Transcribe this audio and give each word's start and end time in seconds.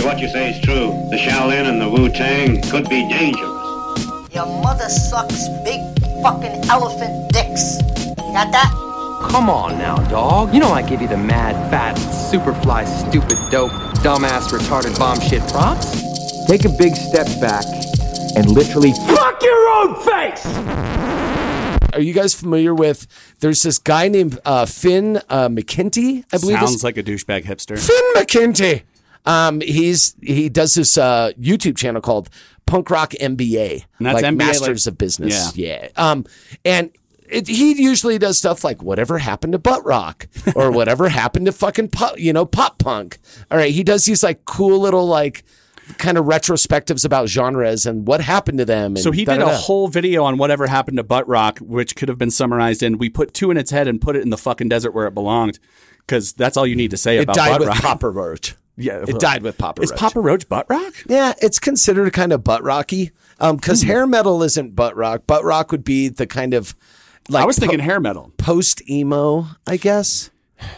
If 0.00 0.06
what 0.06 0.18
you 0.18 0.30
say 0.30 0.52
is 0.52 0.60
true, 0.62 1.06
the 1.10 1.18
Shaolin 1.18 1.68
and 1.68 1.78
the 1.78 1.86
Wu 1.86 2.08
Tang 2.08 2.62
could 2.70 2.88
be 2.88 3.06
dangerous. 3.06 4.34
Your 4.34 4.46
mother 4.46 4.88
sucks 4.88 5.46
big 5.62 5.78
fucking 6.22 6.70
elephant 6.70 7.30
dicks. 7.34 7.76
Got 8.16 8.50
that? 8.50 8.72
Come 9.30 9.50
on 9.50 9.76
now, 9.76 9.96
dog. 10.08 10.54
You 10.54 10.60
know 10.60 10.70
I 10.70 10.80
give 10.80 11.02
you 11.02 11.06
the 11.06 11.18
mad, 11.18 11.70
fat, 11.70 11.96
superfly, 11.98 12.86
stupid, 12.86 13.36
dope, 13.50 13.72
dumbass, 14.00 14.48
retarded 14.48 14.98
bomb 14.98 15.20
shit 15.20 15.46
props. 15.52 15.90
Take 16.46 16.64
a 16.64 16.70
big 16.70 16.96
step 16.96 17.26
back 17.38 17.66
and 18.36 18.50
literally 18.50 18.92
fuck 19.06 19.42
your 19.42 19.68
own 19.68 19.96
face! 19.96 20.46
Are 21.92 22.00
you 22.00 22.14
guys 22.14 22.32
familiar 22.32 22.74
with? 22.74 23.06
There's 23.40 23.62
this 23.62 23.78
guy 23.78 24.08
named 24.08 24.38
uh, 24.46 24.64
Finn 24.64 25.18
uh, 25.28 25.50
McKenty, 25.50 26.24
I 26.32 26.38
believe. 26.38 26.56
Sounds 26.56 26.76
is- 26.76 26.84
like 26.84 26.96
a 26.96 27.02
douchebag 27.02 27.44
hipster. 27.44 27.78
Finn 27.78 28.14
McKenty. 28.14 28.84
Um, 29.26 29.60
he's 29.60 30.14
he 30.22 30.48
does 30.48 30.74
this 30.74 30.96
uh, 30.98 31.32
YouTube 31.40 31.76
channel 31.76 32.00
called 32.00 32.30
Punk 32.66 32.88
Rock 32.90 33.12
MBA, 33.20 33.84
And 33.98 34.06
that's 34.06 34.22
like 34.22 34.24
MBA, 34.34 34.36
Masters 34.38 34.86
like- 34.86 34.92
of 34.92 34.98
Business. 34.98 35.56
Yeah. 35.56 35.88
Um, 35.96 36.24
and 36.64 36.90
it, 37.28 37.46
he 37.46 37.80
usually 37.80 38.18
does 38.18 38.38
stuff 38.38 38.64
like 38.64 38.82
whatever 38.82 39.18
happened 39.18 39.52
to 39.52 39.58
butt 39.58 39.84
rock 39.84 40.26
or 40.56 40.70
whatever 40.72 41.08
happened 41.08 41.46
to 41.46 41.52
fucking 41.52 41.88
pop, 41.88 42.18
you 42.18 42.32
know, 42.32 42.44
pop 42.46 42.78
punk. 42.78 43.18
All 43.50 43.58
right, 43.58 43.72
he 43.72 43.84
does 43.84 44.04
these 44.04 44.22
like 44.22 44.44
cool 44.46 44.78
little 44.80 45.06
like 45.06 45.44
kind 45.98 46.16
of 46.18 46.24
retrospectives 46.24 47.04
about 47.04 47.28
genres 47.28 47.84
and 47.86 48.06
what 48.06 48.20
happened 48.20 48.58
to 48.58 48.64
them. 48.64 48.92
And 48.92 48.98
So 49.00 49.10
he 49.10 49.24
did 49.24 49.34
a 49.36 49.38
da-da-da. 49.40 49.56
whole 49.58 49.88
video 49.88 50.24
on 50.24 50.38
whatever 50.38 50.66
happened 50.66 50.96
to 50.96 51.02
butt 51.04 51.28
rock, 51.28 51.58
which 51.58 51.94
could 51.96 52.08
have 52.08 52.18
been 52.18 52.30
summarized 52.30 52.82
in 52.82 52.96
"We 52.98 53.08
put 53.10 53.34
two 53.34 53.50
in 53.50 53.56
its 53.56 53.70
head 53.70 53.86
and 53.86 54.00
put 54.00 54.16
it 54.16 54.22
in 54.22 54.30
the 54.30 54.38
fucking 54.38 54.68
desert 54.68 54.92
where 54.92 55.06
it 55.06 55.14
belonged," 55.14 55.58
because 56.06 56.32
that's 56.32 56.56
all 56.56 56.66
you 56.66 56.76
need 56.76 56.90
to 56.92 56.96
say 56.96 57.18
It 57.18 57.24
about 57.24 57.36
died 57.36 57.50
butt 57.50 57.60
with 57.60 57.84
rock. 57.84 58.02
Roach. 58.02 58.56
Yeah, 58.80 59.04
It 59.06 59.20
died 59.20 59.42
with 59.42 59.58
Papa 59.58 59.80
Roach. 59.80 59.84
Is 59.84 59.90
Roach. 59.92 60.00
Papa 60.00 60.20
Roach 60.20 60.48
butt 60.48 60.66
rock? 60.68 60.94
Yeah, 61.06 61.34
it's 61.40 61.58
considered 61.58 62.12
kind 62.12 62.32
of 62.32 62.42
butt 62.44 62.62
rocky. 62.62 63.10
Um, 63.38 63.56
because 63.56 63.82
hair 63.82 64.06
metal 64.06 64.42
isn't 64.42 64.74
butt 64.76 64.96
rock. 64.96 65.26
Butt 65.26 65.44
rock 65.44 65.70
would 65.72 65.84
be 65.84 66.08
the 66.08 66.26
kind 66.26 66.52
of 66.54 66.74
like 67.28 67.42
I 67.42 67.46
was 67.46 67.58
thinking 67.58 67.78
hair 67.78 68.00
metal. 68.00 68.32
post 68.36 68.88
emo, 68.90 69.46
I 69.66 69.76
guess. 69.76 70.30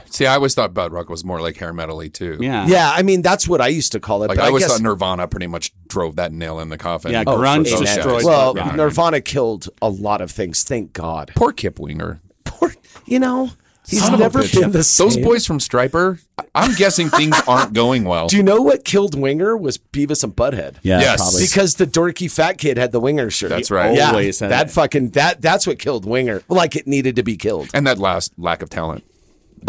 See, 0.06 0.26
I 0.26 0.34
always 0.36 0.54
thought 0.54 0.72
butt 0.74 0.92
rock 0.92 1.08
was 1.08 1.24
more 1.24 1.40
like 1.40 1.56
hair 1.56 1.72
metal-y 1.72 2.06
too. 2.06 2.38
Yeah, 2.40 2.68
Yeah, 2.68 2.92
I 2.94 3.02
mean 3.02 3.20
that's 3.20 3.48
what 3.48 3.60
I 3.60 3.66
used 3.66 3.90
to 3.92 4.00
call 4.00 4.22
it. 4.22 4.28
Like 4.28 4.36
but 4.36 4.42
I 4.42 4.44
I, 4.44 4.48
always 4.48 4.62
guess, 4.62 4.74
thought 4.74 4.80
Nirvana 4.82 5.26
pretty 5.26 5.48
much 5.48 5.72
drove 5.88 6.14
that 6.16 6.30
nail 6.32 6.60
in 6.60 6.68
the 6.68 6.78
coffin. 6.78 7.10
Yeah, 7.10 7.24
Oh, 7.26 7.36
grunge 7.36 7.64
for 7.68 7.78
sure. 7.78 7.80
destroyed 7.84 8.24
Well. 8.24 8.54
Nirvana 8.76 9.20
killed 9.20 9.68
a 9.80 9.88
lot 9.88 10.20
of 10.20 10.30
things. 10.30 10.62
Thank 10.62 10.92
God. 10.92 11.32
Poor 11.34 11.50
Kip 11.52 11.80
Winger. 11.80 12.20
Poor, 12.44 12.72
you 13.06 13.18
know, 13.18 13.50
he's 13.88 14.00
Son 14.04 14.18
never 14.18 14.40
been 14.42 14.70
the 14.70 14.82
same. 14.84 15.06
Those 15.06 15.16
boys 15.16 15.46
from 15.46 15.58
Stryper, 15.58 16.20
I- 16.38 16.44
I'm 16.54 16.74
guessing 16.74 17.08
things 17.08 17.36
aren't 17.48 17.72
going 17.72 18.04
well. 18.04 18.26
Do 18.28 18.36
you 18.36 18.42
know 18.42 18.60
what 18.62 18.84
killed 18.84 19.18
Winger 19.18 19.56
was 19.56 19.78
Beavis 19.78 20.22
and 20.24 20.34
Butthead? 20.34 20.76
Yeah, 20.82 21.00
Yes. 21.00 21.16
probably. 21.20 21.42
Because 21.46 21.74
the 21.76 21.86
dorky 21.86 22.30
fat 22.30 22.58
kid 22.58 22.76
had 22.78 22.92
the 22.92 23.00
Winger 23.00 23.30
shirt. 23.30 23.50
That's 23.50 23.70
right. 23.70 23.94
Yeah, 23.96 24.10
Always 24.10 24.40
had 24.40 24.50
that 24.50 24.66
it. 24.68 24.70
fucking 24.72 25.10
that 25.10 25.40
that's 25.42 25.66
what 25.66 25.78
killed 25.78 26.04
Winger. 26.04 26.42
Like 26.48 26.76
it 26.76 26.86
needed 26.86 27.16
to 27.16 27.22
be 27.22 27.36
killed. 27.36 27.70
and 27.74 27.86
that 27.86 27.98
last 27.98 28.32
lack 28.38 28.62
of 28.62 28.70
talent 28.70 29.04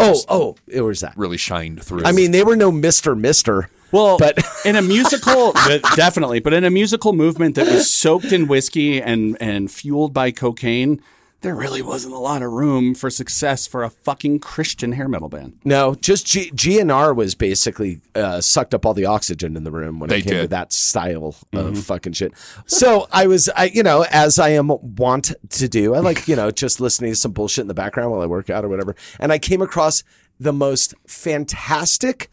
Oh, 0.00 0.20
oh, 0.28 0.56
it 0.66 0.80
was 0.80 1.00
that. 1.00 1.16
really 1.16 1.36
shined 1.36 1.80
through. 1.84 2.02
I 2.04 2.10
mean, 2.10 2.32
they 2.32 2.42
were 2.42 2.56
no 2.56 2.72
Mister 2.72 3.14
Mister. 3.14 3.68
Well, 3.92 4.18
But- 4.18 4.44
in 4.64 4.74
a 4.74 4.82
musical, 4.82 5.52
definitely, 5.94 6.40
but 6.40 6.52
in 6.52 6.64
a 6.64 6.70
musical 6.70 7.12
movement 7.12 7.54
that 7.54 7.66
was 7.72 7.88
soaked 7.94 8.32
in 8.32 8.48
whiskey 8.48 9.00
and 9.00 9.36
and 9.40 9.70
fueled 9.70 10.12
by 10.12 10.32
cocaine, 10.32 11.00
there 11.44 11.54
really 11.54 11.82
wasn't 11.82 12.14
a 12.14 12.18
lot 12.18 12.42
of 12.42 12.50
room 12.50 12.94
for 12.94 13.10
success 13.10 13.66
for 13.66 13.84
a 13.84 13.90
fucking 13.90 14.38
Christian 14.40 14.92
hair 14.92 15.08
metal 15.08 15.28
band. 15.28 15.60
No, 15.62 15.94
just 15.94 16.26
G- 16.26 16.50
GNR 16.50 17.14
was 17.14 17.34
basically 17.34 18.00
uh, 18.14 18.40
sucked 18.40 18.72
up 18.72 18.86
all 18.86 18.94
the 18.94 19.04
oxygen 19.04 19.54
in 19.54 19.62
the 19.62 19.70
room 19.70 20.00
when 20.00 20.08
They 20.08 20.20
it 20.20 20.22
came 20.22 20.40
to 20.40 20.48
that 20.48 20.72
style 20.72 21.36
of 21.52 21.78
fucking 21.84 22.14
shit. 22.14 22.32
So 22.66 23.06
I 23.12 23.26
was, 23.26 23.50
I 23.50 23.66
you 23.66 23.82
know, 23.82 24.06
as 24.10 24.38
I 24.38 24.48
am 24.48 24.68
wont 24.68 25.32
to 25.50 25.68
do, 25.68 25.94
I 25.94 25.98
like 25.98 26.26
you 26.26 26.34
know 26.34 26.50
just 26.64 26.80
listening 26.80 27.12
to 27.12 27.16
some 27.16 27.32
bullshit 27.32 27.62
in 27.62 27.68
the 27.68 27.74
background 27.74 28.10
while 28.10 28.22
I 28.22 28.26
work 28.26 28.48
out 28.48 28.64
or 28.64 28.68
whatever, 28.68 28.96
and 29.20 29.30
I 29.30 29.38
came 29.38 29.60
across 29.60 30.02
the 30.40 30.52
most 30.52 30.94
fantastic 31.06 32.30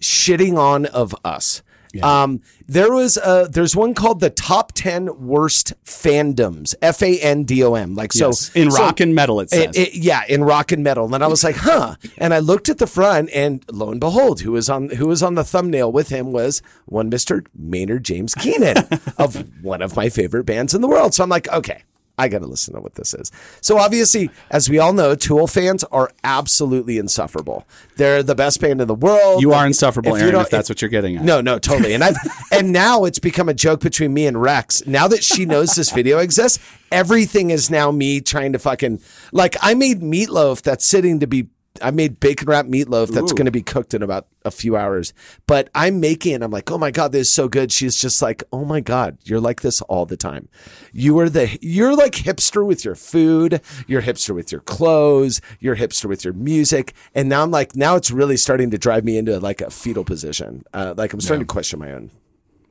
shitting 0.00 0.56
on 0.56 0.86
of 0.86 1.14
us. 1.22 1.62
Um, 2.02 2.40
there 2.66 2.92
was 2.92 3.16
a, 3.18 3.48
there's 3.50 3.76
one 3.76 3.94
called 3.94 4.20
the 4.20 4.30
top 4.30 4.72
10 4.72 5.26
worst 5.26 5.74
fandoms, 5.84 6.74
F 6.82 7.02
A 7.02 7.18
N 7.20 7.44
D 7.44 7.62
O 7.62 7.74
M. 7.74 7.94
Like, 7.94 8.12
so 8.12 8.28
Yes. 8.28 8.50
In 8.54 8.70
so- 8.70 8.78
rock 8.82 9.00
and 9.00 9.14
metal, 9.14 9.40
it 9.40 9.50
says. 9.50 9.76
it- 9.76 9.94
yeah, 9.94 10.22
in 10.28 10.44
rock 10.44 10.72
and 10.72 10.82
metal. 10.82 11.14
And 11.14 11.22
I 11.22 11.26
was 11.26 11.44
like, 11.44 11.56
huh. 11.56 11.96
And 12.18 12.32
I 12.34 12.38
looked 12.38 12.68
at 12.68 12.78
the 12.78 12.86
front, 12.86 13.30
and 13.34 13.64
lo 13.70 13.90
and 13.90 14.00
behold, 14.00 14.40
who 14.40 14.52
was 14.52 14.68
on 14.70 14.90
who 14.90 15.06
was 15.06 15.22
on 15.22 15.34
the 15.34 15.44
thumbnail 15.44 15.92
with 15.92 16.08
him 16.08 16.32
was 16.32 16.62
one 16.86 17.08
Mister 17.08 17.44
Maynard 17.54 18.04
James 18.04 18.34
Keenan 18.34 18.76
of 19.18 19.44
one 19.62 19.82
of 19.82 19.94
my 19.96 20.08
favorite 20.08 20.44
bands 20.44 20.74
in 20.74 20.80
the 20.80 20.88
world. 20.88 21.14
So 21.14 21.22
I'm 21.22 21.28
like, 21.30 21.48
okay. 21.48 21.82
I 22.16 22.28
got 22.28 22.40
to 22.40 22.46
listen 22.46 22.74
to 22.74 22.80
what 22.80 22.94
this 22.94 23.12
is. 23.12 23.32
So 23.60 23.78
obviously, 23.78 24.30
as 24.50 24.70
we 24.70 24.78
all 24.78 24.92
know, 24.92 25.16
Tool 25.16 25.48
fans 25.48 25.82
are 25.84 26.12
absolutely 26.22 26.98
insufferable. 26.98 27.66
They're 27.96 28.22
the 28.22 28.36
best 28.36 28.60
band 28.60 28.80
in 28.80 28.86
the 28.86 28.94
world. 28.94 29.42
You 29.42 29.52
are 29.52 29.66
insufferable, 29.66 30.16
you 30.16 30.24
Aaron, 30.24 30.36
if 30.36 30.50
that's 30.50 30.68
what 30.68 30.80
you're 30.80 30.88
getting 30.90 31.16
at. 31.16 31.24
No, 31.24 31.40
no, 31.40 31.58
totally. 31.58 31.92
And 31.92 32.04
I've 32.04 32.16
and 32.52 32.72
now 32.72 33.04
it's 33.04 33.18
become 33.18 33.48
a 33.48 33.54
joke 33.54 33.80
between 33.80 34.14
me 34.14 34.26
and 34.26 34.40
Rex. 34.40 34.86
Now 34.86 35.08
that 35.08 35.24
she 35.24 35.44
knows 35.44 35.74
this 35.74 35.90
video 35.90 36.18
exists, 36.18 36.60
everything 36.92 37.50
is 37.50 37.70
now 37.70 37.90
me 37.90 38.20
trying 38.20 38.52
to 38.52 38.58
fucking 38.60 39.00
like 39.32 39.56
I 39.60 39.74
made 39.74 40.00
meatloaf 40.00 40.62
that's 40.62 40.86
sitting 40.86 41.18
to 41.20 41.26
be 41.26 41.48
I 41.82 41.90
made 41.90 42.20
bacon 42.20 42.48
wrapped 42.48 42.70
meatloaf 42.70 43.08
that's 43.08 43.32
going 43.32 43.46
to 43.46 43.50
be 43.50 43.62
cooked 43.62 43.94
in 43.94 44.02
about 44.02 44.28
a 44.44 44.50
few 44.50 44.76
hours. 44.76 45.12
But 45.46 45.70
I'm 45.74 46.00
making 46.00 46.42
I'm 46.42 46.50
like, 46.50 46.70
"Oh 46.70 46.78
my 46.78 46.90
god, 46.90 47.12
this 47.12 47.28
is 47.28 47.34
so 47.34 47.48
good." 47.48 47.72
She's 47.72 47.96
just 47.96 48.22
like, 48.22 48.44
"Oh 48.52 48.64
my 48.64 48.80
god, 48.80 49.18
you're 49.24 49.40
like 49.40 49.62
this 49.62 49.80
all 49.82 50.06
the 50.06 50.16
time. 50.16 50.48
You 50.92 51.18
are 51.18 51.28
the 51.28 51.58
you're 51.60 51.96
like 51.96 52.12
hipster 52.12 52.64
with 52.64 52.84
your 52.84 52.94
food, 52.94 53.60
you're 53.86 54.02
hipster 54.02 54.34
with 54.34 54.52
your 54.52 54.60
clothes, 54.60 55.40
you're 55.60 55.76
hipster 55.76 56.06
with 56.06 56.24
your 56.24 56.34
music." 56.34 56.94
And 57.14 57.28
now 57.28 57.42
I'm 57.42 57.50
like, 57.50 57.74
now 57.74 57.96
it's 57.96 58.10
really 58.10 58.36
starting 58.36 58.70
to 58.70 58.78
drive 58.78 59.04
me 59.04 59.18
into 59.18 59.38
like 59.40 59.60
a 59.60 59.70
fetal 59.70 60.04
position. 60.04 60.64
Uh, 60.72 60.94
like 60.96 61.12
I'm 61.12 61.20
starting 61.20 61.46
to 61.46 61.52
question 61.52 61.78
my 61.78 61.92
own 61.92 62.10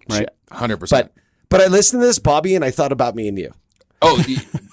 right? 0.10 0.30
hundred 0.52 0.78
percent. 0.78 1.12
but 1.14 1.24
but 1.50 1.62
I 1.62 1.68
listened 1.68 2.02
to 2.02 2.08
this, 2.08 2.20
Bobby, 2.20 2.56
and 2.56 2.66
I 2.66 2.72
thought 2.72 2.92
about 2.92 3.16
me 3.16 3.28
and 3.28 3.38
you. 3.38 3.54
Oh, 4.02 4.22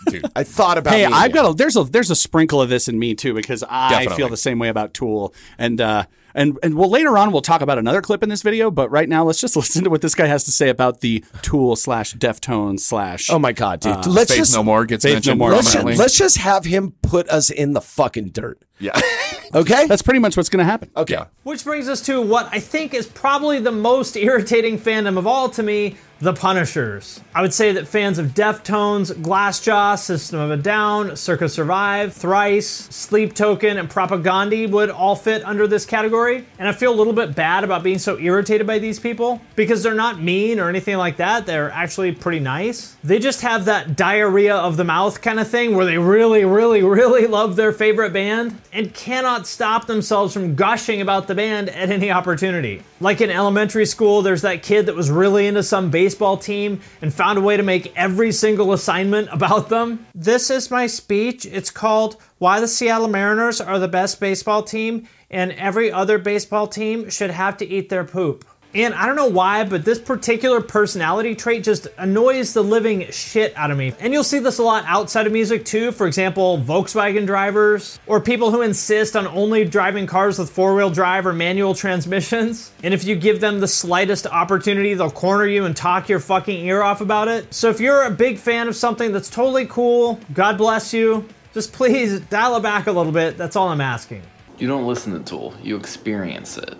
dude, 0.08 0.24
I 0.36 0.44
thought 0.44 0.78
about 0.78 0.94
Hey, 0.94 1.06
me 1.06 1.12
I've 1.12 1.28
you. 1.30 1.34
got 1.34 1.50
a 1.50 1.54
there's 1.54 1.76
a 1.76 1.84
there's 1.84 2.10
a 2.10 2.16
sprinkle 2.16 2.60
of 2.62 2.68
this 2.68 2.88
in 2.88 2.98
me 2.98 3.14
too 3.14 3.34
because 3.34 3.62
I 3.68 3.90
Definitely. 3.90 4.16
feel 4.16 4.28
the 4.28 4.36
same 4.36 4.58
way 4.58 4.68
about 4.68 4.94
Tool 4.94 5.34
and 5.58 5.80
uh 5.80 6.04
and 6.34 6.58
and 6.62 6.74
well 6.76 6.88
later 6.90 7.16
on 7.18 7.32
we'll 7.32 7.42
talk 7.42 7.60
about 7.60 7.78
another 7.78 8.02
clip 8.02 8.22
in 8.22 8.28
this 8.28 8.42
video, 8.42 8.70
but 8.70 8.90
right 8.90 9.08
now 9.08 9.24
let's 9.24 9.40
just 9.40 9.56
listen 9.60 9.84
to 9.84 9.90
what 9.90 10.02
this 10.02 10.14
guy 10.14 10.26
has 10.26 10.44
to 10.44 10.52
say 10.52 10.68
about 10.68 11.00
the 11.00 11.24
Tool 11.42 11.76
slash 11.76 12.14
Deftones 12.14 12.80
slash 12.80 13.30
Oh 13.30 13.38
my 13.38 13.52
god, 13.52 13.80
dude! 13.80 13.92
Uh, 13.92 14.02
let's 14.08 14.30
Faith 14.30 14.38
just 14.38 14.54
No 14.54 14.62
More 14.62 14.84
gets 14.84 15.04
Faith 15.04 15.12
No 15.26 15.34
mentioned 15.34 15.38
More. 15.38 15.50
let's 15.52 15.72
just, 15.72 15.84
let's 15.98 16.18
just 16.18 16.36
have 16.38 16.64
him 16.64 16.92
put 17.02 17.28
us 17.28 17.50
in 17.50 17.72
the 17.72 17.80
fucking 17.80 18.30
dirt. 18.30 18.62
yeah, 18.78 18.98
Okay. 19.54 19.86
That's 19.88 20.02
pretty 20.02 20.20
much 20.20 20.36
what's 20.36 20.48
going 20.48 20.64
to 20.64 20.70
happen. 20.70 20.90
okay. 20.96 21.14
yeah. 21.14 21.24
Which 21.42 21.64
brings 21.64 21.88
us 21.88 22.00
to 22.02 22.20
what 22.22 22.48
I 22.52 22.60
think 22.60 22.94
is 22.94 23.06
probably 23.06 23.58
the 23.58 23.72
most 23.72 24.16
irritating 24.16 24.78
fandom 24.78 25.18
of 25.18 25.26
all 25.26 25.48
to 25.50 25.62
me 25.62 25.96
the 26.20 26.34
Punishers. 26.34 27.18
I 27.34 27.40
would 27.40 27.54
say 27.54 27.72
that 27.72 27.88
fans 27.88 28.18
of 28.18 28.28
Deftones, 28.28 29.10
Glassjaw, 29.12 29.98
System 29.98 30.38
of 30.38 30.50
a 30.50 30.56
Down, 30.56 31.16
Circa 31.16 31.48
Survive, 31.48 32.12
Thrice, 32.12 32.68
Sleep 32.68 33.34
Token, 33.34 33.78
and 33.78 33.88
Propaganda 33.88 34.68
would 34.68 34.90
all 34.90 35.16
fit 35.16 35.42
under 35.44 35.66
this 35.66 35.86
category. 35.86 36.19
And 36.28 36.68
I 36.68 36.72
feel 36.72 36.92
a 36.92 36.94
little 36.94 37.12
bit 37.12 37.34
bad 37.34 37.64
about 37.64 37.82
being 37.82 37.98
so 37.98 38.18
irritated 38.18 38.66
by 38.66 38.78
these 38.78 38.98
people 38.98 39.40
because 39.56 39.82
they're 39.82 39.94
not 39.94 40.20
mean 40.20 40.60
or 40.60 40.68
anything 40.68 40.96
like 40.96 41.16
that. 41.16 41.46
They're 41.46 41.70
actually 41.70 42.12
pretty 42.12 42.40
nice. 42.40 42.96
They 43.02 43.18
just 43.18 43.42
have 43.42 43.64
that 43.64 43.96
diarrhea 43.96 44.54
of 44.54 44.76
the 44.76 44.84
mouth 44.84 45.20
kind 45.22 45.40
of 45.40 45.48
thing 45.48 45.74
where 45.74 45.86
they 45.86 45.98
really, 45.98 46.44
really, 46.44 46.82
really 46.82 47.26
love 47.28 47.56
their 47.56 47.72
favorite 47.72 48.12
band 48.12 48.60
and 48.72 48.92
cannot 48.94 49.46
stop 49.46 49.86
themselves 49.86 50.34
from 50.34 50.54
gushing 50.54 51.00
about 51.00 51.26
the 51.26 51.34
band 51.34 51.68
at 51.70 51.90
any 51.90 52.10
opportunity. 52.10 52.82
Like 53.00 53.20
in 53.20 53.30
elementary 53.30 53.86
school, 53.86 54.22
there's 54.22 54.42
that 54.42 54.62
kid 54.62 54.86
that 54.86 54.94
was 54.94 55.10
really 55.10 55.46
into 55.46 55.62
some 55.62 55.90
baseball 55.90 56.36
team 56.36 56.80
and 57.00 57.12
found 57.12 57.38
a 57.38 57.42
way 57.42 57.56
to 57.56 57.62
make 57.62 57.92
every 57.96 58.32
single 58.32 58.72
assignment 58.72 59.28
about 59.32 59.68
them. 59.68 60.06
This 60.14 60.50
is 60.50 60.70
my 60.70 60.86
speech. 60.86 61.46
It's 61.46 61.70
called 61.70 62.16
Why 62.38 62.60
the 62.60 62.68
Seattle 62.68 63.08
Mariners 63.08 63.60
Are 63.60 63.78
the 63.78 63.88
Best 63.88 64.20
Baseball 64.20 64.62
Team 64.62 65.08
and 65.30 65.52
Every 65.52 65.92
Other 65.92 66.18
Baseball 66.18 66.66
Team 66.66 67.08
Should 67.10 67.30
Have 67.30 67.56
to 67.58 67.66
Eat 67.66 67.88
Their 67.88 68.04
Poop. 68.04 68.44
And 68.72 68.94
I 68.94 69.06
don't 69.06 69.16
know 69.16 69.26
why, 69.26 69.64
but 69.64 69.84
this 69.84 69.98
particular 69.98 70.60
personality 70.60 71.34
trait 71.34 71.64
just 71.64 71.88
annoys 71.98 72.52
the 72.52 72.62
living 72.62 73.10
shit 73.10 73.52
out 73.56 73.72
of 73.72 73.78
me. 73.78 73.92
And 73.98 74.12
you'll 74.12 74.22
see 74.22 74.38
this 74.38 74.58
a 74.58 74.62
lot 74.62 74.84
outside 74.86 75.26
of 75.26 75.32
music 75.32 75.64
too. 75.64 75.90
For 75.90 76.06
example, 76.06 76.56
Volkswagen 76.58 77.26
drivers 77.26 77.98
or 78.06 78.20
people 78.20 78.52
who 78.52 78.62
insist 78.62 79.16
on 79.16 79.26
only 79.26 79.64
driving 79.64 80.06
cars 80.06 80.38
with 80.38 80.50
four 80.50 80.76
wheel 80.76 80.88
drive 80.90 81.26
or 81.26 81.32
manual 81.32 81.74
transmissions. 81.74 82.70
And 82.84 82.94
if 82.94 83.02
you 83.02 83.16
give 83.16 83.40
them 83.40 83.58
the 83.58 83.66
slightest 83.66 84.28
opportunity, 84.28 84.94
they'll 84.94 85.10
corner 85.10 85.46
you 85.46 85.64
and 85.64 85.76
talk 85.76 86.08
your 86.08 86.20
fucking 86.20 86.64
ear 86.64 86.80
off 86.80 87.00
about 87.00 87.26
it. 87.26 87.52
So 87.52 87.70
if 87.70 87.80
you're 87.80 88.04
a 88.04 88.10
big 88.10 88.38
fan 88.38 88.68
of 88.68 88.76
something 88.76 89.10
that's 89.10 89.30
totally 89.30 89.66
cool, 89.66 90.20
God 90.32 90.56
bless 90.56 90.94
you. 90.94 91.26
Just 91.52 91.72
please 91.72 92.20
dial 92.20 92.54
it 92.56 92.62
back 92.62 92.86
a 92.86 92.92
little 92.92 93.10
bit. 93.10 93.36
That's 93.36 93.56
all 93.56 93.68
I'm 93.68 93.80
asking. 93.80 94.22
You 94.60 94.68
don't 94.68 94.86
listen 94.86 95.12
to 95.14 95.20
Tool, 95.20 95.54
you 95.62 95.76
experience 95.76 96.58
it. 96.58 96.76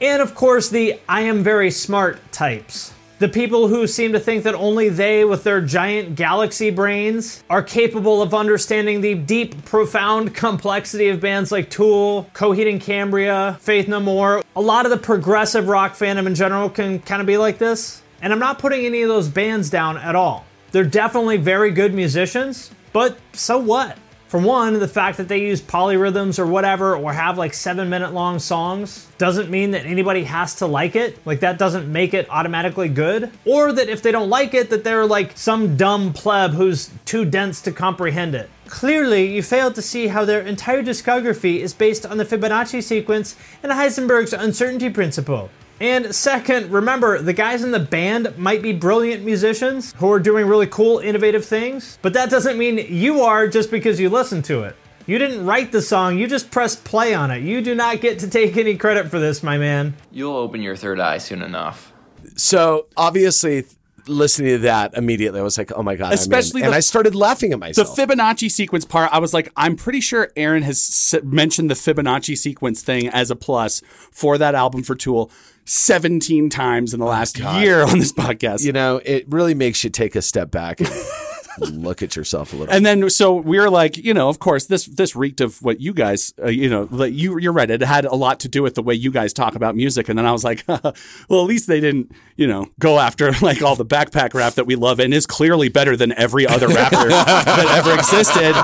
And 0.00 0.20
of 0.20 0.34
course, 0.34 0.68
the 0.68 0.98
I 1.08 1.22
am 1.22 1.44
very 1.44 1.70
smart 1.70 2.20
types. 2.32 2.92
The 3.20 3.28
people 3.28 3.68
who 3.68 3.86
seem 3.86 4.12
to 4.12 4.20
think 4.20 4.42
that 4.42 4.54
only 4.54 4.90
they, 4.90 5.24
with 5.24 5.42
their 5.42 5.62
giant 5.62 6.16
galaxy 6.16 6.70
brains, 6.70 7.42
are 7.48 7.62
capable 7.62 8.20
of 8.20 8.34
understanding 8.34 9.00
the 9.00 9.14
deep, 9.14 9.64
profound 9.64 10.34
complexity 10.34 11.08
of 11.08 11.20
bands 11.20 11.50
like 11.50 11.70
Tool, 11.70 12.28
Coheed 12.34 12.68
and 12.68 12.80
Cambria, 12.80 13.56
Faith 13.60 13.88
No 13.88 14.00
More. 14.00 14.42
A 14.54 14.60
lot 14.60 14.84
of 14.84 14.90
the 14.90 14.98
progressive 14.98 15.68
rock 15.68 15.92
fandom 15.92 16.26
in 16.26 16.34
general 16.34 16.68
can 16.68 16.98
kind 16.98 17.20
of 17.20 17.26
be 17.26 17.38
like 17.38 17.56
this. 17.56 18.02
And 18.20 18.32
I'm 18.32 18.38
not 18.38 18.58
putting 18.58 18.84
any 18.84 19.00
of 19.00 19.08
those 19.08 19.28
bands 19.28 19.70
down 19.70 19.96
at 19.96 20.16
all. 20.16 20.44
They're 20.72 20.84
definitely 20.84 21.36
very 21.36 21.70
good 21.70 21.94
musicians, 21.94 22.70
but 22.92 23.16
so 23.32 23.56
what? 23.56 23.96
For 24.28 24.40
one, 24.40 24.80
the 24.80 24.88
fact 24.88 25.18
that 25.18 25.28
they 25.28 25.40
use 25.40 25.62
polyrhythms 25.62 26.40
or 26.40 26.46
whatever, 26.46 26.96
or 26.96 27.12
have 27.12 27.38
like 27.38 27.54
seven 27.54 27.88
minute 27.88 28.12
long 28.12 28.40
songs, 28.40 29.06
doesn't 29.18 29.50
mean 29.50 29.70
that 29.70 29.86
anybody 29.86 30.24
has 30.24 30.56
to 30.56 30.66
like 30.66 30.96
it. 30.96 31.24
Like, 31.24 31.40
that 31.40 31.58
doesn't 31.58 31.90
make 31.90 32.12
it 32.12 32.26
automatically 32.28 32.88
good. 32.88 33.30
Or 33.44 33.72
that 33.72 33.88
if 33.88 34.02
they 34.02 34.10
don't 34.10 34.28
like 34.28 34.52
it, 34.52 34.70
that 34.70 34.82
they're 34.82 35.06
like 35.06 35.38
some 35.38 35.76
dumb 35.76 36.12
pleb 36.12 36.54
who's 36.54 36.90
too 37.04 37.24
dense 37.24 37.60
to 37.62 37.72
comprehend 37.72 38.34
it. 38.34 38.50
Clearly, 38.66 39.32
you 39.32 39.44
failed 39.44 39.76
to 39.76 39.82
see 39.82 40.08
how 40.08 40.24
their 40.24 40.40
entire 40.40 40.82
discography 40.82 41.60
is 41.60 41.72
based 41.72 42.04
on 42.04 42.16
the 42.18 42.24
Fibonacci 42.24 42.82
sequence 42.82 43.36
and 43.62 43.70
Heisenberg's 43.70 44.32
uncertainty 44.32 44.90
principle. 44.90 45.50
And 45.78 46.14
second, 46.14 46.70
remember, 46.70 47.20
the 47.20 47.34
guys 47.34 47.62
in 47.62 47.70
the 47.70 47.78
band 47.78 48.36
might 48.38 48.62
be 48.62 48.72
brilliant 48.72 49.24
musicians 49.24 49.92
who 49.98 50.10
are 50.10 50.18
doing 50.18 50.46
really 50.46 50.66
cool, 50.66 50.98
innovative 51.00 51.44
things, 51.44 51.98
but 52.00 52.14
that 52.14 52.30
doesn't 52.30 52.56
mean 52.56 52.78
you 52.88 53.20
are 53.20 53.46
just 53.46 53.70
because 53.70 54.00
you 54.00 54.08
listen 54.08 54.40
to 54.42 54.62
it. 54.62 54.74
You 55.06 55.18
didn't 55.18 55.44
write 55.44 55.72
the 55.72 55.82
song, 55.82 56.18
you 56.18 56.26
just 56.26 56.50
pressed 56.50 56.82
play 56.84 57.14
on 57.14 57.30
it. 57.30 57.42
You 57.42 57.60
do 57.60 57.74
not 57.74 58.00
get 58.00 58.18
to 58.20 58.28
take 58.28 58.56
any 58.56 58.76
credit 58.76 59.10
for 59.10 59.20
this, 59.20 59.42
my 59.42 59.58
man. 59.58 59.94
You'll 60.10 60.36
open 60.36 60.62
your 60.62 60.76
third 60.76 60.98
eye 60.98 61.18
soon 61.18 61.42
enough. 61.42 61.92
So 62.36 62.86
obviously, 62.96 63.66
listening 64.08 64.52
to 64.52 64.58
that 64.58 64.94
immediately, 64.94 65.40
I 65.40 65.42
was 65.42 65.58
like, 65.58 65.70
"Oh 65.76 65.82
my 65.82 65.94
god!" 65.94 66.06
I'm 66.06 66.12
in. 66.12 66.18
Especially 66.18 66.62
and 66.62 66.72
the- 66.72 66.76
I 66.76 66.80
started 66.80 67.14
laughing 67.14 67.52
at 67.52 67.58
myself. 67.60 67.94
The. 67.94 68.06
Fibonacci 68.06 68.50
sequence 68.50 68.84
part, 68.84 69.12
I 69.12 69.18
was 69.18 69.32
like, 69.32 69.52
I'm 69.56 69.76
pretty 69.76 70.00
sure 70.00 70.32
Aaron 70.36 70.62
has 70.62 71.14
mentioned 71.22 71.70
the 71.70 71.74
Fibonacci 71.74 72.36
sequence 72.36 72.82
thing 72.82 73.08
as 73.08 73.30
a 73.30 73.36
plus 73.36 73.82
for 74.10 74.38
that 74.38 74.54
album 74.56 74.82
for 74.82 74.94
Tool 74.96 75.30
17 75.66 76.48
times 76.48 76.94
in 76.94 77.00
the 77.00 77.06
oh 77.06 77.10
last 77.10 77.38
year 77.38 77.82
on 77.82 77.98
this 77.98 78.12
podcast. 78.12 78.64
you 78.64 78.72
know, 78.72 79.00
it 79.04 79.24
really 79.28 79.54
makes 79.54 79.84
you 79.84 79.90
take 79.90 80.16
a 80.16 80.22
step 80.22 80.50
back 80.50 80.80
and 80.80 80.88
look 81.60 82.02
at 82.02 82.16
yourself 82.16 82.52
a 82.52 82.56
little. 82.56 82.74
And 82.74 82.84
then, 82.84 83.08
so 83.10 83.34
we 83.34 83.58
were 83.58 83.70
like, 83.70 83.96
you 83.96 84.14
know, 84.14 84.28
of 84.28 84.38
course, 84.38 84.66
this 84.66 84.86
this 84.86 85.16
reeked 85.16 85.40
of 85.40 85.62
what 85.62 85.80
you 85.80 85.92
guys, 85.92 86.32
uh, 86.42 86.48
you 86.48 86.68
know, 86.68 86.88
like 86.90 87.12
you 87.14 87.38
you're 87.38 87.52
right. 87.52 87.70
It 87.70 87.80
had 87.82 88.04
a 88.04 88.14
lot 88.14 88.40
to 88.40 88.48
do 88.48 88.62
with 88.62 88.74
the 88.74 88.82
way 88.82 88.94
you 88.94 89.10
guys 89.10 89.32
talk 89.32 89.54
about 89.54 89.74
music. 89.76 90.08
And 90.08 90.18
then 90.18 90.26
I 90.26 90.32
was 90.32 90.44
like, 90.44 90.64
well, 90.68 90.94
at 91.30 91.34
least 91.34 91.66
they 91.66 91.80
didn't, 91.80 92.12
you 92.36 92.46
know, 92.46 92.66
go 92.78 92.98
after 92.98 93.32
like 93.42 93.62
all 93.62 93.76
the 93.76 93.86
backpack 93.86 94.34
rap 94.34 94.54
that 94.54 94.66
we 94.66 94.76
love 94.76 95.00
and 95.00 95.12
is 95.14 95.26
clearly 95.26 95.68
better 95.68 95.96
than 95.96 96.12
every 96.12 96.46
other 96.46 96.68
rapper 96.68 97.08
that 97.08 97.66
ever 97.78 97.94
existed. 97.94 98.54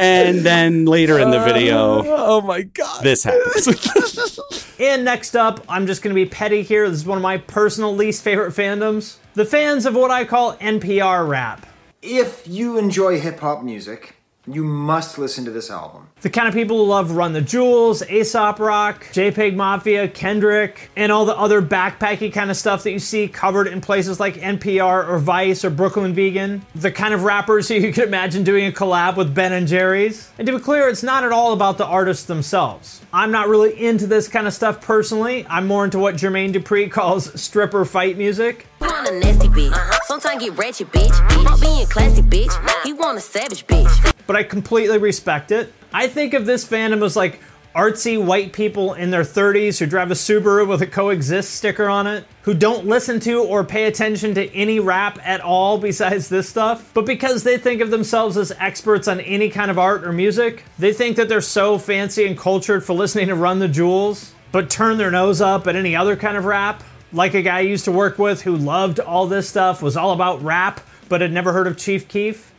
And 0.00 0.40
then 0.40 0.84
later 0.84 1.18
in 1.18 1.30
the 1.30 1.40
video, 1.40 2.02
oh 2.06 2.40
my 2.40 2.62
god, 2.62 3.02
this 3.02 3.24
happens. 3.24 4.38
And 4.80 5.04
next 5.04 5.34
up, 5.34 5.60
I'm 5.68 5.88
just 5.88 6.02
going 6.02 6.14
to 6.14 6.24
be 6.24 6.28
petty 6.28 6.62
here. 6.62 6.88
This 6.88 7.00
is 7.00 7.06
one 7.06 7.18
of 7.18 7.22
my 7.22 7.38
personal 7.38 7.94
least 7.94 8.22
favorite 8.22 8.54
fandoms. 8.54 9.16
The 9.34 9.44
fans 9.44 9.86
of 9.86 9.96
what 9.96 10.12
I 10.12 10.24
call 10.24 10.54
NPR 10.54 11.28
rap. 11.28 11.66
If 12.00 12.46
you 12.46 12.78
enjoy 12.78 13.18
hip 13.18 13.40
hop 13.40 13.64
music, 13.64 14.14
you 14.46 14.62
must 14.62 15.18
listen 15.18 15.44
to 15.46 15.50
this 15.50 15.68
album. 15.68 16.07
The 16.20 16.30
kind 16.30 16.48
of 16.48 16.54
people 16.54 16.78
who 16.78 16.84
love 16.84 17.12
Run 17.12 17.32
the 17.32 17.40
Jewels, 17.40 18.02
Aesop 18.02 18.58
Rock, 18.58 19.04
JPEG 19.12 19.54
Mafia, 19.54 20.08
Kendrick, 20.08 20.90
and 20.96 21.12
all 21.12 21.24
the 21.24 21.36
other 21.36 21.62
backpacky 21.62 22.32
kind 22.32 22.50
of 22.50 22.56
stuff 22.56 22.82
that 22.82 22.90
you 22.90 22.98
see 22.98 23.28
covered 23.28 23.68
in 23.68 23.80
places 23.80 24.18
like 24.18 24.34
NPR 24.34 25.08
or 25.08 25.18
Vice 25.20 25.64
or 25.64 25.70
Brooklyn 25.70 26.14
Vegan. 26.14 26.66
The 26.74 26.90
kind 26.90 27.14
of 27.14 27.22
rappers 27.22 27.68
who 27.68 27.74
you 27.74 27.92
could 27.92 28.08
imagine 28.08 28.42
doing 28.42 28.66
a 28.66 28.72
collab 28.72 29.16
with 29.16 29.32
Ben 29.32 29.52
and 29.52 29.68
Jerry's. 29.68 30.28
And 30.38 30.46
to 30.46 30.56
be 30.56 30.62
clear, 30.62 30.88
it's 30.88 31.04
not 31.04 31.22
at 31.22 31.30
all 31.30 31.52
about 31.52 31.78
the 31.78 31.86
artists 31.86 32.24
themselves. 32.24 33.00
I'm 33.12 33.30
not 33.30 33.46
really 33.46 33.80
into 33.80 34.08
this 34.08 34.26
kind 34.26 34.48
of 34.48 34.54
stuff 34.54 34.80
personally. 34.80 35.46
I'm 35.48 35.68
more 35.68 35.84
into 35.84 36.00
what 36.00 36.16
Jermaine 36.16 36.52
Dupri 36.52 36.90
calls 36.90 37.40
stripper 37.40 37.84
fight 37.84 38.18
music. 38.18 38.66
A 38.80 38.86
nasty 39.12 39.48
bitch. 39.48 39.94
Sometimes 40.04 40.42
get 40.42 40.58
ratchet, 40.58 40.90
bitch. 40.92 41.44
Fuck 41.44 41.60
being 41.60 41.82
a 41.82 41.86
classy, 41.86 42.22
bitch. 42.22 42.82
He 42.84 42.92
want 42.92 43.18
a 43.18 43.20
savage, 43.20 43.66
bitch. 43.66 44.17
But 44.28 44.36
I 44.36 44.44
completely 44.44 44.98
respect 44.98 45.50
it. 45.50 45.72
I 45.92 46.06
think 46.06 46.34
of 46.34 46.46
this 46.46 46.68
fandom 46.68 47.02
as 47.02 47.16
like 47.16 47.40
artsy 47.74 48.22
white 48.22 48.52
people 48.52 48.92
in 48.92 49.10
their 49.10 49.22
30s 49.22 49.78
who 49.78 49.86
drive 49.86 50.10
a 50.10 50.14
Subaru 50.14 50.68
with 50.68 50.82
a 50.82 50.86
coexist 50.86 51.54
sticker 51.54 51.88
on 51.88 52.06
it, 52.06 52.24
who 52.42 52.52
don't 52.52 52.86
listen 52.86 53.20
to 53.20 53.42
or 53.42 53.64
pay 53.64 53.84
attention 53.84 54.34
to 54.34 54.52
any 54.54 54.80
rap 54.80 55.18
at 55.24 55.40
all 55.40 55.78
besides 55.78 56.28
this 56.28 56.48
stuff, 56.48 56.90
but 56.92 57.06
because 57.06 57.42
they 57.42 57.56
think 57.56 57.80
of 57.80 57.90
themselves 57.90 58.36
as 58.36 58.52
experts 58.52 59.08
on 59.08 59.20
any 59.20 59.48
kind 59.48 59.70
of 59.70 59.78
art 59.78 60.04
or 60.04 60.12
music, 60.12 60.62
they 60.78 60.92
think 60.92 61.16
that 61.16 61.28
they're 61.28 61.40
so 61.40 61.78
fancy 61.78 62.26
and 62.26 62.36
cultured 62.36 62.84
for 62.84 62.92
listening 62.92 63.28
to 63.28 63.34
Run 63.34 63.60
the 63.60 63.68
Jewels, 63.68 64.34
but 64.52 64.68
turn 64.68 64.98
their 64.98 65.10
nose 65.10 65.40
up 65.40 65.66
at 65.66 65.74
any 65.74 65.96
other 65.96 66.16
kind 66.16 66.36
of 66.36 66.44
rap. 66.44 66.82
Like 67.14 67.32
a 67.32 67.40
guy 67.40 67.58
I 67.58 67.60
used 67.60 67.86
to 67.86 67.92
work 67.92 68.18
with 68.18 68.42
who 68.42 68.56
loved 68.56 69.00
all 69.00 69.26
this 69.26 69.48
stuff, 69.48 69.80
was 69.80 69.96
all 69.96 70.12
about 70.12 70.42
rap, 70.42 70.80
but 71.08 71.22
had 71.22 71.32
never 71.32 71.54
heard 71.54 71.66
of 71.66 71.78
Chief 71.78 72.06
Keef. 72.08 72.52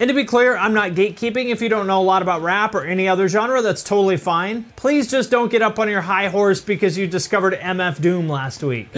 And 0.00 0.08
to 0.08 0.14
be 0.14 0.24
clear, 0.24 0.56
I'm 0.56 0.74
not 0.74 0.90
gatekeeping. 0.90 1.50
If 1.50 1.62
you 1.62 1.68
don't 1.68 1.86
know 1.86 2.00
a 2.00 2.02
lot 2.02 2.20
about 2.20 2.42
rap 2.42 2.74
or 2.74 2.84
any 2.84 3.06
other 3.08 3.28
genre, 3.28 3.62
that's 3.62 3.82
totally 3.82 4.16
fine. 4.16 4.64
Please 4.74 5.08
just 5.08 5.30
don't 5.30 5.50
get 5.52 5.62
up 5.62 5.78
on 5.78 5.88
your 5.88 6.00
high 6.00 6.26
horse 6.28 6.60
because 6.60 6.98
you 6.98 7.06
discovered 7.06 7.54
MF 7.54 8.00
Doom 8.00 8.28
last 8.28 8.62
week. 8.64 8.88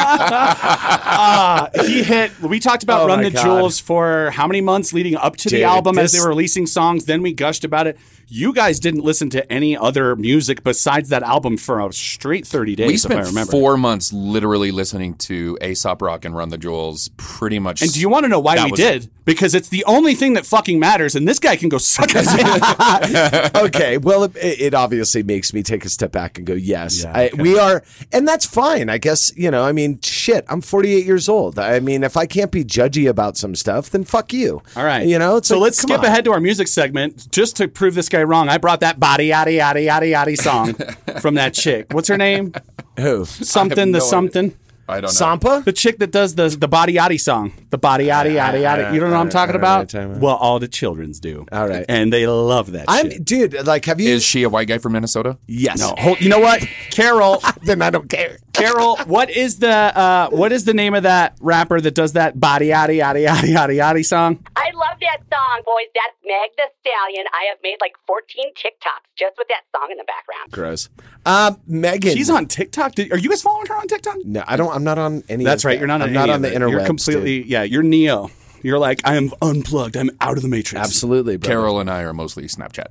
Ah, 0.00 1.68
he 1.86 2.02
hit. 2.02 2.38
We 2.40 2.60
talked 2.60 2.82
about 2.82 3.02
Oh 3.02 3.06
Run 3.08 3.22
the 3.22 3.30
God. 3.30 3.42
Jewels 3.42 3.80
for 3.80 4.30
how 4.32 4.46
many 4.46 4.60
months 4.60 4.92
leading 4.92 5.16
up 5.16 5.36
to 5.38 5.48
the 5.48 5.56
Dude, 5.56 5.64
album 5.64 5.98
as 5.98 6.12
they 6.12 6.20
were 6.20 6.28
releasing 6.28 6.66
songs. 6.66 7.06
Then 7.06 7.22
we 7.22 7.32
gushed 7.32 7.64
about 7.64 7.86
it. 7.86 7.98
You 8.30 8.52
guys 8.52 8.78
didn't 8.78 9.04
listen 9.04 9.30
to 9.30 9.50
any 9.50 9.74
other 9.74 10.14
music 10.14 10.62
besides 10.62 11.08
that 11.08 11.22
album 11.22 11.56
for 11.56 11.80
a 11.80 11.90
straight 11.94 12.46
thirty 12.46 12.76
days. 12.76 12.86
we 12.86 12.94
if 12.94 13.06
I 13.06 13.08
spent 13.14 13.26
remember. 13.28 13.50
four 13.50 13.78
months 13.78 14.12
literally 14.12 14.70
listening 14.70 15.14
to 15.14 15.56
Aesop 15.62 16.02
Rock 16.02 16.26
and 16.26 16.36
Run 16.36 16.50
the 16.50 16.58
Jewels 16.58 17.08
pretty 17.16 17.58
much. 17.58 17.80
And 17.80 17.90
do 17.90 18.00
you 18.00 18.10
want 18.10 18.24
to 18.24 18.28
know 18.28 18.38
why 18.38 18.62
we 18.62 18.70
was 18.70 18.78
did? 18.78 19.10
Because 19.24 19.54
it's 19.54 19.70
the 19.70 19.84
only 19.84 20.14
thing 20.14 20.34
that 20.34 20.44
fucking 20.44 20.78
matters, 20.78 21.14
and 21.14 21.26
this 21.26 21.38
guy 21.38 21.56
can 21.56 21.70
go 21.70 21.78
suck 21.78 22.10
his 22.10 22.28
okay, 23.54 23.98
well, 23.98 24.24
it, 24.24 24.36
it 24.36 24.74
obviously 24.74 25.22
makes 25.22 25.54
me 25.54 25.62
take 25.62 25.84
a 25.84 25.88
step 25.88 26.12
back 26.12 26.38
and 26.38 26.46
go, 26.46 26.54
yes, 26.54 27.04
Yeah, 27.04 27.12
I, 27.14 27.30
we 27.36 27.58
are, 27.58 27.82
and 28.12 28.28
that's 28.28 28.44
fine. 28.44 28.90
I 28.90 28.98
guess 28.98 29.34
you 29.36 29.50
know. 29.50 29.64
I 29.64 29.72
mean, 29.72 30.00
shit. 30.02 30.44
I'm 30.48 30.60
48 30.60 31.06
years 31.06 31.30
old. 31.30 31.58
I 31.58 31.80
mean, 31.80 32.04
if 32.04 32.16
I 32.16 32.26
can't 32.26 32.52
be 32.52 32.62
judgy 32.62 33.08
about 33.08 33.38
some 33.38 33.54
stuff, 33.54 33.88
then 33.88 34.04
fuck 34.04 34.34
you. 34.34 34.62
All 34.76 34.84
right. 34.84 35.06
You 35.06 35.18
know. 35.18 35.36
It's 35.36 35.48
so 35.48 35.56
like, 35.56 35.62
let's 35.62 35.78
skip 35.78 36.00
on. 36.00 36.04
ahead 36.04 36.24
to 36.26 36.32
our 36.32 36.40
music 36.40 36.68
segment 36.68 37.30
just 37.30 37.56
to 37.56 37.68
prove 37.68 37.94
this 37.94 38.08
guy 38.08 38.17
wrong. 38.24 38.48
I 38.48 38.58
brought 38.58 38.80
that 38.80 38.98
body 39.00 39.28
yaddy 39.28 39.58
yaddy 39.58 39.86
yaddy 39.88 40.12
yaddy 40.12 40.36
song 40.36 40.74
from 41.20 41.34
that 41.34 41.54
chick. 41.54 41.92
What's 41.92 42.08
her 42.08 42.16
name? 42.16 42.52
Who? 42.98 43.24
Something 43.24 43.92
the 43.92 43.98
no 43.98 44.04
idea. 44.04 44.08
something. 44.08 44.54
I 44.90 45.02
don't 45.02 45.02
know. 45.02 45.08
Sampa? 45.08 45.64
The 45.64 45.72
chick 45.72 45.98
that 45.98 46.10
does 46.10 46.34
the 46.34 46.48
the 46.48 46.66
body 46.66 46.94
yaddy 46.94 47.20
song, 47.20 47.52
the 47.68 47.76
body 47.76 48.06
yaddy 48.06 48.36
yaddy 48.36 48.62
yaddy. 48.62 48.88
Ah, 48.88 48.92
you 48.92 49.00
don't 49.00 49.10
know 49.10 49.16
what 49.16 49.20
I'm 49.20 49.26
ah, 49.26 49.30
talking 49.30 49.56
I 49.56 49.58
don't 49.58 49.62
know 49.62 49.68
what 49.68 49.80
about? 49.80 49.88
talking 49.90 50.10
about. 50.12 50.20
Well, 50.22 50.36
all 50.36 50.58
the 50.58 50.68
childrens 50.68 51.20
do. 51.20 51.46
All 51.52 51.68
right. 51.68 51.84
and 51.90 52.10
they 52.10 52.26
love 52.26 52.72
that. 52.72 52.86
I'm, 52.88 53.10
shit. 53.10 53.24
dude. 53.24 53.66
Like, 53.66 53.84
have 53.84 54.00
you? 54.00 54.08
Is 54.08 54.24
she 54.24 54.44
a 54.44 54.48
white 54.48 54.68
guy 54.68 54.78
from 54.78 54.92
Minnesota? 54.92 55.36
yes. 55.46 55.78
No, 55.78 55.94
hold, 55.98 56.20
you 56.22 56.30
know 56.30 56.40
what, 56.40 56.66
Carol? 56.90 57.42
then 57.64 57.82
I 57.82 57.90
don't 57.90 58.08
care. 58.08 58.38
Carol, 58.58 58.96
what 59.06 59.30
is 59.30 59.58
the 59.58 59.68
uh, 59.70 60.28
what 60.30 60.52
is 60.52 60.64
the 60.64 60.74
name 60.74 60.94
of 60.94 61.04
that 61.04 61.36
rapper 61.40 61.80
that 61.80 61.94
does 61.94 62.12
that 62.14 62.38
body 62.38 62.68
yaddy 62.68 62.98
yaddy 63.00 63.26
yaddy 63.26 63.54
yaddy 63.54 63.76
yaddy 63.78 64.04
song? 64.04 64.44
I 64.56 64.70
love 64.74 64.98
that 65.00 65.18
song, 65.32 65.62
boys. 65.64 65.86
That's 65.94 66.16
Meg 66.24 66.50
the 66.56 66.64
Stallion. 66.80 67.24
I 67.32 67.44
have 67.50 67.58
made 67.62 67.76
like 67.80 67.92
14 68.06 68.52
TikToks 68.54 69.08
just 69.18 69.36
with 69.38 69.48
that 69.48 69.62
song 69.76 69.88
in 69.90 69.96
the 69.98 70.04
background. 70.04 70.50
Gross. 70.50 70.88
Um, 71.24 71.60
Megan. 71.66 72.14
She's 72.16 72.30
on 72.30 72.46
TikTok. 72.46 72.94
Did- 72.94 73.12
Are 73.12 73.18
you 73.18 73.28
guys 73.30 73.42
following 73.42 73.66
her 73.66 73.74
on 73.76 73.86
TikTok? 73.86 74.16
No, 74.24 74.42
I 74.46 74.56
don't. 74.56 74.74
I'm 74.74 74.84
not 74.84 74.98
on 74.98 75.22
any. 75.28 75.44
That's 75.44 75.62
of 75.64 75.66
right. 75.68 75.74
that. 75.74 75.78
You're 75.78 75.88
not. 75.88 76.02
I'm 76.02 76.08
on 76.08 76.12
not 76.14 76.30
on 76.30 76.36
of 76.36 76.42
the 76.42 76.52
it. 76.52 76.58
interwebs. 76.58 76.70
You're 76.70 76.78
dude. 76.80 76.86
completely. 76.86 77.42
Yeah, 77.46 77.62
you're 77.62 77.82
Neo. 77.82 78.30
You're 78.62 78.78
like 78.80 79.00
I 79.04 79.14
am 79.16 79.30
unplugged. 79.40 79.96
I'm 79.96 80.10
out 80.20 80.36
of 80.36 80.42
the 80.42 80.48
matrix. 80.48 80.84
Absolutely, 80.84 81.36
bro. 81.36 81.46
Carol 81.48 81.80
and 81.80 81.88
I 81.88 82.02
are 82.02 82.12
mostly 82.12 82.44
Snapchat. 82.44 82.88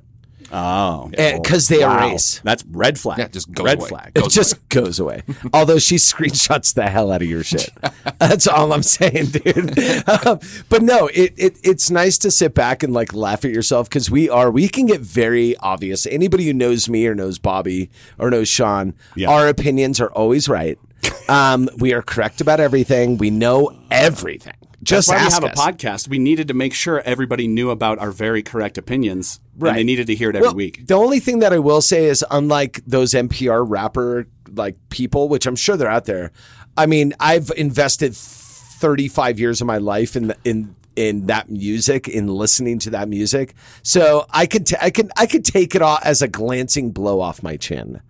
Oh, 0.50 1.08
because 1.12 1.68
they 1.68 1.84
Wow. 1.84 2.08
erase. 2.08 2.40
That's 2.44 2.64
red 2.70 2.98
flag. 2.98 3.18
Yeah, 3.18 3.28
just 3.28 3.50
goes 3.52 3.64
red 3.66 3.78
away. 3.78 3.88
flag. 3.88 4.12
It 4.14 4.28
just 4.30 4.68
goes 4.68 4.98
away. 4.98 5.22
Although 5.52 5.78
she 5.78 5.96
screenshots 5.96 6.72
the 6.74 6.88
hell 6.88 7.12
out 7.12 7.22
of 7.22 7.28
your 7.28 7.44
shit. 7.44 7.70
That's 8.18 8.46
all 8.46 8.72
I'm 8.72 8.82
saying, 8.82 9.26
dude. 9.26 9.78
Um, 10.08 10.40
but 10.68 10.82
no, 10.82 11.08
it, 11.08 11.34
it 11.36 11.58
it's 11.62 11.90
nice 11.90 12.18
to 12.18 12.30
sit 12.30 12.54
back 12.54 12.82
and 12.82 12.92
like 12.92 13.12
laugh 13.12 13.44
at 13.44 13.50
yourself 13.50 13.88
because 13.88 14.10
we 14.10 14.28
are 14.30 14.50
we 14.50 14.68
can 14.68 14.86
get 14.86 15.00
very 15.00 15.56
obvious. 15.58 16.06
Anybody 16.06 16.46
who 16.46 16.52
knows 16.54 16.88
me 16.88 17.06
or 17.06 17.14
knows 17.14 17.38
Bobby 17.38 17.90
or 18.18 18.30
knows 18.30 18.48
Sean, 18.48 18.94
Yeah. 19.16 19.28
our 19.30 19.48
opinions 19.48 20.00
are 20.00 20.10
always 20.12 20.48
right. 20.48 20.78
Um, 21.28 21.68
we 21.76 21.92
are 21.92 22.00
correct 22.00 22.40
about 22.40 22.58
everything. 22.58 23.18
We 23.18 23.28
know 23.28 23.70
everything. 23.90 24.54
Just 24.82 25.08
That's 25.08 25.18
why 25.20 25.24
ask 25.26 25.42
we 25.42 25.48
have 25.48 25.58
us. 25.58 25.66
a 25.66 25.72
podcast. 25.72 26.08
We 26.08 26.18
needed 26.18 26.48
to 26.48 26.54
make 26.54 26.72
sure 26.72 27.00
everybody 27.00 27.48
knew 27.48 27.70
about 27.70 27.98
our 27.98 28.12
very 28.12 28.42
correct 28.42 28.78
opinions. 28.78 29.40
Right. 29.58 29.70
And 29.70 29.78
they 29.78 29.84
needed 29.84 30.06
to 30.06 30.14
hear 30.14 30.30
it 30.30 30.36
every 30.36 30.48
Well, 30.48 30.54
week. 30.54 30.86
The 30.86 30.94
only 30.94 31.18
thing 31.18 31.40
that 31.40 31.52
I 31.52 31.58
will 31.58 31.80
say 31.80 32.04
is, 32.04 32.24
unlike 32.30 32.80
those 32.86 33.12
NPR 33.12 33.68
rapper 33.68 34.28
like 34.54 34.76
people, 34.88 35.28
which 35.28 35.46
I'm 35.46 35.56
sure 35.56 35.76
they're 35.76 35.90
out 35.90 36.04
there. 36.04 36.30
I 36.76 36.86
mean, 36.86 37.12
I've 37.18 37.50
invested 37.56 38.14
35 38.14 39.40
years 39.40 39.60
of 39.60 39.66
my 39.66 39.78
life 39.78 40.14
in 40.16 40.28
the, 40.28 40.36
in 40.44 40.74
in 40.94 41.26
that 41.26 41.48
music, 41.48 42.08
in 42.08 42.26
listening 42.26 42.78
to 42.80 42.90
that 42.90 43.08
music. 43.08 43.54
So 43.82 44.26
I 44.30 44.46
could 44.46 44.66
t- 44.66 44.76
I 44.80 44.90
can 44.90 45.10
I 45.16 45.26
could 45.26 45.44
take 45.44 45.74
it 45.74 45.82
all 45.82 45.98
as 46.04 46.22
a 46.22 46.28
glancing 46.28 46.90
blow 46.90 47.20
off 47.20 47.42
my 47.42 47.56
chin, 47.56 48.00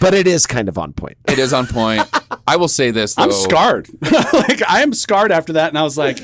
but 0.00 0.14
it 0.14 0.26
is 0.26 0.46
kind 0.46 0.68
of 0.68 0.78
on 0.78 0.92
point. 0.92 1.16
It 1.28 1.38
is 1.38 1.52
on 1.52 1.66
point. 1.66 2.08
I 2.46 2.56
will 2.56 2.68
say 2.68 2.90
this 2.90 3.14
though. 3.14 3.24
I'm 3.24 3.32
scarred. 3.32 3.88
like 4.32 4.62
I 4.68 4.82
am 4.82 4.92
scarred 4.92 5.32
after 5.32 5.54
that, 5.54 5.68
and 5.68 5.78
I 5.78 5.82
was 5.82 5.98
like, 5.98 6.20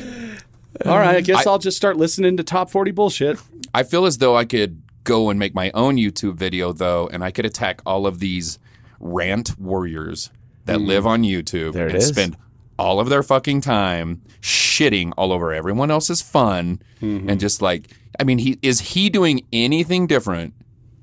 all 0.85 0.99
right, 0.99 1.16
I 1.16 1.21
guess 1.21 1.47
I- 1.47 1.50
will 1.50 1.59
just 1.59 1.76
start 1.76 1.97
listening 1.97 2.37
to 2.37 2.45
top 2.45 2.71
40 2.71 2.90
bullshit. 2.93 3.38
I 3.73 3.83
feel 3.83 4.07
as 4.07 4.19
though 4.19 4.37
I 4.37 4.45
could 4.45 4.83
go 5.02 5.31
and 5.31 5.38
make 5.38 5.54
my 5.54 5.71
own 5.75 5.97
YouTube 5.97 6.37
video 6.37 6.73
though, 6.73 7.09
and 7.12 7.25
I 7.25 7.31
could 7.31 7.47
attack 7.47 7.81
all 7.85 8.07
of 8.07 8.21
these 8.21 8.59
rant 9.00 9.59
warriors 9.59 10.31
that 10.64 10.78
hmm. 10.78 10.87
live 10.87 11.07
on 11.07 11.23
YouTube 11.23 11.75
and 11.75 11.95
is. 11.95 12.09
spend 12.09 12.37
all 12.78 13.00
of 13.00 13.09
their 13.09 13.23
fucking 13.23 13.61
time 13.61 14.23
shitting 14.40 15.12
all 15.16 15.33
over 15.33 15.52
everyone 15.52 15.90
else's 15.90 16.21
fun 16.21 16.81
mm-hmm. 17.00 17.28
and 17.28 17.38
just 17.38 17.62
like 17.62 17.88
I 18.19 18.25
mean 18.25 18.38
he 18.38 18.59
is 18.62 18.81
he 18.81 19.11
doing 19.11 19.47
anything 19.52 20.07
different 20.07 20.54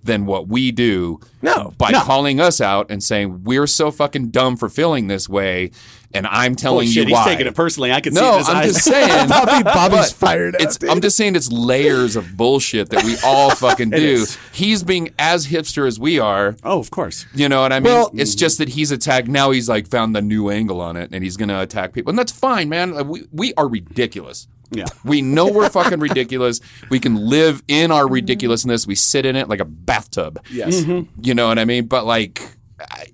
than 0.03 0.25
what 0.25 0.47
we 0.47 0.71
do 0.71 1.19
No, 1.41 1.73
by 1.77 1.91
no. 1.91 2.01
calling 2.01 2.39
us 2.39 2.59
out 2.59 2.89
and 2.89 3.03
saying 3.03 3.43
we're 3.43 3.67
so 3.67 3.91
fucking 3.91 4.29
dumb 4.29 4.57
for 4.57 4.67
feeling 4.69 5.07
this 5.07 5.29
way 5.29 5.71
and 6.13 6.27
I'm 6.27 6.55
telling 6.55 6.87
Bullshit, 6.87 7.07
you 7.07 7.13
why. 7.13 7.23
he's 7.23 7.31
taking 7.31 7.47
it 7.47 7.55
personally. 7.55 7.93
I 7.93 8.01
can 8.01 8.13
see 8.13 8.19
it 8.19 8.23
no, 8.23 8.33
in 8.33 8.37
his 8.39 8.49
I'm 8.49 8.57
eyes. 8.57 8.73
just 8.73 8.83
saying. 8.83 9.29
Bobby- 9.29 9.63
Bobby's 9.63 10.11
fired 10.11 10.55
up, 10.55 10.61
It's, 10.61 10.75
dude. 10.77 10.89
I'm 10.89 10.99
just 10.99 11.15
saying 11.15 11.37
it's 11.37 11.49
layers 11.49 12.17
of 12.17 12.35
bullshit 12.35 12.89
that 12.89 13.05
we 13.05 13.15
all 13.23 13.49
fucking 13.55 13.91
do. 13.91 13.95
is. 13.95 14.37
He's 14.51 14.83
being 14.83 15.13
as 15.17 15.47
hipster 15.47 15.87
as 15.87 16.01
we 16.01 16.19
are. 16.19 16.57
oh, 16.65 16.79
of 16.79 16.91
course. 16.91 17.25
You 17.33 17.47
know 17.47 17.61
what 17.61 17.71
I 17.71 17.79
mean? 17.79 17.93
Well- 17.93 18.11
it's 18.13 18.35
just 18.35 18.57
that 18.57 18.67
he's 18.67 18.91
attacked. 18.91 19.29
Now 19.29 19.51
he's 19.51 19.69
like 19.69 19.87
found 19.87 20.13
the 20.13 20.21
new 20.21 20.49
angle 20.49 20.81
on 20.81 20.97
it, 20.97 21.11
and 21.13 21.23
he's 21.23 21.37
gonna 21.37 21.61
attack 21.61 21.93
people, 21.93 22.09
and 22.09 22.19
that's 22.19 22.33
fine, 22.33 22.67
man. 22.67 23.07
We 23.07 23.23
we 23.31 23.53
are 23.53 23.69
ridiculous. 23.69 24.49
Yeah. 24.71 24.85
We 25.03 25.21
know 25.21 25.51
we're 25.51 25.69
fucking 25.69 25.99
ridiculous. 25.99 26.61
We 26.89 26.99
can 26.99 27.15
live 27.15 27.61
in 27.67 27.91
our 27.91 28.07
ridiculousness. 28.07 28.87
We 28.87 28.95
sit 28.95 29.25
in 29.25 29.35
it 29.35 29.49
like 29.49 29.59
a 29.59 29.65
bathtub. 29.65 30.43
Yes. 30.49 30.85
You 30.85 31.33
know 31.33 31.47
what 31.49 31.59
I 31.59 31.65
mean? 31.65 31.87
But 31.87 32.05
like, 32.05 32.41
I, 32.79 33.07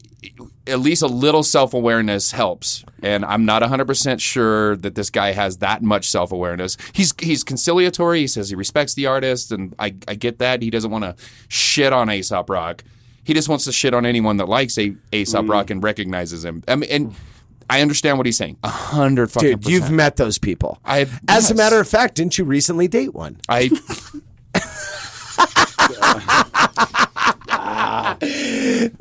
at 0.67 0.79
least 0.79 1.01
a 1.01 1.07
little 1.07 1.43
self 1.43 1.73
awareness 1.73 2.31
helps. 2.31 2.83
And 3.01 3.25
I'm 3.25 3.45
not 3.45 3.61
100% 3.61 4.19
sure 4.19 4.75
that 4.77 4.95
this 4.95 5.09
guy 5.09 5.31
has 5.31 5.57
that 5.57 5.81
much 5.81 6.09
self 6.09 6.31
awareness. 6.31 6.77
He's 6.93 7.13
he's 7.19 7.43
conciliatory. 7.43 8.19
He 8.21 8.27
says 8.27 8.49
he 8.49 8.55
respects 8.55 8.93
the 8.93 9.05
artist, 9.05 9.51
and 9.51 9.73
I, 9.79 9.95
I 10.07 10.15
get 10.15 10.39
that. 10.39 10.61
He 10.61 10.69
doesn't 10.69 10.91
want 10.91 11.03
to 11.05 11.15
shit 11.47 11.93
on 11.93 12.09
Aesop 12.09 12.49
Rock. 12.49 12.83
He 13.23 13.33
just 13.33 13.49
wants 13.49 13.65
to 13.65 13.71
shit 13.71 13.93
on 13.93 14.05
anyone 14.05 14.37
that 14.37 14.47
likes 14.47 14.77
a 14.77 14.95
Aesop 15.11 15.45
Mm. 15.45 15.49
Rock 15.49 15.69
and 15.69 15.83
recognizes 15.83 16.45
him. 16.45 16.63
I 16.67 16.75
mean, 16.75 16.89
and 16.89 17.15
I 17.69 17.81
understand 17.81 18.17
what 18.17 18.25
he's 18.25 18.37
saying. 18.37 18.57
A 18.63 18.69
hundred 18.69 19.31
fucking 19.31 19.49
Dude, 19.59 19.67
you've 19.67 19.81
percent. 19.81 19.95
met 19.95 20.15
those 20.17 20.37
people. 20.37 20.79
I- 20.85 21.07
As 21.27 21.51
a 21.51 21.55
matter 21.55 21.79
of 21.79 21.87
fact, 21.87 22.15
didn't 22.15 22.37
you 22.37 22.45
recently 22.45 22.87
date 22.87 23.13
one? 23.13 23.37
I 23.49 23.69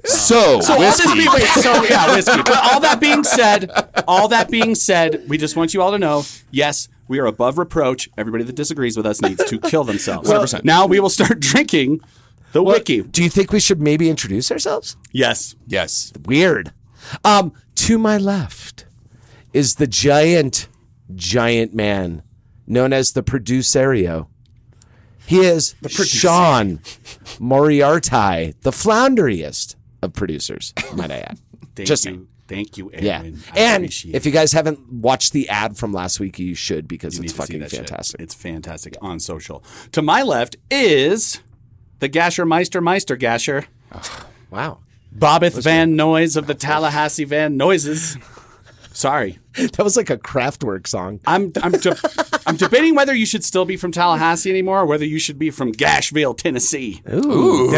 so, 0.04 0.61
So 0.61 0.75
all 0.75 0.78
whiskey. 0.78 1.04
this 1.04 1.14
being, 1.14 1.28
wait, 1.32 1.44
so 1.46 1.85
yeah, 1.85 2.06
whiskey. 2.14 2.37
But 2.42 2.58
all 2.73 2.80
that 2.80 2.99
being 3.00 3.25
said, 3.25 3.70
all 4.06 4.28
that 4.28 4.50
being 4.50 4.75
said, 4.75 5.25
we 5.28 5.38
just 5.38 5.56
want 5.56 5.75
you 5.75 5.82
all 5.82 5.90
to 5.92 5.99
know, 5.99 6.25
yes, 6.50 6.88
we 7.08 7.18
are 7.18 7.26
above 7.26 7.58
reproach. 7.58 8.08
Everybody 8.16 8.44
that 8.44 8.54
disagrees 8.54 8.96
with 8.96 9.06
us 9.06 9.20
needs 9.20 9.44
to 9.44 9.58
kill 9.58 9.85
themselves. 9.85 10.30
100%. 10.30 10.64
Now 10.64 10.87
we 10.87 11.00
will 11.00 11.08
start 11.11 11.40
drinking 11.40 12.00
the 12.52 12.62
wiki. 12.62 13.02
Do 13.02 13.23
you 13.23 13.30
think 13.30 13.52
we 13.52 13.61
should 13.61 13.80
maybe 13.80 14.08
introduce 14.11 14.50
ourselves? 14.50 14.96
Yes. 15.12 15.54
yes. 15.66 16.12
Weird. 16.25 16.73
Um, 17.25 17.52
to 17.76 17.99
my 17.99 18.18
left 18.18 18.87
is 19.52 19.76
the 19.76 19.87
giant, 19.87 20.68
giant 21.14 21.75
man 21.75 22.23
known 22.66 22.92
as 22.92 23.12
the 23.12 23.23
Producerio. 23.23 24.26
He 25.26 25.40
is 25.40 25.75
Sean 25.88 26.80
Moriarty, 27.40 28.54
the 28.62 28.71
flounderiest 28.71 29.75
of 30.02 30.12
producers, 30.12 30.73
might 30.95 31.11
I 31.11 31.18
add. 31.18 31.38
Thank 31.75 31.88
Just 31.88 32.04
you. 32.04 32.11
saying. 32.12 32.28
Thank 32.49 32.78
you, 32.78 32.92
Yeah. 32.95 33.18
Aaron. 33.18 33.42
I 33.52 33.59
And 33.59 33.85
if 33.87 34.25
you 34.25 34.30
guys 34.30 34.52
haven't 34.52 34.78
watched 34.92 35.33
the 35.33 35.49
ad 35.49 35.76
from 35.76 35.92
last 35.92 36.21
week, 36.21 36.38
you 36.38 36.54
should 36.54 36.87
because 36.87 37.14
You 37.18 37.25
it's 37.25 37.33
need 37.33 37.37
to 37.40 37.42
see 37.47 37.52
fucking 37.54 37.61
that 37.61 37.71
shit. 37.71 37.78
fantastic. 37.88 38.21
It's 38.21 38.35
fantastic 38.35 38.97
on 39.02 39.18
social. 39.18 39.64
To 39.92 40.00
my 40.00 40.23
left 40.23 40.54
is 40.71 41.40
the 41.99 42.09
Gasher 42.09 42.47
Meister 42.47 42.80
Meister 42.80 43.16
Gasher. 43.16 43.64
Wow. 44.50 44.78
Bobbeth 45.18 45.62
Van 45.62 45.96
Noise 45.96 46.37
of 46.37 46.46
the 46.46 46.54
Tallahassee 46.54 47.25
Van 47.25 47.56
Noises. 47.56 48.16
Sorry. 48.92 49.38
That 49.56 49.78
was 49.85 49.96
like 49.96 50.11
a 50.11 50.18
Kraftwerk 50.18 50.87
song. 50.87 51.18
I'm 51.26 51.50
I'm 51.62 51.73
de- 51.73 51.96
I'm 52.46 52.56
debating 52.56 52.94
whether 52.94 53.14
you 53.14 53.25
should 53.25 53.42
still 53.42 53.64
be 53.64 53.78
from 53.78 53.90
Tallahassee 53.90 54.50
anymore 54.50 54.80
or 54.80 54.85
whether 54.87 55.06
you 55.06 55.18
should 55.18 55.38
be 55.38 55.50
from 55.50 55.73
Gashville, 55.73 56.37
Tennessee. 56.37 57.00
Ooh. 57.11 57.70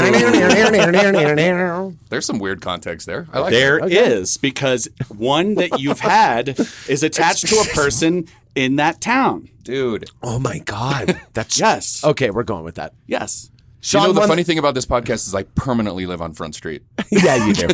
There's 2.08 2.26
some 2.26 2.40
weird 2.40 2.60
context 2.62 3.06
there. 3.06 3.28
I 3.32 3.38
like 3.38 3.52
There 3.52 3.78
that. 3.80 3.92
is 3.92 4.36
because 4.38 4.88
one 5.06 5.54
that 5.54 5.78
you've 5.78 6.00
had 6.00 6.58
is 6.88 7.04
attached 7.04 7.46
to 7.46 7.56
a 7.60 7.64
person 7.74 8.26
in 8.56 8.74
that 8.76 9.00
town. 9.00 9.48
dude. 9.62 10.10
oh 10.22 10.40
my 10.40 10.58
God. 10.58 11.20
That's 11.32 11.60
Yes. 11.60 12.02
okay. 12.04 12.30
We're 12.30 12.42
going 12.42 12.64
with 12.64 12.74
that. 12.74 12.92
Yes. 13.06 13.52
You 13.82 14.00
know 14.00 14.12
the 14.12 14.26
funny 14.26 14.42
thing 14.44 14.58
about 14.58 14.74
this 14.74 14.86
podcast 14.86 15.26
is 15.26 15.34
I 15.34 15.44
permanently 15.44 16.06
live 16.06 16.20
on 16.20 16.32
Front 16.34 16.54
Street. 16.54 16.82
Yeah, 17.10 17.46
you 17.46 17.54
do. 17.54 17.68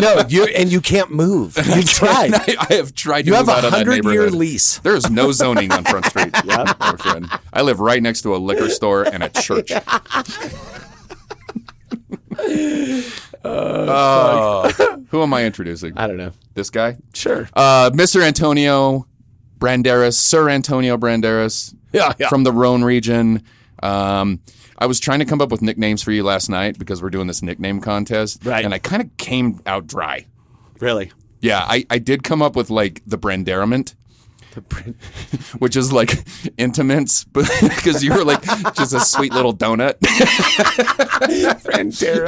no, 0.00 0.22
you 0.28 0.44
and 0.46 0.70
you 0.72 0.80
can't 0.80 1.12
move. 1.12 1.56
You've 1.56 1.84
tried. 1.88 2.34
I, 2.34 2.56
I 2.68 2.74
have 2.74 2.94
tried 2.94 3.22
to 3.22 3.28
You 3.28 3.34
have 3.34 3.48
a 3.48 3.52
out 3.52 3.64
of 3.64 3.70
that 3.70 3.86
hundred 3.86 4.04
year 4.06 4.28
lease. 4.28 4.78
There 4.78 4.96
is 4.96 5.08
no 5.08 5.30
zoning 5.30 5.70
on 5.70 5.84
Front 5.84 6.06
Street. 6.06 6.34
yeah, 6.44 6.72
my 6.80 6.96
friend. 6.96 7.28
I 7.52 7.62
live 7.62 7.78
right 7.78 8.02
next 8.02 8.22
to 8.22 8.34
a 8.34 8.38
liquor 8.38 8.68
store 8.68 9.04
and 9.04 9.22
a 9.22 9.28
church. 9.28 9.70
Uh, 13.44 14.72
who 15.10 15.22
am 15.22 15.34
I 15.34 15.44
introducing? 15.44 15.96
I 15.96 16.06
don't 16.06 16.16
know. 16.16 16.32
This 16.54 16.70
guy? 16.70 16.96
Sure. 17.14 17.48
Uh, 17.54 17.90
Mr. 17.90 18.22
Antonio 18.22 19.06
Branderas, 19.58 20.14
Sir 20.14 20.48
Antonio 20.48 20.96
Branderas 20.96 21.74
Yeah, 21.92 22.12
yeah. 22.18 22.28
from 22.28 22.44
the 22.44 22.52
Rhone 22.52 22.82
region. 22.84 23.42
Um, 23.82 24.40
I 24.78 24.86
was 24.86 25.00
trying 25.00 25.18
to 25.20 25.24
come 25.24 25.40
up 25.40 25.50
with 25.50 25.62
nicknames 25.62 26.02
for 26.02 26.12
you 26.12 26.24
last 26.24 26.48
night 26.48 26.78
because 26.78 27.02
we're 27.02 27.10
doing 27.10 27.26
this 27.26 27.42
nickname 27.42 27.80
contest. 27.80 28.44
Right. 28.44 28.64
And 28.64 28.74
I 28.74 28.78
kind 28.78 29.02
of 29.02 29.16
came 29.16 29.60
out 29.66 29.86
dry. 29.86 30.26
Really? 30.80 31.12
Yeah, 31.40 31.64
I, 31.66 31.84
I 31.90 31.98
did 31.98 32.22
come 32.22 32.40
up 32.40 32.56
with 32.56 32.70
like 32.70 33.02
the 33.06 33.18
Branderiment. 34.60 34.94
Which 35.60 35.76
is 35.76 35.92
like 35.92 36.24
intimates, 36.58 37.24
but 37.32 37.50
because 37.62 38.02
you 38.04 38.12
were 38.14 38.24
like 38.24 38.42
just 38.74 38.92
a 38.92 39.00
sweet 39.00 39.32
little 39.32 39.54
donut, 39.54 39.94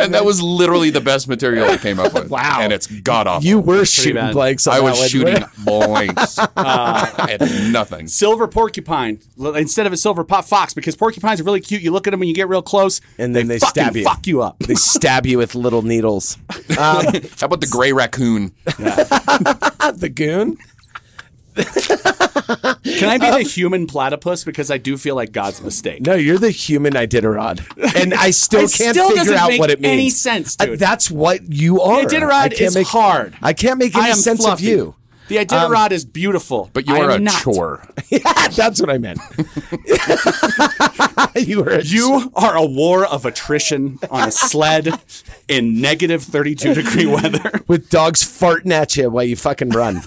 and 0.01 0.15
that 0.15 0.25
was 0.25 0.41
literally 0.43 0.91
the 0.91 1.01
best 1.01 1.29
material 1.29 1.69
I 1.71 1.77
came 1.77 1.99
up 2.01 2.15
with. 2.15 2.31
Wow. 2.31 2.59
and 2.61 2.73
it's 2.73 2.87
god 2.87 3.27
awful. 3.27 3.47
You 3.47 3.59
were 3.61 3.85
shooting 3.85 4.15
bad. 4.15 4.33
blanks. 4.33 4.67
I 4.67 4.81
was 4.81 5.09
shooting 5.09 5.35
weren't 5.35 5.47
blanks 5.65 6.39
at 6.39 7.41
nothing. 7.71 8.07
Silver 8.09 8.49
porcupine 8.49 9.21
instead 9.57 9.87
of 9.87 9.93
a 9.93 9.97
silver 9.97 10.25
pot 10.25 10.49
fox 10.49 10.75
because 10.75 10.97
porcupines 10.97 11.41
are 11.41 11.45
really 11.45 11.61
cute. 11.61 11.83
You 11.83 11.91
look 11.91 12.07
at 12.07 12.11
them 12.13 12.21
when 12.21 12.29
you 12.29 12.35
get 12.35 12.49
real 12.49 12.63
close, 12.63 13.01
And 13.19 13.35
then 13.35 13.49
they 13.49 13.59
fucking 13.59 13.71
stab 13.71 13.97
you. 13.97 14.05
fuck 14.05 14.27
you 14.27 14.43
up. 14.43 14.59
They 14.61 14.75
stab 14.75 15.27
you 15.27 15.39
with 15.39 15.55
little 15.55 15.83
needles. 15.83 16.39
Um, 16.79 17.05
How 17.39 17.47
about 17.47 17.61
the 17.61 17.69
gray 17.71 17.93
raccoon? 17.93 18.53
the 18.65 20.11
goon. 20.15 20.57
Can 22.85 23.09
I 23.09 23.19
be 23.19 23.31
the 23.31 23.49
human 23.49 23.87
platypus 23.87 24.45
because 24.45 24.71
I 24.71 24.79
do 24.79 24.97
feel 24.97 25.15
like 25.15 25.33
God's 25.33 25.63
mistake? 25.63 26.03
No, 26.03 26.15
you're 26.15 26.39
the 26.39 26.51
human 26.51 26.93
Iditarod, 26.95 27.61
and 28.01 28.13
I 28.15 28.31
still 28.33 28.65
It 28.65 28.73
can't 28.73 28.95
still 28.95 29.09
figure 29.09 29.23
doesn't 29.25 29.37
out 29.37 29.49
make 29.49 29.61
what 29.61 29.71
it 29.71 29.81
means. 29.81 29.93
any 29.93 30.11
sense, 30.11 30.57
Uh, 30.59 30.67
dude. 30.67 30.79
that's 30.79 31.11
what 31.11 31.51
you 31.53 31.81
are. 31.81 32.03
Iditarod 32.05 32.31
I 32.33 32.49
can't 32.49 32.61
is 32.61 32.75
make, 32.75 32.87
hard. 32.87 33.35
I 33.43 33.53
can't 33.53 33.79
make 33.79 33.95
I 33.97 34.01
any 34.03 34.11
am 34.11 34.17
sense 34.17 34.41
fluffy. 34.41 34.73
of 34.73 34.79
you. 34.79 34.95
The 35.29 35.37
Iditarod 35.37 35.91
is 35.91 36.05
beautiful, 36.05 36.71
But 36.73 36.87
you 36.87 36.95
are 36.97 37.11
a 37.11 37.19
not. 37.19 37.41
chore. 37.43 37.87
yeah, 38.11 38.49
that's 38.49 38.81
what 38.81 38.91
I 38.91 38.99
meant. 38.99 39.21
you 41.37 41.63
were. 41.63 41.71
A 41.71 41.83
You 41.83 42.31
are 42.35 42.57
a 42.57 42.65
war 42.65 43.07
of 43.07 43.25
attrition 43.27 43.99
on 44.11 44.29
a 44.29 44.31
sled 44.31 44.89
in 45.49 45.81
negative 45.81 46.23
32 46.23 46.75
degree 46.75 47.07
weather. 47.07 47.63
with 47.69 47.91
dogs 47.91 48.23
farting 48.23 48.71
at 48.73 48.97
you 48.97 49.11
while 49.11 49.25
you 49.25 49.37
fucking 49.37 49.71
run. 49.71 50.03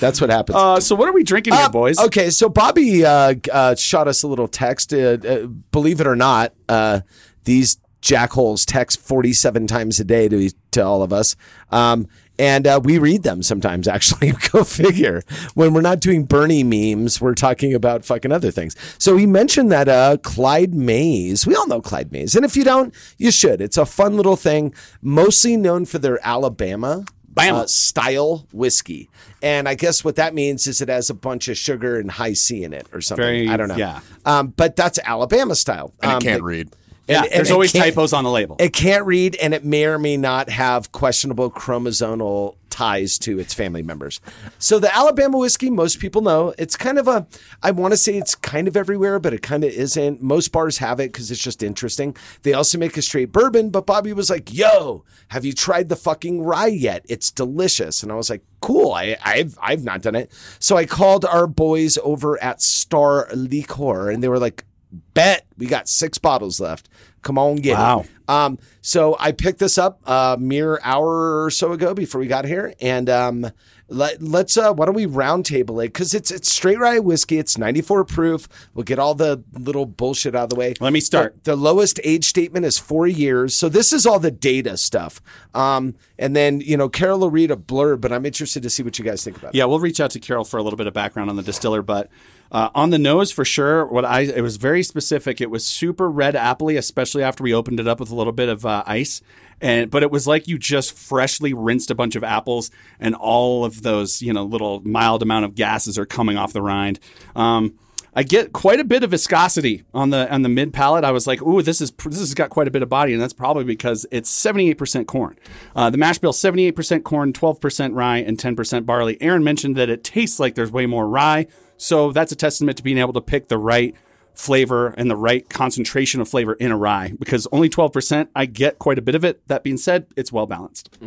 That's 0.00 0.20
what 0.20 0.30
happens. 0.30 0.56
Uh, 0.56 0.80
so 0.80 0.94
what 0.94 1.08
are 1.08 1.12
we 1.12 1.24
drinking 1.24 1.54
here, 1.54 1.64
Uh, 1.64 1.68
boys? 1.70 1.98
Okay, 1.98 2.30
so 2.30 2.48
Bobby 2.48 3.04
uh, 3.04 3.34
uh, 3.52 3.74
shot 3.74 4.08
us 4.08 4.22
a 4.22 4.28
little 4.28 4.48
text. 4.48 4.92
Uh, 4.92 5.18
uh, 5.26 5.46
believe 5.72 6.00
it 6.00 6.06
or 6.06 6.16
not, 6.16 6.54
uh, 6.68 7.00
these 7.44 7.78
jackholes 8.02 8.64
text 8.66 9.00
47 9.00 9.66
times 9.66 9.98
a 10.00 10.04
day 10.04 10.28
to, 10.28 10.50
to 10.72 10.84
all 10.84 11.02
of 11.02 11.12
us. 11.12 11.36
Um, 11.70 12.06
and 12.38 12.66
uh, 12.66 12.80
we 12.82 12.98
read 12.98 13.22
them 13.22 13.42
sometimes, 13.42 13.86
actually. 13.96 14.32
Go 14.52 14.64
figure. 14.64 15.22
When 15.54 15.72
we're 15.74 15.80
not 15.80 16.00
doing 16.00 16.24
Bernie 16.24 16.64
memes, 16.64 17.20
we're 17.20 17.34
talking 17.34 17.74
about 17.74 18.04
fucking 18.04 18.32
other 18.32 18.50
things. 18.50 18.74
So 18.98 19.16
he 19.16 19.26
mentioned 19.26 19.70
that 19.72 19.88
uh, 19.88 20.16
Clyde 20.22 20.74
Mays, 20.74 21.46
we 21.46 21.54
all 21.54 21.66
know 21.66 21.80
Clyde 21.80 22.10
Mays. 22.12 22.34
And 22.34 22.44
if 22.44 22.56
you 22.56 22.64
don't, 22.64 22.94
you 23.18 23.30
should. 23.30 23.60
It's 23.60 23.76
a 23.76 23.86
fun 23.86 24.16
little 24.16 24.36
thing, 24.36 24.74
mostly 25.02 25.56
known 25.56 25.84
for 25.84 25.98
their 25.98 26.18
Alabama 26.26 27.04
Bama. 27.32 27.52
uh, 27.62 27.66
style 27.66 28.46
whiskey. 28.52 29.08
And 29.42 29.68
I 29.68 29.74
guess 29.74 30.04
what 30.04 30.16
that 30.16 30.34
means 30.34 30.66
is 30.66 30.80
it 30.80 30.88
has 30.88 31.10
a 31.10 31.14
bunch 31.14 31.48
of 31.48 31.58
sugar 31.58 31.98
and 31.98 32.10
Hi-C 32.10 32.62
in 32.64 32.72
it 32.72 32.86
or 32.92 33.00
something. 33.00 33.24
Very- 33.24 33.48
I 33.48 33.56
don't 33.56 33.68
know. 33.68 33.76
yeah. 33.76 34.00
Um, 34.24 34.48
but 34.56 34.76
that's 34.76 34.98
Alabama 35.04 35.54
style. 35.54 35.92
And 36.02 36.12
Um, 36.12 36.18
it 36.18 36.22
can't 36.24 36.40
but- 36.40 36.46
read. 36.46 36.68
Yeah, 37.06 37.22
and- 37.22 37.26
and 37.26 37.32
there's 37.38 37.50
always 37.50 37.72
typos 37.72 38.12
on 38.12 38.24
the 38.24 38.30
label. 38.30 38.56
It 38.58 38.72
can't 38.72 39.04
read, 39.06 39.36
and 39.36 39.52
it 39.54 39.64
may 39.64 39.84
or 39.84 39.98
may 39.98 40.16
not 40.16 40.48
have 40.50 40.92
questionable 40.92 41.50
chromosomal 41.50 42.56
ties 42.70 43.18
to 43.20 43.38
its 43.38 43.54
family 43.54 43.82
members. 43.84 44.20
So 44.58 44.80
the 44.80 44.92
Alabama 44.92 45.38
whiskey, 45.38 45.70
most 45.70 46.00
people 46.00 46.22
know, 46.22 46.54
it's 46.58 46.76
kind 46.76 46.98
of 46.98 47.06
a. 47.06 47.26
I 47.62 47.70
want 47.70 47.92
to 47.92 47.96
say 47.96 48.16
it's 48.16 48.34
kind 48.34 48.66
of 48.66 48.76
everywhere, 48.76 49.20
but 49.20 49.32
it 49.32 49.42
kind 49.42 49.62
of 49.62 49.70
isn't. 49.70 50.20
Most 50.22 50.50
bars 50.50 50.78
have 50.78 50.98
it 50.98 51.12
because 51.12 51.30
it's 51.30 51.40
just 51.42 51.62
interesting. 51.62 52.16
They 52.42 52.52
also 52.52 52.76
make 52.78 52.96
a 52.96 53.02
straight 53.02 53.30
bourbon, 53.32 53.70
but 53.70 53.86
Bobby 53.86 54.12
was 54.12 54.28
like, 54.30 54.52
"Yo, 54.52 55.04
have 55.28 55.44
you 55.44 55.52
tried 55.52 55.88
the 55.88 55.96
fucking 55.96 56.42
rye 56.42 56.66
yet? 56.66 57.04
It's 57.08 57.30
delicious." 57.30 58.02
And 58.02 58.10
I 58.10 58.16
was 58.16 58.28
like, 58.28 58.42
"Cool, 58.60 58.92
I, 58.92 59.16
I've 59.24 59.56
I've 59.62 59.84
not 59.84 60.02
done 60.02 60.16
it." 60.16 60.32
So 60.58 60.76
I 60.76 60.84
called 60.84 61.24
our 61.24 61.46
boys 61.46 61.96
over 62.02 62.42
at 62.42 62.60
Star 62.60 63.28
Liquor, 63.34 64.10
and 64.10 64.20
they 64.22 64.28
were 64.28 64.38
like, 64.40 64.64
bet 65.12 65.44
we 65.58 65.66
got 65.66 65.88
six 65.88 66.18
bottles 66.18 66.60
left. 66.60 66.88
Come 67.24 67.38
on, 67.38 67.56
get 67.56 67.76
Wow. 67.76 68.00
it. 68.00 68.10
Um, 68.28 68.58
so 68.80 69.16
I 69.18 69.32
picked 69.32 69.58
this 69.58 69.78
up 69.78 70.00
a 70.06 70.36
mere 70.38 70.80
hour 70.82 71.44
or 71.44 71.50
so 71.50 71.72
ago 71.72 71.94
before 71.94 72.20
we 72.20 72.26
got 72.26 72.44
here, 72.44 72.74
and 72.80 73.08
um, 73.10 73.50
let, 73.88 74.22
let's 74.22 74.56
uh, 74.56 74.72
why 74.72 74.86
don't 74.86 74.94
we 74.94 75.06
roundtable 75.06 75.84
it 75.84 75.88
because 75.88 76.14
it's 76.14 76.30
it's 76.30 76.50
straight 76.50 76.78
rye 76.78 76.98
whiskey. 76.98 77.38
It's 77.38 77.58
94 77.58 78.04
proof. 78.04 78.48
We'll 78.72 78.84
get 78.84 78.98
all 78.98 79.14
the 79.14 79.42
little 79.52 79.86
bullshit 79.86 80.34
out 80.34 80.44
of 80.44 80.50
the 80.50 80.56
way. 80.56 80.74
Let 80.80 80.92
me 80.92 81.00
start. 81.00 81.44
The, 81.44 81.52
the 81.52 81.56
lowest 81.56 82.00
age 82.02 82.24
statement 82.24 82.64
is 82.64 82.78
four 82.78 83.06
years. 83.06 83.54
So 83.56 83.68
this 83.68 83.92
is 83.92 84.06
all 84.06 84.18
the 84.18 84.30
data 84.30 84.76
stuff. 84.76 85.20
Um, 85.52 85.96
and 86.18 86.34
then 86.34 86.60
you 86.60 86.76
know 86.76 86.88
Carol 86.88 87.20
will 87.20 87.30
read 87.30 87.50
a 87.50 87.56
blurb, 87.56 88.00
but 88.00 88.12
I'm 88.12 88.24
interested 88.24 88.62
to 88.62 88.70
see 88.70 88.82
what 88.82 88.98
you 88.98 89.04
guys 89.04 89.22
think 89.22 89.36
about. 89.36 89.54
it. 89.54 89.58
Yeah, 89.58 89.66
we'll 89.66 89.80
reach 89.80 90.00
out 90.00 90.10
to 90.12 90.20
Carol 90.20 90.44
for 90.44 90.56
a 90.58 90.62
little 90.62 90.78
bit 90.78 90.86
of 90.86 90.94
background 90.94 91.28
on 91.28 91.36
the 91.36 91.42
distiller, 91.42 91.82
but 91.82 92.10
uh, 92.50 92.70
on 92.74 92.90
the 92.90 92.98
nose 92.98 93.32
for 93.32 93.44
sure. 93.44 93.84
What 93.86 94.04
I 94.04 94.20
it 94.20 94.40
was 94.40 94.56
very 94.56 94.82
specific. 94.82 95.40
It 95.40 95.50
was 95.50 95.66
super 95.66 96.10
red 96.10 96.34
appley, 96.34 96.78
especially 96.78 97.22
after 97.22 97.42
we 97.42 97.52
opened 97.52 97.80
it 97.80 97.88
up 97.88 98.00
with 98.00 98.10
a 98.14 98.18
little 98.18 98.32
bit 98.32 98.48
of 98.48 98.64
uh, 98.64 98.82
ice. 98.86 99.20
And 99.60 99.90
but 99.90 100.02
it 100.02 100.10
was 100.10 100.26
like 100.26 100.48
you 100.48 100.58
just 100.58 100.96
freshly 100.96 101.54
rinsed 101.54 101.90
a 101.90 101.94
bunch 101.94 102.16
of 102.16 102.24
apples, 102.24 102.70
and 102.98 103.14
all 103.14 103.64
of 103.64 103.82
those 103.82 104.20
you 104.20 104.32
know 104.32 104.44
little 104.44 104.82
mild 104.84 105.22
amount 105.22 105.44
of 105.44 105.54
gases 105.54 105.96
are 105.96 106.06
coming 106.06 106.36
off 106.36 106.52
the 106.52 106.62
rind. 106.62 106.98
Um, 107.36 107.78
I 108.16 108.22
get 108.22 108.52
quite 108.52 108.78
a 108.78 108.84
bit 108.84 109.02
of 109.02 109.10
viscosity 109.10 109.82
on 109.92 110.10
the 110.10 110.32
on 110.32 110.42
the 110.42 110.48
mid 110.48 110.72
palate. 110.72 111.04
I 111.04 111.10
was 111.10 111.26
like, 111.26 111.42
"Ooh, 111.42 111.62
this 111.62 111.80
is 111.80 111.90
this 111.90 112.20
has 112.20 112.34
got 112.34 112.50
quite 112.50 112.68
a 112.68 112.70
bit 112.70 112.82
of 112.82 112.88
body," 112.88 113.12
and 113.12 113.20
that's 113.20 113.32
probably 113.32 113.64
because 113.64 114.06
it's 114.12 114.30
seventy 114.30 114.70
eight 114.70 114.78
percent 114.78 115.08
corn. 115.08 115.36
Uh, 115.74 115.90
the 115.90 115.98
mash 115.98 116.18
bill 116.18 116.32
seventy 116.32 116.66
eight 116.66 116.76
percent 116.76 117.04
corn, 117.04 117.32
twelve 117.32 117.60
percent 117.60 117.94
rye, 117.94 118.18
and 118.18 118.38
ten 118.38 118.54
percent 118.54 118.86
barley. 118.86 119.20
Aaron 119.20 119.42
mentioned 119.42 119.76
that 119.76 119.88
it 119.88 120.04
tastes 120.04 120.38
like 120.38 120.54
there's 120.54 120.70
way 120.70 120.86
more 120.86 121.08
rye, 121.08 121.46
so 121.76 122.12
that's 122.12 122.30
a 122.30 122.36
testament 122.36 122.76
to 122.76 122.84
being 122.84 122.98
able 122.98 123.12
to 123.14 123.20
pick 123.20 123.48
the 123.48 123.58
right 123.58 123.96
flavor 124.34 124.88
and 124.98 125.10
the 125.10 125.16
right 125.16 125.48
concentration 125.48 126.20
of 126.20 126.28
flavor 126.28 126.54
in 126.54 126.70
a 126.72 126.76
rye. 126.76 127.12
Because 127.18 127.46
only 127.52 127.68
twelve 127.68 127.92
percent, 127.92 128.30
I 128.34 128.46
get 128.46 128.78
quite 128.78 128.98
a 128.98 129.02
bit 129.02 129.14
of 129.14 129.24
it. 129.24 129.46
That 129.48 129.62
being 129.62 129.76
said, 129.76 130.06
it's 130.16 130.32
well 130.32 130.46
balanced. 130.46 130.98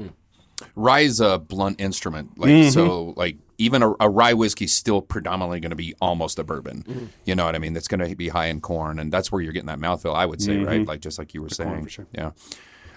Rye 0.75 1.01
is 1.01 1.19
a 1.19 1.37
blunt 1.37 1.79
instrument. 1.79 2.37
Like 2.39 2.49
Mhm. 2.49 2.71
so, 2.73 3.13
like 3.15 3.37
even 3.59 3.83
a, 3.83 3.93
a 3.99 4.09
rye 4.09 4.33
whiskey 4.33 4.65
is 4.65 4.73
still 4.73 5.01
predominantly 5.01 5.59
going 5.59 5.69
to 5.71 5.75
be 5.75 5.93
almost 6.01 6.39
a 6.39 6.43
bourbon. 6.43 6.83
Mm-hmm. 6.87 7.05
You 7.25 7.35
know 7.35 7.45
what 7.45 7.55
I 7.55 7.59
mean? 7.59 7.73
That's 7.73 7.87
going 7.87 8.07
to 8.07 8.15
be 8.15 8.29
high 8.29 8.47
in 8.47 8.61
corn, 8.61 8.97
and 8.99 9.11
that's 9.11 9.31
where 9.31 9.41
you're 9.41 9.53
getting 9.53 9.67
that 9.67 9.79
mouthfeel. 9.79 10.15
I 10.15 10.25
would 10.25 10.41
say, 10.41 10.57
right? 10.57 10.81
Mhm. 10.81 10.87
Like 10.87 11.01
just 11.01 11.19
like 11.19 11.33
you 11.33 11.41
were 11.41 11.49
corn, 11.49 11.69
saying, 11.69 11.83
for 11.83 11.89
sure. 11.89 12.07
Yeah. 12.11 12.31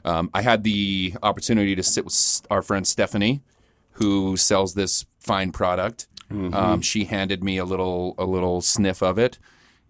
Um, 0.04 0.30
I 0.32 0.40
had 0.42 0.64
the 0.64 1.14
opportunity 1.22 1.74
to 1.76 1.82
sit 1.82 2.04
with 2.06 2.42
our 2.50 2.62
friend 2.62 2.86
Stephanie, 2.86 3.42
who 3.92 4.36
sells 4.38 4.72
this 4.74 5.04
fine 5.18 5.52
product. 5.52 6.06
Mm-hmm. 6.32 6.54
Um, 6.54 6.80
she 6.80 7.04
handed 7.04 7.44
me 7.44 7.58
a 7.58 7.64
little 7.66 8.14
a 8.16 8.24
little 8.24 8.60
sniff 8.62 9.02
of 9.02 9.18
it, 9.18 9.38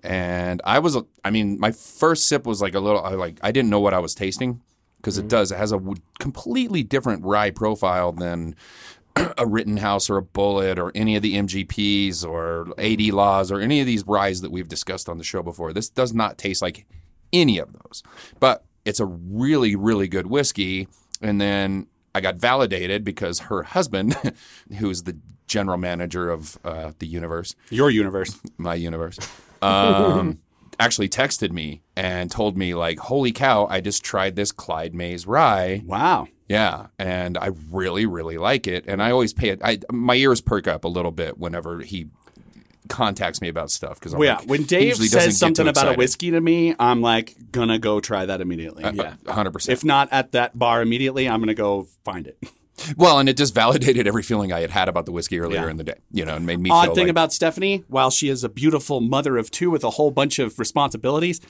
and 0.03 0.61
I 0.65 0.79
was 0.79 0.97
I 1.25 1.31
mean 1.31 1.59
my 1.61 1.73
first 1.73 2.27
sip 2.29 2.47
was 2.47 2.61
like 2.63 2.75
a 2.75 2.81
little 2.81 3.03
I 3.03 3.11
like 3.11 3.39
I 3.43 3.53
didn't 3.53 3.71
know 3.71 3.81
what 3.81 3.95
I 3.95 3.99
was 3.99 4.15
tasting 4.15 4.61
because 4.99 5.17
Mm-hmm. 5.17 5.27
it 5.27 5.29
does 5.31 5.53
it 5.53 5.59
has 5.59 5.73
a 5.73 5.77
w- 5.79 5.97
completely 6.19 6.83
different 6.83 7.25
rye 7.25 7.51
profile 7.51 8.13
than 8.13 8.55
a 9.39 9.47
Rittenhouse 9.47 10.09
or 10.11 10.17
a 10.19 10.23
Bulleit 10.23 10.79
or 10.79 10.93
any 10.95 11.17
of 11.17 11.23
the 11.23 11.35
MGPs 11.35 12.25
or 12.25 12.69
AD 12.79 13.01
Laws 13.15 13.51
or 13.51 13.61
any 13.61 13.81
of 13.81 13.87
these 13.87 14.07
ryes 14.07 14.41
that 14.43 14.51
we've 14.53 14.69
discussed 14.69 15.09
on 15.09 15.19
the 15.19 15.25
show 15.25 15.43
before. 15.43 15.73
This 15.73 15.89
does 15.89 16.13
not 16.15 16.39
taste 16.39 16.63
like 16.63 16.87
any 17.33 17.59
of 17.59 17.73
those, 17.73 18.03
but 18.39 18.65
it's 18.85 19.01
a 19.01 19.07
really 19.07 19.75
really 19.77 20.09
good 20.09 20.27
whiskey. 20.27 20.89
And 21.23 21.41
then 21.41 21.87
I 22.15 22.21
got 22.21 22.37
validated 22.37 23.05
because 23.05 23.41
her 23.41 23.63
husband, 23.63 24.17
who's 24.79 25.03
the 25.05 25.17
general 25.47 25.79
manager 25.79 26.31
of 26.31 26.59
uh, 26.65 26.93
the 26.99 27.07
universe, 27.07 27.55
Your 27.71 27.91
universe. 27.91 28.39
my 28.59 28.75
universe, 28.75 29.19
um, 29.63 30.39
actually 30.81 31.09
texted 31.09 31.53
me 31.53 31.83
and 31.97 32.31
told 32.31 32.57
me 32.57 32.75
like, 32.75 32.99
"Holy 32.99 33.33
cow! 33.33 33.67
I 33.69 33.81
just 33.81 34.03
tried 34.03 34.37
this 34.37 34.53
Clyde 34.53 34.95
Mays 34.95 35.27
rye. 35.27 35.83
Wow. 35.85 36.29
Yeah, 36.49 36.89
and 36.99 37.39
I 37.39 37.51
really, 37.71 38.07
really 38.07 38.37
like 38.37 38.67
it. 38.67 38.85
And 38.89 39.01
I 39.01 39.13
always 39.13 39.33
pay 39.33 39.51
it. 39.51 39.61
I 39.63 39.79
my 39.93 40.17
ears 40.17 40.41
perk 40.41 40.67
up 40.67 40.85
a 40.85 40.89
little 40.89 41.13
bit 41.13 41.39
whenever 41.39 41.81
he 41.81 42.09
contacts 42.89 43.41
me 43.41 43.49
about 43.49 43.71
stuff 43.71 44.01
because 44.01 44.15
Well, 44.15 44.23
yeah, 44.25 44.41
when 44.47 44.65
Dave 44.65 44.97
says 44.97 45.39
something 45.39 45.69
about 45.69 45.95
a 45.95 45.97
whiskey 45.97 46.33
to 46.33 46.41
me, 46.41 46.75
I'm 46.79 47.01
like 47.01 47.37
gonna 47.53 47.79
go 47.79 48.01
try 48.01 48.27
that 48.27 48.41
immediately. 48.41 48.83
Uh, 48.85 48.91
uh, 48.91 49.15
100%. 49.27 49.69
If 49.69 49.85
not 49.85 50.09
at 50.11 50.33
that 50.33 50.59
bar 50.59 50.83
immediately, 50.83 51.29
I'm 51.29 51.41
gonna 51.41 51.55
go 51.55 51.87
find 52.05 52.27
it. 52.27 52.37
Well, 52.97 53.19
and 53.19 53.29
it 53.29 53.37
just 53.37 53.55
validated 53.55 54.07
every 54.07 54.23
feeling 54.23 54.53
I 54.53 54.61
had 54.61 54.71
had 54.71 54.89
about 54.89 55.07
the 55.07 55.13
whiskey 55.13 55.39
earlier 55.39 55.65
Yeah. 55.65 55.71
in 55.71 55.77
the 55.77 55.85
day. 55.85 55.95
You 56.13 56.25
know, 56.25 56.35
and 56.37 56.47
made 56.47 56.61
me 56.61 56.71
Odd 56.71 56.87
feel 56.87 56.95
thing 56.95 57.05
like, 57.05 57.11
about 57.11 57.33
Stephanie, 57.33 57.85
while 57.89 58.11
she 58.11 58.29
is 58.29 58.43
a 58.45 58.49
beautiful 58.49 59.01
mother 59.01 59.37
of 59.37 59.51
two 59.51 59.71
with 59.71 59.85
a 59.85 59.91
whole 59.91 60.11
bunch 60.11 60.39
of 60.39 60.59
responsibilities, 60.59 61.41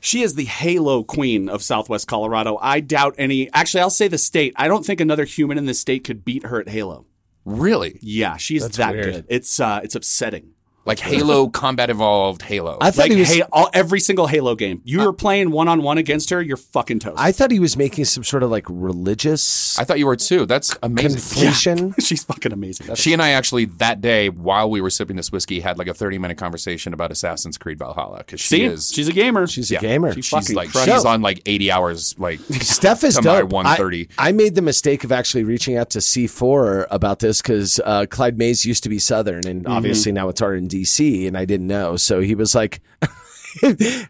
she 0.00 0.22
is 0.22 0.34
the 0.34 0.44
halo 0.44 1.02
queen 1.02 1.48
of 1.48 1.62
Southwest 1.62 2.06
Colorado. 2.06 2.58
I 2.60 2.80
doubt 2.80 3.14
any. 3.18 3.50
Actually, 3.52 3.80
I'll 3.82 3.90
say 3.90 4.08
the 4.08 4.18
state. 4.18 4.52
I 4.56 4.68
don't 4.68 4.84
think 4.84 5.00
another 5.00 5.24
human 5.24 5.58
in 5.58 5.66
the 5.66 5.74
state 5.74 6.04
could 6.04 6.24
beat 6.24 6.44
her 6.46 6.60
at 6.60 6.68
Halo. 6.68 7.06
really 7.44 7.98
Yeah, 8.00 8.36
she's 8.38 8.62
That's 8.62 8.76
that 8.78 8.92
weird. 8.94 9.04
good. 9.12 9.24
It's 9.28 9.60
uh, 9.60 9.80
it's 9.84 9.94
upsetting. 9.94 10.53
Like 10.84 10.98
Halo 10.98 11.48
Combat 11.50 11.90
Evolved 11.90 12.42
Halo. 12.42 12.78
I 12.80 12.90
thought 12.90 13.02
Like 13.04 13.12
he 13.12 13.20
was. 13.20 13.28
hey, 13.28 13.42
all, 13.52 13.70
every 13.72 14.00
single 14.00 14.26
Halo 14.26 14.54
game, 14.54 14.80
you 14.84 15.00
were 15.00 15.12
playing 15.12 15.50
one 15.50 15.68
on 15.68 15.82
one 15.82 15.98
against 15.98 16.30
her, 16.30 16.40
you're 16.42 16.56
fucking 16.56 16.98
toast. 17.00 17.16
I 17.18 17.32
thought 17.32 17.50
he 17.50 17.58
was 17.60 17.76
making 17.76 18.04
some 18.06 18.24
sort 18.24 18.42
of 18.42 18.50
like 18.50 18.64
religious 18.68 19.78
I 19.78 19.84
thought 19.84 19.98
you 19.98 20.06
were 20.06 20.16
too. 20.16 20.46
That's 20.46 20.76
amazing. 20.82 21.18
conflation. 21.18 21.94
she's 22.04 22.24
fucking 22.24 22.52
amazing. 22.52 22.94
She 22.94 23.12
and 23.12 23.22
I 23.22 23.30
actually 23.30 23.66
that 23.66 24.00
day 24.00 24.28
while 24.28 24.70
we 24.70 24.80
were 24.80 24.90
sipping 24.90 25.16
this 25.16 25.30
whiskey 25.32 25.60
had 25.60 25.78
like 25.78 25.88
a 25.88 25.94
30 25.94 26.18
minute 26.18 26.38
conversation 26.38 26.92
about 26.92 27.10
Assassin's 27.10 27.58
Creed 27.58 27.78
Valhalla 27.78 28.18
because 28.18 28.40
she 28.40 28.46
See, 28.56 28.62
is 28.64 28.90
she's 28.92 29.08
a 29.08 29.12
gamer. 29.12 29.46
She's 29.46 29.70
yeah, 29.70 29.78
a 29.78 29.82
gamer. 29.82 30.12
She 30.14 30.22
she's 30.22 30.30
fucking 30.30 30.56
like 30.56 30.70
crushes. 30.70 30.94
she's 30.94 31.04
on 31.04 31.22
like 31.22 31.40
80 31.46 31.70
hours 31.70 32.18
like 32.18 32.40
Steph 32.50 33.04
is 33.04 33.16
dope. 33.16 33.50
130. 33.50 34.08
I, 34.18 34.28
I 34.28 34.32
made 34.32 34.54
the 34.54 34.62
mistake 34.62 35.04
of 35.04 35.12
actually 35.12 35.44
reaching 35.44 35.76
out 35.76 35.90
to 35.90 35.98
C4 36.00 36.86
about 36.90 37.18
this 37.20 37.40
because 37.42 37.80
uh, 37.84 38.06
Clyde 38.08 38.38
Mays 38.38 38.64
used 38.64 38.82
to 38.84 38.88
be 38.88 38.98
Southern, 38.98 39.46
and 39.46 39.66
obviously 39.66 40.12
now 40.12 40.28
it's 40.28 40.40
art 40.40 40.56
in 40.58 40.68
DC, 40.74 41.26
and 41.26 41.36
I 41.36 41.44
didn't 41.44 41.66
know. 41.66 41.96
So 41.96 42.20
he 42.20 42.34
was 42.34 42.54
like, 42.54 42.80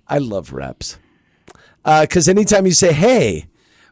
"I 0.09 0.19
love 0.19 0.53
reps," 0.53 0.99
uh, 1.85 2.03
because 2.03 2.29
anytime 2.29 2.67
you 2.67 2.73
say, 2.73 2.93
"Hey." 2.93 3.47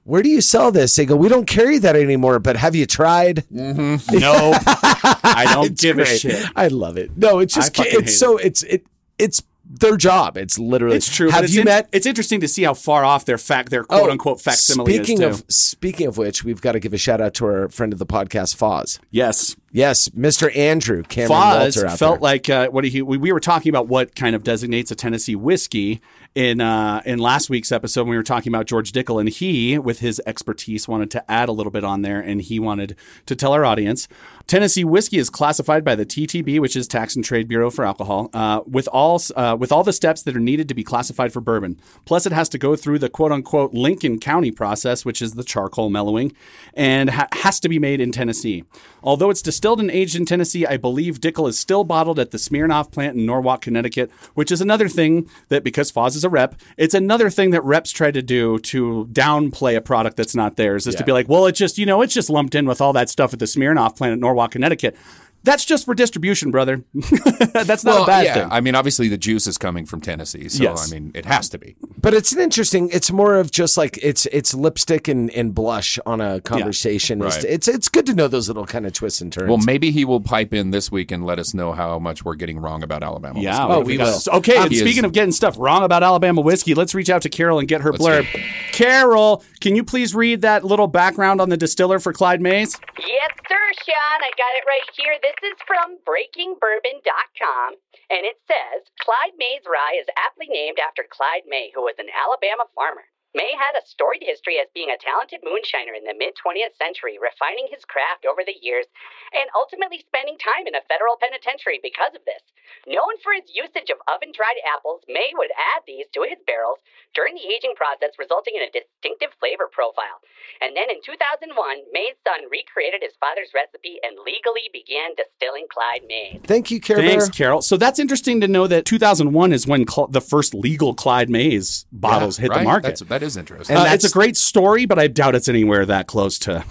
Where 0.05 0.21
do 0.21 0.29
you 0.29 0.41
sell 0.41 0.73
this? 0.73 0.97
They 0.97 1.07
go, 1.07 1.15
we 1.15 1.29
don't 1.29 1.47
carry 1.47 1.79
that 1.79 1.95
anymore, 1.95 2.41
but 2.41 2.57
have 2.57 2.75
you 2.75 2.87
tried? 2.87 3.45
Mm-hmm. 3.55 4.19
no, 4.19 4.53
I 4.67 5.49
don't 5.55 5.79
give 5.79 6.01
a 6.01 6.05
shit. 6.05 6.45
I 6.57 6.67
love 6.67 6.97
it. 6.97 7.17
No, 7.17 7.39
it's 7.39 7.55
just 7.55 7.71
it's 7.79 8.19
so 8.19 8.37
it's 8.37 8.65
it 8.65 8.85
it's 9.17 9.45
their 9.81 9.97
job. 9.97 10.37
It's 10.37 10.59
literally 10.59 10.97
It's 10.97 11.09
true. 11.15 11.31
Have 11.31 11.45
it's 11.45 11.55
you 11.55 11.61
in- 11.63 11.65
met 11.67 11.89
It's 11.93 12.07
interesting 12.07 12.41
to 12.41 12.49
see 12.49 12.63
how 12.63 12.75
far 12.75 13.05
off 13.05 13.25
their 13.25 13.39
fact, 13.39 13.71
their 13.71 13.85
quote 13.85 14.11
unquote 14.11 14.41
facsimile 14.41 14.93
Oh, 14.93 14.97
Speaking 15.03 15.23
is 15.23 15.39
too. 15.41 15.45
of 15.45 15.45
speaking 15.53 16.07
of 16.07 16.19
which, 16.19 16.45
we've 16.45 16.61
got 16.61 16.73
to 16.73 16.81
give 16.81 16.93
a 16.93 16.99
shout 16.99 17.21
out 17.21 17.35
to 17.35 17.47
our 17.47 17.69
friend 17.71 17.93
of 17.93 17.99
the 17.99 18.07
podcast, 18.07 18.57
Foz. 18.57 18.99
yes, 19.11 19.57
Yes, 19.75 20.11
Mr. 20.11 20.55
Andrew 20.55 21.03
Cameron 21.03 21.31
Foz 21.41 21.77
Walter 21.83 21.97
felt 21.97 22.17
there. 22.17 22.21
like 22.21 22.51
uh, 22.51 22.69
what 22.69 22.85
he 22.85 23.01
we, 23.01 23.17
we 23.17 23.33
were 23.33 23.41
talking 23.41 23.71
about 23.71 23.89
what 23.89 24.15
kind 24.15 24.37
of 24.37 24.43
designates 24.45 24.91
a 24.91 24.95
Tennessee 24.95 25.35
whiskey 25.35 26.03
in 26.35 26.61
uh, 26.61 27.01
in 27.07 27.19
last 27.19 27.49
week's 27.49 27.73
episode 27.73 28.03
when 28.03 28.11
we 28.11 28.17
were 28.19 28.23
talking 28.23 28.53
about 28.53 28.67
George 28.67 28.93
Dickel 28.93 29.19
and 29.19 29.31
he 29.31 29.79
with 29.79 30.01
his 30.01 30.21
expertise 30.27 30.87
wanted 30.89 31.11
to 31.13 31.31
add 31.31 31.49
a 31.49 31.53
little 31.53 31.73
bit 31.73 31.85
on 31.85 32.03
there 32.03 32.21
and 32.21 32.43
he 32.43 32.61
wanted 32.61 32.97
to 33.25 33.35
tell 33.35 33.55
our 33.55 33.65
audience 33.65 34.09
Tennessee 34.47 34.85
whiskey 34.85 35.19
is 35.19 35.31
classified 35.31 35.85
by 35.85 35.95
the 35.95 36.07
TTB 36.07 36.61
which 36.61 36.77
is 36.77 36.87
Tax 36.87 37.17
and 37.17 37.25
Trade 37.25 37.49
Bureau 37.49 37.71
for 37.71 37.85
alcohol 37.85 38.31
uh, 38.33 38.61
with 38.67 38.89
all 38.89 39.21
uh, 39.37 39.57
with 39.59 39.73
all 39.73 39.83
the 39.83 39.93
steps 39.93 40.23
that 40.23 40.37
are 40.37 40.41
needed 40.41 40.69
to 40.69 40.75
be 40.75 40.85
classified 40.85 41.33
for 41.33 41.41
bourbon. 41.41 41.81
Plus 42.05 42.27
it 42.27 42.33
has 42.33 42.49
to 42.51 42.59
go 42.59 42.77
through 42.77 42.99
the 42.99 43.09
quote 43.09 43.33
unquote 43.33 43.73
Lincoln 43.73 44.19
County 44.19 44.51
process 44.51 45.05
which 45.05 45.23
is 45.23 45.33
the 45.33 45.45
charcoal 45.45 45.91
mellowing 45.91 46.33
and 46.75 47.11
ha- 47.11 47.29
has 47.33 47.61
to 47.61 47.69
be 47.69 47.79
made 47.79 48.01
in 48.01 48.13
Tennessee. 48.13 48.65
Although 49.03 49.31
it's 49.31 49.43
distilled 49.43 49.81
and 49.81 49.91
aged 49.91 50.17
in 50.17 50.27
Tennessee 50.27 50.67
I 50.67 50.77
believe 50.77 51.21
Dickel 51.21 51.49
is 51.49 51.59
still 51.59 51.85
bottled 51.85 52.19
at 52.19 52.31
the 52.31 52.39
Smirnoff 52.39 52.91
plant 52.93 53.17
in 53.17 53.25
Norwalk 53.25 53.63
Connecticut 53.63 54.11
which 54.35 54.53
is 54.53 54.61
another 54.61 54.89
thing 54.89 55.29
that 55.49 55.65
because 55.65 55.91
Foz 55.91 56.17
is 56.17 56.25
a 56.25 56.29
rep 56.29 56.57
it's 56.77 56.95
another 56.95 57.31
thing 57.31 57.51
that 57.51 57.65
reps 57.65 57.91
try 57.91 58.11
to 58.11 58.23
do 58.23 58.59
to 58.59 59.09
downplay 59.13 59.77
a 59.77 59.81
product 59.81 60.17
that's 60.17 60.35
not 60.35 60.57
theirs 60.57 60.87
is 60.87 60.95
to 60.95 61.05
be 61.05 61.13
like 61.13 61.29
well 61.29 61.47
it's 61.47 61.59
just 61.59 61.79
you 61.79 61.87
know 61.87 62.03
it's 62.03 62.15
just 62.15 62.29
lumped 62.29 62.55
in 62.55 62.67
with 62.67 62.81
all 62.81 62.93
that 62.93 63.09
stuff 63.09 63.33
at 63.33 63.39
the 63.39 63.47
Smirnoff 63.47 63.97
plant 63.97 64.13
at 64.13 64.19
Norwalk 64.19 64.32
Connecticut 64.49 64.97
that's 65.45 65.65
just 65.65 65.85
for 65.85 65.95
distribution 65.95 66.51
brother 66.51 66.85
that's 66.95 67.85
not 67.85 67.95
well, 67.95 68.03
a 68.05 68.07
bad 68.07 68.25
yeah. 68.25 68.35
thing 68.35 68.49
I 68.51 68.61
mean, 68.61 68.75
obviously 68.75 69.09
the 69.09 69.19
juice 69.19 69.47
is 69.47 69.59
coming 69.59 69.87
from 69.87 70.01
Tennessee, 70.01 70.49
so 70.49 70.63
Yes. 70.63 70.91
I 70.91 70.95
mean, 70.95 71.11
it 71.15 71.25
has 71.25 71.49
to 71.51 71.59
be. 71.59 71.77
But 72.01 72.15
it's 72.15 72.33
an 72.33 72.41
interesting. 72.41 72.89
It's 72.93 73.11
more 73.11 73.37
of 73.37 73.51
just 73.51 73.77
like 73.77 73.99
it's 74.03 74.27
it's 74.27 74.55
lipstick 74.55 75.09
and, 75.09 75.31
and 75.31 75.55
blush 75.55 75.99
on 76.07 76.21
a 76.21 76.41
conversation. 76.41 77.23
It's, 77.23 77.37
Right. 77.37 77.45
it's 77.45 77.69
it's 77.69 77.89
good 77.89 78.07
to 78.07 78.15
know 78.15 78.29
those 78.29 78.49
little 78.49 78.67
kind 78.67 78.87
of 78.87 78.93
twists 78.93 79.21
and 79.21 79.33
turns. 79.33 79.49
Well, 79.49 79.59
maybe 79.59 79.91
he 79.91 80.05
will 80.05 80.21
pipe 80.21 80.53
in 80.53 80.71
this 80.71 80.91
week 80.93 81.11
and 81.11 81.25
let 81.25 81.39
us 81.39 81.55
know 81.55 81.73
how 81.73 81.99
much 81.99 82.25
we're 82.25 82.35
getting 82.35 82.59
wrong 82.59 82.83
about 82.83 83.03
Alabama. 83.03 83.41
Yeah. 83.41 83.67
whiskey. 83.67 83.99
what 83.99 84.07
oh, 84.09 84.17
if 84.17 84.25
got- 84.27 84.37
Okay. 84.39 84.57
and 84.57 84.71
He 84.71 84.77
is- 84.77 84.83
speaking 84.83 85.05
of 85.05 85.13
getting 85.13 85.33
stuff 85.33 85.57
wrong 85.59 85.83
about 85.85 86.03
Alabama 86.03 86.41
whiskey, 86.41 86.75
let's 86.75 86.95
reach 86.95 87.11
out 87.11 87.23
to 87.23 87.29
Carol 87.29 87.59
and 87.59 87.67
get 87.69 87.81
her 87.83 87.93
Let's 87.93 88.05
blurb. 88.05 88.43
Carol, 88.73 89.43
can 89.61 89.77
you 89.77 89.85
please 89.85 90.15
read 90.15 90.43
that 90.43 90.65
little 90.65 90.89
background 90.89 91.41
on 91.41 91.49
the 91.49 91.57
distiller 91.57 91.99
for 91.99 92.13
Clyde 92.13 92.41
Mays? 92.41 92.79
Yes, 92.99 93.31
sir, 93.49 93.65
Sean. 93.87 94.21
I 94.21 94.31
got 94.37 94.53
it 94.57 94.65
right 94.67 94.89
here. 94.97 95.15
This 95.23 95.32
is 95.41 95.57
from 95.65 95.97
BreakingBourbon.com, 96.05 97.71
and 98.11 98.23
it 98.29 98.37
says 98.45 98.93
Clyde 99.01 99.39
May's 99.39 99.65
rye 99.65 99.97
is 99.97 100.07
aptly 100.13 100.49
named 100.53 100.79
after 100.79 101.09
Clyde 101.09 101.49
May, 101.49 101.73
who 101.73 101.83
was 101.83 101.97
an 101.99 102.13
Alabama 102.13 102.69
farmer. 102.75 103.09
May 103.35 103.57
had 103.57 103.73
a 103.75 103.87
storied 103.87 104.23
history 104.23 104.61
as 104.61 104.69
being 104.77 104.91
a 104.91 105.01
talented 105.01 105.41
moonshiner 105.41 105.97
in 105.97 106.05
the 106.05 106.13
mid 106.13 106.37
20th 106.37 106.77
century, 106.77 107.17
refining 107.17 107.67
his 107.73 107.87
craft 107.87 108.27
over 108.29 108.45
the 108.45 108.61
years 108.61 108.85
and 109.33 109.49
ultimately 109.57 110.05
spending 110.05 110.37
time 110.37 110.67
in 110.67 110.75
a 110.75 110.85
federal 110.85 111.17
penitentiary 111.17 111.81
because 111.83 112.13
of 112.15 112.27
this. 112.27 112.43
Known 112.87 113.17
for 113.25 113.33
his 113.33 113.49
usage 113.49 113.89
of 113.89 114.05
oven 114.05 114.33
dried 114.37 114.61
apples, 114.69 115.01
May 115.09 115.33
would 115.33 115.51
add 115.57 115.83
these 115.87 116.13
to 116.13 116.29
his 116.29 116.45
barrels 116.45 116.81
during 117.15 117.35
the 117.35 117.47
aging 117.55 117.75
process, 117.77 118.11
resulting 118.19 118.55
in 118.57 118.63
a 118.63 118.71
distinctive 118.73 119.31
flavor 119.39 119.69
profile. 119.71 120.21
And 120.61 120.77
then 120.77 120.91
in 120.91 121.01
2001, 121.05 121.53
May's 121.93 122.17
son 122.27 122.49
recreated 122.51 123.03
his 123.03 123.13
father's 123.21 123.51
recipe 123.55 123.99
and 124.03 124.17
legally 124.25 124.69
began 124.73 125.11
distilling 125.17 125.67
Clyde 125.73 126.03
Mays. 126.09 126.41
Thank 126.45 126.71
you, 126.71 126.81
Care 126.81 126.97
Thanks, 126.99 127.29
Carol. 127.29 127.63
So 127.63 127.77
that's 127.77 127.99
interesting 127.99 128.41
to 128.41 128.49
know 128.49 128.67
that 128.67 128.85
2001 128.85 129.53
is 129.53 129.67
when 129.67 129.87
Cl- 129.87 130.09
the 130.09 130.21
first 130.21 130.55
legal 130.55 130.95
Clyde 130.95 131.31
Mays 131.31 131.87
bottles 131.93 132.39
Yeah, 132.39 132.43
hit 132.45 132.53
the 132.55 132.63
market. 132.63 132.99
That's- 132.99 133.09
that 133.09 133.23
is 133.23 133.37
interesting. 133.37 133.77
Uh, 133.77 133.85
And 133.85 133.95
it's 133.95 134.05
a 134.05 134.11
great 134.11 134.37
story, 134.37 134.87
but 134.87 134.99
I 134.99 135.07
doubt 135.09 135.35
it's 135.35 135.49
anywhere 135.49 135.85
that 135.87 136.07
close 136.07 136.39
to 136.41 136.65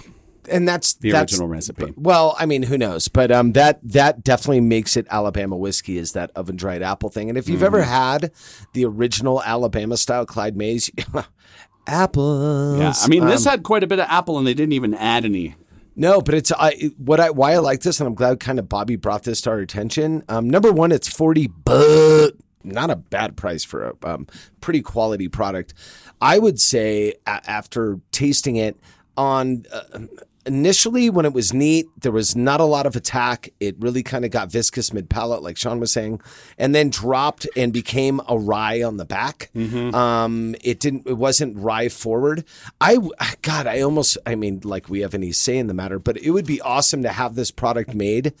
and 0.50 0.66
that's 0.66 0.94
the 0.94 1.12
that's, 1.12 1.32
original 1.32 1.48
recipe. 1.48 1.92
Well, 1.96 2.34
I 2.38 2.46
mean, 2.46 2.64
who 2.64 2.76
knows? 2.78 3.08
But 3.08 3.30
um, 3.30 3.52
that 3.52 3.78
that 3.82 4.24
definitely 4.24 4.60
makes 4.60 4.96
it 4.96 5.06
Alabama 5.10 5.56
whiskey 5.56 5.98
is 5.98 6.12
that 6.12 6.30
oven 6.34 6.56
dried 6.56 6.82
apple 6.82 7.08
thing. 7.10 7.28
And 7.28 7.38
if 7.38 7.48
you've 7.48 7.62
ever 7.62 7.80
Mm-hmm. 7.82 7.90
had 7.90 8.32
the 8.72 8.84
original 8.84 9.42
Alabama 9.42 9.96
style 9.96 10.26
Clyde 10.26 10.56
Mays, 10.56 10.90
apples. 11.86 12.78
Yeah, 12.78 12.92
I 12.96 13.08
mean, 13.08 13.26
this 13.26 13.46
um, 13.46 13.50
had 13.50 13.62
quite 13.62 13.82
a 13.82 13.86
bit 13.86 13.98
of 13.98 14.06
apple, 14.08 14.38
and 14.38 14.46
they 14.46 14.54
didn't 14.54 14.72
even 14.72 14.94
add 14.94 15.24
any. 15.24 15.56
No, 15.94 16.20
but 16.22 16.34
it's 16.34 16.50
I 16.52 16.90
what 16.96 17.20
I 17.20 17.30
why 17.30 17.52
I 17.52 17.58
like 17.58 17.80
this, 17.82 18.00
and 18.00 18.06
I'm 18.06 18.14
glad 18.14 18.40
kind 18.40 18.58
of 18.58 18.68
Bobby 18.68 18.96
brought 18.96 19.24
this 19.24 19.40
to 19.42 19.50
our 19.50 19.58
attention. 19.58 20.24
Um, 20.28 20.48
number 20.48 20.72
one, 20.72 20.90
it's 20.90 21.08
forty 21.08 21.48
bucks, 21.48 22.32
not 22.64 22.90
a 22.90 22.96
bad 22.96 23.36
price 23.36 23.62
for 23.64 23.88
a 23.88 23.94
um, 24.14 24.26
pretty 24.60 24.80
quality 24.80 25.28
product. 25.28 25.74
I 26.20 26.38
would 26.38 26.58
say 26.60 27.14
a- 27.26 27.42
after 27.50 28.00
tasting 28.10 28.56
it 28.56 28.78
on. 29.16 29.64
Uh, 29.72 30.00
Initially, 30.44 31.08
when 31.08 31.24
it 31.24 31.32
was 31.32 31.52
neat, 31.52 31.86
there 32.00 32.12
was 32.12 32.34
not 32.34 32.60
a 32.60 32.64
lot 32.64 32.86
of 32.86 32.96
attack. 32.96 33.52
It 33.60 33.76
really 33.78 34.02
kind 34.02 34.24
of 34.24 34.30
got 34.30 34.50
viscous 34.50 34.92
mid 34.92 35.08
palate, 35.08 35.42
like 35.42 35.56
Sean 35.56 35.78
was 35.78 35.92
saying, 35.92 36.20
and 36.58 36.74
then 36.74 36.90
dropped 36.90 37.46
and 37.56 37.72
became 37.72 38.20
a 38.28 38.36
rye 38.36 38.82
on 38.82 38.96
the 38.96 39.04
back. 39.04 39.50
Um, 39.94 40.56
it 40.62 40.80
didn't. 40.80 41.06
It 41.06 41.14
wasn't 41.14 41.56
rye 41.56 41.88
forward. 41.88 42.44
I 42.80 42.98
God, 43.42 43.66
I 43.66 43.80
almost. 43.82 44.18
I 44.26 44.34
mean, 44.34 44.60
like 44.64 44.88
we 44.88 45.00
have 45.00 45.14
any 45.14 45.32
say 45.32 45.58
in 45.58 45.68
the 45.68 45.74
matter, 45.74 45.98
but 45.98 46.16
it 46.16 46.30
would 46.30 46.46
be 46.46 46.60
awesome 46.60 47.02
to 47.02 47.10
have 47.10 47.34
this 47.34 47.50
product 47.50 47.94
made 47.94 48.32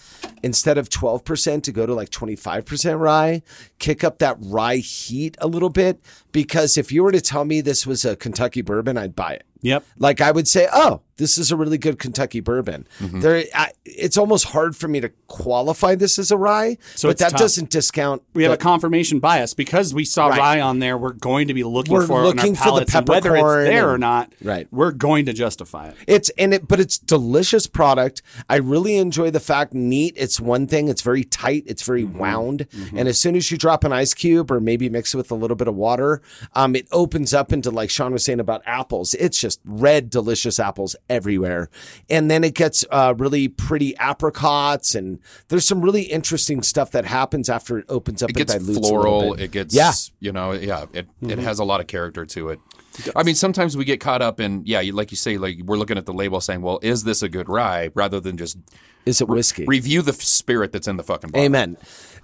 instead 0.42 0.78
of 0.78 0.88
twelve 0.88 1.24
percent 1.24 1.64
to 1.64 1.72
go 1.72 1.86
to 1.86 1.94
like 1.94 2.10
twenty 2.10 2.36
five 2.36 2.64
percent 2.64 2.98
rye. 2.98 3.42
Kick 3.78 4.02
up 4.02 4.18
that 4.18 4.36
rye 4.40 4.76
heat 4.76 5.36
a 5.40 5.46
little 5.46 5.70
bit 5.70 6.00
because 6.32 6.76
if 6.76 6.90
you 6.90 7.02
were 7.04 7.12
to 7.12 7.20
tell 7.20 7.44
me 7.44 7.60
this 7.60 7.86
was 7.86 8.04
a 8.04 8.16
Kentucky 8.16 8.62
bourbon, 8.62 8.98
I'd 8.98 9.14
buy 9.14 9.34
it. 9.34 9.44
Yep. 9.62 9.84
Like 9.96 10.20
I 10.20 10.32
would 10.32 10.48
say, 10.48 10.68
oh, 10.72 11.02
this 11.22 11.38
is 11.38 11.50
a 11.52 11.56
really 11.56 11.78
good 11.78 11.98
Kentucky 11.98 12.40
bourbon. 12.40 12.86
Mm-hmm. 13.00 13.20
There, 13.20 13.44
I, 13.54 13.70
it's 13.84 14.18
almost 14.18 14.46
hard 14.46 14.76
for 14.76 14.88
me 14.88 15.00
to 15.00 15.08
qualify 15.28 15.94
this 15.94 16.18
as 16.18 16.30
a 16.30 16.36
rye, 16.36 16.76
So 16.94 17.08
but 17.08 17.18
that 17.18 17.30
tough. 17.30 17.40
doesn't 17.40 17.70
discount. 17.70 18.22
We 18.34 18.42
have 18.42 18.52
a 18.52 18.56
confirmation 18.56 19.18
bias 19.20 19.54
because 19.54 19.94
we 19.94 20.04
saw 20.04 20.26
Right. 20.28 20.38
rye 20.38 20.60
on 20.60 20.78
there. 20.80 20.98
We're 20.98 21.12
going 21.12 21.48
to 21.48 21.54
be 21.54 21.64
looking 21.64 21.94
We're 21.94 22.06
for 22.06 22.20
it 22.20 22.24
looking 22.24 22.50
on 22.50 22.54
for 22.56 22.64
the 22.64 22.68
and 22.68 22.68
whether 22.68 22.82
it's 22.82 22.92
peppercorn 22.92 23.64
there 23.64 23.90
or 23.90 23.98
not. 23.98 24.32
Right. 24.42 24.68
We're 24.70 24.92
going 24.92 25.26
to 25.26 25.32
justify 25.32 25.88
it. 25.88 25.96
It's 26.06 26.28
and 26.38 26.52
it, 26.52 26.68
but 26.68 26.80
it's 26.80 26.98
delicious 26.98 27.66
product. 27.66 28.20
I 28.50 28.56
really 28.56 28.96
enjoy 28.96 29.30
the 29.30 29.40
fact 29.40 29.72
neat. 29.74 30.14
It's 30.16 30.40
one 30.40 30.66
thing. 30.66 30.88
It's 30.88 31.02
very 31.02 31.24
tight. 31.24 31.64
It's 31.66 31.82
very 31.82 32.02
Mm-hmm. 32.02 32.18
wound. 32.18 32.66
And 32.96 33.06
as 33.08 33.20
soon 33.20 33.36
as 33.36 33.50
you 33.50 33.56
drop 33.56 33.84
an 33.84 33.92
ice 33.92 34.12
cube 34.12 34.50
or 34.50 34.58
maybe 34.60 34.88
mix 34.88 35.14
it 35.14 35.16
with 35.18 35.30
a 35.30 35.34
little 35.36 35.54
bit 35.56 35.68
of 35.68 35.74
water, 35.76 36.20
um, 36.54 36.74
it 36.74 36.88
opens 36.90 37.32
up 37.32 37.52
into 37.52 37.70
like 37.70 37.90
Sean 37.90 38.12
was 38.12 38.24
saying 38.24 38.40
about 38.40 38.60
apples. 38.66 39.14
It's 39.14 39.38
just 39.38 39.60
red, 39.64 40.10
delicious 40.10 40.58
apples 40.58 40.96
everywhere. 41.12 41.68
And 42.10 42.30
then 42.30 42.42
it 42.42 42.54
gets 42.54 42.84
uh, 42.90 43.14
really 43.16 43.48
pretty 43.48 43.96
apricots, 43.98 44.94
and 44.94 45.18
there's 45.48 45.66
some 45.66 45.80
really 45.80 46.02
interesting 46.02 46.62
stuff 46.62 46.90
that 46.92 47.04
happens 47.04 47.48
after 47.48 47.78
it 47.78 47.84
opens 47.88 48.22
up 48.22 48.30
it 48.30 48.36
and 48.38 48.48
gets 48.48 48.78
floral. 48.78 49.34
It 49.34 49.50
gets 49.50 49.74
yeah. 49.74 49.92
you 50.20 50.32
know, 50.32 50.52
yeah. 50.52 50.86
It 50.92 51.08
it 51.20 51.38
Mhm. 51.38 51.42
has 51.42 51.58
a 51.58 51.64
lot 51.64 51.80
of 51.80 51.86
character 51.86 52.24
to 52.26 52.48
it. 52.50 52.60
I 53.16 53.22
mean, 53.22 53.34
sometimes 53.34 53.76
we 53.76 53.84
get 53.84 54.00
caught 54.00 54.20
up 54.20 54.38
in 54.40 54.62
yeah, 54.66 54.82
like 54.92 55.10
you 55.10 55.16
say, 55.16 55.38
like 55.38 55.58
we're 55.64 55.78
looking 55.78 55.96
at 55.98 56.04
the 56.06 56.12
label 56.12 56.40
saying, 56.40 56.60
well, 56.62 56.78
is 56.82 57.04
this 57.04 57.22
a 57.22 57.28
good 57.28 57.48
rye? 57.48 57.90
Rather 57.94 58.20
than 58.20 58.36
just 58.36 58.58
is 59.06 59.20
it 59.20 59.28
whiskey? 59.28 59.64
review 59.66 60.02
the 60.02 60.12
spirit 60.12 60.72
that's 60.72 60.86
in 60.88 60.96
the 60.96 61.02
fucking 61.02 61.30
bottle. 61.30 61.44
Amen. 61.44 61.76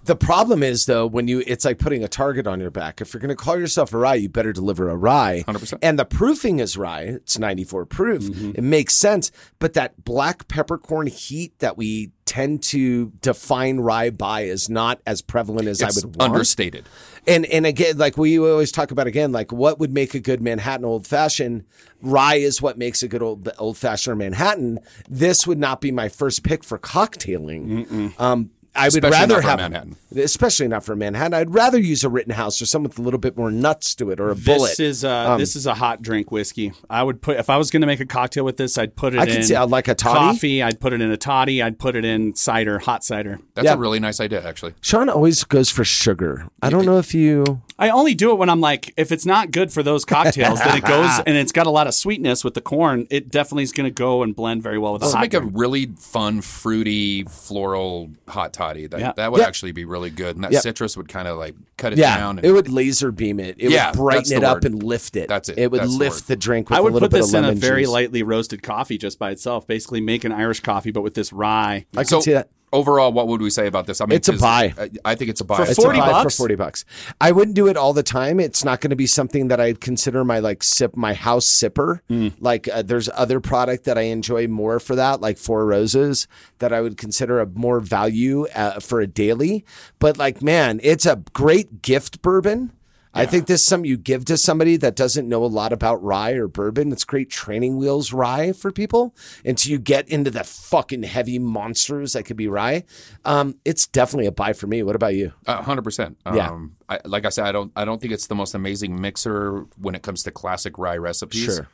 The 0.08 0.16
problem 0.16 0.62
is 0.62 0.86
though, 0.86 1.06
when 1.06 1.28
you 1.28 1.42
it's 1.46 1.66
like 1.66 1.78
putting 1.78 2.02
a 2.02 2.08
target 2.08 2.46
on 2.46 2.60
your 2.60 2.70
back. 2.70 3.02
If 3.02 3.12
you're 3.12 3.20
going 3.20 3.28
to 3.28 3.36
call 3.36 3.58
yourself 3.58 3.92
a 3.92 3.98
rye, 3.98 4.14
you 4.14 4.30
better 4.30 4.54
deliver 4.54 4.88
a 4.88 4.96
rye. 4.96 5.44
100%. 5.46 5.80
And 5.82 5.98
the 5.98 6.06
proofing 6.06 6.60
is 6.60 6.78
rye. 6.78 7.02
It's 7.02 7.38
94 7.38 7.84
proof. 7.84 8.22
Mm-hmm. 8.22 8.52
It 8.54 8.64
makes 8.64 8.94
sense. 8.94 9.30
But 9.58 9.74
that 9.74 10.02
black 10.06 10.48
peppercorn 10.48 11.08
heat 11.08 11.58
that 11.58 11.76
we 11.76 12.12
tend 12.24 12.62
to 12.62 13.12
define 13.20 13.80
rye 13.80 14.08
by 14.08 14.42
is 14.42 14.70
not 14.70 15.02
as 15.06 15.20
prevalent 15.20 15.68
as 15.68 15.82
It's 15.82 16.02
I 16.02 16.06
would 16.06 16.16
want. 16.16 16.32
understated. 16.32 16.86
And 17.26 17.44
and 17.44 17.66
again, 17.66 17.98
like 17.98 18.16
we 18.16 18.38
always 18.38 18.72
talk 18.72 18.90
about 18.90 19.06
again, 19.06 19.30
like 19.30 19.52
what 19.52 19.78
would 19.78 19.92
make 19.92 20.14
a 20.14 20.20
good 20.20 20.40
Manhattan 20.40 20.86
old 20.86 21.06
fashioned? 21.06 21.64
Rye 22.00 22.36
is 22.36 22.62
what 22.62 22.78
makes 22.78 23.02
a 23.02 23.08
good 23.08 23.22
old 23.22 23.50
old 23.58 23.76
fashioned 23.76 24.12
or 24.12 24.16
Manhattan. 24.16 24.78
This 25.06 25.46
would 25.46 25.58
not 25.58 25.82
be 25.82 25.90
my 25.92 26.08
first 26.08 26.44
pick 26.44 26.64
for 26.64 26.78
cocktailing. 26.78 28.18
Um, 28.18 28.50
I 28.78 28.84
would 28.84 29.04
Especially 29.04 29.10
rather 29.10 29.34
not 29.34 29.42
for 29.42 29.48
have 29.48 29.58
Manhattan. 29.58 29.96
especially 30.16 30.68
not 30.68 30.84
for 30.84 30.94
Manhattan. 30.96 31.34
I'd 31.34 31.52
rather 31.54 31.78
use 31.78 32.04
a 32.04 32.08
Rittenhouse 32.08 32.62
or 32.62 32.66
something 32.66 32.88
with 32.88 32.98
a 32.98 33.02
little 33.02 33.18
bit 33.20 33.36
more 33.36 33.50
nuts 33.50 33.94
to 33.96 34.10
it 34.10 34.20
or 34.20 34.30
a 34.30 34.34
Bulleit. 34.34 34.68
This 34.76 34.80
is 34.80 35.04
uh, 35.04 35.32
Um, 35.32 35.40
this 35.40 35.56
is 35.56 35.66
a 35.66 35.74
hot 35.74 36.00
drink 36.02 36.30
whiskey. 36.30 36.72
I 36.88 37.02
would 37.02 37.20
put 37.20 37.38
if 37.38 37.50
I 37.50 37.56
was 37.56 37.70
going 37.70 37.80
to 37.82 37.86
make 37.86 38.00
a 38.00 38.06
cocktail 38.06 38.44
with 38.44 38.56
this, 38.56 38.78
I'd 38.78 38.96
put 38.96 39.14
it 39.14 39.20
I 39.20 39.24
in 39.24 39.28
could 39.28 39.44
see- 39.44 39.54
I'd 39.56 39.68
like 39.70 39.88
a 39.88 39.94
toddy. 39.94 40.18
coffee. 40.18 40.62
I'd 40.62 40.80
put 40.80 40.92
it 40.92 41.00
in 41.00 41.10
a 41.10 41.16
toddy. 41.16 41.62
I'd 41.62 41.78
put 41.78 41.96
it 41.96 42.04
in 42.04 42.34
cider, 42.34 42.78
hot 42.78 43.04
cider. 43.04 43.40
That's 43.54 43.66
Yeah. 43.66 43.74
a 43.74 43.78
really 43.78 44.00
nice 44.00 44.20
idea, 44.20 44.46
actually. 44.46 44.74
Sean 44.80 45.08
always 45.08 45.42
goes 45.44 45.70
for 45.70 45.84
sugar. 45.84 46.46
I 46.62 46.70
don't 46.70 46.86
know 46.86 46.98
if 46.98 47.14
you. 47.14 47.62
I 47.80 47.90
only 47.90 48.14
do 48.14 48.32
it 48.32 48.36
when 48.38 48.48
I'm 48.50 48.60
like, 48.60 48.92
if 48.96 49.12
it's 49.12 49.24
not 49.26 49.50
good 49.52 49.72
for 49.72 49.82
those 49.84 50.04
cocktails, 50.04 50.58
then 50.60 50.76
it 50.78 50.84
goes 50.84 51.10
and 51.26 51.36
it's 51.36 51.52
got 51.52 51.66
a 51.66 51.70
lot 51.70 51.86
of 51.86 51.94
sweetness 51.94 52.42
with 52.44 52.54
the 52.54 52.60
corn. 52.60 53.06
It 53.10 53.28
definitely 53.30 53.62
is 53.64 53.72
going 53.72 53.86
to 53.86 53.92
go 53.94 54.22
and 54.22 54.34
blend 54.34 54.62
very 54.62 54.78
well 54.78 54.92
with 54.92 55.02
Let's 55.02 55.12
the 55.12 55.18
hot 55.18 55.22
make 55.24 55.34
a 55.34 55.40
really 55.40 55.86
fun, 55.98 56.40
fruity, 56.40 57.24
floral 57.24 58.10
hot 58.28 58.52
toddy. 58.52 58.67
Body. 58.68 58.86
That 58.86 59.00
Yeah. 59.00 59.12
that 59.16 59.32
would 59.32 59.40
Yeah. 59.40 59.46
actually 59.46 59.72
be 59.72 59.84
really 59.84 60.10
good, 60.10 60.36
and 60.36 60.44
that 60.44 60.52
Yep. 60.52 60.62
citrus 60.62 60.96
would 60.96 61.08
kind 61.08 61.26
of 61.28 61.38
like 61.38 61.54
cut 61.76 61.92
it 61.92 61.98
Yeah, 61.98 62.16
down. 62.16 62.38
And, 62.38 62.46
it 62.46 62.52
would 62.52 62.68
laser 62.68 63.10
beam 63.10 63.40
it. 63.40 63.56
It 63.58 63.70
Yeah, 63.70 63.90
would 63.90 63.96
brighten 63.96 64.36
it 64.36 64.44
up 64.44 64.56
word. 64.56 64.64
and 64.66 64.82
lift 64.82 65.16
it. 65.16 65.28
That's 65.28 65.48
it. 65.48 65.58
It 65.58 65.70
would 65.70 65.80
That's 65.80 65.92
lift 65.94 66.16
word. 66.22 66.26
the 66.28 66.36
drink 66.36 66.70
with 66.70 66.76
I 66.76 66.80
a 66.80 66.82
would 66.84 66.94
put 66.98 67.10
this 67.10 67.32
in 67.32 67.44
a 67.44 67.52
very 67.52 67.82
juice. 67.82 67.90
lightly 67.90 68.22
roasted 68.22 68.62
coffee 68.62 68.98
just 68.98 69.18
by 69.18 69.30
itself. 69.30 69.66
Basically, 69.66 70.00
make 70.00 70.24
an 70.24 70.32
Irish 70.32 70.60
coffee, 70.60 70.90
but 70.90 71.02
with 71.02 71.14
this 71.14 71.32
rye. 71.32 71.86
I 71.96 72.02
so 72.02 72.16
can 72.16 72.22
see 72.22 72.32
that. 72.32 72.48
Overall, 72.72 73.12
what 73.12 73.28
would 73.28 73.40
we 73.40 73.50
say 73.50 73.66
about 73.66 73.86
this? 73.86 74.00
I 74.00 74.06
mean, 74.06 74.16
It's 74.16 74.28
a 74.28 74.34
buy. 74.34 74.74
I, 74.78 74.90
I 75.04 75.14
think 75.14 75.30
it's 75.30 75.40
a 75.40 75.44
buy. 75.44 75.56
For 75.56 75.62
It's 75.62 75.78
a 75.78 75.82
40 75.82 75.98
buy 76.00 76.10
bucks? 76.10 76.34
for 76.36 76.42
40 76.42 76.54
bucks. 76.56 76.84
I 77.20 77.32
wouldn't 77.32 77.54
do 77.56 77.66
it 77.66 77.76
all 77.76 77.92
the 77.92 78.02
time. 78.02 78.40
It's 78.40 78.64
not 78.64 78.80
going 78.80 78.90
to 78.90 78.96
be 78.96 79.06
something 79.06 79.48
that 79.48 79.60
I'd 79.60 79.80
consider 79.80 80.24
my 80.24 80.38
like 80.38 80.62
sip 80.62 80.96
my 80.96 81.14
house 81.14 81.46
sipper. 81.46 82.00
Hmm. 82.08 82.28
Like 82.38 82.68
uh, 82.68 82.82
there's 82.82 83.08
other 83.14 83.40
product 83.40 83.84
that 83.84 83.98
I 83.98 84.02
enjoy 84.02 84.46
more 84.48 84.80
for 84.80 84.94
that 84.96 85.20
like 85.20 85.38
Four 85.38 85.66
Roses 85.66 86.28
that 86.58 86.72
I 86.72 86.80
would 86.80 86.96
consider 86.96 87.40
a 87.40 87.46
more 87.46 87.80
value 87.80 88.46
uh, 88.54 88.80
for 88.80 89.00
a 89.00 89.06
daily. 89.06 89.64
But 89.98 90.18
like 90.18 90.42
man, 90.42 90.80
it's 90.82 91.06
a 91.06 91.22
great 91.32 91.82
gift 91.82 92.22
bourbon. 92.22 92.72
I 93.18 93.26
think 93.26 93.46
this 93.46 93.60
is 93.60 93.66
something 93.66 93.88
you 93.88 93.96
give 93.96 94.24
to 94.26 94.36
somebody 94.36 94.76
that 94.78 94.96
doesn't 94.96 95.28
know 95.28 95.44
a 95.44 95.46
lot 95.46 95.72
about 95.72 96.02
rye 96.02 96.32
or 96.32 96.48
bourbon. 96.48 96.92
It's 96.92 97.04
great 97.04 97.30
training 97.30 97.76
wheels 97.76 98.12
rye 98.12 98.52
for 98.52 98.70
people 98.70 99.14
until 99.44 99.72
you 99.72 99.78
get 99.78 100.08
into 100.08 100.30
the 100.30 100.44
fucking 100.44 101.02
heavy 101.02 101.38
monsters 101.38 102.12
that 102.12 102.24
could 102.24 102.36
be 102.36 102.48
rye. 102.48 102.84
Um, 103.24 103.56
it's 103.64 103.86
definitely 103.86 104.26
a 104.26 104.32
buy 104.32 104.52
for 104.52 104.66
me. 104.66 104.82
What 104.82 104.96
about 104.96 105.14
you? 105.14 105.32
A 105.46 105.62
hundred 105.62 105.82
percent. 105.82 106.18
Yeah. 106.32 106.50
Um, 106.50 106.76
I, 106.88 107.00
like 107.04 107.24
I 107.26 107.30
said, 107.30 107.46
I 107.46 107.52
don't. 107.52 107.72
I 107.76 107.84
don't 107.84 108.00
think 108.00 108.12
it's 108.12 108.26
the 108.26 108.34
most 108.34 108.54
amazing 108.54 109.00
mixer 109.00 109.66
when 109.76 109.94
it 109.94 110.02
comes 110.02 110.22
to 110.22 110.30
classic 110.30 110.78
rye 110.78 110.96
recipes. 110.96 111.56
Sure. 111.56 111.68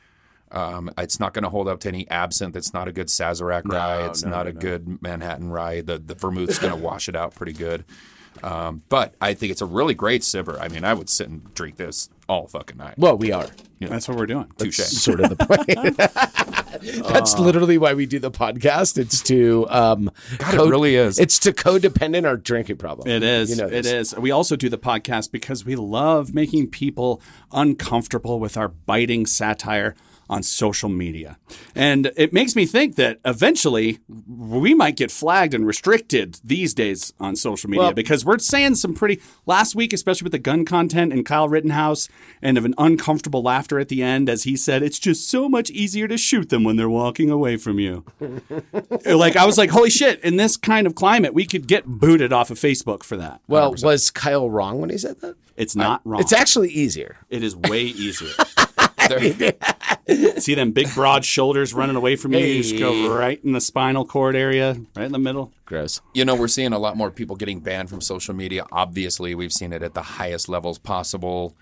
Um, 0.50 0.90
it's 0.98 1.18
not 1.18 1.35
going 1.35 1.42
to 1.42 1.48
hold 1.48 1.66
up 1.66 1.80
to 1.80 1.88
any 1.88 2.09
absinthe. 2.11 2.54
It's 2.54 2.72
not 2.72 2.87
a 2.87 2.92
good 2.92 3.09
Sazerac 3.09 3.64
rye. 3.64 4.07
It's 4.07 4.22
no, 4.22 4.30
not 4.30 4.44
no, 4.44 4.50
a 4.50 4.52
no. 4.52 4.61
good 4.61 5.02
Manhattan 5.02 5.50
rye. 5.50 5.80
The 5.80 5.98
the 5.98 6.14
vermouth's 6.14 6.59
going 6.59 6.72
to 6.72 6.78
wash 6.78 7.09
it 7.09 7.16
out 7.16 7.35
pretty 7.35 7.52
good. 7.52 7.85
Um, 8.42 8.83
but 8.88 9.14
I 9.20 9.35
think 9.35 9.53
it's 9.53 9.62
a 9.62 9.66
really 9.66 9.94
great 9.94 10.23
sipper. 10.23 10.59
I 10.61 10.68
mean, 10.68 10.85
I 10.85 10.94
would 10.94 11.09
sit 11.09 11.29
and 11.29 11.55
drink 11.55 11.77
this 11.77 12.09
all 12.29 12.47
fucking 12.47 12.77
night. 12.77 12.99
Well, 12.99 13.16
we 13.16 13.33
are. 13.33 13.47
That's 13.81 14.09
what 14.09 14.16
we're 14.16 14.27
doing. 14.27 14.51
Touche. 14.57 14.79
Sort 14.79 15.20
of 15.20 15.37
the 15.37 15.37
point. 16.87 17.09
That's 17.09 17.38
literally 17.38 17.79
why 17.79 17.94
we 17.94 18.07
do 18.07 18.18
the 18.18 18.31
podcast. 18.31 18.99
It's 18.99 19.20
to 19.23 19.66
um 19.68 20.11
God, 20.38 20.55
it 20.55 20.70
really 20.70 20.97
is. 20.97 21.18
It's 21.18 21.38
to 21.40 21.53
codependent 21.53 22.27
our 22.27 22.37
drinking 22.37 22.79
problem. 22.79 23.09
It 23.09 23.23
is. 23.23 23.51
You 23.51 23.57
know 23.57 23.66
it 23.66 23.87
is. 23.87 24.16
We 24.16 24.31
also 24.31 24.57
do 24.57 24.68
the 24.68 24.79
podcast 24.79 25.31
because 25.33 25.64
we 25.64 25.77
love 25.77 26.35
making 26.35 26.70
people 26.70 27.20
uncomfortable 27.53 28.40
with 28.40 28.57
our 28.57 28.68
biting 28.68 29.27
satire 29.27 29.94
on 30.28 30.42
social 30.42 30.88
media. 30.88 31.38
And 31.74 32.10
it 32.16 32.32
makes 32.32 32.56
me 32.56 32.66
think 32.66 32.96
that 32.96 33.18
eventually 33.24 33.98
we 34.28 34.74
might 34.74 34.96
get 34.96 35.10
flagged 35.10 35.54
and 35.54 35.66
restricted 35.66 36.38
these 36.42 36.74
days 36.74 37.12
on 37.20 37.37
social 37.37 37.68
media 37.68 37.84
Well- 37.84 37.92
because 37.92 38.24
we're 38.24 38.38
saying 38.38 38.76
some 38.76 38.94
pretty 38.94 39.20
last 39.46 39.74
week 39.74 39.92
especially 39.92 40.24
with 40.24 40.32
the 40.32 40.38
gun 40.38 40.64
content 40.64 41.12
and 41.12 41.24
Kyle 41.26 41.48
Rittenhouse 41.48 42.08
and 42.42 42.56
of 42.56 42.64
an 42.64 42.74
uncomfortable 42.78 43.42
laughter 43.42 43.78
at 43.78 43.88
the 43.88 44.02
end 44.02 44.28
as 44.28 44.44
he 44.44 44.56
said 44.56 44.82
it's 44.82 44.98
just 44.98 45.28
so 45.30 45.48
much 45.48 45.70
easier 45.70 46.08
to 46.08 46.16
shoot 46.16 46.48
them 46.48 46.64
when 46.64 46.76
they're 46.76 46.88
walking 46.88 47.30
away 47.30 47.56
from 47.56 47.78
you. 47.78 48.04
like 49.06 49.37
I 49.37 49.44
was 49.46 49.58
like 49.58 49.70
holy 49.70 49.90
shit 49.90 50.20
in 50.24 50.37
this 50.37 50.56
kind 50.56 50.87
of 50.87 50.94
climate 50.94 51.34
we 51.34 51.46
could 51.46 51.66
get 51.66 51.87
booted 51.87 52.32
off 52.32 52.50
of 52.50 52.58
Facebook 52.58 53.02
for 53.02 53.16
that. 53.16 53.40
Well, 53.48 53.74
was 53.82 54.10
Kyle 54.10 54.48
wrong 54.48 54.80
when 54.80 54.90
he 54.90 54.98
said 54.98 55.20
that? 55.20 55.37
It's 55.56 55.76
not 55.76 56.00
wrong. 56.04 56.20
It's 56.20 56.32
actually 56.32 56.70
easier. 56.70 57.16
It 57.30 57.42
is 57.44 57.54
way 57.54 57.82
easier. 57.82 58.30
See 60.38 60.54
them 60.54 60.72
big 60.72 60.92
broad 60.94 61.24
shoulders 61.24 61.72
running 61.72 61.96
away 61.96 62.16
from 62.16 62.32
you. 62.32 62.40
You 62.40 62.62
just 62.62 62.78
go 62.78 63.14
right 63.14 63.42
in 63.44 63.52
the 63.52 63.60
spinal 63.60 64.04
cord 64.04 64.36
area, 64.36 64.76
right 64.96 65.06
in 65.06 65.12
the 65.12 65.18
middle. 65.18 65.52
Gross. 65.66 66.00
You 66.12 66.24
know, 66.24 66.34
we're 66.34 66.48
seeing 66.48 66.72
a 66.72 66.78
lot 66.78 66.96
more 66.96 67.10
people 67.10 67.36
getting 67.36 67.60
banned 67.60 67.88
from 67.88 68.00
social 68.00 68.34
media. 68.34 68.66
Obviously, 68.70 69.34
we've 69.34 69.52
seen 69.52 69.72
it 69.72 69.82
at 69.82 69.94
the 69.94 70.02
highest 70.02 70.48
levels 70.48 70.78
possible 70.78 71.56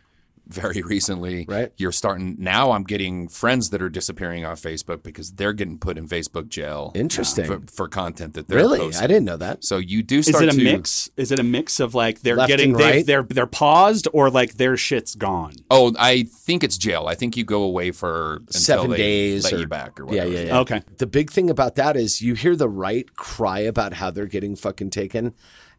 very 0.46 0.82
recently. 0.82 1.44
Right. 1.48 1.72
You're 1.76 1.92
starting 1.92 2.36
now 2.38 2.72
I'm 2.72 2.84
getting 2.84 3.28
friends 3.28 3.70
that 3.70 3.80
are 3.80 3.88
disappearing 3.88 4.44
off 4.44 4.60
Facebook 4.62 5.02
because 5.02 5.32
they're 5.32 5.52
getting 5.52 5.78
put 5.78 5.98
in 5.98 6.08
Facebook 6.08 6.48
jail. 6.48 6.92
Uh, 6.94 6.98
Interesting. 6.98 7.44
For, 7.46 7.60
for 7.72 7.88
content 7.88 8.34
that 8.34 8.48
they're 8.48 8.58
Really? 8.58 8.78
posting. 8.78 9.04
I 9.04 9.06
didn't 9.06 9.24
know 9.24 9.36
that. 9.36 9.64
So 9.64 9.78
you 9.78 10.02
do 10.02 10.18
Is 10.18 10.28
start 10.28 10.44
it 10.44 10.54
a 10.54 10.56
to 10.56 10.64
mix? 10.64 11.10
Is 11.16 11.32
it 11.32 11.38
a 11.38 11.42
mix 11.42 11.80
of 11.80 11.94
like 11.94 12.20
they're 12.20 12.36
Left 12.36 12.48
getting 12.48 12.70
and 12.72 12.80
they, 12.80 12.90
right? 12.90 13.06
they're 13.06 13.22
they're 13.22 13.46
paused 13.46 14.08
or 14.12 14.30
like 14.30 14.54
their 14.54 14.76
shit's 14.76 15.14
gone? 15.14 15.54
Oh, 15.70 15.94
I 15.98 16.24
think 16.24 16.64
it's 16.64 16.76
jail. 16.76 17.06
I 17.08 17.14
think 17.14 17.36
you 17.36 17.44
go 17.44 17.62
away 17.62 17.90
for 17.90 18.36
until 18.36 18.60
Seven 18.60 18.90
they 18.90 18.96
days 18.96 19.44
let 19.44 19.52
or 19.54 19.58
you 19.58 19.66
back 19.66 20.00
or 20.00 20.12
yeah, 20.12 20.24
yeah, 20.24 20.40
yeah. 20.40 20.58
Okay. 20.60 20.82
The 20.98 21.06
big 21.06 21.30
thing 21.30 21.50
about 21.50 21.76
that 21.76 21.96
is 21.96 22.20
you 22.20 22.34
hear 22.34 22.56
the 22.56 22.68
right 22.68 23.14
cry 23.16 23.60
about 23.60 23.94
how 23.94 24.10
they're 24.10 24.26
getting 24.26 24.56
fucking 24.56 24.90
taken. 24.90 25.34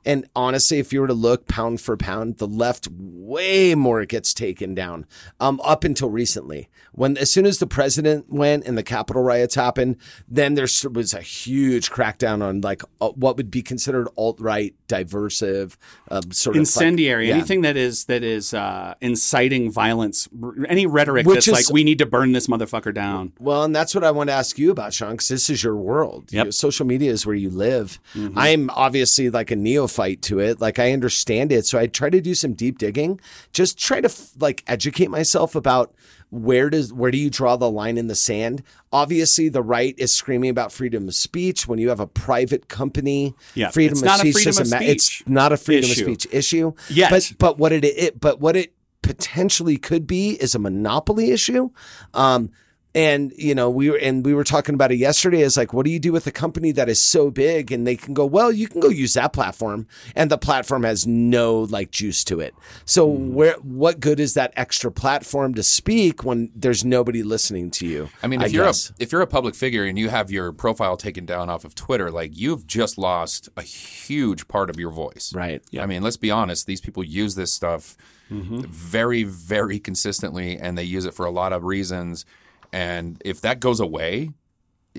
And 0.06 0.28
honestly, 0.36 0.80
if 0.80 0.92
you 0.92 1.00
were 1.00 1.08
to 1.08 1.14
look 1.14 1.48
pound 1.48 1.80
for 1.80 1.96
pound, 1.96 2.38
the 2.38 2.46
left 2.48 2.90
way 2.92 3.74
more 3.74 4.04
gets 4.04 4.34
taken 4.34 4.53
down. 4.54 5.06
Um, 5.40 5.60
up 5.64 5.84
until 5.84 6.10
recently, 6.10 6.70
when 6.92 7.18
as 7.18 7.32
soon 7.32 7.46
as 7.46 7.60
the 7.60 7.68
president 7.68 8.32
went 8.32 8.66
and 8.66 8.78
the 8.78 8.84
Capitol 8.84 9.24
riots 9.24 9.56
happened, 9.56 9.98
then 10.28 10.54
there 10.56 10.68
was 10.92 11.14
a 11.14 11.22
huge 11.22 11.90
crackdown 11.90 12.44
on 12.44 12.62
like 12.62 12.84
uh, 13.02 13.10
what 13.10 13.38
would 13.38 13.52
be 13.52 13.62
considered 13.62 14.08
alt 14.18 14.40
right, 14.40 14.76
diversive, 14.94 15.78
um, 16.12 16.32
sort 16.32 16.56
of 16.56 16.60
like- 16.60 16.62
Incendiary, 16.62 17.28
yeah. 17.30 17.36
anything 17.36 17.62
that 17.62 17.76
is 17.78 18.06
that 18.06 18.24
is 18.24 18.54
uh, 18.54 18.94
inciting 19.02 19.72
violence, 19.72 20.28
r- 20.42 20.54
any 20.70 20.86
rhetoric 20.86 21.26
Which 21.26 21.36
that's 21.46 21.48
is- 21.48 21.54
like 21.54 21.74
we 21.74 21.84
need 21.84 22.00
to 22.00 22.06
burn 22.06 22.32
this 22.32 22.48
motherfucker 22.48 22.94
down. 22.94 23.34
Well, 23.40 23.64
and 23.64 23.76
that's 23.76 23.96
what 23.96 24.04
I 24.04 24.12
want 24.12 24.30
to 24.30 24.34
ask 24.34 24.58
you 24.58 24.72
about, 24.72 24.94
Sean, 24.94 25.12
because 25.12 25.28
this 25.30 25.50
is 25.50 25.64
your 25.64 25.76
world. 25.76 26.32
Yep. 26.32 26.46
You- 26.46 26.52
social 26.52 26.86
media 26.86 27.12
is 27.12 27.26
where 27.26 27.36
you 27.36 27.50
live. 27.50 28.00
Mm-hmm. 28.16 28.38
I'm 28.38 28.70
obviously 28.72 29.30
like 29.30 29.52
a 29.52 29.56
neophyte 29.56 30.22
to 30.24 30.40
it. 30.40 30.62
Like 30.62 30.80
I 30.80 30.92
understand 30.92 31.52
it, 31.52 31.66
so 31.66 31.80
I 31.80 31.88
try 31.88 32.10
to 32.10 32.22
do 32.22 32.36
some 32.36 32.54
deep 32.54 32.78
digging. 32.78 33.20
Just 33.52 33.78
try 33.78 34.02
to 34.02 34.08
f- 34.10 34.32
like 34.40 34.64
educate 34.68 35.10
myself 35.10 35.56
about 35.56 35.94
where 36.34 36.70
does 36.70 36.92
where 36.92 37.12
do 37.12 37.18
you 37.18 37.30
draw 37.30 37.56
the 37.56 37.70
line 37.70 37.98
in 37.98 38.08
the 38.08 38.16
sand? 38.16 38.64
Obviously, 38.92 39.50
the 39.50 39.62
right 39.62 39.94
is 40.00 40.14
screaming 40.14 40.50
about 40.50 40.72
freedom 40.72 41.08
of 41.08 41.14
speech 41.14 41.68
when 41.68 41.78
you 41.78 41.90
have 41.90 42.00
a 42.00 42.08
private 42.08 42.68
company. 42.68 43.36
Yeah, 43.54 43.70
freedom 43.70 44.00
of 44.00 44.04
not 44.04 44.16
a 44.18 44.20
speech 44.22 44.34
freedom 44.34 44.50
doesn't 44.56 44.76
of 44.76 44.82
ma- 44.82 44.86
It's 44.88 45.24
not 45.28 45.54
a 45.54 45.58
freedom 45.58 45.92
issue. 45.92 46.02
of 46.02 46.06
speech 46.22 46.28
issue. 46.34 46.74
Yet. 46.90 47.12
but 47.12 47.34
but 47.38 47.58
what 47.60 47.72
it, 47.72 47.86
it 47.86 48.20
but 48.20 48.40
what 48.40 48.56
it 48.56 48.74
potentially 49.04 49.78
could 49.78 50.08
be 50.08 50.32
is 50.42 50.56
a 50.56 50.60
monopoly 50.60 51.30
issue. 51.32 51.70
Um, 52.16 52.50
and 52.96 53.34
you 53.38 53.56
know 53.56 53.70
we 53.70 53.90
were 53.90 53.98
and 53.98 54.26
we 54.26 54.34
were 54.34 54.44
talking 54.44 54.76
about 54.76 54.92
it 54.92 54.98
yesterday. 54.98 55.42
Is 55.42 55.58
like, 55.58 55.74
what 55.74 55.86
do 55.86 55.92
you 55.92 56.00
do 56.00 56.12
with 56.12 56.28
a 56.28 56.32
company 56.32 56.72
that 56.74 56.90
is 56.90 57.02
so 57.02 57.32
big 57.32 57.72
and 57.72 57.88
they 57.88 57.96
can 57.96 58.14
go, 58.14 58.26
well, 58.26 58.52
you 58.52 58.68
can 58.68 58.82
go 58.82 58.90
use 58.90 59.14
that 59.16 59.34
platform, 59.34 59.88
and 60.16 60.30
the 60.30 60.38
platform 60.38 60.84
has 60.84 61.08
no 61.08 61.62
like 61.62 61.92
juice 61.92 62.24
to 62.26 62.40
it. 62.40 62.54
So 62.86 63.10
Hmm. 63.10 63.34
where 63.34 63.54
what 63.56 64.00
good 64.00 64.20
is 64.20 64.34
that 64.36 64.54
extra 64.56 64.92
platform 64.92 65.54
to 65.56 65.64
speak 65.64 66.24
when 66.24 66.52
there's 66.56 66.86
nobody 66.86 67.24
listening 67.24 67.72
to 67.72 67.88
you? 67.88 68.10
I 68.22 68.28
mean, 68.28 68.42
if 68.42 68.52
you're 68.52 68.66
guess. 68.66 68.92
a 68.92 68.94
if 69.00 69.12
you're 69.12 69.22
a 69.22 69.28
public 69.28 69.56
figure 69.56 69.84
and 69.86 69.98
you 69.98 70.10
have 70.10 70.30
your 70.32 70.52
profile 70.52 70.98
taken 70.98 71.26
down 71.26 71.50
off 71.50 71.66
of 71.66 71.76
Twitter, 71.76 72.12
like 72.12 72.32
you've 72.38 72.68
just 72.68 72.98
lost 72.98 73.50
a 73.58 73.62
huge 73.64 74.48
part 74.48 74.70
of 74.70 74.80
your 74.80 74.92
voice. 74.92 75.34
right, 75.36 75.62
yeah. 75.72 75.84
I 75.84 75.86
mean, 75.86 76.04
let's 76.04 76.18
be 76.18 76.32
honest. 76.32 76.68
These 76.68 76.82
people 76.82 77.04
use 77.04 77.36
this 77.36 77.52
stuff 77.54 77.98
Mm-hmm. 78.32 78.62
very, 78.68 79.24
very 79.24 79.80
consistently, 79.80 80.58
and 80.58 80.76
they 80.78 80.84
use 80.84 81.06
it 81.06 81.14
for 81.14 81.26
a 81.26 81.30
lot 81.30 81.54
of 81.54 81.64
reasons. 81.66 82.26
And 82.74 83.22
if 83.24 83.40
that 83.42 83.60
goes 83.62 83.80
away, 83.80 84.32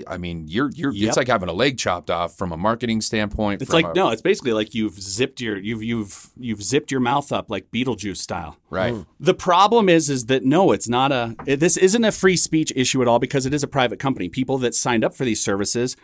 I 0.09 0.17
mean, 0.17 0.47
you're 0.49 0.71
you're 0.75 0.91
Yep. 0.93 1.09
it's 1.09 1.17
like 1.17 1.29
having 1.29 1.49
a 1.49 1.53
leg 1.53 1.79
chopped 1.79 2.11
off 2.11 2.37
from 2.37 2.51
a 2.51 2.57
marketing 2.57 3.01
standpoint. 3.01 3.63
It's 3.63 3.73
like 3.73 3.85
a- 3.87 3.93
no, 3.95 4.09
it's 4.11 4.23
basically 4.23 4.53
like 4.53 4.75
you've 4.75 5.01
zipped 5.01 5.41
your 5.41 5.57
you've 5.57 5.83
you've 5.85 6.31
you've 6.37 6.63
zipped 6.65 6.91
your 6.91 7.01
mouth 7.01 7.31
up 7.31 7.49
like 7.51 7.71
Beetlejuice 7.71 8.17
style. 8.17 8.57
right. 8.71 8.95
The 9.21 9.35
problem 9.35 9.89
is 9.89 10.09
is 10.11 10.27
that 10.27 10.45
no, 10.45 10.73
it's 10.73 10.89
not 10.89 11.13
a 11.13 11.37
this 11.45 11.77
isn't 11.77 12.05
a 12.05 12.11
free 12.13 12.37
speech 12.37 12.73
issue 12.75 13.03
at 13.03 13.09
all 13.09 13.19
because 13.21 13.47
it 13.47 13.55
is 13.55 13.63
a 13.63 13.69
private 13.69 13.99
company. 14.01 14.29
People 14.29 14.59
that 14.59 14.75
signed 14.75 15.05
up 15.05 15.15
for 15.15 15.25
these 15.25 15.41
services 15.41 15.97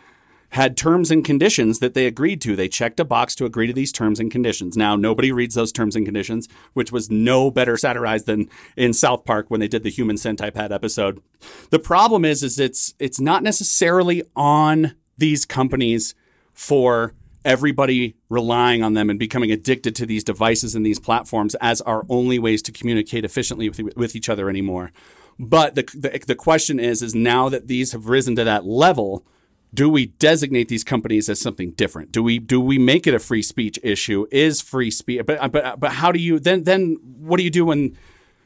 had 0.51 0.75
terms 0.75 1.11
and 1.11 1.23
conditions 1.23 1.79
that 1.79 1.93
they 1.93 2.05
agreed 2.05 2.41
to. 2.41 2.55
They 2.55 2.67
checked 2.67 2.99
a 2.99 3.05
box 3.05 3.35
to 3.35 3.45
agree 3.45 3.67
to 3.67 3.73
these 3.73 3.91
terms 3.91 4.19
and 4.19 4.29
conditions. 4.29 4.75
Now, 4.75 4.95
nobody 4.95 5.31
reads 5.31 5.55
those 5.55 5.71
terms 5.71 5.95
and 5.95 6.05
conditions, 6.05 6.47
which 6.73 6.91
was 6.91 7.09
no 7.09 7.49
better 7.49 7.77
satirized 7.77 8.25
than 8.25 8.49
in 8.75 8.93
South 8.93 9.23
Park 9.23 9.49
when 9.49 9.59
they 9.59 9.67
did 9.67 9.83
the 9.83 9.89
human 9.89 10.17
centipede 10.17 10.71
episode. 10.71 11.21
The 11.69 11.79
problem 11.79 12.25
is 12.25 12.43
is 12.43 12.59
it's 12.59 12.93
it's 12.99 13.19
not 13.19 13.43
necessarily 13.43 14.23
on 14.35 14.95
these 15.17 15.45
companies 15.45 16.15
for 16.53 17.13
everybody 17.45 18.15
relying 18.29 18.83
on 18.83 18.93
them 18.93 19.09
and 19.09 19.17
becoming 19.17 19.51
addicted 19.51 19.95
to 19.95 20.05
these 20.05 20.23
devices 20.23 20.75
and 20.75 20.85
these 20.85 20.99
platforms 20.99 21.55
as 21.55 21.81
our 21.81 22.05
only 22.09 22.37
ways 22.37 22.61
to 22.61 22.71
communicate 22.71 23.25
efficiently 23.25 23.69
with, 23.69 23.95
with 23.95 24.15
each 24.15 24.29
other 24.29 24.49
anymore. 24.49 24.91
But 25.39 25.75
the, 25.75 25.83
the 25.95 26.21
the 26.27 26.35
question 26.35 26.79
is 26.79 27.01
is 27.01 27.15
now 27.15 27.49
that 27.49 27.67
these 27.67 27.93
have 27.93 28.07
risen 28.07 28.35
to 28.35 28.43
that 28.43 28.65
level, 28.65 29.25
do 29.73 29.89
we 29.89 30.07
designate 30.07 30.67
these 30.67 30.83
companies 30.83 31.29
as 31.29 31.39
something 31.39 31.71
different? 31.71 32.11
Do 32.11 32.21
we 32.21 32.39
do 32.39 32.59
we 32.59 32.77
make 32.77 33.07
it 33.07 33.13
a 33.13 33.19
free 33.19 33.41
speech 33.41 33.79
issue? 33.83 34.27
Is 34.31 34.61
free 34.61 34.91
speech 34.91 35.21
but 35.25 35.41
uh, 35.41 35.47
but 35.47 35.65
uh, 35.65 35.75
but 35.77 35.91
how 35.93 36.11
do 36.11 36.19
you 36.19 36.39
then 36.39 36.63
then 36.63 36.97
what 37.03 37.37
do 37.37 37.43
you 37.43 37.49
do 37.49 37.65
when 37.65 37.97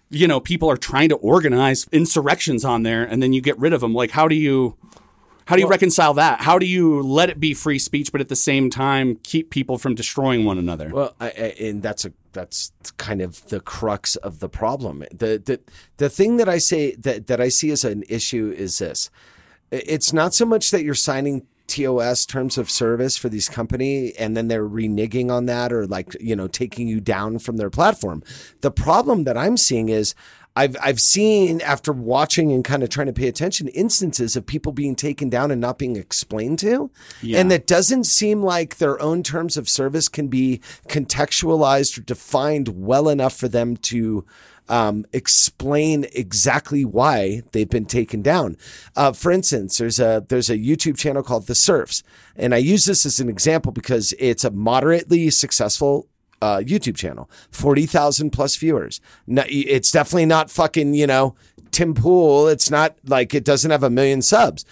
you 0.10 0.28
know 0.28 0.40
people 0.40 0.70
are 0.70 0.78
trying 0.78 1.10
to 1.10 1.16
organize 1.16 1.88
insurrections 1.92 2.64
on 2.64 2.84
there 2.84 3.04
and 3.04 3.24
then 3.24 3.34
you 3.34 3.42
get 3.42 3.58
rid 3.58 3.74
of 3.74 3.82
them? 3.82 3.94
Like 3.94 4.12
how 4.12 4.28
do 4.28 4.36
you 4.36 4.78
How 5.46 5.56
do 5.56 5.62
you 5.62 5.68
reconcile 5.68 6.14
that? 6.16 6.42
How 6.42 6.58
do 6.60 6.66
you 6.66 7.02
let 7.02 7.30
it 7.30 7.40
be 7.40 7.54
free 7.54 7.80
speech, 7.80 8.12
but 8.12 8.22
at 8.22 8.30
the 8.30 8.36
same 8.36 8.70
time 8.70 9.18
keep 9.24 9.50
people 9.50 9.78
from 9.78 9.96
destroying 9.96 10.44
one 10.44 10.58
another? 10.58 10.90
Well, 10.90 11.16
I, 11.20 11.28
I, 11.28 11.56
and 11.60 11.84
that's 11.84 12.06
a 12.06 12.14
that's 12.34 12.72
kind 12.98 13.22
of 13.22 13.48
the 13.48 13.60
crux 13.60 14.16
of 14.18 14.40
the 14.40 14.50
problem. 14.50 15.04
The 15.12 15.42
the 15.44 15.60
the 15.98 16.10
thing 16.10 16.38
that 16.38 16.50
I 16.50 16.60
say 16.60 16.96
that 16.96 17.28
that 17.28 17.40
I 17.40 17.50
see 17.50 17.72
as 17.72 17.84
an 17.84 18.04
issue 18.10 18.54
is 18.56 18.78
this: 18.80 19.10
it's 19.86 20.14
not 20.14 20.34
so 20.34 20.46
much 20.46 20.72
that 20.72 20.84
you're 20.84 20.94
signing 20.94 21.46
TOS 21.68 22.26
terms 22.26 22.58
of 22.58 22.70
service 22.70 23.18
for 23.18 23.28
these 23.30 23.50
company 23.50 24.14
and 24.20 24.38
then 24.38 24.48
they're 24.48 24.68
reneging 24.68 25.32
on 25.32 25.48
that 25.48 25.74
or 25.74 25.88
like 25.88 26.16
you 26.20 26.36
know 26.36 26.48
taking 26.48 26.88
you 26.88 27.02
down 27.02 27.40
from 27.40 27.58
their 27.58 27.70
platform. 27.70 28.24
The 28.62 28.72
problem 28.72 29.24
that 29.24 29.38
I'm 29.38 29.58
seeing 29.58 29.90
is 29.90 30.14
I've 30.56 30.78
I've 30.82 31.00
seen 31.00 31.62
after 31.62 31.92
watching 31.92 32.52
and 32.52 32.64
kind 32.64 32.84
of 32.84 32.90
trying 32.90 33.08
to 33.08 33.14
pay 33.14 33.28
attention 33.28 33.68
instances 33.70 34.36
of 34.36 34.46
people 34.46 34.72
being 34.72 34.96
taken 34.96 35.30
down 35.30 35.52
and 35.52 35.60
not 35.60 35.78
being 35.78 35.98
explained 35.98 36.60
to. 36.60 36.92
Yeah. 37.22 37.40
And 37.40 37.52
that 37.52 37.68
doesn't 37.68 38.06
seem 38.06 38.42
like 38.42 38.78
their 38.78 39.02
own 39.02 39.22
terms 39.22 39.58
of 39.58 39.68
service 39.68 40.08
can 40.08 40.28
be 40.28 40.62
contextualized 40.88 41.98
or 41.98 42.02
defined 42.02 42.70
well 42.70 43.10
enough 43.10 43.36
for 43.36 43.48
them 43.48 43.76
to 43.78 44.26
um, 44.68 45.06
explain 45.14 46.06
exactly 46.14 46.86
why 46.86 47.44
they've 47.52 47.70
been 47.70 47.86
taken 47.86 48.22
down. 48.22 48.58
Uh, 48.96 49.12
for 49.12 49.32
instance, 49.32 49.78
there's 49.78 50.00
a 50.00 50.26
there's 50.28 50.50
a 50.50 50.58
YouTube 50.58 50.98
channel 50.98 51.24
called 51.24 51.48
The 51.48 51.56
Serfs, 51.56 52.04
and 52.36 52.54
I 52.54 52.58
use 52.58 52.86
this 52.86 53.06
as 53.06 53.20
an 53.20 53.30
example 53.30 53.72
because 53.72 54.14
it's 54.20 54.44
a 54.44 54.52
moderately 54.52 55.30
successful 55.30 56.08
uh, 56.42 56.58
YouTube 56.58 56.96
channel, 56.96 57.30
forty 57.52 57.86
thousand 57.86 58.32
plus 58.32 58.56
viewers. 58.56 59.00
It's 59.28 59.92
definitely 59.92 60.26
not 60.26 60.50
fucking 60.50 60.94
you 60.94 61.08
know 61.08 61.36
Tim 61.72 61.94
Pool. 61.94 62.48
It's 62.48 62.70
not 62.70 62.96
like 63.06 63.34
it 63.34 63.46
doesn't 63.46 63.72
have 63.72 63.84
a 63.84 63.90
million 63.90 64.22
subs. 64.22 64.66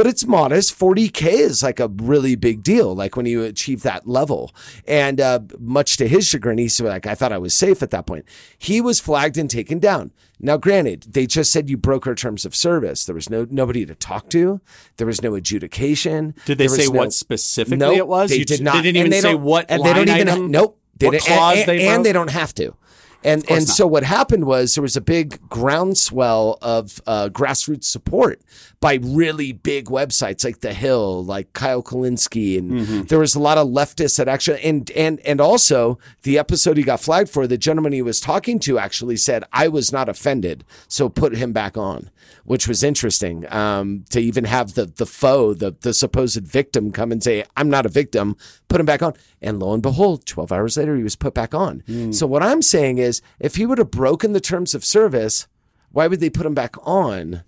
But 0.00 0.06
it's 0.06 0.24
modest. 0.26 0.78
40K 0.78 1.26
is 1.26 1.62
like 1.62 1.78
a 1.78 1.88
really 1.88 2.34
big 2.34 2.62
deal, 2.62 2.94
like 2.94 3.16
when 3.16 3.26
you 3.26 3.42
achieve 3.42 3.82
that 3.82 4.08
level. 4.08 4.50
And 4.88 5.20
uh, 5.20 5.40
much 5.58 5.98
to 5.98 6.08
his 6.08 6.26
chagrin, 6.26 6.56
he's 6.56 6.80
like, 6.80 7.06
I 7.06 7.14
thought 7.14 7.32
I 7.32 7.36
was 7.36 7.54
safe 7.54 7.82
at 7.82 7.90
that 7.90 8.06
point. 8.06 8.24
He 8.56 8.80
was 8.80 8.98
flagged 8.98 9.36
and 9.36 9.50
taken 9.50 9.78
down. 9.78 10.12
Now, 10.38 10.56
granted, 10.56 11.02
they 11.10 11.26
just 11.26 11.52
said 11.52 11.68
you 11.68 11.76
broke 11.76 12.06
our 12.06 12.14
terms 12.14 12.46
of 12.46 12.56
service. 12.56 13.04
There 13.04 13.14
was 13.14 13.28
no 13.28 13.46
nobody 13.50 13.84
to 13.84 13.94
talk 13.94 14.30
to. 14.30 14.62
There 14.96 15.06
was 15.06 15.20
no 15.20 15.34
adjudication. 15.34 16.34
Did 16.46 16.56
they 16.56 16.68
say 16.68 16.86
no- 16.86 16.92
what 17.00 17.12
specifically 17.12 17.76
Nope, 17.76 17.98
it 17.98 18.08
was? 18.08 18.30
They 18.30 18.36
You 18.38 18.46
did 18.46 18.62
not. 18.62 18.76
they 18.76 18.80
didn't 18.82 18.96
even 18.96 19.10
they 19.10 19.20
say 19.20 19.34
what 19.34 19.66
And 19.68 19.84
they 19.84 19.92
don't 19.92 20.08
even. 20.08 20.28
item, 20.30 20.50
nope. 20.50 20.78
They 20.96 21.08
what 21.08 21.12
didn't- 21.12 21.24
clause 21.26 21.58
and, 21.58 21.68
they 21.68 21.86
and 21.86 21.96
broke? 21.96 22.04
they 22.04 22.12
don't 22.14 22.30
have 22.30 22.54
to. 22.54 22.74
And 23.22 23.42
and 23.50 23.66
not. 23.66 23.76
so 23.76 23.86
what 23.86 24.02
happened 24.02 24.46
was 24.46 24.74
there 24.74 24.82
was 24.82 24.96
a 24.96 25.00
big 25.02 25.38
groundswell 25.50 26.56
of 26.62 27.00
uh, 27.06 27.28
grassroots 27.30 27.84
support 27.84 28.40
by 28.80 28.94
really 29.02 29.52
big 29.52 29.86
websites 29.86 30.42
like 30.44 30.60
The 30.60 30.72
Hill, 30.72 31.22
like 31.24 31.52
Kyle 31.52 31.82
Kulinski, 31.82 32.56
and 32.58 32.70
Mm-hmm. 32.70 33.02
there 33.04 33.18
was 33.18 33.34
a 33.34 33.38
lot 33.40 33.58
of 33.58 33.68
leftists 33.68 34.16
that 34.16 34.26
actually 34.28 34.62
and 34.62 34.90
and 34.92 35.20
and 35.20 35.40
also 35.40 35.98
the 36.22 36.38
episode 36.38 36.76
he 36.78 36.82
got 36.82 37.00
flagged 37.00 37.28
for, 37.28 37.46
the 37.46 37.58
gentleman 37.58 37.92
he 37.92 38.00
was 38.02 38.20
talking 38.20 38.58
to 38.60 38.78
actually 38.78 39.16
said 39.16 39.44
I 39.52 39.68
was 39.68 39.92
not 39.92 40.08
offended, 40.08 40.64
so 40.88 41.08
put 41.10 41.34
him 41.36 41.52
back 41.52 41.76
on, 41.76 42.08
which 42.50 42.66
was 42.66 42.82
interesting. 42.82 43.46
Um, 43.52 44.04
to 44.10 44.18
even 44.20 44.42
have 44.44 44.74
the 44.74 44.86
the 44.86 45.06
foe, 45.06 45.54
the 45.54 45.70
the 45.82 45.94
supposed 45.94 46.42
victim, 46.44 46.90
come 46.90 47.12
and 47.12 47.22
say 47.22 47.44
I'm 47.56 47.70
not 47.70 47.86
a 47.86 47.88
victim, 47.88 48.36
put 48.66 48.80
him 48.80 48.86
back 48.86 49.02
on, 49.02 49.12
and 49.40 49.60
lo 49.60 49.72
and 49.72 49.80
behold, 49.80 50.26
12 50.26 50.50
hours 50.50 50.76
later 50.76 50.96
he 50.96 51.04
was 51.04 51.14
put 51.14 51.32
back 51.32 51.54
on. 51.54 51.84
So 52.12 52.26
what 52.26 52.42
I'm 52.42 52.60
saying 52.60 52.98
is, 52.98 53.22
if 53.38 53.54
he 53.54 53.66
would 53.66 53.78
have 53.78 53.92
broken 53.92 54.32
the 54.32 54.40
terms 54.40 54.74
of 54.74 54.84
service, 54.84 55.46
why 55.92 56.08
would 56.08 56.18
they 56.18 56.28
put 56.28 56.44
him 56.44 56.54
back 56.54 56.74
on? 56.82 57.44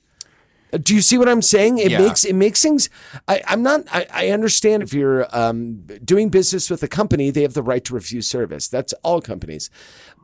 Uh, 0.72 0.78
Do 0.78 0.94
you 0.94 1.02
see 1.02 1.18
what 1.18 1.28
I'm 1.28 1.42
saying? 1.42 1.78
It 1.78 1.90
Yeah. 1.90 1.98
makes 2.06 2.24
it 2.24 2.36
makes 2.36 2.62
things. 2.62 2.88
I, 3.26 3.42
I'm 3.48 3.62
not. 3.64 3.80
I, 3.92 4.06
I 4.12 4.28
understand 4.28 4.84
if 4.84 4.94
you're 4.94 5.26
um, 5.36 5.82
doing 6.04 6.28
business 6.30 6.70
with 6.70 6.80
a 6.84 6.88
company, 6.88 7.30
they 7.30 7.42
have 7.42 7.54
the 7.54 7.62
right 7.72 7.84
to 7.86 7.94
refuse 7.94 8.28
service. 8.28 8.68
That's 8.68 8.92
all 9.02 9.20
companies. 9.20 9.68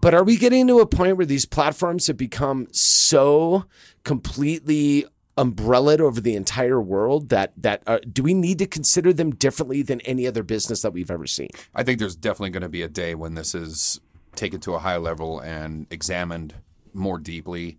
But 0.00 0.14
are 0.14 0.22
we 0.22 0.36
getting 0.36 0.68
to 0.68 0.78
a 0.78 0.86
point 0.86 1.16
where 1.16 1.26
these 1.26 1.46
platforms 1.46 2.06
have 2.06 2.16
become 2.16 2.68
so 2.70 3.64
completely 4.08 5.04
umbrellaed 5.36 6.00
over 6.00 6.18
the 6.18 6.34
entire 6.34 6.80
world 6.80 7.28
that 7.28 7.52
that 7.58 7.82
uh, 7.86 7.98
do 8.10 8.22
we 8.22 8.32
need 8.32 8.58
to 8.58 8.66
consider 8.66 9.12
them 9.12 9.34
differently 9.34 9.82
than 9.82 10.00
any 10.00 10.26
other 10.26 10.42
business 10.42 10.80
that 10.80 10.94
we've 10.94 11.10
ever 11.10 11.26
seen? 11.26 11.50
I 11.74 11.82
think 11.82 11.98
there's 11.98 12.16
definitely 12.16 12.50
going 12.50 12.62
to 12.62 12.70
be 12.70 12.80
a 12.80 12.88
day 12.88 13.14
when 13.14 13.34
this 13.34 13.54
is 13.54 14.00
taken 14.34 14.60
to 14.60 14.74
a 14.74 14.78
high 14.78 14.96
level 14.96 15.40
and 15.40 15.86
examined 15.90 16.54
more 16.94 17.18
deeply. 17.18 17.76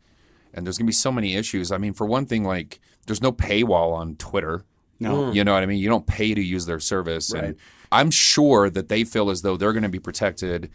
And 0.54 0.65
there's 0.65 0.78
going 0.78 0.86
to 0.86 0.89
be 0.89 0.94
so 0.94 1.12
many 1.12 1.36
issues. 1.36 1.72
I 1.72 1.80
mean, 1.80 1.94
for 1.94 2.06
one 2.06 2.28
thing, 2.28 2.44
like 2.44 2.80
there's 3.08 3.24
no 3.24 3.32
paywall 3.32 3.94
on 3.94 4.15
Twitter. 4.18 4.63
No. 5.00 5.32
You 5.32 5.44
know 5.44 5.54
what 5.56 5.63
I 5.63 5.65
mean? 5.65 5.80
You 5.80 5.89
don't 5.89 6.06
pay 6.06 6.36
to 6.36 6.42
use 6.42 6.68
their 6.68 6.80
service. 6.80 7.34
Right. 7.34 7.44
And 7.44 7.56
I'm 7.92 8.12
sure 8.12 8.70
that 8.70 8.88
they 8.88 9.04
feel 9.04 9.32
as 9.32 9.42
though 9.42 9.58
they're 9.58 9.74
going 9.74 9.84
to 9.84 9.89
be 9.89 10.00
protected 10.00 10.70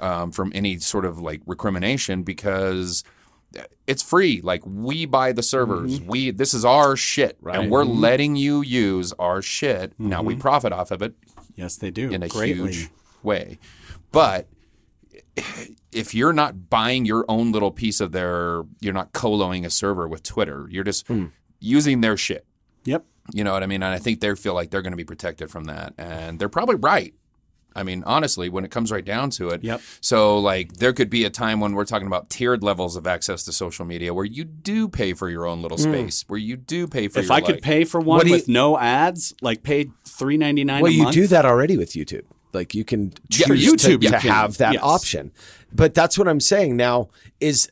um, 0.00 0.32
from 0.32 0.52
any 0.54 0.78
sort 0.78 1.04
of 1.04 1.18
like 1.18 1.42
recrimination 1.44 2.22
because 2.22 3.04
it's 3.86 4.02
free. 4.02 4.40
Like 4.42 4.62
we 4.66 5.06
buy 5.06 5.32
the 5.32 5.42
servers. 5.42 6.00
We 6.00 6.30
this 6.30 6.52
is 6.54 6.64
our 6.64 6.96
shit, 6.96 7.38
Right. 7.40 7.58
and 7.58 7.70
we're 7.70 7.84
Mhm. 7.84 8.00
letting 8.00 8.36
you 8.36 8.60
use 8.62 9.12
our 9.18 9.40
shit. 9.42 9.92
Now 9.98 10.22
we 10.22 10.34
Mhm. 10.34 10.40
profit 10.40 10.72
off 10.72 10.90
of 10.90 11.00
it 11.02 11.14
Yes, 11.54 11.76
they 11.76 11.90
do. 11.90 12.10
in 12.10 12.22
a 12.22 12.28
Greatly. 12.28 12.72
huge 12.72 12.90
way. 13.22 13.58
But 14.12 14.48
if 15.92 16.14
you're 16.14 16.32
not 16.32 16.68
buying 16.70 17.04
your 17.06 17.24
own 17.28 17.52
little 17.52 17.70
piece 17.70 18.00
of 18.00 18.12
their, 18.12 18.62
you're 18.80 18.92
not 18.94 19.12
coloing 19.12 19.64
a 19.64 19.70
server 19.70 20.06
with 20.08 20.22
Twitter. 20.22 20.66
You're 20.70 20.84
just 20.84 21.06
using 21.60 22.00
their 22.00 22.16
shit. 22.16 22.46
Yep. 22.84 23.04
You 23.32 23.44
know 23.44 23.52
what 23.52 23.62
I 23.62 23.66
mean? 23.66 23.82
And 23.82 23.92
I 23.92 23.98
think 23.98 24.20
they 24.20 24.34
feel 24.34 24.54
like 24.54 24.70
they're 24.70 24.82
going 24.82 24.92
to 24.92 24.96
be 24.96 25.04
protected 25.04 25.50
from 25.50 25.64
that, 25.64 25.94
and 25.98 26.38
they're 26.38 26.48
probably 26.48 26.76
right. 26.76 27.14
I 27.76 27.82
mean, 27.82 28.02
honestly, 28.06 28.48
when 28.48 28.64
it 28.64 28.70
comes 28.70 28.90
right 28.90 29.04
down 29.04 29.30
to 29.30 29.50
it. 29.50 29.62
Yep. 29.62 29.80
So, 30.00 30.38
like, 30.38 30.74
there 30.78 30.92
could 30.92 31.10
be 31.10 31.24
a 31.24 31.30
time 31.30 31.60
when 31.60 31.74
we're 31.74 31.84
talking 31.84 32.06
about 32.06 32.30
tiered 32.30 32.62
levels 32.62 32.96
of 32.96 33.06
access 33.06 33.44
to 33.44 33.52
social 33.52 33.84
media 33.84 34.12
where 34.14 34.24
you 34.24 34.44
do 34.44 34.88
pay 34.88 35.12
for 35.12 35.28
your 35.28 35.46
own 35.46 35.62
little 35.62 35.78
Mm. 35.78 35.82
space, 35.92 36.24
where 36.26 36.38
you 36.40 36.56
do 36.56 36.86
pay 36.88 37.08
for 37.08 37.20
If 37.20 37.26
your 37.26 37.34
I 37.34 37.40
could 37.42 37.62
pay 37.62 37.84
for 37.84 38.00
one 38.00 38.16
What 38.18 38.22
do 38.24 38.30
you- 38.30 38.34
with 38.36 38.48
no 38.48 38.78
ads, 38.78 39.34
like 39.42 39.62
pay 39.62 39.90
three 40.04 40.36
ninety 40.36 40.64
nine. 40.64 40.82
Well, 40.82 40.90
a 40.90 40.94
you 40.94 41.02
month, 41.04 41.14
do 41.14 41.26
that 41.28 41.44
already 41.44 41.76
with 41.76 41.92
YouTube. 41.92 42.22
Like 42.52 42.74
you 42.74 42.84
can 42.84 43.12
Yeah, 43.28 43.46
choose 43.48 43.66
YouTube, 43.66 43.78
to, 43.78 43.90
you 43.92 43.98
to 43.98 44.18
can. 44.18 44.30
have 44.30 44.56
that 44.58 44.74
Yes. 44.74 44.82
option. 44.82 45.30
But 45.72 45.92
that's 45.92 46.16
what 46.18 46.26
I'm 46.26 46.40
saying 46.40 46.76
now 46.76 47.10
is 47.38 47.68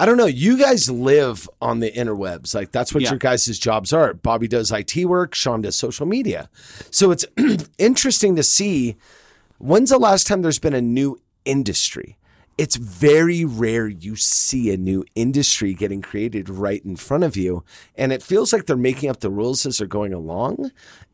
I 0.00 0.06
don't 0.06 0.16
know. 0.16 0.26
You 0.26 0.56
guys 0.58 0.90
live 0.90 1.48
on 1.60 1.78
the 1.78 1.90
interwebs. 1.92 2.54
Like 2.56 2.72
that's 2.72 2.92
what 2.92 3.02
Yeah. 3.04 3.10
your 3.10 3.18
guys' 3.18 3.46
jobs 3.58 3.92
are. 3.92 4.14
Bobby 4.14 4.48
does 4.48 4.72
IT 4.72 5.04
work, 5.04 5.34
Sean 5.34 5.62
does 5.62 5.76
social 5.76 6.06
media. 6.06 6.48
So 6.90 7.10
it's 7.12 7.24
interesting 7.78 8.34
to 8.36 8.42
see 8.42 8.96
when's 9.62 9.90
the 9.90 9.98
last 9.98 10.26
time 10.26 10.42
there's 10.42 10.58
been 10.58 10.74
a 10.74 10.80
new 10.82 11.18
industry? 11.44 12.18
It's 12.58 12.76
very 12.76 13.44
rare 13.44 13.88
you 13.88 14.14
see 14.16 14.70
a 14.72 14.76
new 14.76 15.04
industry 15.14 15.72
getting 15.72 16.02
created 16.02 16.50
right 16.50 16.84
in 16.84 16.96
front 16.96 17.24
of 17.24 17.36
you. 17.36 17.64
And 17.96 18.12
it 18.12 18.22
feels 18.22 18.52
like 18.52 18.66
they're 18.66 18.76
making 18.76 19.08
up 19.08 19.20
the 19.20 19.30
rules 19.30 19.64
as 19.64 19.78
they're 19.78 19.86
going 19.86 20.12
along. 20.12 20.70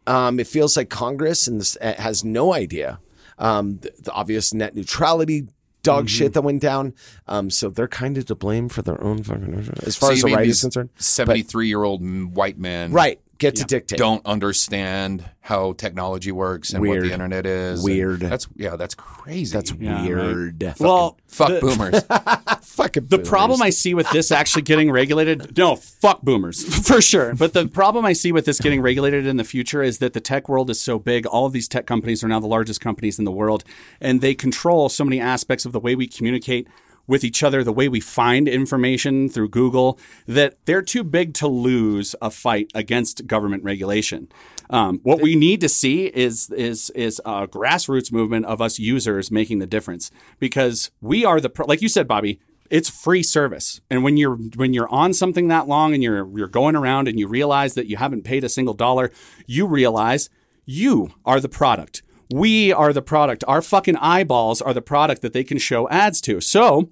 Um, 0.07 0.41
it 0.41 0.49
feels 0.49 0.77
like 0.77 0.89
Congress 0.91 1.47
and 1.47 1.61
this, 1.61 1.77
uh, 1.81 1.95
has 1.99 2.25
no 2.25 2.53
idea. 2.55 2.99
Um, 3.39 3.79
the, 3.79 3.93
the 4.03 4.13
obvious 4.13 4.53
net 4.53 4.75
neutrality 4.75 5.47
dog 5.85 6.07
Mhm. 6.07 6.09
shit 6.09 6.33
that 6.33 6.43
went 6.43 6.61
down. 6.61 6.93
Um, 7.29 7.51
so 7.51 7.71
they're 7.71 7.87
kind 7.87 8.19
of 8.19 8.25
to 8.27 8.35
blame 8.35 8.69
for 8.69 8.83
their 8.83 9.03
own 9.03 9.23
fucking, 9.23 9.71
as 9.87 9.97
far 9.97 10.09
So 10.09 10.13
as 10.15 10.23
the 10.23 10.35
right 10.35 10.47
is 10.49 10.61
concerned. 10.63 10.91
But- 10.97 11.03
73 11.05 11.69
year 11.69 11.85
old 11.85 12.03
white 12.35 12.59
man, 12.59 12.91
Right, 12.91 13.21
get 13.39 13.57
to 13.57 13.65
dictate. 13.65 13.99
Don't 13.99 14.25
understand 14.27 15.25
how 15.41 15.73
technology 15.73 16.31
works 16.33 16.73
and 16.73 16.85
what 16.87 17.01
the 17.01 17.13
internet 17.13 17.47
is. 17.47 17.81
and 17.81 17.85
Weird. 17.85 18.21
That's, 18.21 18.47
yeah, 18.57 18.77
that's 18.77 18.95
crazy. 18.95 19.53
That's 19.57 19.73
Yeah, 19.73 20.05
weird. 20.05 20.63
right. 20.63 20.81
Well, 20.81 21.17
fuck 21.27 21.49
the- 21.49 21.61
boomers. 21.61 22.03
Fucking 22.69 23.07
The 23.07 23.19
problem 23.19 23.61
I 23.63 23.71
see 23.71 23.95
with 23.95 24.09
this 24.11 24.31
actually 24.31 24.63
getting 24.63 24.91
regulated, 24.91 25.57
no, 25.57 25.75
fuck 25.77 26.23
boomers 26.23 26.63
for 26.87 27.01
sure. 27.01 27.35
But 27.35 27.53
the 27.53 27.67
problem 27.67 28.05
I 28.05 28.13
see 28.13 28.31
with 28.31 28.45
this 28.45 28.61
getting 28.61 28.81
regulated 28.81 29.27
in 29.27 29.37
the 29.37 29.45
future 29.45 29.83
is 29.83 29.99
that 29.99 30.13
the 30.13 30.21
tech 30.21 30.49
world 30.49 30.71
is 30.71 30.81
so 30.81 30.99
big. 30.99 31.27
All 31.27 31.47
of 31.47 31.53
these 31.53 31.67
tech 31.67 31.87
companies 31.87 32.23
are 32.23 32.29
now 32.29 32.39
the 32.41 32.47
largest 32.47 32.81
companies 32.81 33.19
in 33.19 33.25
the 33.25 33.33
world, 33.33 33.65
and 34.01 34.21
they 34.21 34.35
control 34.35 34.89
so 34.89 35.05
many 35.05 35.21
aspects 35.21 35.65
of 35.65 35.73
the 35.73 35.81
way 35.81 35.95
we 35.97 36.07
communicate 36.07 36.69
with 37.09 37.25
each 37.25 37.43
other, 37.43 37.65
the 37.65 37.73
way 37.73 37.89
we 37.89 37.99
find 37.99 38.47
information 38.47 39.29
through 39.29 39.49
Google, 39.49 39.99
that 40.27 40.65
they're 40.67 40.83
too 40.83 41.03
big 41.03 41.35
to 41.35 41.49
lose 41.49 42.15
a 42.23 42.31
fight 42.31 42.71
against 42.75 43.27
government 43.27 43.65
regulation. 43.65 44.29
Um, 44.71 45.01
what 45.03 45.21
we 45.21 45.35
need 45.35 45.61
to 45.63 45.69
see 45.69 46.07
is 46.07 46.51
is 46.51 46.91
is 46.91 47.21
a 47.25 47.49
grassroots 47.49 48.13
movement 48.13 48.45
of 48.47 48.61
us 48.61 48.79
users 48.79 49.31
making 49.31 49.59
the 49.59 49.67
difference 49.67 50.11
because 50.39 50.91
we 51.01 51.25
are 51.25 51.41
the 51.41 51.51
like 51.67 51.83
you 51.83 51.89
said, 51.89 52.07
Bobby 52.07 52.39
it's 52.71 52.91
free 52.91 53.23
service. 53.23 53.81
And 53.91 54.05
when 54.05 54.17
you're 54.17 54.37
when 54.37 54.75
you're 54.75 54.89
on 54.89 55.15
something 55.15 55.49
that 55.49 55.69
long 55.69 55.95
and 55.95 56.03
you're 56.03 56.29
you're 56.37 56.49
going 56.49 56.77
around 56.77 57.09
and 57.09 57.19
you 57.19 57.27
realize 57.27 57.75
that 57.75 57.87
you 57.87 57.97
haven't 57.97 58.25
paid 58.25 58.45
a 58.45 58.49
single 58.49 58.75
dollar, 58.75 59.11
you 59.47 59.67
realize 59.67 60.29
you 60.65 61.11
are 61.25 61.41
the 61.41 61.49
product. 61.49 62.03
We 62.31 62.73
are 62.73 62.93
the 62.93 63.03
product. 63.03 63.43
Our 63.49 63.63
fucking 63.63 63.97
eyeballs 63.97 64.61
are 64.61 64.75
the 64.75 64.83
product 64.83 65.23
that 65.23 65.33
they 65.33 65.45
can 65.45 65.57
show 65.57 65.89
ads 65.89 66.21
to. 66.23 66.43
So, 66.43 66.91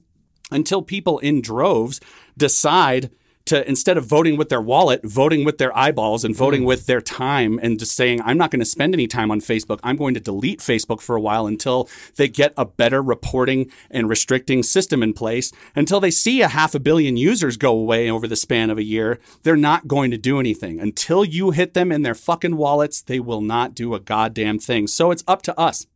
until 0.51 0.83
people 0.83 1.19
in 1.19 1.41
droves 1.41 2.01
decide 2.37 3.11
to 3.47 3.69
instead 3.69 3.97
of 3.97 4.05
voting 4.05 4.37
with 4.37 4.49
their 4.49 4.61
wallet, 4.61 5.01
voting 5.05 5.45
with 5.45 5.59
their 5.59 5.77
eyeballs 5.77 6.25
and 6.25 6.35
voting 6.35 6.63
Mm. 6.63 6.67
with 6.67 6.87
their 6.87 7.01
time 7.01 7.61
and 7.63 7.79
just 7.79 7.95
saying, 7.95 8.21
I'm 8.23 8.37
not 8.37 8.51
going 8.51 8.59
to 8.59 8.67
spend 8.67 8.93
any 8.93 9.07
time 9.07 9.31
on 9.31 9.41
Facebook. 9.41 9.79
I'm 9.85 9.97
going 9.97 10.15
to 10.15 10.21
delete 10.21 10.59
Facebook 10.59 11.01
for 11.01 11.15
a 11.15 11.21
while 11.21 11.47
until 11.47 11.89
they 12.17 12.27
get 12.27 12.53
a 12.57 12.65
better 12.65 13.01
reporting 13.01 13.71
and 13.89 14.09
restricting 14.09 14.65
system 14.65 15.01
in 15.01 15.13
place. 15.13 15.53
Until 15.77 16.01
they 16.01 16.11
see 16.11 16.43
a 16.43 16.49
half 16.49 16.75
a 16.75 16.81
billion 16.81 17.17
users 17.17 17.57
go 17.57 17.71
away 17.71 18.11
over 18.11 18.27
the 18.27 18.35
span 18.35 18.69
of 18.69 18.79
a 18.79 18.83
year, 18.83 19.21
they're 19.45 19.57
not 19.57 19.87
going 19.87 20.11
to 20.11 20.19
do 20.19 20.41
anything. 20.41 20.81
Until 20.81 21.25
you 21.25 21.53
hit 21.53 21.73
them 21.75 21.93
in 21.93 22.03
their 22.03 22.17
fucking 22.17 22.57
wallets, 22.57 23.01
they 23.01 23.21
will 23.21 23.43
not 23.43 23.77
do 23.77 23.95
a 23.95 24.01
goddamn 24.01 24.59
thing. 24.59 24.89
So 24.89 25.13
it's 25.13 25.23
up 25.29 25.43
to 25.43 25.57
us. 25.57 25.87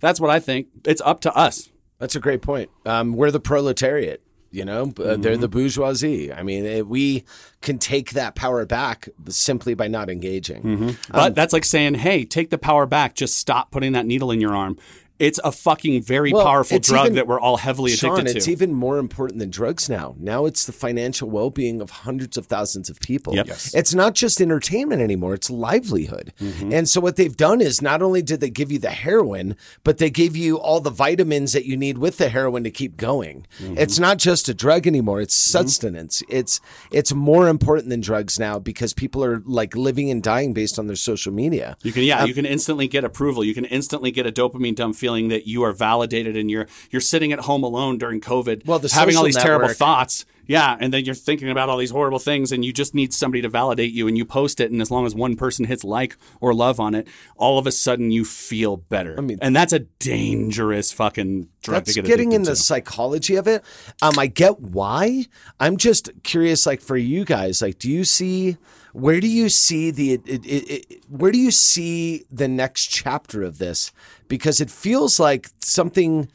That's 0.00 0.20
what 0.20 0.30
I 0.30 0.40
think. 0.40 0.66
It's 0.84 1.02
up 1.04 1.20
to 1.20 1.32
us. 1.36 1.68
That's 1.98 2.16
a 2.16 2.20
great 2.20 2.42
point. 2.42 2.70
Um, 2.86 3.12
we're 3.14 3.30
the 3.30 3.40
proletariat. 3.40 4.22
You 4.50 4.64
know, 4.64 4.84
uh, 4.98 5.16
they're 5.16 5.32
Mm-hmm. 5.32 5.40
the 5.42 5.48
bourgeoisie. 5.48 6.32
I 6.32 6.42
mean, 6.42 6.64
eh, 6.64 6.80
we 6.80 7.24
can 7.60 7.78
take 7.78 8.12
that 8.12 8.34
power 8.34 8.64
back 8.64 9.08
simply 9.28 9.74
by 9.74 9.88
not 9.88 10.08
engaging. 10.08 10.62
Mm-hmm. 10.62 11.12
But 11.12 11.34
that's 11.34 11.52
like 11.52 11.66
saying, 11.66 11.96
hey, 11.96 12.24
take 12.24 12.48
the 12.48 12.56
power 12.56 12.86
back. 12.86 13.14
Just 13.14 13.36
stop 13.36 13.70
putting 13.70 13.92
that 13.92 14.06
needle 14.06 14.30
in 14.30 14.40
your 14.40 14.56
arm. 14.56 14.78
It's 15.18 15.40
a 15.42 15.50
fucking 15.50 16.02
very 16.02 16.32
Well, 16.32 16.44
powerful 16.44 16.78
drug 16.78 17.06
even- 17.06 17.16
that 17.16 17.26
we're 17.26 17.40
all 17.40 17.56
heavily 17.56 17.90
Sean, 17.90 18.12
addicted 18.20 18.32
to. 18.32 18.38
it's 18.38 18.48
even 18.48 18.72
more 18.72 18.98
important 18.98 19.40
than 19.40 19.50
drugs 19.50 19.88
now. 19.88 20.14
Now 20.18 20.46
it's 20.46 20.64
the 20.64 20.72
financial 20.72 21.28
well-being 21.28 21.80
of 21.80 21.90
hundreds 21.90 22.36
of 22.36 22.46
thousands 22.46 22.88
of 22.88 23.00
people. 23.00 23.34
Yep. 23.34 23.46
Yes. 23.48 23.74
It's 23.74 23.94
not 23.94 24.14
just 24.14 24.40
entertainment 24.40 25.02
anymore; 25.02 25.34
it's 25.34 25.50
livelihood. 25.50 26.32
Mm-hmm. 26.40 26.72
And 26.72 26.88
so 26.88 27.00
what 27.00 27.16
they've 27.16 27.36
done 27.36 27.60
is 27.60 27.82
not 27.82 28.00
only 28.00 28.22
did 28.22 28.40
they 28.40 28.50
give 28.50 28.70
you 28.70 28.78
the 28.78 28.90
heroin, 28.90 29.56
but 29.82 29.98
they 29.98 30.10
gave 30.10 30.36
you 30.36 30.56
all 30.56 30.80
the 30.80 30.90
vitamins 30.90 31.52
that 31.52 31.64
you 31.64 31.76
need 31.76 31.98
with 31.98 32.18
the 32.18 32.28
heroin 32.28 32.62
to 32.64 32.70
keep 32.70 32.96
going. 32.96 33.46
Mm-hmm. 33.60 33.76
It's 33.78 33.98
not 33.98 34.18
just 34.18 34.48
a 34.48 34.54
drug 34.54 34.86
anymore; 34.86 35.20
it's 35.20 35.34
sustenance. 35.34 36.22
It's 36.28 36.60
it's 36.92 37.12
more 37.12 37.48
important 37.48 37.88
than 37.88 38.00
drugs 38.00 38.38
now 38.38 38.58
because 38.60 38.94
people 38.94 39.24
are 39.24 39.42
like 39.46 39.74
living 39.76 40.10
and 40.10 40.22
dying 40.22 40.52
based 40.54 40.78
on 40.78 40.86
their 40.86 40.96
social 40.96 41.32
media. 41.32 41.76
You 41.82 41.90
can, 41.92 42.04
yeah, 42.04 42.22
Um, 42.22 42.28
you 42.28 42.34
can 42.34 42.46
instantly 42.46 42.86
get 42.86 43.02
approval. 43.02 43.42
You 43.42 43.54
can 43.54 43.64
instantly 43.64 44.10
get 44.12 44.24
a 44.26 44.30
dopamine 44.32 44.76
dump 44.76 44.94
feeling 44.94 45.07
that 45.28 45.46
you 45.46 45.62
are 45.62 45.72
validated, 45.72 46.36
and 46.36 46.50
you're 46.50 46.66
you're 46.90 47.00
sitting 47.00 47.32
at 47.32 47.40
home 47.40 47.62
alone 47.62 47.98
during 47.98 48.20
COVID, 48.20 48.66
Well, 48.66 48.80
having 48.92 49.16
all 49.16 49.24
these 49.24 49.36
terrible 49.36 49.68
thoughts. 49.68 50.24
Yeah, 50.48 50.78
and 50.80 50.94
then 50.94 51.04
you're 51.04 51.14
thinking 51.14 51.50
about 51.50 51.68
all 51.68 51.76
these 51.76 51.90
horrible 51.90 52.18
things, 52.18 52.52
and 52.52 52.64
you 52.64 52.72
just 52.72 52.94
need 52.94 53.12
somebody 53.12 53.42
to 53.42 53.50
validate 53.50 53.92
you, 53.92 54.08
and 54.08 54.16
you 54.16 54.24
post 54.24 54.60
it, 54.60 54.70
and 54.70 54.80
as 54.80 54.90
long 54.90 55.04
as 55.04 55.14
one 55.14 55.36
person 55.36 55.66
hits 55.66 55.84
like 55.84 56.16
or 56.40 56.54
love 56.54 56.80
on 56.80 56.94
it, 56.94 57.06
all 57.36 57.58
of 57.58 57.66
a 57.66 57.70
sudden 57.70 58.10
you 58.10 58.24
feel 58.24 58.78
better. 58.78 59.14
I 59.18 59.20
mean, 59.20 59.38
and 59.42 59.54
that's 59.54 59.74
a 59.74 59.80
dangerous 59.80 60.90
fucking 60.90 61.48
drug 61.62 61.84
That's 61.84 61.94
to 61.94 62.00
get 62.00 62.08
getting 62.08 62.32
in 62.32 62.44
the 62.44 62.56
psychology 62.56 63.36
of 63.36 63.46
it. 63.46 63.62
Um, 64.00 64.18
I 64.18 64.26
get 64.26 64.58
why. 64.58 65.26
I'm 65.60 65.76
just 65.76 66.08
curious, 66.22 66.64
like 66.64 66.80
for 66.80 66.96
you 66.96 67.26
guys, 67.26 67.60
like, 67.60 67.78
do 67.78 67.90
you 67.90 68.04
see 68.04 68.56
where 68.92 69.20
do 69.20 69.28
you 69.28 69.48
see 69.48 69.90
the 69.90 70.14
it, 70.14 70.26
it, 70.26 70.44
it, 70.44 71.04
where 71.08 71.30
do 71.30 71.38
you 71.38 71.50
see 71.50 72.24
the 72.30 72.48
next 72.48 72.86
chapter 72.86 73.42
of 73.42 73.58
this? 73.58 73.92
Because 74.28 74.60
it 74.60 74.70
feels 74.70 75.18
like 75.18 75.48
something. 75.60 76.28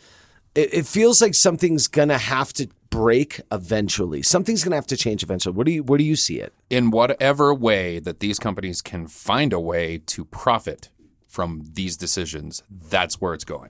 It, 0.55 0.85
feels 0.85 1.19
like 1.19 1.33
something's 1.33 1.87
gonna 1.87 2.19
have 2.19 2.53
to 2.53 2.67
break 2.91 3.41
eventually. 3.51 4.21
Something's 4.21 4.63
gonna 4.63 4.75
have 4.75 4.85
to 4.87 4.97
change 4.97 5.23
eventually. 5.23 5.55
Where 5.55 5.63
do 5.63 5.71
you 5.71 5.83
where 5.83 5.97
do 5.97 6.03
you 6.03 6.15
see 6.15 6.39
it? 6.39 6.53
in 6.73 6.89
whatever 6.89 7.53
way 7.53 7.99
that 7.99 8.19
these 8.19 8.39
companies 8.39 8.81
can 8.81 9.05
find 9.05 9.53
a 9.53 9.59
way 9.59 9.99
to 10.07 10.25
profit 10.25 10.89
from 11.27 11.61
these 11.73 11.95
decisions, 11.95 12.63
that's 12.67 13.21
where 13.21 13.35
it's 13.35 13.43
going. 13.43 13.69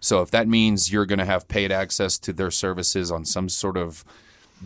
So 0.00 0.20
if 0.20 0.30
that 0.32 0.46
means 0.46 0.92
you're 0.92 1.06
to 1.06 1.24
have 1.24 1.48
paid 1.48 1.72
access 1.72 2.18
to 2.18 2.32
their 2.32 2.50
services 2.50 3.10
on 3.10 3.24
some 3.24 3.48
sort 3.48 3.78
of 3.78 4.04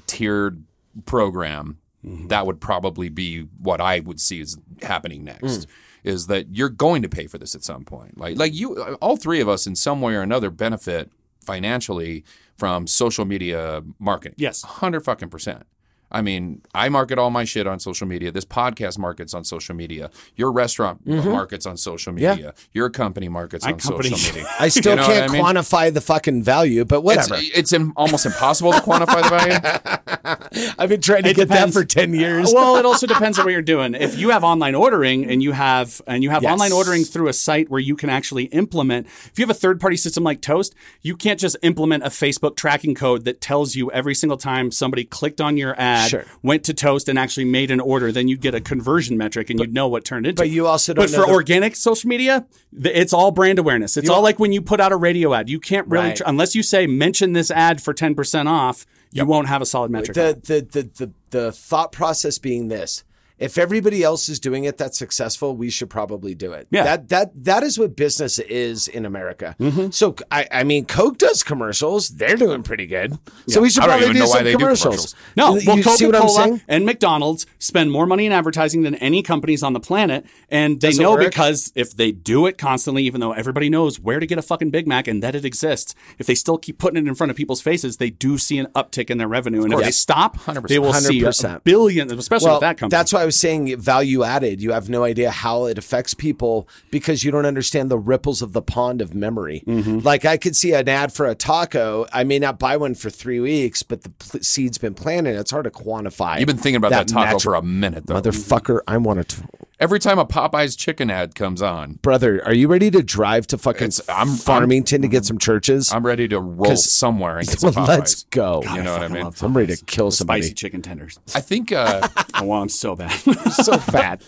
tiered 0.09 0.65
program, 1.05 1.79
mm-hmm. 2.05 2.27
that 2.27 2.45
would 2.45 2.61
probably 2.61 3.09
be 3.09 3.43
what 3.61 3.81
I 3.81 4.01
would 4.01 4.21
see 4.21 4.41
is 4.41 4.59
happening 4.83 5.23
next. 5.23 5.43
Mm. 5.45 5.67
Is 6.07 6.29
that 6.29 6.55
you're 6.55 6.69
going 6.69 7.03
to 7.03 7.09
pay 7.09 7.27
for 7.27 7.37
this 7.37 7.55
at 7.55 7.65
some 7.65 7.85
point? 7.85 8.17
Like, 8.17 8.39
like 8.39 8.55
you, 8.55 8.95
all 9.03 9.17
three 9.17 9.41
of 9.41 9.49
us, 9.49 9.67
in 9.67 9.75
some 9.75 10.01
way 10.01 10.15
or 10.15 10.23
another, 10.23 10.51
benefit 10.51 11.11
financially 11.45 12.25
from 12.57 12.87
social 12.87 13.25
media 13.25 13.83
marketing. 13.99 14.37
Yes, 14.39 14.63
hundred 14.63 15.01
fucking 15.01 15.31
percent. 15.31 15.67
I 16.11 16.23
mean, 16.23 16.63
I 16.75 16.89
market 16.89 17.19
all 17.19 17.31
my 17.31 17.45
shit 17.45 17.67
on 17.67 17.81
social 17.81 18.07
media. 18.07 18.31
This 18.31 18.45
podcast 18.45 18.97
markets 18.99 19.35
on 19.35 19.45
social 19.45 19.75
media. 19.75 20.11
Your 20.37 20.53
restaurant 20.53 21.05
Mhm. 21.07 21.25
markets 21.33 21.67
on 21.67 21.77
social 21.77 22.17
Yeah. 22.19 22.35
media. 22.35 22.55
Your 22.73 22.91
company 22.91 23.29
markets 23.29 23.65
My 23.65 23.73
on 23.73 23.79
company- 23.79 24.11
social 24.11 24.35
media. 24.35 24.49
I 24.61 24.69
still 24.69 24.93
You 24.93 24.97
know 24.97 25.07
can't 25.07 25.31
I 25.31 25.33
mean? 25.33 25.43
quantify 25.45 25.93
the 25.93 26.01
fucking 26.01 26.43
value, 26.45 26.85
but 26.85 27.01
whatever. 27.03 27.35
It's, 27.37 27.59
it's 27.59 27.73
im- 27.73 27.93
almost 27.97 28.25
impossible 28.25 28.73
to 28.73 28.79
quantify 28.81 29.23
the 29.23 29.29
value. 29.29 30.75
I've 30.79 30.89
been 30.89 31.01
trying 31.01 31.25
to 31.25 31.31
It 31.31 31.37
get 31.37 31.49
depends. 31.49 31.75
that 31.75 31.81
for 31.81 31.85
ten 31.87 32.15
years. 32.15 32.53
well, 32.55 32.77
it 32.77 32.85
also 32.87 33.07
depends 33.15 33.39
on 33.39 33.45
what 33.45 33.51
you're 33.53 33.63
doing. 33.63 33.95
If 33.95 34.17
you 34.19 34.31
have 34.31 34.45
online 34.45 34.75
ordering 34.75 35.29
and 35.29 35.43
you 35.43 35.53
have 35.53 36.01
and 36.07 36.23
you 36.23 36.31
have 36.31 36.43
Yes. 36.43 36.53
online 36.53 36.73
ordering 36.73 37.05
through 37.05 37.29
a 37.29 37.33
site 37.33 37.69
where 37.71 37.81
you 37.81 37.97
can 37.97 38.11
actually 38.11 38.45
implement, 38.47 39.07
if 39.07 39.33
you 39.39 39.43
have 39.43 39.51
a 39.51 39.59
third 39.59 39.81
party 39.81 39.97
system 39.97 40.23
like 40.25 40.41
Toast, 40.41 40.75
you 41.03 41.17
can't 41.17 41.41
just 41.41 41.57
implement 41.63 42.05
a 42.05 42.09
Facebook 42.11 42.57
tracking 42.57 42.95
code 42.95 43.25
that 43.25 43.41
tells 43.41 43.75
you 43.75 43.91
every 43.91 44.15
single 44.15 44.37
time 44.39 44.71
somebody 44.71 45.05
clicked 45.05 45.41
on 45.41 45.57
your 45.57 45.75
ad, 45.81 45.96
Sure. 46.05 46.25
went 46.43 46.65
to 46.65 46.75
Toast 46.75 47.09
and 47.09 47.19
actually 47.19 47.45
made 47.47 47.71
an 47.71 47.81
order, 47.81 48.13
then 48.13 48.29
you'd 48.29 48.41
get 48.41 48.55
a 48.55 48.61
conversion 48.61 49.17
metric 49.17 49.51
and 49.51 49.59
you'd 49.59 49.73
know 49.75 49.89
what 49.89 50.05
turned 50.05 50.27
into. 50.27 50.41
but 50.41 50.51
you 50.51 50.67
also 50.67 50.93
don't 50.95 51.05
But 51.05 51.11
for 51.11 51.27
the- 51.27 51.33
organic 51.33 51.77
social 51.77 52.09
media, 52.09 52.47
it's 52.85 53.13
all 53.13 53.31
brand 53.31 53.59
awareness. 53.59 53.97
It's 53.97 54.09
You- 54.09 54.15
all 54.15 54.23
like 54.23 54.39
when 54.39 54.53
you 54.53 54.61
put 54.63 54.81
out 54.81 54.93
a 54.93 54.97
radio 54.97 55.33
ad. 55.35 55.49
You 55.49 55.59
can't 55.61 55.87
really 55.89 56.09
Right. 56.09 56.17
tr- 56.17 56.23
unless 56.27 56.55
you 56.55 56.63
say 56.63 56.87
mention 56.87 57.33
this 57.33 57.51
ad 57.51 57.81
for 57.83 57.93
10% 57.95 58.49
off, 58.49 58.85
you 59.13 59.25
won't 59.25 59.49
have 59.49 59.63
a 59.63 59.67
solid 59.67 59.91
metric. 59.91 60.15
the, 60.15 60.39
the, 60.45 60.61
the, 60.83 60.83
the, 61.07 61.11
the 61.31 61.53
thought 61.53 61.93
process 61.93 62.39
being 62.39 62.69
this 62.69 63.03
if 63.39 63.59
everybody 63.59 64.03
else 64.03 64.29
is 64.29 64.41
doing 64.41 64.65
it 64.65 64.77
that's 64.79 64.99
successful 64.99 65.57
we 65.57 65.71
should 65.71 65.91
probably 65.91 66.35
do 66.35 66.53
it 66.53 66.67
Yeah. 66.71 66.85
that 66.85 67.09
that 67.11 67.45
that 67.45 67.63
is 67.63 67.79
what 67.79 67.97
business 67.97 68.39
is 68.39 68.89
in 68.89 69.05
america 69.05 69.55
mm-hmm. 69.61 69.91
so 69.91 70.15
I, 70.31 70.47
I 70.51 70.65
mean 70.65 70.87
coke 70.87 71.19
does 71.19 71.43
commercials 71.43 72.09
they're 72.11 72.37
doing 72.37 72.63
pretty 72.63 72.87
good 72.87 73.19
so 73.49 73.61
we 73.61 73.71
should 73.71 73.83
I 73.85 73.87
probably 73.99 74.13
do 74.15 74.27
some 74.27 74.45
they 74.45 74.53
do 74.53 74.59
commercials. 74.59 75.15
commercials. 75.15 75.15
No, 75.37 75.57
you 75.57 75.67
well, 75.67 75.97
see 75.97 76.07
what 76.07 76.15
i'm 76.17 76.23
Coca-Cola 76.23 76.61
and 76.69 76.87
McDonald's 76.87 77.47
spend 77.59 77.93
more 77.93 78.07
money 78.07 78.27
in 78.27 78.33
advertising 78.33 78.83
than 78.83 78.95
any 78.97 79.23
companies 79.23 79.63
on 79.63 79.73
the 79.73 79.81
planet, 79.81 80.27
and 80.51 80.81
they 80.81 80.89
Does 80.89 80.99
know 80.99 81.13
work? 81.13 81.21
because 81.21 81.73
if 81.75 81.97
they 81.97 82.13
do 82.13 82.47
it 82.47 82.59
constantly, 82.59 83.03
even 83.05 83.21
though 83.21 83.33
everybody 83.33 83.69
knows 83.69 84.01
where 84.01 84.21
to 84.21 84.27
get 84.27 84.39
a 84.39 84.43
fucking 84.43 84.71
Big 84.71 84.87
Mac 84.87 85.09
and 85.09 85.23
that 85.23 85.35
it 85.35 85.45
exists, 85.45 85.95
if 86.19 86.27
they 86.27 86.35
still 86.35 86.59
keep 86.59 86.79
putting 86.79 87.05
it 87.05 87.09
in 87.09 87.15
front 87.15 87.31
of 87.31 87.37
people's 87.37 87.61
faces, 87.61 87.97
they 87.99 88.11
do 88.11 88.39
see 88.39 88.59
an 88.59 88.67
uptick 88.75 89.11
in 89.11 89.19
their 89.19 89.29
revenue, 89.29 89.63
and 89.63 89.73
if 89.73 89.79
course. 89.79 89.87
they 89.87 89.93
stop, 89.93 90.39
they 90.69 90.79
will 90.79 90.93
see 90.95 91.21
a 91.23 91.29
100%. 91.29 91.65
billion, 91.65 92.11
especially 92.19 92.47
well, 92.47 92.57
with 92.57 92.61
that 92.63 92.79
company. 92.79 92.97
That's 92.97 93.13
why 93.13 93.25
was 93.27 93.39
saying 93.39 93.77
value 93.79 94.23
added. 94.25 94.63
You 94.63 94.73
have 94.73 94.89
no 94.89 95.05
idea 95.05 95.31
how 95.31 95.67
it 95.67 95.77
affects 95.77 96.15
people 96.15 96.69
because 96.91 97.23
you 97.23 97.31
don't 97.31 97.45
understand 97.45 97.91
the 97.91 97.99
ripples 97.99 98.41
of 98.41 98.53
the 98.55 98.63
pond 98.63 99.03
of 99.03 99.15
memory. 99.15 99.63
Mm-hmm. 99.67 99.99
Like 99.99 100.25
I 100.25 100.39
could 100.39 100.57
see 100.57 100.73
an 100.73 100.89
ad 100.89 101.13
for 101.13 101.27
a 101.27 101.35
taco. 101.35 102.07
I 102.13 102.25
may 102.25 102.39
not 102.39 102.59
buy 102.59 102.77
one 102.79 102.95
for 102.95 103.11
three 103.11 103.41
weeks, 103.41 103.83
but 103.83 104.03
the 104.03 104.11
pl- 104.11 104.41
seed's 104.43 104.79
been 104.79 104.95
planted. 104.95 105.37
It's 105.37 105.51
hard 105.51 105.65
to 105.65 105.71
quantify. 105.71 106.39
You've 106.39 106.47
been 106.47 106.57
thinking 106.57 106.77
about 106.77 106.93
that, 106.93 107.09
taco 107.09 107.25
magic- 107.27 107.43
for 107.43 107.55
a 107.55 107.63
minute, 107.63 108.07
though. 108.07 108.15
Motherfucker, 108.15 108.81
I 108.89 108.97
want 108.97 109.29
to. 109.29 109.43
Every 109.79 109.99
time 109.99 110.19
a 110.19 110.25
Popeyes 110.25 110.75
chicken 110.75 111.11
ad 111.11 111.35
comes 111.35 111.61
on, 111.61 111.99
Brother, 112.01 112.43
are 112.47 112.55
you 112.55 112.67
ready 112.67 112.91
to 112.91 113.03
drive 113.03 113.47
to 113.49 113.59
fucking 113.59 113.91
I'm- 114.09 114.29
Farmington 114.37 115.03
to 115.03 115.09
get 115.09 115.27
some 115.27 115.37
Church's? 115.37 115.93
I'm 115.93 116.05
ready 116.07 116.27
to 116.29 116.41
roll 116.41 116.77
somewhere 116.77 117.37
and 117.39 117.47
get 117.47 117.61
some 117.61 117.75
Popeyes. 117.75 117.89
Let's 117.89 118.23
go. 118.25 118.63
You 118.63 118.83
know 118.83 118.95
what 118.95 119.03
I 119.03 119.09
mean? 119.09 119.31
I'm 119.43 119.55
ready 119.55 119.77
to 119.77 119.85
kill 119.85 120.11
somebody. 120.11 120.41
spicy 120.41 120.55
chicken 120.55 120.81
tenders. 120.81 121.19
I 121.35 121.43
think 121.43 121.73
uh, 121.73 122.09
oh, 122.37 122.45
well, 122.47 122.63
I'm 122.63 122.71
so 122.71 122.97
bad. 122.97 123.11
so 123.53 123.77
fat. 123.77 124.23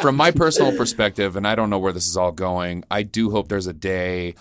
from 0.00 0.16
my 0.16 0.30
personal 0.30 0.74
perspective, 0.74 1.36
and 1.36 1.46
I 1.46 1.54
don't 1.54 1.68
know 1.68 1.78
where 1.78 1.92
this 1.92 2.06
is 2.08 2.16
all 2.16 2.32
going, 2.32 2.82
I 2.90 3.02
do 3.02 3.30
hope 3.30 3.48
there's 3.48 3.66
a 3.66 3.74
day 3.74 4.36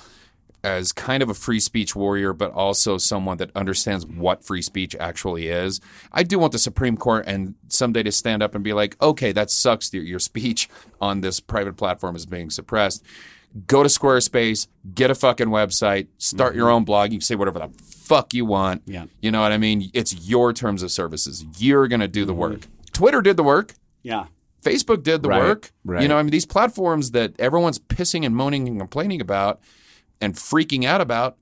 as 0.67 0.91
kind 0.91 1.23
of 1.23 1.29
a 1.29 1.33
free 1.33 1.61
speech 1.61 1.95
warrior, 1.95 2.33
but 2.33 2.51
also 2.51 2.97
someone 2.97 3.37
that 3.37 3.49
understands 3.55 4.05
what 4.05 4.43
free 4.43 4.61
speech 4.61 4.95
actually 4.99 5.47
is. 5.47 5.79
I 6.11 6.23
do 6.23 6.37
want 6.37 6.51
the 6.51 6.59
Supreme 6.59 6.97
Court 6.97 7.23
and 7.25 7.55
someday 7.69 8.03
to 8.03 8.11
stand 8.11 8.43
up 8.43 8.53
and 8.53 8.65
be 8.65 8.73
like, 8.73 9.01
okay, 9.01 9.31
that 9.31 9.49
sucks. 9.49 9.93
Your, 9.93 10.03
your 10.03 10.19
speech 10.31 10.67
on 10.99 11.21
this 11.21 11.39
private 11.39 11.77
platform 11.77 12.17
is 12.17 12.25
being 12.25 12.49
suppressed. 12.49 13.01
Go 13.65 13.81
to 13.81 13.87
Squarespace, 13.87 14.67
get 14.93 15.09
a 15.09 15.15
fucking 15.15 15.47
website, 15.47 16.07
start 16.17 16.53
your 16.53 16.67
mm-hmm. 16.67 16.75
own 16.75 16.83
blog. 16.83 17.13
You 17.13 17.19
can 17.19 17.25
say 17.25 17.35
whatever 17.35 17.59
the 17.59 17.69
fuck 17.81 18.33
you 18.33 18.43
want. 18.45 18.81
Yeah. 18.85 19.05
You 19.21 19.31
know 19.31 19.41
what 19.41 19.53
I 19.53 19.57
mean? 19.57 19.89
It's 19.93 20.27
your 20.27 20.51
terms 20.51 20.83
of 20.83 20.91
services. 20.91 21.45
You're 21.57 21.87
going 21.87 22.01
to 22.01 22.09
do 22.09 22.25
the 22.25 22.33
mm-hmm. 22.33 22.41
work. 22.41 22.67
Twitter 22.91 23.21
did 23.21 23.37
the 23.37 23.43
work. 23.43 23.73
yeah. 24.03 24.25
Facebook 24.63 25.01
did 25.03 25.23
the 25.23 25.29
Right, 25.29 25.41
work. 25.41 25.71
right. 25.85 26.01
You 26.01 26.09
know, 26.09 26.17
I 26.17 26.23
mean, 26.23 26.31
these 26.31 26.45
platforms 26.45 27.11
that 27.11 27.39
everyone's 27.39 27.79
pissing 27.79 28.25
and 28.25 28.35
moaning 28.35 28.67
and 28.67 28.79
complaining 28.79 29.21
about 29.21 29.61
and 30.21 30.33
freaking 30.33 30.85
out 30.85 31.01
about, 31.01 31.37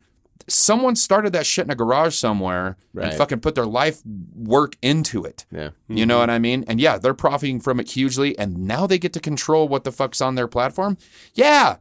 someone 0.48 0.96
started 0.96 1.34
that 1.34 1.46
shit 1.46 1.66
in 1.66 1.72
a 1.72 1.76
garage 1.76 2.16
somewhere 2.16 2.78
Right. 2.94 3.08
and 3.08 3.18
fucking 3.18 3.40
put 3.40 3.56
their 3.56 3.66
life 3.66 4.02
work 4.36 4.76
into 4.82 5.24
it. 5.24 5.46
Yeah. 5.52 5.72
You 5.88 6.06
know 6.06 6.16
mm-hmm. 6.16 6.20
what 6.22 6.30
I 6.30 6.40
mean? 6.40 6.66
And 6.68 6.80
yeah, 6.80 6.98
they're 6.98 7.14
profiting 7.14 7.60
from 7.60 7.80
it 7.80 7.92
hugely. 7.92 8.38
And 8.38 8.68
now 8.68 8.86
they 8.88 8.98
get 9.00 9.14
to 9.14 9.20
control 9.20 9.68
what 9.68 9.84
the 9.84 9.92
fuck's 9.92 10.22
on 10.22 10.36
their 10.36 10.48
platform. 10.48 10.98
Yeah. 11.34 11.78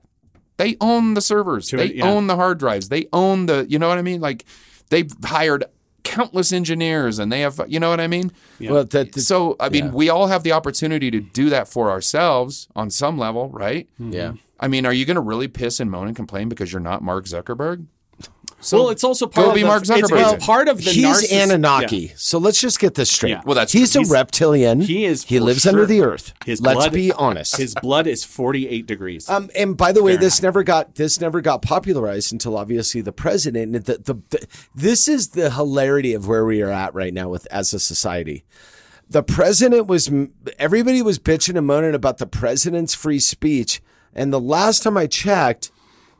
They 0.56 0.76
own 0.80 1.14
the 1.14 1.20
servers. 1.20 1.68
To 1.68 1.76
they 1.76 1.86
it, 1.86 1.96
yeah. 1.96 2.08
own 2.08 2.26
the 2.26 2.36
hard 2.36 2.58
drives. 2.58 2.88
They 2.88 3.06
own 3.12 3.46
the, 3.46 3.66
you 3.68 3.78
know 3.78 3.88
what 3.88 3.98
I 3.98 4.02
mean? 4.02 4.20
Like 4.20 4.44
they've 4.90 5.12
hired 5.24 5.64
countless 6.04 6.52
engineers 6.52 7.18
and 7.18 7.32
they 7.32 7.40
have 7.40 7.60
you 7.66 7.80
know 7.80 7.90
what 7.90 8.00
I 8.00 8.06
mean? 8.06 8.30
Well, 8.60 8.84
that- 8.84 9.12
that- 9.12 9.20
so 9.20 9.56
I 9.58 9.68
mean, 9.68 9.86
yeah. 9.86 9.90
we 9.90 10.08
all 10.08 10.28
have 10.28 10.42
the 10.42 10.52
opportunity 10.52 11.10
to 11.10 11.20
do 11.20 11.50
that 11.50 11.66
for 11.68 11.90
ourselves 11.90 12.68
on 12.76 12.90
some 12.90 13.18
level, 13.18 13.50
right? 13.50 13.88
Mm-hmm. 14.00 14.12
Yeah. 14.12 14.32
I 14.60 14.68
mean, 14.68 14.86
are 14.86 14.92
you 14.92 15.04
going 15.04 15.16
to 15.16 15.20
really 15.20 15.48
piss 15.48 15.80
and 15.80 15.90
moan 15.90 16.06
and 16.06 16.16
complain 16.16 16.48
because 16.48 16.72
you're 16.72 16.80
not 16.80 17.02
Mark 17.02 17.24
Zuckerberg? 17.26 17.86
So 18.60 18.78
well, 18.78 18.90
it's 18.90 19.04
also 19.04 19.26
part 19.26 19.44
go 19.44 19.50
of 19.50 19.54
be 19.56 19.60
the, 19.60 19.66
Mark 19.68 19.82
Zuckerberg. 19.82 20.34
it's 20.36 20.46
part 20.46 20.68
of 20.68 20.78
the 20.82 20.90
He's 20.90 21.04
narciss- 21.04 21.32
Anunnaki. 21.42 21.96
Yeah. 21.98 22.12
So 22.16 22.38
let's 22.38 22.58
just 22.58 22.78
get 22.80 22.94
this 22.94 23.10
straight. 23.12 23.30
Yeah. 23.30 23.42
Well, 23.44 23.54
that's 23.56 23.72
he's 23.72 23.92
true. 23.92 24.00
a 24.00 24.04
He's- 24.04 24.12
reptilian. 24.12 24.80
He 24.80 25.04
is. 25.04 25.24
He 25.24 25.38
lives 25.38 25.62
sure- 25.62 25.72
under 25.72 25.84
the 25.84 26.00
earth. 26.00 26.32
His 26.46 26.62
let's 26.62 26.76
blood- 26.76 26.92
be 26.94 27.12
honest. 27.12 27.56
His 27.58 27.74
blood 27.74 28.06
is 28.06 28.24
48 28.24 28.86
degrees. 28.86 29.28
Um, 29.28 29.50
and 29.54 29.76
by 29.76 29.92
the 29.92 30.02
way, 30.02 30.16
this 30.16 30.40
never 30.40 30.62
got 30.62 30.94
this 30.94 31.20
never 31.20 31.42
got 31.42 31.60
popularized 31.60 32.32
until 32.32 32.56
obviously 32.56 33.02
the 33.02 33.12
president. 33.12 33.72
The, 33.84 33.98
the, 33.98 34.22
the, 34.30 34.46
this 34.74 35.08
is 35.08 35.30
the 35.30 35.50
hilarity 35.50 36.14
of 36.14 36.26
where 36.26 36.46
we 36.46 36.62
are 36.62 36.70
at 36.70 36.94
right 36.94 37.12
now 37.12 37.28
with 37.28 37.46
as 37.50 37.74
a 37.74 37.80
society. 37.80 38.44
The 39.10 39.22
president 39.22 39.88
was 39.88 40.10
everybody 40.58 41.02
was 41.02 41.18
bitching 41.18 41.58
and 41.58 41.66
moaning 41.66 41.94
about 41.94 42.16
the 42.16 42.26
president's 42.26 42.94
free 42.94 43.20
speech, 43.20 43.82
and 44.14 44.32
the 44.32 44.40
last 44.40 44.82
time 44.82 44.96
I 44.96 45.06
checked, 45.06 45.70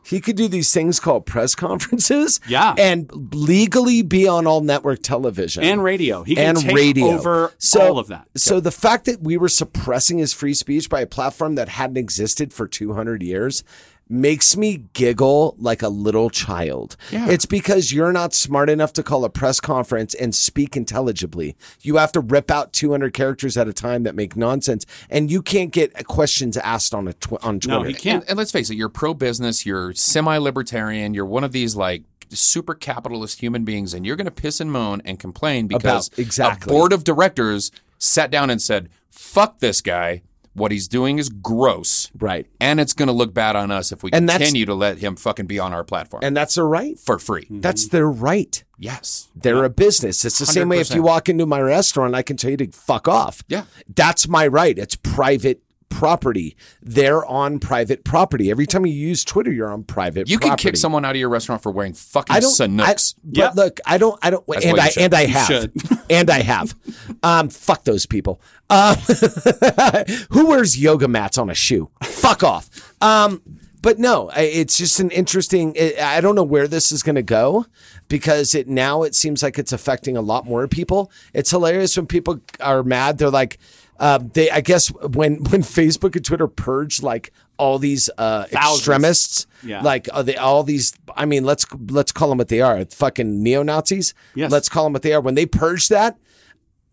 he 0.05 0.21
could 0.21 0.35
do 0.35 0.47
these 0.47 0.71
things 0.71 0.99
called 0.99 1.25
press 1.25 1.55
conferences, 1.65 2.39
Yeah. 2.47 2.75
and 2.77 3.09
legally 3.33 4.03
be 4.03 4.27
on 4.27 4.45
all 4.45 4.61
network 4.61 5.01
television 5.01 5.63
and 5.63 5.83
radio. 5.83 6.23
He 6.23 6.35
can 6.35 6.49
and 6.49 6.57
take 6.59 6.75
radio 6.75 7.07
over 7.07 7.53
so, 7.57 7.81
all 7.81 7.97
of 7.99 8.07
that. 8.07 8.27
So 8.35 8.59
the 8.59 8.71
fact 8.71 9.05
that 9.05 9.21
we 9.21 9.35
were 9.37 9.49
suppressing 9.49 10.19
his 10.19 10.33
free 10.33 10.53
speech 10.53 10.89
by 10.89 11.01
a 11.01 11.07
platform 11.07 11.55
that 11.55 11.69
hadn't 11.69 11.97
existed 11.97 12.53
for 12.53 12.67
200 12.67 13.23
years 13.23 13.63
makes 14.07 14.55
me 14.55 14.83
giggle 14.93 15.55
like 15.57 15.81
a 15.81 15.89
little 15.89 16.29
child. 16.29 16.95
Yeah. 17.11 17.27
It's 17.29 17.45
because 17.45 17.91
you're 17.91 18.11
not 18.11 18.33
smart 18.33 18.69
enough 18.69 18.93
to 18.93 19.03
call 19.03 19.25
a 19.25 19.29
press 19.29 19.59
conference 19.59 20.13
and 20.13 20.35
speak 20.35 20.77
intelligibly. 20.77 21.55
You 21.81 21.97
have 21.97 22.11
to 22.11 22.19
rip 22.19 22.51
out 22.51 22.71
200 22.73 23.13
characters 23.13 23.57
at 23.57 23.67
a 23.67 23.73
time 23.73 24.03
that 24.03 24.13
make 24.15 24.35
nonsense 24.35 24.85
and 25.09 25.31
you 25.31 25.41
can't 25.41 25.71
get 25.71 26.05
questions 26.05 26.55
asked 26.57 26.93
on 26.93 27.07
a 27.07 27.13
tw- 27.13 27.43
on 27.43 27.59
Twitter. 27.59 27.79
And, 28.15 28.23
and 28.29 28.37
let's 28.37 28.51
face 28.51 28.69
it, 28.69 28.75
you're 28.75 28.89
pro 28.89 29.13
business, 29.13 29.65
you're 29.65 29.93
semi 29.93 30.37
libertarian, 30.37 31.13
you're 31.13 31.25
one 31.25 31.43
of 31.43 31.51
these 31.51 31.75
like 31.75 32.03
super 32.29 32.73
capitalist 32.73 33.39
human 33.39 33.63
beings, 33.63 33.93
and 33.93 34.05
you're 34.05 34.15
going 34.15 34.25
to 34.25 34.31
piss 34.31 34.59
and 34.59 34.71
moan 34.71 35.01
and 35.05 35.19
complain 35.19 35.67
because 35.67 36.07
About- 36.07 36.19
exactly. 36.19 36.71
a 36.71 36.77
board 36.77 36.93
of 36.93 37.03
directors 37.03 37.71
sat 37.97 38.29
down 38.29 38.49
and 38.49 38.61
said, 38.61 38.89
fuck 39.09 39.59
this 39.59 39.81
guy. 39.81 40.21
What 40.55 40.71
he's 40.71 40.87
doing 40.87 41.19
is 41.19 41.29
gross. 41.29 42.09
Right. 42.17 42.47
And 42.59 42.79
it's 42.79 42.93
going 42.93 43.07
to 43.07 43.13
look 43.13 43.33
bad 43.33 43.55
on 43.55 43.71
us 43.71 43.91
if 43.91 44.03
we 44.03 44.11
And 44.11 44.27
continue 44.27 44.65
to 44.65 44.73
let 44.73 44.97
him 44.97 45.17
fucking 45.17 45.47
be 45.47 45.59
on 45.59 45.73
our 45.73 45.83
platform 45.83 46.23
And 46.23 46.35
that's 46.35 46.55
their 46.55 46.65
right. 46.65 46.97
for 46.97 47.19
free. 47.19 47.43
Mm-hmm. 47.43 47.59
That's 47.59 47.89
their 47.89 48.09
right. 48.09 48.63
Yes. 48.79 49.29
They're 49.35 49.63
a 49.63 49.69
business. 49.69 50.23
It's 50.25 50.39
the 50.39 50.45
same 50.45 50.69
way 50.69 50.79
if 50.79 50.93
you 50.93 51.03
walk 51.03 51.29
into 51.29 51.45
my 51.45 51.59
restaurant, 51.61 52.15
I 52.15 52.21
can 52.21 52.37
tell 52.37 52.51
you 52.51 52.57
to 52.57 52.71
fuck 52.71 53.07
off. 53.07 53.43
Yeah. 53.47 53.65
That's 53.93 54.27
my 54.27 54.47
right. 54.47 54.77
It's 54.77 54.95
private 54.95 55.61
property. 55.95 56.57
They're 56.81 57.25
on 57.25 57.57
private 57.59 58.03
property. 58.03 58.51
Every 58.51 58.65
time 58.65 58.85
you 58.85 58.91
use 58.91 59.23
Twitter, 59.23 59.51
you're 59.51 59.71
on 59.71 59.83
private 59.83 60.27
property. 60.27 60.31
You 60.31 60.39
can 60.39 60.57
kick 60.57 60.75
someone 60.75 61.05
out 61.05 61.11
of 61.11 61.17
your 61.17 61.29
restaurant 61.29 61.63
for 61.63 61.71
wearing 61.71 61.93
fucking 61.93 62.35
I 62.35 62.41
don't. 62.41 62.59
I, 62.59 62.67
Sanuks. 62.67 63.15
but 63.23 63.55
look, 63.55 63.79
I 63.85 63.97
don't. 63.97 64.19
I 64.21 64.29
don't. 64.29 64.45
That's 64.45 64.65
and 64.65 64.79
I 64.79 64.89
and 64.99 65.13
I 65.13 65.25
have. 65.25 65.71
and 66.09 66.29
I 66.29 66.41
have. 66.41 66.75
Um, 67.23 67.47
fuck 67.47 67.85
those 67.85 68.05
people. 68.05 68.41
Um, 68.69 68.95
who 70.31 70.47
wears 70.47 70.77
yoga 70.77 71.07
mats 71.07 71.37
on 71.37 71.49
a 71.49 71.55
shoe? 71.55 71.89
Fuck 72.03 72.43
off. 72.43 72.69
Um, 73.01 73.41
but 73.81 73.97
no, 73.97 74.31
it's 74.35 74.77
just 74.77 74.99
an 74.99 75.11
interesting. 75.11 75.75
I 75.77 76.17
I 76.17 76.21
don't 76.21 76.35
know 76.35 76.43
where 76.43 76.67
this 76.67 76.91
is 76.91 77.03
going 77.03 77.15
to 77.15 77.23
go 77.23 77.67
because 78.09 78.53
it 78.53 78.67
now 78.67 79.03
it 79.03 79.15
seems 79.15 79.41
like 79.41 79.57
it's 79.57 79.71
affecting 79.71 80.17
a 80.17 80.21
lot 80.21 80.45
more 80.45 80.67
people. 80.67 81.09
It's 81.33 81.51
hilarious 81.51 81.95
when 81.95 82.07
people 82.07 82.41
are 82.59 82.83
mad. 82.83 83.17
They're 83.17 83.29
like, 83.29 83.59
uh, 83.99 84.19
they. 84.33 84.49
I 84.49 84.61
guess 84.61 84.87
when 84.89 85.35
when 85.49 85.61
Facebook 85.61 86.15
and 86.15 86.25
Twitter 86.25 86.47
purge 86.47 87.01
like 87.01 87.31
all 87.57 87.79
these 87.79 88.09
uh, 88.17 88.45
extremists, 88.51 89.47
Yeah. 89.63 89.81
like 89.81 90.07
uh, 90.11 90.21
they, 90.23 90.35
all 90.35 90.63
these. 90.63 90.93
I 91.15 91.25
mean, 91.25 91.43
let's 91.45 91.65
let's 91.89 92.11
call 92.11 92.29
them 92.29 92.37
what 92.37 92.49
they 92.49 92.61
are. 92.61 92.83
Fucking 92.85 93.41
neo 93.43 93.63
Nazis. 93.63 94.13
Yes. 94.35 94.51
Let's 94.51 94.69
call 94.69 94.83
them 94.85 94.93
what 94.93 95.01
they 95.01 95.13
are. 95.13 95.21
When 95.21 95.35
they 95.35 95.45
purge 95.45 95.87
that, 95.89 96.17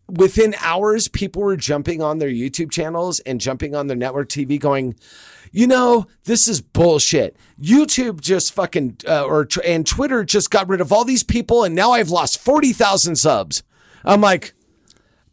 within 0.08 0.54
hours, 0.60 1.08
people 1.08 1.42
were 1.42 1.56
jumping 1.56 2.02
on 2.02 2.18
their 2.18 2.28
YouTube 2.30 2.70
channels 2.70 3.20
and 3.20 3.40
jumping 3.40 3.74
on 3.74 3.86
their 3.86 3.96
network 3.96 4.28
TV 4.28 4.58
going, 4.60 4.94
you 5.50 5.66
know, 5.66 6.06
this 6.24 6.46
is 6.48 6.60
bullshit. 6.60 7.36
YouTube 7.60 8.20
just 8.20 8.52
fucking, 8.52 8.98
uh, 9.08 9.24
or, 9.24 9.48
and 9.64 9.86
Twitter 9.86 10.24
just 10.24 10.50
got 10.50 10.68
rid 10.68 10.80
of 10.80 10.92
all 10.92 11.04
these 11.04 11.22
people 11.22 11.64
and 11.64 11.74
now 11.74 11.92
I've 11.92 12.10
lost 12.10 12.38
40,000 12.40 13.16
subs. 13.16 13.62
I'm 14.04 14.20
like, 14.20 14.54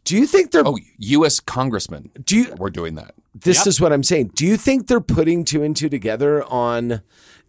do 0.04 0.16
you 0.16 0.26
think 0.26 0.50
they're, 0.50 0.66
Oh, 0.66 0.78
U.S. 0.98 1.40
congressmen 1.40 2.10
do 2.24 2.36
you, 2.36 2.54
were 2.58 2.70
doing 2.70 2.94
that. 2.96 3.14
this 3.34 3.66
is 3.66 3.80
what 3.80 3.92
I'm 3.92 4.02
saying. 4.02 4.32
Do 4.34 4.46
you 4.46 4.56
think 4.56 4.86
they're 4.86 5.00
putting 5.00 5.44
two 5.44 5.62
and 5.62 5.76
two 5.76 5.88
together 5.88 6.42
on 6.44 7.02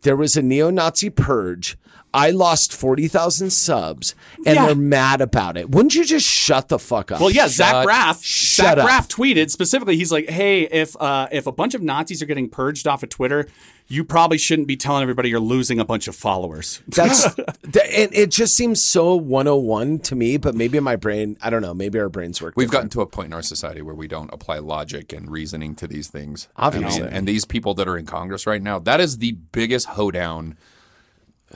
there 0.04 0.16
was 0.16 0.36
a 0.36 0.42
neo 0.42 0.70
Nazi 0.70 1.10
purge? 1.10 1.78
I 2.14 2.32
lost 2.32 2.74
40,000 2.74 3.52
subs 3.52 4.16
and 4.46 4.56
Yeah. 4.56 4.66
they're 4.66 4.76
mad 4.76 5.22
about 5.22 5.56
it. 5.56 5.70
Wouldn't 5.72 5.96
you 5.96 6.04
just 6.04 6.26
shut 6.28 6.68
the 6.68 6.78
fuck 6.78 7.10
up? 7.10 7.22
Well, 7.22 7.32
yeah, 7.32 7.48
Zach 7.48 7.72
Shut- 7.72 7.88
Braff. 7.88 8.22
shut 8.22 8.66
Zach 8.66 8.78
up. 8.80 8.90
Braff 8.90 9.08
tweeted 9.08 9.50
specifically. 9.50 9.96
He's 9.96 10.12
like, 10.12 10.30
"Hey, 10.30 10.64
if 10.64 10.94
uh, 11.02 11.30
if 11.32 11.48
a 11.48 11.54
bunch 11.54 11.74
of 11.74 11.82
Nazis 11.82 12.22
are 12.22 12.26
getting 12.26 12.50
purged 12.50 12.86
off 12.86 13.02
of 13.02 13.08
Twitter, 13.08 13.48
you 13.92 14.04
probably 14.04 14.38
shouldn't 14.38 14.68
be 14.68 14.78
telling 14.78 15.02
everybody 15.04 15.30
you're 15.30 15.40
losing 15.40 15.80
a 15.80 15.86
bunch 15.86 16.08
of 16.08 16.16
followers." 16.16 16.82
That's 16.88 17.34
th- 17.36 17.48
and 17.94 18.14
it 18.14 18.32
just 18.32 18.56
seems 18.56 18.82
so 18.84 19.16
101 19.16 20.00
to 20.00 20.16
me, 20.16 20.38
but 20.38 20.56
maybe 20.56 20.78
in 20.78 20.84
my 20.84 20.96
brain, 20.96 21.38
I 21.42 21.50
don't 21.50 21.62
know, 21.62 21.74
maybe 21.74 22.00
our 22.00 22.10
brains 22.10 22.42
work. 22.42 22.54
We've 22.56 22.68
different. 22.68 22.92
gotten 22.94 23.00
to 23.00 23.02
a 23.02 23.06
point 23.08 23.28
in 23.28 23.34
our 23.34 23.42
society 23.42 23.82
where 23.82 23.96
we 23.96 24.08
don't 24.08 24.32
apply 24.34 24.60
logic 24.60 25.12
and 25.14 25.30
reasoning 25.30 25.76
to 25.76 25.88
these 25.88 26.08
things. 26.08 26.48
Obviously. 26.58 27.02
And, 27.04 27.14
and 27.14 27.28
these 27.28 27.46
people 27.46 27.74
that 27.76 27.88
are 27.88 27.98
in 27.98 28.06
Congress 28.06 28.48
right 28.48 28.62
now, 28.62 28.80
that 28.80 29.00
is 29.02 29.18
the 29.18 29.34
biggest 29.34 29.88
hoedown 29.88 30.58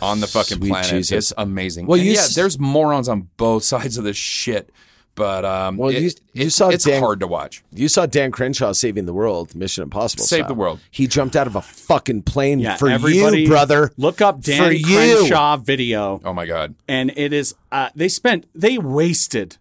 on 0.02 0.20
the 0.20 0.28
fucking 0.28 0.58
Sweet 0.58 0.70
planet. 0.70 0.90
Jesus. 0.90 1.32
It's 1.32 1.34
amazing. 1.38 1.86
Well, 1.88 1.98
And 1.98 2.06
you 2.06 2.14
yeah, 2.16 2.20
s- 2.20 2.36
there's 2.36 2.60
morons 2.60 3.08
on 3.08 3.30
both 3.38 3.64
sides 3.74 3.98
of 3.98 4.04
this 4.04 4.18
shit. 4.18 4.72
But 5.16 5.46
um, 5.46 5.78
Well, 5.78 5.90
it- 5.92 6.02
you- 6.02 6.12
you 6.34 6.46
it- 6.48 6.52
saw 6.52 6.70
it's 6.70 6.84
Dan- 6.84 7.02
hard 7.02 7.22
to 7.22 7.28
watch. 7.28 7.64
You 7.74 7.88
saw 7.88 8.06
Dan 8.06 8.32
Crenshaw 8.32 8.74
saving 8.74 9.06
the 9.06 9.14
world, 9.14 9.56
Mission 9.56 9.82
Impossible. 9.84 10.26
Save 10.26 10.40
style. 10.40 10.48
the 10.50 10.54
world. 10.54 10.80
He 10.92 11.08
jumped 11.08 11.36
out 11.38 11.48
of 11.48 11.56
a 11.56 11.62
fucking 11.62 12.24
plane 12.24 12.60
Yeah, 12.60 12.76
for 12.76 12.90
everybody 12.90 13.44
you, 13.44 13.48
brother. 13.48 13.92
Look 13.98 14.20
up 14.22 14.44
For 14.44 14.52
Dan 14.52 14.74
you. 14.76 14.86
Crenshaw 14.86 15.56
video, 15.58 16.20
Oh 16.26 16.34
my 16.34 16.46
god. 16.46 16.76
and 16.88 17.14
it 17.16 17.32
is. 17.32 17.56
Uh, 17.72 17.90
they 17.96 18.10
spent. 18.10 18.46
They 18.54 18.78
wasted 18.78 19.58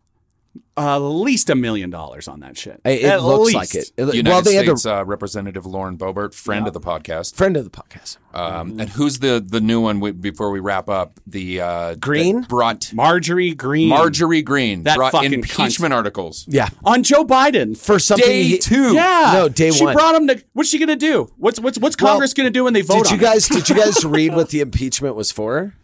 at 0.77 0.97
least 0.99 1.51
a 1.51 1.55
million 1.55 1.89
dollars 1.91 2.27
on 2.27 2.41
that 2.41 2.57
shit. 2.59 2.81
It, 2.85 3.03
it 3.05 3.19
looks 3.21 3.47
least. 3.55 3.57
like 3.57 3.75
it. 3.75 3.93
It- 3.97 4.15
United 4.15 4.27
well, 4.29 4.43
they 4.43 4.55
had 4.55 4.65
States 4.67 4.85
a 4.87 4.95
uh, 4.97 5.03
Representative 5.05 5.67
Lauren 5.67 5.97
Boebert, 5.97 6.35
friend 6.35 6.67
of 6.67 6.73
the 6.73 6.81
podcast. 6.81 7.35
friend 7.37 7.57
of 7.57 7.65
the 7.65 7.71
podcast. 7.71 8.19
Um, 8.35 8.81
and 8.81 8.89
who's 8.91 9.21
the 9.21 9.45
the 9.47 9.61
new 9.61 9.81
one? 9.81 10.01
We, 10.01 10.11
before 10.11 10.51
we 10.51 10.59
wrap 10.59 10.89
up, 10.89 11.21
the 11.27 11.61
uh, 11.61 11.95
Greene? 11.95 12.41
that 12.41 12.49
brought 12.49 12.93
Marjorie 12.93 13.55
Greene. 13.55 13.89
Marjorie 13.89 14.43
Greene 14.43 14.83
That 14.83 14.97
brought 14.97 15.13
fucking 15.13 15.33
impeachment 15.33 15.95
articles. 15.95 16.45
Yeah. 16.49 16.69
on 16.85 17.05
Joe 17.05 17.25
Biden. 17.25 17.77
For 17.79 18.01
something 18.01 18.27
Day 18.27 18.43
he- 18.43 18.59
two. 18.59 18.95
Yeah, 18.95 19.31
No, 19.35 19.49
day 19.49 19.71
she 19.71 19.85
one. 19.85 19.95
brought 19.95 20.17
him 20.17 20.27
to. 20.29 20.43
What's 20.55 20.69
she 20.71 20.79
gonna 20.79 20.97
do? 20.97 21.31
What's 21.37 21.61
what's 21.61 21.79
what's 21.79 21.97
Well, 22.01 22.13
Congress 22.15 22.35
gonna 22.35 22.51
do 22.51 22.65
when 22.65 22.73
they 22.73 22.83
vote 22.83 23.05
Did 23.05 23.11
you 23.13 23.17
on 23.19 23.21
it? 23.21 23.23
guys 23.35 23.49
did 23.49 23.69
you 23.69 23.77
guys 23.77 24.05
read 24.05 24.35
what 24.35 24.49
the 24.51 24.61
impeachment 24.61 25.15
was 25.15 25.31
for? 25.31 25.75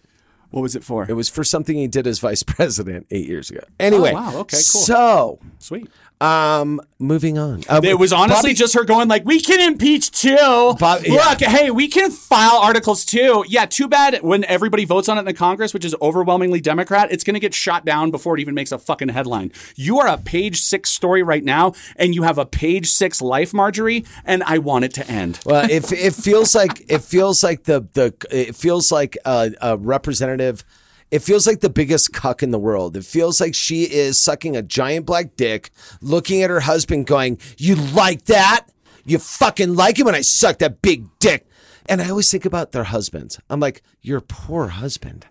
What 0.51 0.63
was 0.63 0.75
it 0.77 0.83
for? 0.85 1.07
It 1.09 1.15
was 1.15 1.29
for 1.29 1.45
something 1.45 1.77
he 1.77 1.87
did 1.89 2.07
as 2.07 2.19
vice 2.19 2.43
president 2.45 3.07
eight 3.11 3.27
years 3.29 3.51
ago. 3.51 3.61
Anyway, 3.79 4.11
Oh, 4.11 4.15
wow. 4.15 4.37
Okay, 4.41 4.57
cool. 4.57 4.81
So, 4.83 5.39
Sweet. 5.59 5.89
Um, 6.21 6.81
moving 6.99 7.39
on. 7.39 7.63
Uh, 7.69 7.81
It 7.83 7.99
was 7.99 8.13
honestly 8.13 8.51
Bobby- 8.51 8.55
just 8.55 8.75
her 8.75 8.85
going 8.85 9.09
like, 9.09 9.25
"We 9.25 9.41
can 9.41 9.61
impeach 9.61 10.11
too. 10.11 10.37
Bob- 10.79 11.05
yeah. 11.05 11.15
Look, 11.31 11.41
hey, 11.41 11.71
we 11.71 11.89
can 11.89 12.11
file 12.11 12.59
articles 12.59 13.05
too. 13.05 13.45
Yeah, 13.49 13.65
too 13.67 13.89
bad 13.89 14.19
when 14.23 14.45
everybody 14.45 14.85
votes 14.85 15.09
on 15.09 15.17
it 15.17 15.21
in 15.21 15.25
the 15.27 15.33
Congress, 15.33 15.73
which 15.73 15.85
is 15.85 15.95
overwhelmingly 16.03 16.61
Democrat, 16.61 17.11
it's 17.11 17.25
going 17.25 17.35
to 17.35 17.41
get 17.41 17.55
shot 17.55 17.85
down 17.87 18.11
before 18.11 18.37
it 18.37 18.41
even 18.41 18.55
makes 18.55 18.71
a 18.73 18.79
fucking 18.79 19.09
headline. 19.09 19.51
You 19.77 19.99
are 19.99 20.09
a 20.09 20.19
page 20.19 20.61
six 20.61 20.91
story 20.91 21.23
right 21.23 21.43
now, 21.45 21.73
and 21.97 22.15
you 22.15 22.23
have 22.25 22.37
a 22.39 22.45
page 22.47 22.89
six 22.91 23.23
life, 23.23 23.55
Marjorie, 23.55 24.05
and 24.25 24.43
I 24.45 24.59
want 24.59 24.85
it 24.85 24.93
to 24.95 25.11
end. 25.11 25.41
well, 25.47 25.69
it, 25.71 25.91
it 25.93 26.15
feels 26.15 26.55
like 26.55 26.85
it 26.89 27.03
feels 27.03 27.43
like 27.43 27.65
the 27.65 27.87
the 27.95 28.13
it 28.31 28.55
feels 28.55 28.93
like 28.93 29.17
a, 29.25 29.53
a 29.63 29.77
representative. 29.79 30.65
It 31.11 31.23
feels 31.23 31.47
like 31.47 31.61
the 31.61 31.71
biggest 31.71 32.13
cuck 32.13 32.43
in 32.43 32.51
the 32.53 32.59
world. 32.59 32.97
It 32.97 33.05
feels 33.05 33.41
like 33.41 33.55
she 33.55 33.83
is 33.85 34.19
sucking 34.19 34.57
a 34.57 34.63
giant 34.63 35.07
black 35.07 35.37
dick, 35.37 35.71
looking 36.01 36.43
at 36.43 36.51
her 36.51 36.61
husband, 36.61 37.07
going, 37.07 37.39
"You 37.59 37.75
like 37.75 38.27
that? 38.27 38.67
You 39.05 39.19
fucking 39.19 39.75
like 39.75 39.99
it 39.99 40.05
when 40.05 40.15
I 40.15 40.21
suck 40.21 40.59
that 40.59 40.83
big 40.83 41.07
dick." 41.19 41.47
And 41.87 42.01
I 42.01 42.11
always 42.11 42.31
think 42.31 42.45
about 42.45 42.73
their 42.73 42.85
husbands. 42.85 43.41
I'm 43.51 43.59
like, 43.61 43.83
"Your 44.03 44.21
poor 44.21 44.69
husband." 44.69 45.27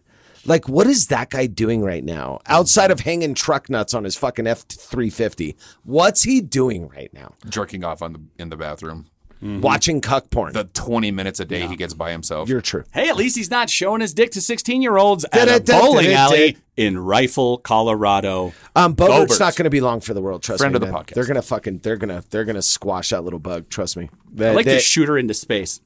Like, 0.46 0.70
what 0.70 0.88
is 0.88 1.08
that 1.08 1.30
guy 1.30 1.48
doing 1.48 1.84
right 1.84 2.04
now? 2.04 2.40
Outside 2.46 2.92
of 2.92 3.02
hanging 3.02 3.34
truck 3.34 3.70
nuts 3.70 3.94
on 3.94 4.06
his 4.06 4.16
fucking 4.16 4.48
F 4.48 4.62
three 4.68 5.10
fifty, 5.10 5.56
what's 5.84 6.24
he 6.24 6.42
doing 6.42 6.88
right 6.88 7.14
now? 7.14 7.36
jerking 7.50 7.84
off 7.84 8.02
on 8.02 8.14
the 8.14 8.22
in 8.38 8.50
the 8.50 8.58
bathroom. 8.58 9.08
Watching 9.42 10.02
cuck 10.02 10.30
porn. 10.30 10.54
The 10.54 10.66
20 10.66 11.12
minutes 11.12 11.40
a 11.40 11.46
day 11.46 11.66
he 11.68 11.76
gets 11.76 11.94
by 11.94 12.12
himself. 12.12 12.50
You're 12.50 12.62
true. 12.62 12.84
Hey, 12.94 13.10
at 13.10 13.16
least 13.16 13.38
he's 13.38 13.50
not 13.50 13.70
showing 13.70 14.02
his 14.02 14.14
dick 14.14 14.32
to 14.32 14.42
16 14.42 14.82
year 14.82 14.98
olds 14.98 15.26
at 15.32 15.48
a 15.48 15.62
bowling 15.62 16.12
alley 16.14 16.58
in 16.76 16.98
Rifle, 17.00 17.58
Colorado. 17.58 18.54
Um, 18.76 18.96
Boebert's 18.96 19.34
Boebert's. 19.34 19.40
not 19.40 19.56
going 19.56 19.64
to 19.66 19.70
be 19.70 19.82
long 19.82 20.02
for 20.02 20.14
the 20.14 20.22
world. 20.22 20.44
Trust 20.44 20.60
Friend 20.60 20.74
me. 20.74 20.78
of 20.78 20.82
the 20.82 20.88
man. 20.88 20.96
podcast. 21.04 21.14
They're 21.14 21.26
gonna 21.26 21.42
fucking. 21.42 21.80
They're 21.80 21.98
gonna. 21.98 22.24
They're 22.30 22.46
gonna 22.46 22.62
squash 22.62 23.10
that 23.10 23.24
little 23.24 23.40
bug. 23.40 23.70
Trust 23.70 23.96
me. 23.98 24.10
I 24.40 24.52
like 24.52 24.66
they- 24.66 24.76
to 24.76 24.80
shoot 24.82 25.08
her 25.08 25.18
into 25.18 25.34
space. 25.34 25.82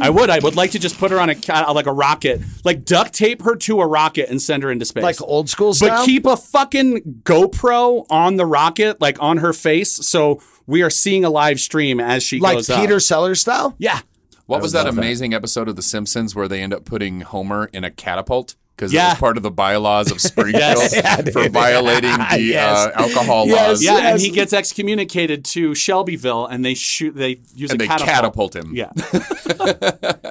I 0.00 0.08
would. 0.10 0.30
I 0.30 0.38
would 0.38 0.54
like 0.54 0.72
to 0.72 0.78
just 0.78 0.98
put 0.98 1.10
her 1.10 1.18
on 1.18 1.30
a 1.30 1.72
like 1.72 1.86
a 1.86 1.92
rocket, 1.92 2.40
like 2.64 2.84
duct 2.84 3.12
tape 3.12 3.42
her 3.42 3.56
to 3.56 3.80
a 3.80 3.86
rocket 3.86 4.30
and 4.30 4.40
send 4.40 4.62
her 4.62 4.70
into 4.70 4.84
space, 4.84 5.02
Like 5.02 5.20
old 5.20 5.48
school 5.50 5.74
But 5.78 6.04
keep 6.04 6.26
a 6.26 6.36
fucking 6.36 7.22
GoPro 7.24 8.06
on 8.08 8.36
the 8.36 8.46
rocket, 8.46 9.00
like 9.00 9.20
on 9.20 9.38
her 9.38 9.52
face, 9.52 9.92
so 9.92 10.40
we 10.66 10.82
are 10.82 10.90
seeing 10.90 11.24
a 11.24 11.30
live 11.30 11.58
stream 11.58 12.00
as 12.00 12.22
she 12.22 12.38
like 12.38 12.58
goes 12.58 12.68
Peter 12.68 12.96
up. 12.96 13.02
Sellers 13.02 13.40
style. 13.40 13.74
Yeah. 13.78 14.00
What 14.46 14.58
I 14.58 14.62
was 14.62 14.72
that 14.72 14.86
love 14.86 14.94
that. 14.94 15.00
amazing 15.00 15.34
episode 15.34 15.68
of 15.68 15.76
The 15.76 15.82
Simpsons 15.82 16.34
where 16.34 16.48
they 16.48 16.60
end 16.60 16.74
up 16.74 16.84
putting 16.84 17.20
Homer 17.20 17.70
in 17.72 17.84
a 17.84 17.90
catapult? 17.90 18.56
Because 18.80 18.94
it 18.94 18.96
Yeah. 18.96 19.10
was 19.10 19.18
part 19.18 19.36
of 19.36 19.42
the 19.42 19.50
bylaws 19.50 20.10
of 20.10 20.20
Springfield 20.30 20.62
Yes. 20.62 20.94
Yeah, 20.96 21.16
for 21.30 21.50
violating 21.50 22.10
the 22.30 22.40
Yes. 22.40 22.86
uh, 22.86 22.92
alcohol 22.94 23.46
Yes. 23.46 23.68
laws. 23.68 23.82
Yeah, 23.84 23.98
and 24.12 24.20
he 24.20 24.30
gets 24.30 24.54
excommunicated 24.54 25.44
to 25.46 25.74
Shelbyville, 25.74 26.46
and 26.46 26.64
they 26.64 26.72
shoot. 26.72 27.14
They 27.14 27.40
use 27.54 27.70
And 27.70 27.78
a 27.80 27.84
they 27.84 27.88
catapult. 27.88 28.54
catapult 28.54 28.56
him. 28.56 28.72
Yeah, 28.74 28.90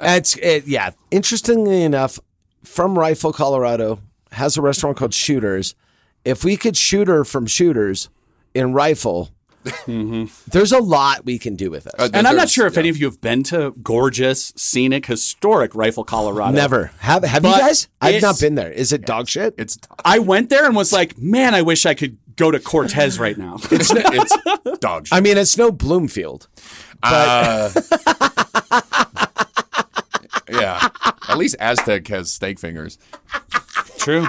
It's 0.02 0.36
it, 0.36 0.66
yeah. 0.66 0.90
Interestingly 1.12 1.82
enough, 1.84 2.18
from 2.64 2.98
Rifle, 2.98 3.32
Colorado, 3.32 4.00
has 4.32 4.56
a 4.56 4.62
restaurant 4.62 4.96
called 4.96 5.14
Shooters. 5.14 5.74
If 6.24 6.42
we 6.44 6.56
could 6.56 6.76
shoot 6.76 7.06
her 7.08 7.24
from 7.24 7.46
Shooters 7.46 8.08
in 8.54 8.72
Rifle, 8.72 9.30
there's 9.86 10.72
a 10.72 10.78
lot 10.78 11.24
we 11.24 11.38
can 11.38 11.54
do 11.54 11.70
with 11.70 11.86
it. 11.86 11.94
Uh, 11.98 12.08
and 12.14 12.26
I'm 12.26 12.36
not 12.36 12.48
sure 12.48 12.66
if 12.66 12.74
yeah. 12.74 12.80
any 12.80 12.88
of 12.88 12.96
you 12.96 13.06
have 13.06 13.20
been 13.20 13.42
to 13.44 13.72
gorgeous, 13.82 14.52
scenic, 14.56 15.06
historic 15.06 15.74
Rifle, 15.74 16.04
Colorado. 16.04 16.56
Never 16.56 16.92
have 16.98 17.24
have 17.24 17.44
you 17.44 17.50
guys? 17.50 17.88
I've 18.00 18.22
not 18.22 18.40
been 18.40 18.54
there. 18.54 18.72
Is 18.72 18.92
it 18.92 19.02
dog 19.02 19.28
shit? 19.28 19.54
It's 19.58 19.78
I 20.04 20.18
went 20.18 20.48
there 20.48 20.64
and 20.64 20.74
was 20.74 20.92
like, 20.92 21.18
man, 21.18 21.54
I 21.54 21.62
wish 21.62 21.84
I 21.84 21.94
could 21.94 22.16
go 22.36 22.50
to 22.50 22.58
Cortez 22.58 23.18
right 23.18 23.36
now. 23.36 23.56
it's, 23.70 23.92
it's 23.94 24.78
dog 24.78 25.06
shit. 25.08 25.16
I 25.16 25.20
mean, 25.20 25.36
it's 25.36 25.58
no 25.58 25.70
Bloomfield. 25.70 26.48
Uh, 27.02 27.70
yeah. 30.50 30.88
At 31.28 31.38
least 31.38 31.56
Aztec 31.60 32.08
has 32.08 32.32
steak 32.32 32.58
fingers. 32.58 32.98
True. 33.98 34.26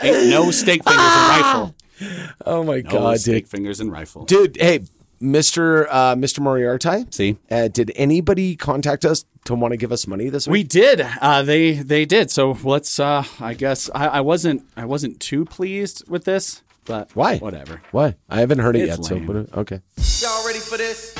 Ain't 0.00 0.30
no 0.30 0.50
steak 0.50 0.84
fingers 0.84 1.02
in 1.02 1.28
rifle. 1.28 1.74
Oh 2.46 2.62
my 2.62 2.80
No 2.80 2.90
god, 2.90 3.20
steak 3.20 3.44
dude. 3.44 3.48
fingers 3.50 3.80
and 3.80 3.90
rifle. 3.92 4.24
Dude, 4.24 4.56
hey, 4.56 4.80
Mr. 5.20 5.86
Uh, 5.90 6.14
Mr. 6.14 6.38
Moriarty. 6.40 7.06
See? 7.10 7.36
Uh, 7.50 7.68
did 7.68 7.90
anybody 7.96 8.54
contact 8.54 9.04
us 9.04 9.24
to 9.44 9.54
want 9.54 9.72
to 9.72 9.76
give 9.76 9.90
us 9.90 10.06
money 10.06 10.28
this 10.28 10.46
week? 10.46 10.52
We 10.52 10.62
did. 10.62 11.00
Uh, 11.20 11.42
they 11.42 11.72
they 11.72 12.04
did. 12.04 12.30
So 12.30 12.56
let's. 12.62 13.00
Uh, 13.00 13.24
I 13.40 13.54
guess 13.54 13.90
I, 13.94 14.06
I 14.06 14.20
wasn't. 14.20 14.62
I 14.76 14.84
wasn't 14.84 15.18
too 15.18 15.44
pleased 15.44 16.08
with 16.08 16.24
this, 16.24 16.62
but 16.84 17.10
Why? 17.16 17.38
Whatever. 17.38 17.82
Why? 17.90 18.14
I 18.30 18.38
haven't 18.40 18.60
heard 18.60 18.76
it 18.76 18.82
It's 18.88 18.98
yet. 18.98 19.04
So 19.04 19.14
lame. 19.16 19.26
what- 19.26 19.58
okay. 19.58 19.80
Y'all 20.20 20.46
ready 20.46 20.60
for 20.60 20.76
this? 20.76 21.17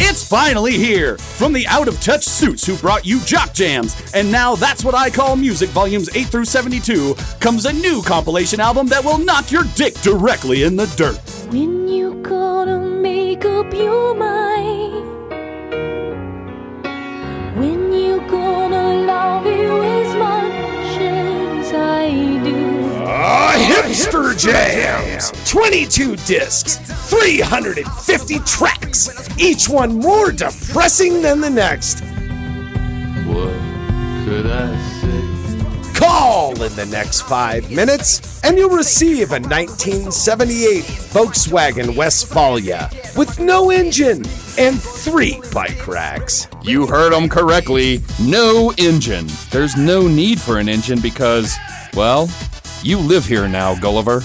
It's 0.00 0.26
finally 0.26 0.72
here 0.72 1.18
from 1.18 1.52
the 1.52 1.66
out 1.66 1.88
of 1.88 2.00
touch 2.00 2.24
suits 2.24 2.64
who 2.64 2.76
brought 2.76 3.04
you 3.04 3.20
Jock 3.20 3.52
Jams. 3.52 4.00
And 4.14 4.30
now 4.30 4.54
that's 4.54 4.84
what 4.84 4.94
I 4.94 5.10
call 5.10 5.36
music 5.36 5.70
volumes 5.70 6.08
8 6.14 6.26
through 6.28 6.44
72 6.44 7.14
comes 7.40 7.66
a 7.66 7.72
new 7.72 8.02
compilation 8.02 8.60
album 8.60 8.86
that 8.88 9.04
will 9.04 9.18
knock 9.18 9.50
your 9.50 9.64
dick 9.74 9.94
directly 10.00 10.62
in 10.62 10.76
the 10.76 10.86
dirt. 10.96 11.18
When 11.52 11.88
you 11.88 12.14
gonna 12.22 12.78
make 12.78 13.44
up 13.44 13.72
your 13.74 14.14
mind? 14.14 14.27
Hipster 23.88 24.38
Jams! 24.38 25.32
22 25.50 26.16
discs, 26.16 26.76
350 27.08 28.38
tracks, 28.40 29.38
each 29.38 29.66
one 29.66 29.98
more 29.98 30.30
depressing 30.30 31.22
than 31.22 31.40
the 31.40 31.48
next. 31.48 32.00
What 33.24 33.54
could 34.26 34.44
I 34.44 34.76
say? 35.00 35.94
Call 35.98 36.50
in 36.62 36.76
the 36.76 36.84
next 36.90 37.22
five 37.22 37.70
minutes, 37.70 38.44
and 38.44 38.58
you'll 38.58 38.76
receive 38.76 39.30
a 39.30 39.40
1978 39.40 40.84
Volkswagen 40.84 41.96
Westfalia 41.96 42.90
with 43.16 43.40
no 43.40 43.70
engine 43.70 44.22
and 44.58 44.78
three 44.78 45.40
bike 45.54 45.88
racks. 45.88 46.46
You 46.62 46.86
heard 46.86 47.14
them 47.14 47.26
correctly. 47.30 48.02
No 48.20 48.70
engine. 48.76 49.28
There's 49.50 49.78
no 49.78 50.06
need 50.06 50.38
for 50.38 50.58
an 50.58 50.68
engine 50.68 51.00
because, 51.00 51.56
well, 51.94 52.28
you 52.88 52.98
live 52.98 53.26
here 53.26 53.46
now, 53.46 53.74
Gulliver. 53.74 54.20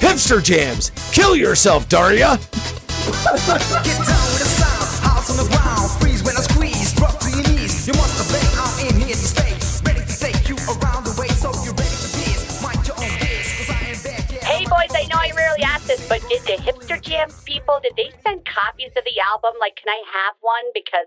Hipster 0.00 0.42
Jams, 0.42 0.90
kill 1.12 1.36
yourself, 1.36 1.86
Daria. 1.90 2.38
Get 2.38 3.12
down 3.12 4.24
with 4.32 4.40
the 4.40 4.48
sound, 4.48 5.04
house 5.04 5.28
on 5.28 5.36
the 5.36 5.44
ground, 5.52 5.90
freeze 6.00 6.24
when 6.24 6.34
I 6.34 6.40
squeeze, 6.40 6.94
drop 6.94 7.20
to 7.20 7.28
your 7.28 7.44
knees. 7.52 7.86
You 7.86 7.92
must 7.92 8.16
obey, 8.24 8.40
I'm 8.56 8.88
in 8.88 9.04
here 9.04 9.12
to 9.12 9.28
stay, 9.28 9.52
ready 9.84 10.00
to 10.00 10.16
take 10.18 10.48
you 10.48 10.56
around 10.72 11.04
the 11.04 11.12
way, 11.20 11.28
so 11.28 11.52
you're 11.60 11.76
ready 11.76 11.92
for 11.92 12.08
this. 12.16 12.62
Mind 12.64 12.88
your 12.88 12.96
own 12.96 13.12
biz, 13.20 13.52
cause 13.52 13.68
I 13.68 13.84
am 13.84 14.00
back, 14.00 14.32
yeah. 14.32 14.48
Hey 14.48 14.64
boys, 14.64 14.96
I 14.96 15.04
know 15.12 15.20
I 15.20 15.30
rarely 15.36 15.62
ask 15.62 15.84
this, 15.86 16.00
but 16.08 16.24
did 16.32 16.40
the 16.48 16.56
Hipster 16.56 16.96
Jams 17.02 17.36
people 17.44 17.80
did 17.84 17.92
they 18.00 18.08
send 18.24 18.48
copies 18.48 18.96
of 18.96 19.04
the 19.04 19.20
album? 19.20 19.60
Like, 19.60 19.76
can 19.76 19.92
I 19.92 20.00
have 20.24 20.40
one 20.40 20.64
because 20.72 21.04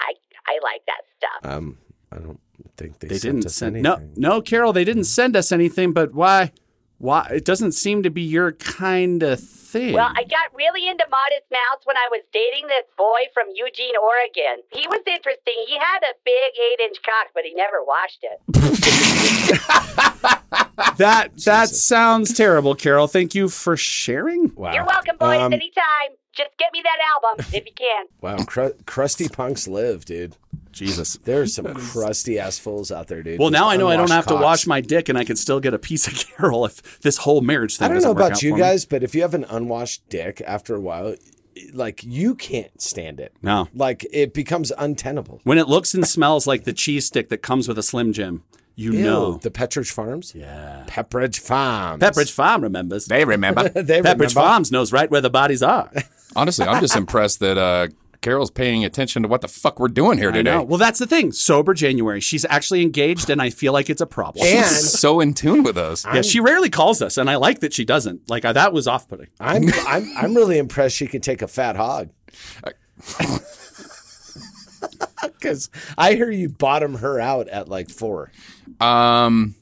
I 0.00 0.14
I 0.48 0.58
like 0.62 0.82
that 0.86 1.02
stuff. 1.18 1.52
Um, 1.56 1.78
I 2.10 2.16
don't 2.18 2.40
think 2.76 2.98
they, 3.00 3.08
They 3.08 3.18
sent 3.18 3.34
didn't 3.36 3.46
us 3.46 3.54
send 3.54 3.76
anything. 3.76 4.12
no 4.16 4.36
no 4.36 4.42
Carol. 4.42 4.72
They 4.72 4.84
didn't 4.84 5.04
send 5.04 5.36
us 5.36 5.52
anything. 5.52 5.92
But 5.92 6.14
why? 6.14 6.52
Why? 6.98 7.28
It 7.30 7.44
doesn't 7.44 7.72
seem 7.72 8.02
to 8.02 8.10
be 8.10 8.22
your 8.22 8.52
kind 8.52 9.22
of 9.22 9.38
thing. 9.38 9.94
Well, 9.94 10.10
I 10.16 10.24
got 10.24 10.52
really 10.56 10.88
into 10.88 11.04
Modest 11.10 11.46
Mouse 11.52 11.82
when 11.84 11.96
I 11.96 12.08
was 12.10 12.22
dating 12.32 12.66
this 12.66 12.84
boy 12.96 13.20
from 13.34 13.46
Eugene, 13.54 13.94
Oregon. 14.02 14.62
He 14.72 14.84
was 14.88 15.00
interesting. 15.06 15.54
He 15.68 15.76
had 15.78 16.00
a 16.02 16.14
big 16.24 16.52
eight-inch 16.72 16.96
cock, 17.04 17.28
but 17.34 17.44
he 17.44 17.54
never 17.54 17.84
washed 17.84 18.18
it. 18.22 18.40
that 20.98 21.30
that 21.44 21.68
sounds 21.68 22.32
terrible, 22.32 22.74
Carol. 22.74 23.06
Thank 23.06 23.34
you 23.34 23.48
for 23.48 23.76
sharing. 23.76 24.52
Wow. 24.56 24.72
You're 24.72 24.86
welcome, 24.86 25.16
boys. 25.18 25.40
Um, 25.40 25.52
Anytime. 25.52 26.16
Just 26.38 26.56
get 26.56 26.72
me 26.72 26.82
that 26.82 26.98
album 27.14 27.46
if 27.52 27.66
you 27.66 27.72
can. 27.76 28.06
Wow, 28.22 28.44
cru- 28.44 28.74
crusty 28.86 29.28
punks 29.28 29.68
live, 29.68 30.04
dude. 30.04 30.36
Jesus. 30.72 31.18
There 31.24 31.42
are 31.42 31.46
some 31.46 31.66
crusty 31.74 32.38
ass 32.38 32.58
fools 32.58 32.92
out 32.92 33.08
there, 33.08 33.22
dude. 33.22 33.38
Well, 33.40 33.48
with 33.48 33.52
now 33.54 33.68
I 33.68 33.76
know 33.76 33.88
I 33.88 33.94
don't 33.96 34.04
unwashed 34.04 34.12
have 34.28 34.38
to 34.38 34.42
wash 34.42 34.66
my 34.66 34.80
dick, 34.80 35.08
and 35.08 35.18
I 35.18 35.24
can 35.24 35.34
still 35.34 35.58
get 35.60 35.74
a 35.74 35.78
piece 35.78 36.06
of 36.06 36.14
Carol 36.36 36.64
if 36.66 37.00
this 37.00 37.18
whole 37.18 37.40
marriage 37.40 37.76
thing. 37.76 37.86
I 37.86 37.88
don't 37.88 37.96
doesn't 37.96 38.08
know 38.08 38.12
work 38.14 38.20
about 38.28 38.32
out 38.36 38.42
you 38.42 38.50
for 38.50 38.56
me. 38.56 38.60
guys, 38.62 38.84
but 38.84 39.02
if 39.02 39.14
you 39.14 39.22
have 39.22 39.34
an 39.34 39.44
unwashed 39.48 40.08
dick 40.08 40.40
after 40.46 40.76
a 40.76 40.80
while, 40.80 41.16
like 41.72 42.04
you 42.04 42.36
can't 42.36 42.80
stand 42.80 43.18
it. 43.18 43.34
No. 43.42 43.66
Like 43.74 44.06
it 44.12 44.32
becomes 44.32 44.70
untenable. 44.78 45.40
When 45.42 45.58
it 45.58 45.66
looks 45.68 45.94
and 45.94 46.06
smells 46.06 46.46
like 46.46 46.62
the 46.64 46.72
cheese 46.72 47.06
stick 47.06 47.30
that 47.30 47.38
comes 47.38 47.66
with 47.66 47.78
a 47.78 47.82
Slim 47.82 48.12
Jim, 48.12 48.44
you 48.76 48.92
Ew, 48.92 49.02
know. 49.02 49.32
the 49.38 49.50
Pepperidge 49.50 49.90
Farms. 49.90 50.32
Yeah. 50.36 50.84
Pepperidge 50.86 51.40
Farms. 51.40 52.00
Pepperidge 52.00 52.30
Farm 52.30 52.62
remembers. 52.62 53.06
They 53.08 53.24
remember. 53.24 53.68
they 53.70 54.00
Pepperidge 54.00 54.04
remember. 54.14 54.28
Farms 54.28 54.70
knows 54.70 54.92
right 54.92 55.10
where 55.10 55.20
the 55.22 55.30
bodies 55.30 55.64
are. 55.64 55.90
Honestly, 56.38 56.66
I'm 56.66 56.80
just 56.80 56.96
impressed 56.96 57.40
that 57.40 57.58
uh, 57.58 57.88
Carol's 58.20 58.50
paying 58.50 58.84
attention 58.84 59.22
to 59.22 59.28
what 59.28 59.40
the 59.40 59.48
fuck 59.48 59.78
we're 59.80 59.88
doing 59.88 60.18
here 60.18 60.30
today. 60.30 60.56
Well, 60.58 60.78
that's 60.78 60.98
the 60.98 61.06
thing. 61.06 61.32
Sober 61.32 61.74
January. 61.74 62.20
She's 62.20 62.44
actually 62.48 62.82
engaged, 62.82 63.28
and 63.30 63.42
I 63.42 63.50
feel 63.50 63.72
like 63.72 63.90
it's 63.90 64.00
a 64.00 64.06
problem. 64.06 64.46
And 64.46 64.64
She's 64.66 64.98
so 64.98 65.20
in 65.20 65.34
tune 65.34 65.62
with 65.62 65.76
us. 65.76 66.04
yeah, 66.06 66.22
she 66.22 66.40
rarely 66.40 66.70
calls 66.70 67.02
us, 67.02 67.16
and 67.16 67.28
I 67.28 67.36
like 67.36 67.60
that 67.60 67.72
she 67.72 67.84
doesn't. 67.84 68.28
Like 68.30 68.44
I, 68.44 68.52
that 68.52 68.72
was 68.72 68.86
off-putting. 68.86 69.28
I'm 69.40 69.64
I'm 69.86 70.12
I'm 70.16 70.34
really 70.34 70.58
impressed 70.58 70.96
she 70.96 71.06
can 71.06 71.20
take 71.20 71.42
a 71.42 71.48
fat 71.48 71.76
hog. 71.76 72.10
Because 75.22 75.70
I 75.96 76.14
hear 76.14 76.30
you 76.30 76.48
bottom 76.48 76.94
her 76.96 77.20
out 77.20 77.48
at 77.48 77.68
like 77.68 77.90
four. 77.90 78.30
Um, 78.80 79.54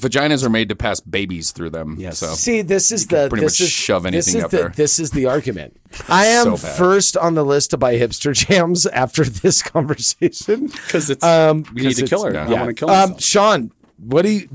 vaginas 0.00 0.44
are 0.44 0.48
made 0.50 0.68
to 0.70 0.76
pass 0.76 1.00
babies 1.00 1.52
through 1.52 1.70
them. 1.70 1.96
Yes. 1.98 2.18
So 2.18 2.34
See, 2.34 2.62
this 2.62 2.90
is 2.92 3.06
can 3.06 3.18
the 3.24 3.28
pretty 3.28 3.44
this 3.44 3.60
much 3.60 3.66
is, 3.66 3.70
shove 3.72 4.04
this 4.04 4.34
is 4.34 4.44
up 4.44 4.50
the, 4.50 4.56
there. 4.56 4.68
This 4.70 4.98
is 4.98 5.10
the 5.12 5.26
argument. 5.26 5.76
I 6.08 6.26
am 6.26 6.56
So 6.56 6.68
first 6.68 7.16
on 7.16 7.34
the 7.34 7.44
list 7.44 7.70
to 7.70 7.76
buy 7.76 7.94
hipster 7.96 8.32
jams 8.48 8.86
after 8.86 9.24
this 9.24 9.62
conversation 9.62 10.66
Because 10.68 11.10
it's 11.10 11.24
Um, 11.24 11.64
we 11.74 11.82
need 11.82 11.96
to 11.96 12.06
kill 12.06 12.24
her. 12.24 12.30
it's- 12.30 12.48
I 12.48 12.52
want 12.52 12.68
to 12.68 12.74
kill 12.74 12.90
Um. 12.90 13.18
Sean, 13.18 13.72
What 14.02 14.22
do 14.22 14.30
you? 14.30 14.48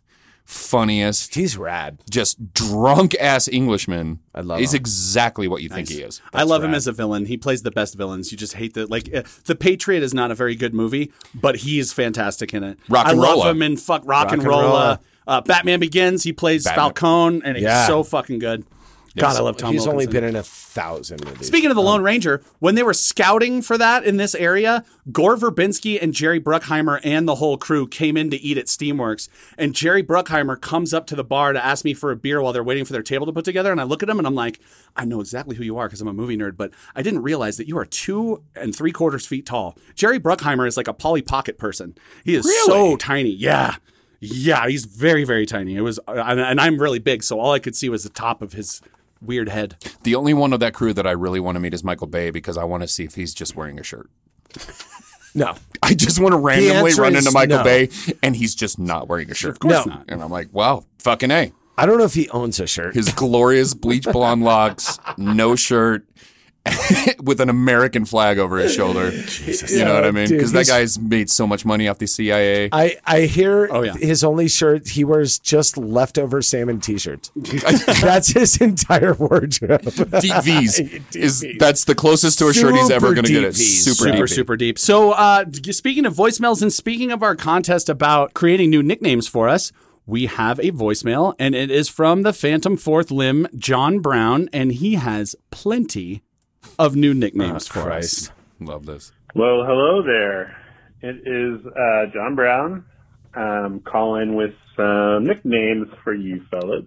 funniest, 0.52 1.36
He's 1.36 1.58
rad. 1.58 1.99
just 2.10 2.54
drunk 2.54 3.16
ass 3.20 3.47
Englishman. 3.47 4.20
I 4.36 4.41
love 4.41 4.60
He's 4.60 4.74
him. 4.74 4.78
exactly 4.80 5.47
what 5.47 5.62
you 5.64 5.70
think 5.70 5.89
he 5.89 6.02
is. 6.02 6.22
I 6.34 6.43
love 6.43 6.64
him 6.64 6.74
as 6.74 6.88
a 6.88 6.91
villain. 6.91 7.26
He 7.26 7.38
plays 7.38 7.64
the 7.64 7.72
best 7.72 7.95
villains. 7.95 8.32
You 8.32 8.38
just 8.38 8.54
hate 8.56 8.74
the 8.74 8.86
like. 8.88 9.14
Uh, 9.14 9.24
the 9.45 9.56
Patriot 9.56 10.04
is 10.04 10.14
not 10.14 10.30
a 10.32 10.36
very 10.36 10.56
good 10.56 10.74
movie, 10.74 11.12
but 11.34 11.58
he 11.58 11.80
is 11.80 11.93
fantastic 11.93 12.54
in 12.54 12.64
it. 12.64 12.78
Rock 12.89 13.06
and 13.06 13.10
I 13.10 13.12
and 13.12 13.20
love 13.22 13.38
Rolla. 13.39 13.52
him 13.52 13.62
in 13.62 13.78
fuck 13.78 14.02
Rock, 14.06 14.26
Rock 14.26 14.34
and 14.34 14.41
and 14.41 14.49
Rolla. 14.49 14.64
Rolla. 14.64 14.99
Uh, 15.28 15.41
Batman 15.41 15.80
Begins. 15.80 16.24
He 16.24 16.34
plays 16.34 16.64
Batman. 16.66 16.84
Falcone, 16.86 17.41
and 17.45 17.56
he's 17.56 17.64
Yeah. 17.64 17.88
so 17.88 18.04
fucking 18.04 18.39
good. 18.39 18.66
God, 19.16 19.36
I 19.36 19.41
love 19.41 19.57
Tom. 19.57 19.74
He's 19.74 19.88
only 19.88 20.05
Wilkinson. 20.05 20.22
been 20.22 20.30
in 20.30 20.36
a 20.38 20.43
thousand 20.43 21.26
movies. 21.26 21.47
Speaking 21.47 21.70
of 21.70 21.76
the 21.76 21.82
um, 21.82 21.88
Lone 21.88 22.03
Ranger, 22.03 22.41
when 22.59 22.76
they 22.76 22.84
were 22.84 22.93
scouting 22.93 23.62
for 23.62 23.78
that 23.78 24.05
in 24.05 24.18
this 24.18 24.34
area, 24.36 24.86
Gore 25.12 25.36
Verbinski 25.36 26.01
and 26.01 26.14
Jerry 26.14 26.39
Bruckheimer 26.39 26.99
and 27.03 27.28
the 27.28 27.36
whole 27.36 27.57
crew 27.57 27.88
came 27.88 28.16
in 28.16 28.30
to 28.32 28.38
eat 28.38 28.57
at 28.57 28.68
Steamworks. 28.68 29.28
And 29.57 29.76
Jerry 29.76 30.01
Bruckheimer 30.01 30.59
comes 30.59 30.93
up 30.93 31.07
to 31.07 31.16
the 31.16 31.24
bar 31.24 31.51
to 31.51 31.64
ask 31.64 31.84
me 31.84 31.93
for 31.93 32.12
a 32.12 32.16
beer 32.16 32.41
while 32.41 32.53
they're 32.53 32.64
waiting 32.64 32.86
for 32.86 32.93
their 32.93 33.03
table 33.03 33.26
to 33.26 33.34
put 33.34 33.43
together. 33.43 33.72
And 33.72 33.82
I 33.82 33.84
look 33.84 34.01
at 34.01 34.09
him 34.09 34.18
and 34.18 34.26
I'm 34.26 34.36
like, 34.36 34.59
I 34.95 35.03
know 35.03 35.20
exactly 35.20 35.55
who 35.57 35.64
you 35.64 35.78
are 35.78 35.88
because 35.88 36.01
I'm 36.01 36.07
a 36.07 36.14
movie 36.14 36.38
nerd, 36.38 36.55
but 36.55 36.72
I 36.95 37.01
didn't 37.01 37.24
realize 37.24 37.57
that 37.57 37.68
you 37.68 37.78
are 37.78 37.86
two 37.86 38.43
and 38.55 38.76
three 38.76 38.91
quarters 38.91 39.26
feet 39.26 39.45
tall. 39.45 39.78
Jerry 39.95 40.20
Bruckheimer 40.20 40.68
is 40.68 40.78
like 40.78 40.88
a 40.88 40.93
Polly 40.93 41.22
Pocket 41.22 41.57
person. 41.57 41.95
He 42.24 42.36
is 42.36 42.49
so 42.66 42.95
tiny. 42.95 43.30
Yeah. 43.30 43.76
Yeah, 44.24 44.68
he's 44.68 44.86
very, 44.86 45.24
very 45.24 45.47
tiny. 45.47 45.76
It 45.76 45.82
was, 45.82 45.99
and 46.07 46.62
I'm 46.62 46.78
really 46.80 46.99
big, 46.99 47.24
so 47.24 47.39
all 47.39 47.53
I 47.53 47.59
could 47.59 47.76
see 47.76 47.89
was 47.89 48.03
the 48.03 48.09
top 48.09 48.43
of 48.43 48.53
his 48.53 48.80
weird 49.22 49.49
head. 49.49 49.76
The 50.03 50.15
only 50.15 50.34
one 50.34 50.53
of 50.53 50.59
that 50.59 50.74
crew 50.74 50.93
that 50.93 51.05
I 51.07 51.11
really 51.11 51.39
want 51.39 51.55
to 51.55 51.59
meet 51.59 51.74
is 51.74 51.84
Michael 51.84 52.07
Bay 52.07 52.30
because 52.32 52.57
I 52.57 52.63
want 52.63 52.82
to 52.84 52.88
see 52.88 53.03
if 53.03 53.15
he's 53.15 53.34
just 53.34 53.55
wearing 53.55 53.80
a 53.80 53.84
shirt. 53.84 54.09
no, 55.36 55.55
I 55.84 55.93
just 55.93 56.19
want 56.19 56.34
to 56.34 56.38
randomly 56.39 56.93
run 56.95 57.15
into 57.15 57.32
Michael 57.32 57.59
no. 57.59 57.63
Bay 57.63 57.89
and 58.24 58.36
he's 58.36 58.55
just 58.55 58.80
not 58.80 59.07
wearing 59.07 59.32
a 59.32 59.34
shirt. 59.36 59.51
Of 59.51 59.59
course 59.59 59.86
No. 59.86 59.93
not. 59.93 60.05
And 60.09 60.22
I'm 60.22 60.32
like, 60.32 60.49
wow, 60.51 60.86
fucking 60.99 61.32
A. 61.32 61.51
I 61.78 61.86
don't 61.86 61.97
know 61.97 62.03
if 62.03 62.13
he 62.13 62.30
owns 62.30 62.59
a 62.59 62.67
shirt. 62.67 62.93
His 62.93 63.11
glorious 63.13 63.74
bleach 63.74 64.03
blonde 64.05 64.43
locks, 64.43 64.99
no 65.17 65.55
shirt, 65.55 66.05
with 67.24 67.41
an 67.41 67.49
American 67.49 68.05
flag 68.05 68.38
over 68.38 68.57
his 68.59 68.74
shoulder. 68.74 69.09
you 69.09 69.84
know 69.84 69.95
what 69.95 70.05
I 70.05 70.12
mean? 70.12 70.30
Because 70.30 70.51
that 70.51 70.68
guy's 70.68 70.99
made 70.99 71.30
so 71.30 71.47
much 71.47 71.66
money 71.66 71.88
off 71.88 71.97
the 71.97 72.05
CIA. 72.07 72.70
I, 72.72 72.97
I 73.05 73.22
hear 73.22 73.68
Oh, 73.72 73.82
yeah. 73.82 73.93
his 73.93 74.24
only 74.24 74.47
shirt 74.47 74.88
he 74.89 75.03
wears 75.03 75.39
just 75.39 75.76
leftover 75.78 76.41
salmon 76.41 76.80
t-shirts. 76.80 77.32
That's 78.01 78.30
his 78.30 78.57
entire 78.57 79.14
wardrobe. 79.16 79.82
Deep 80.22 80.43
V's 80.43 80.80
is 81.16 81.45
that's 81.57 81.86
the 81.86 81.95
closest 81.95 82.38
to 82.39 82.47
a 82.47 82.53
shirt 82.53 82.76
he's 82.76 82.91
ever 82.91 83.14
going 83.14 83.26
to 83.26 83.32
get. 83.32 83.43
It 83.43 83.55
super, 83.55 83.95
super 83.95 84.26
deep. 84.26 84.30
super 84.30 84.57
deep 84.57 84.80
so 84.80 85.12
uh 85.12 85.45
speaking 85.72 86.05
of 86.05 86.14
voicemails 86.14 86.62
and 86.62 86.72
speaking 86.72 87.12
of 87.12 87.24
our 87.24 87.36
contest 87.36 87.89
about 87.89 88.34
creating 88.34 88.70
new 88.70 88.84
nicknames 88.84 89.28
for 89.28 89.49
us 89.49 89.72
we 90.05 90.26
have 90.28 90.59
a 90.59 90.72
voicemail 90.72 91.34
and 91.39 91.55
it 91.55 91.72
is 91.72 91.89
from 91.89 92.22
the 92.24 92.34
phantom 92.34 92.78
fourth 92.78 93.12
limb 93.12 93.47
john 93.57 93.99
brown 93.99 94.49
and 94.53 94.74
he 94.74 94.95
has 94.95 95.36
plenty 95.49 96.22
of 96.80 96.95
new 96.95 97.13
nicknames 97.13 97.67
for 97.67 97.91
us 97.91 98.32
Love 98.61 98.86
this. 98.86 99.11
Well, 99.34 99.63
hello 99.65 100.03
there. 100.03 100.55
It 101.01 101.15
is 101.26 101.65
uh, 101.65 102.05
John 102.13 102.36
Brown. 102.36 102.86
Um, 103.34 103.82
calling 103.84 104.36
with 104.36 104.53
some 104.76 105.26
nicknames 105.26 105.88
for 106.03 106.13
you 106.13 106.45
fellas. 106.51 106.86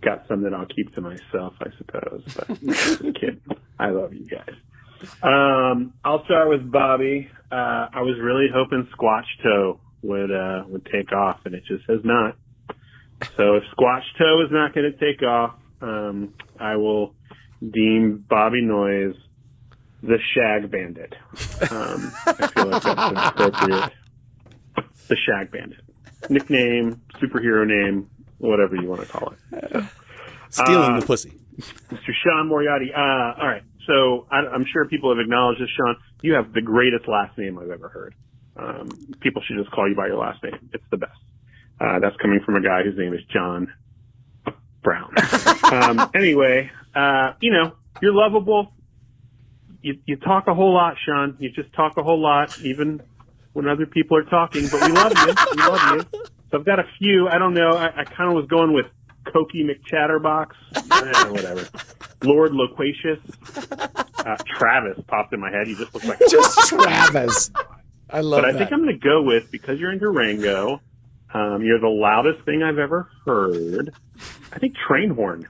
Got 0.00 0.26
some 0.26 0.42
that 0.42 0.52
I'll 0.52 0.66
keep 0.66 0.92
to 0.94 1.00
myself, 1.00 1.54
I 1.60 1.68
suppose. 1.78 2.24
But 2.34 2.60
just 2.64 3.00
kidding. 3.00 3.40
I 3.78 3.90
love 3.90 4.12
you 4.12 4.26
guys. 4.26 4.54
Um, 5.22 5.92
I'll 6.04 6.24
start 6.24 6.48
with 6.48 6.70
Bobby. 6.70 7.30
Uh, 7.52 7.88
I 7.92 8.00
was 8.00 8.18
really 8.20 8.46
hoping 8.52 8.88
Squatch 8.98 9.26
Toe 9.42 9.78
would 10.02 10.32
uh, 10.32 10.64
would 10.66 10.86
take 10.86 11.12
off, 11.12 11.40
and 11.44 11.54
it 11.54 11.62
just 11.68 11.84
has 11.88 12.00
not. 12.02 12.36
So 13.36 13.54
if 13.54 13.62
Squatch 13.78 14.02
Toe 14.18 14.42
is 14.44 14.50
not 14.50 14.74
going 14.74 14.90
to 14.90 14.98
take 14.98 15.22
off, 15.22 15.54
um, 15.80 16.34
I 16.58 16.76
will 16.76 17.14
deem 17.62 18.24
Bobby 18.28 18.62
Noise 18.62 19.16
the 20.02 20.18
Shag 20.34 20.70
Bandit. 20.70 21.14
Um, 21.70 22.12
I 22.26 22.46
feel 22.48 22.66
like 22.66 22.82
that's 22.82 23.28
appropriate. 23.28 23.92
The 25.08 25.16
Shag 25.16 25.50
Bandit. 25.50 25.80
Nickname, 26.28 27.00
superhero 27.20 27.66
name, 27.66 28.10
whatever 28.38 28.76
you 28.76 28.88
want 28.88 29.02
to 29.02 29.06
call 29.08 29.32
it. 29.32 29.84
stealing 30.50 30.92
Uh, 30.92 31.00
the 31.00 31.06
pussy 31.06 31.32
Mr. 31.58 32.12
Sean 32.22 32.48
Moriarty. 32.48 32.92
Uh, 32.94 33.00
all 33.00 33.48
right. 33.48 33.62
So 33.86 34.26
I, 34.30 34.38
I'm 34.38 34.66
sure 34.70 34.84
people 34.86 35.10
have 35.10 35.18
acknowledged 35.18 35.60
this, 35.60 35.70
Sean. 35.76 35.96
You 36.22 36.34
have 36.34 36.52
the 36.52 36.60
greatest 36.62 37.08
last 37.08 37.36
name 37.38 37.58
I've 37.58 37.70
ever 37.70 37.88
heard. 37.88 38.14
Um, 38.56 38.88
people 39.20 39.42
should 39.42 39.56
just 39.58 39.70
call 39.70 39.88
you 39.88 39.94
by 39.94 40.06
your 40.06 40.18
last 40.18 40.42
name. 40.42 40.70
It's 40.72 40.84
the 40.90 40.96
best. 40.96 41.18
Uh, 41.80 41.98
that's 42.00 42.16
coming 42.16 42.40
from 42.44 42.56
a 42.56 42.62
guy 42.62 42.82
whose 42.82 42.96
name 42.96 43.12
is 43.12 43.20
John 43.32 43.72
Brown. 44.82 45.12
um, 45.72 46.10
anyway, 46.14 46.70
uh, 46.96 47.34
you 47.40 47.52
know, 47.52 47.72
you're 48.00 48.14
lovable. 48.14 48.72
You, 49.82 49.98
you 50.06 50.16
talk 50.16 50.48
a 50.48 50.54
whole 50.54 50.74
lot, 50.74 50.94
Sean. 51.04 51.36
You 51.38 51.50
just 51.50 51.72
talk 51.74 51.96
a 51.96 52.02
whole 52.02 52.20
lot, 52.20 52.58
even 52.60 53.00
when 53.52 53.68
other 53.68 53.86
people 53.86 54.16
are 54.16 54.24
talking. 54.24 54.66
But 54.68 54.80
we 54.82 54.92
love 54.92 55.12
you. 55.16 55.34
We 55.54 55.62
love 55.62 55.94
you. 56.12 56.20
So 56.50 56.58
I've 56.58 56.64
got 56.64 56.78
a 56.80 56.84
few. 56.98 57.28
I 57.28 57.38
don't 57.38 57.54
know. 57.54 57.70
I, 57.70 58.00
I 58.00 58.04
kind 58.04 58.30
of 58.30 58.34
was 58.34 58.46
going 58.46 58.72
with 58.72 58.86
Cokie 59.26 59.64
McChatterbox. 59.64 60.46
Eh, 60.74 61.28
whatever. 61.28 61.68
Lord 62.22 62.52
Loquacious. 62.52 63.20
Uh, 64.18 64.36
Travis 64.58 64.98
popped 65.06 65.32
in 65.32 65.40
my 65.40 65.50
head. 65.50 65.68
You 65.68 65.76
just 65.76 65.94
look 65.94 66.04
like 66.04 66.18
Just 66.30 66.68
Travis. 66.68 67.50
I 68.10 68.20
love 68.20 68.42
but 68.42 68.48
I 68.48 68.52
that. 68.52 68.58
think 68.58 68.72
I'm 68.72 68.82
going 68.84 68.98
to 68.98 69.04
go 69.04 69.22
with 69.22 69.50
because 69.50 69.78
you're 69.78 69.92
in 69.92 69.98
Durango. 69.98 70.80
Um, 71.34 71.62
you're 71.62 71.80
the 71.80 71.88
loudest 71.88 72.44
thing 72.44 72.62
I've 72.62 72.78
ever 72.78 73.08
heard. 73.24 73.92
I 74.52 74.58
think 74.58 74.74
train 74.76 75.10
horn. 75.10 75.46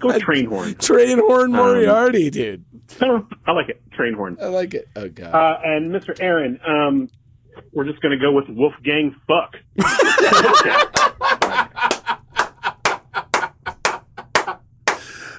Go 0.00 0.18
train 0.20 0.46
horn. 0.46 0.74
train 0.76 1.18
horn 1.18 1.50
um, 1.54 1.56
Moriarty, 1.56 2.26
um, 2.26 2.30
dude. 2.30 2.64
I 3.46 3.52
like 3.52 3.68
it. 3.68 3.82
Train 3.92 4.14
horn. 4.14 4.36
I 4.40 4.46
like 4.46 4.74
it. 4.74 4.88
Oh 4.96 5.08
god. 5.08 5.34
Uh, 5.34 5.58
and 5.64 5.92
Mr. 5.92 6.18
Aaron, 6.20 6.58
um, 6.66 7.08
we're 7.72 7.84
just 7.84 8.00
gonna 8.00 8.18
go 8.18 8.32
with 8.32 8.48
Wolfgang 8.48 9.14
Fuck. 9.26 9.56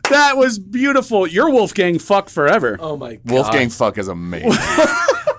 that 0.09 0.37
was 0.37 0.59
beautiful. 0.59 1.25
You're 1.27 1.49
Wolfgang 1.49 1.99
Fuck 1.99 2.29
forever. 2.29 2.77
Oh 2.79 2.97
my 2.97 3.15
god. 3.15 3.31
Wolfgang 3.31 3.69
Fuck 3.69 3.97
is 3.97 4.07
amazing. 4.07 4.51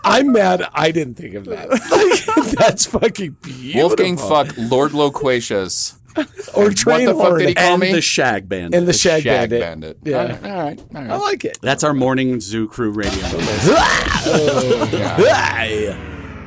I'm 0.06 0.32
mad 0.32 0.68
I 0.74 0.90
didn't 0.90 1.14
think 1.14 1.34
of 1.34 1.46
that. 1.46 2.54
That's 2.58 2.86
fucking 2.86 3.38
beautiful. 3.42 3.80
Wolfgang 3.80 4.16
Fuck, 4.16 4.54
Lord 4.58 4.92
Loquacious. 4.92 5.98
Or 6.54 6.66
And 6.66 6.76
train 6.76 7.06
What 7.06 7.16
the 7.16 7.22
fuck 7.24 7.38
did 7.38 7.48
he 7.48 7.54
horn. 7.54 7.54
call 7.56 7.72
and 7.74 7.80
me? 7.80 7.92
the 7.92 8.00
Shag 8.00 8.48
Band. 8.48 8.74
And 8.74 8.86
the 8.86 8.92
Shag, 8.92 9.22
Shag 9.24 9.50
Bandit. 9.50 9.60
Bandit. 9.60 9.98
Yeah. 10.04 10.18
All 10.18 10.26
right. 10.28 10.44
All 10.44 10.50
right. 10.62 10.80
All 10.94 11.02
right. 11.02 11.10
I 11.10 11.16
like 11.16 11.44
it. 11.44 11.58
That's 11.60 11.82
our 11.82 11.92
morning 11.94 12.40
Zoo 12.40 12.68
Crew 12.68 12.90
radio. 12.90 13.24
Oh, 14.26 15.98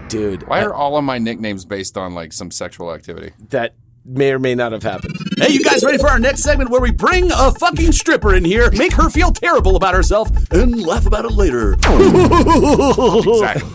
Dude, 0.07 0.47
Why 0.47 0.59
I- 0.59 0.63
are 0.63 0.73
all 0.73 0.97
of 0.97 1.03
my 1.03 1.17
nicknames 1.17 1.65
based 1.65 1.97
on 1.97 2.13
like 2.15 2.31
some 2.33 2.49
sexual 2.51 2.93
activity? 2.93 3.33
that 3.49 3.73
may 4.05 4.31
or 4.31 4.39
may 4.39 4.55
not 4.55 4.71
have 4.71 4.83
happened. 4.83 5.13
Hey, 5.37 5.49
you 5.51 5.61
guys 5.61 5.83
ready 5.83 5.97
for 5.97 6.07
our 6.07 6.17
next 6.17 6.41
segment 6.43 6.69
where 6.69 6.79
we 6.79 6.91
bring 6.91 7.29
a 7.29 7.51
fucking 7.51 7.91
stripper 7.91 8.33
in 8.33 8.45
here, 8.45 8.71
make 8.71 8.93
her 8.93 9.09
feel 9.09 9.31
terrible 9.31 9.75
about 9.75 9.93
herself, 9.95 10.29
and 10.51 10.81
laugh 10.81 11.05
about 11.05 11.25
it 11.25 11.31
later? 11.33 11.75
Exactly. 13.27 13.69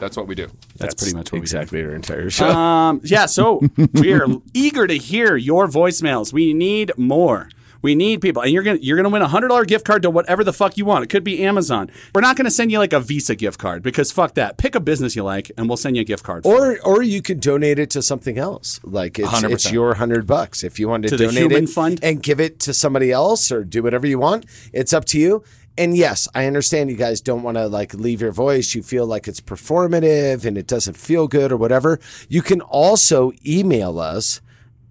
That's 0.00 0.16
what 0.16 0.26
we 0.26 0.34
do. 0.34 0.48
That's 0.76 0.94
pretty 0.94 1.14
much 1.16 1.26
what 1.32 1.32
we 1.34 1.38
do. 1.38 1.42
exactly 1.42 1.82
our 1.82 1.94
entire 1.94 2.30
show. 2.30 2.50
Um, 2.50 3.00
yeah, 3.04 3.26
so 3.26 3.62
we 3.94 4.12
are 4.12 4.26
eager 4.54 4.86
to 4.86 4.94
hear 4.98 5.36
your 5.36 5.66
voicemails. 5.68 6.32
We 6.32 6.52
need 6.54 6.92
more. 6.96 7.48
We 7.82 7.94
need 7.94 8.20
people, 8.20 8.42
and 8.42 8.50
you're 8.50 8.64
gonna 8.64 8.78
you're 8.80 8.96
gonna 8.96 9.10
win 9.10 9.22
a 9.22 9.28
hundred 9.28 9.48
dollar 9.48 9.64
gift 9.64 9.84
card 9.84 10.02
to 10.02 10.10
whatever 10.10 10.42
the 10.42 10.52
fuck 10.52 10.76
you 10.76 10.84
want. 10.84 11.04
It 11.04 11.06
could 11.08 11.22
be 11.22 11.44
Amazon. 11.44 11.88
We're 12.14 12.20
not 12.22 12.34
gonna 12.36 12.50
send 12.50 12.72
you 12.72 12.78
like 12.78 12.92
a 12.92 12.98
Visa 12.98 13.36
gift 13.36 13.60
card 13.60 13.82
because 13.84 14.10
fuck 14.10 14.34
that. 14.34 14.58
Pick 14.58 14.74
a 14.74 14.80
business 14.80 15.14
you 15.14 15.22
like, 15.22 15.52
and 15.56 15.68
we'll 15.68 15.76
send 15.76 15.94
you 15.94 16.00
a 16.02 16.04
gift 16.04 16.24
card. 16.24 16.42
for 16.42 16.72
it. 16.72 16.80
or 16.82 16.96
or 16.96 17.02
you 17.02 17.22
could 17.22 17.38
donate 17.38 17.78
it 17.78 17.90
to 17.90 18.02
something 18.02 18.38
else. 18.38 18.80
Like 18.82 19.18
it's, 19.20 19.28
100%. 19.28 19.52
it's 19.52 19.70
your 19.70 19.94
hundred 19.94 20.26
bucks. 20.26 20.64
If 20.64 20.80
you 20.80 20.88
want 20.88 21.04
to, 21.04 21.10
To 21.10 21.16
the 21.16 21.24
donate 21.26 21.38
human 21.42 21.64
it 21.64 21.70
fund? 21.70 22.00
and 22.02 22.20
give 22.22 22.40
it 22.40 22.58
to 22.60 22.74
somebody 22.74 23.12
else 23.12 23.52
or 23.52 23.62
do 23.62 23.84
whatever 23.84 24.06
you 24.06 24.18
want, 24.18 24.46
it's 24.72 24.92
up 24.92 25.04
to 25.06 25.18
you. 25.20 25.44
And 25.78 25.96
yes, 25.96 26.26
I 26.34 26.46
understand 26.46 26.90
you 26.90 26.96
guys 26.96 27.20
don't 27.20 27.42
want 27.42 27.56
to 27.56 27.66
like 27.68 27.92
leave 27.94 28.20
your 28.20 28.32
voice. 28.32 28.74
You 28.74 28.82
feel 28.82 29.06
like 29.06 29.28
it's 29.28 29.40
performative 29.40 30.44
and 30.44 30.56
it 30.56 30.66
doesn't 30.66 30.96
feel 30.96 31.28
good 31.28 31.52
or 31.52 31.56
whatever. 31.56 32.00
You 32.28 32.42
can 32.42 32.60
also 32.62 33.32
email 33.46 33.98
us 33.98 34.40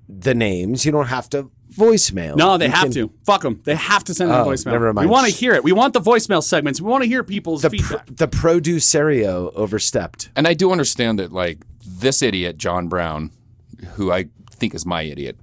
the 0.08 0.36
names. 0.36 0.86
You 0.86 0.92
don't 0.92 1.08
have 1.08 1.28
to 1.32 1.50
voicemail. 1.76 2.36
No, 2.38 2.58
they 2.58 2.66
You 2.68 2.72
have 2.72 2.84
can- 2.84 2.92
to. 2.94 3.12
Fuck 3.26 3.42
them. 3.42 3.62
They 3.64 3.76
have 3.76 4.04
to 4.06 4.14
send 4.14 4.30
in 4.30 4.36
a 4.38 4.44
Oh, 4.44 4.48
voicemail. 4.48 4.72
never 4.74 4.94
mind. 4.94 5.10
We 5.10 5.12
want 5.12 5.26
to 5.28 5.34
hear 5.34 5.54
it. 5.54 5.64
We 5.64 5.72
want 5.74 5.94
the 5.94 6.00
voicemail 6.02 6.44
segments. 6.44 6.80
We 6.80 6.88
want 6.90 7.04
to 7.04 7.08
hear 7.10 7.24
people's 7.24 7.64
The, 7.64 7.72
pr- 7.72 7.76
feedback. 7.78 8.06
the 8.16 8.28
producerio 8.28 9.52
overstepped. 9.56 10.30
And 10.36 10.48
I 10.48 10.54
do 10.54 10.72
understand 10.72 11.20
that 11.20 11.32
like 11.32 11.60
this 11.86 12.22
idiot 12.22 12.58
John 12.58 12.88
Brown, 12.88 13.32
who 13.96 14.12
I 14.12 14.26
think 14.52 14.74
is 14.76 14.86
my 14.86 15.02
idiot. 15.02 15.38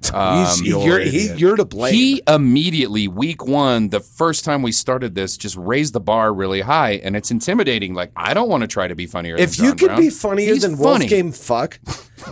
um, 0.14 0.38
He's- 0.38 0.62
you're, 0.62 0.98
he, 1.00 1.32
you're 1.34 1.56
to 1.56 1.64
blame. 1.64 1.92
He 1.94 2.22
immediately, 2.26 3.06
week 3.08 3.44
one, 3.46 3.90
the 3.90 4.00
first 4.00 4.44
time 4.44 4.62
we 4.62 4.72
started 4.72 5.14
this, 5.14 5.36
just 5.36 5.56
raised 5.56 5.92
the 5.92 6.00
bar 6.00 6.32
really 6.32 6.62
high, 6.62 6.92
and 6.92 7.16
it's 7.16 7.30
intimidating. 7.30 7.92
Like 7.94 8.10
I 8.16 8.32
don't 8.34 8.48
want 8.48 8.62
to 8.62 8.66
try 8.66 8.88
to 8.88 8.94
be 8.94 9.06
funnier. 9.06 9.36
if 9.36 9.56
than 9.56 9.64
you 9.66 9.70
John 9.72 9.78
can 9.78 9.86
Brown. 9.88 10.00
be 10.00 10.10
funnier 10.10 10.52
He's 10.54 10.62
than 10.62 10.76
funny. 10.76 11.00
Wolfgang 11.06 11.32
Fuck, 11.32 11.80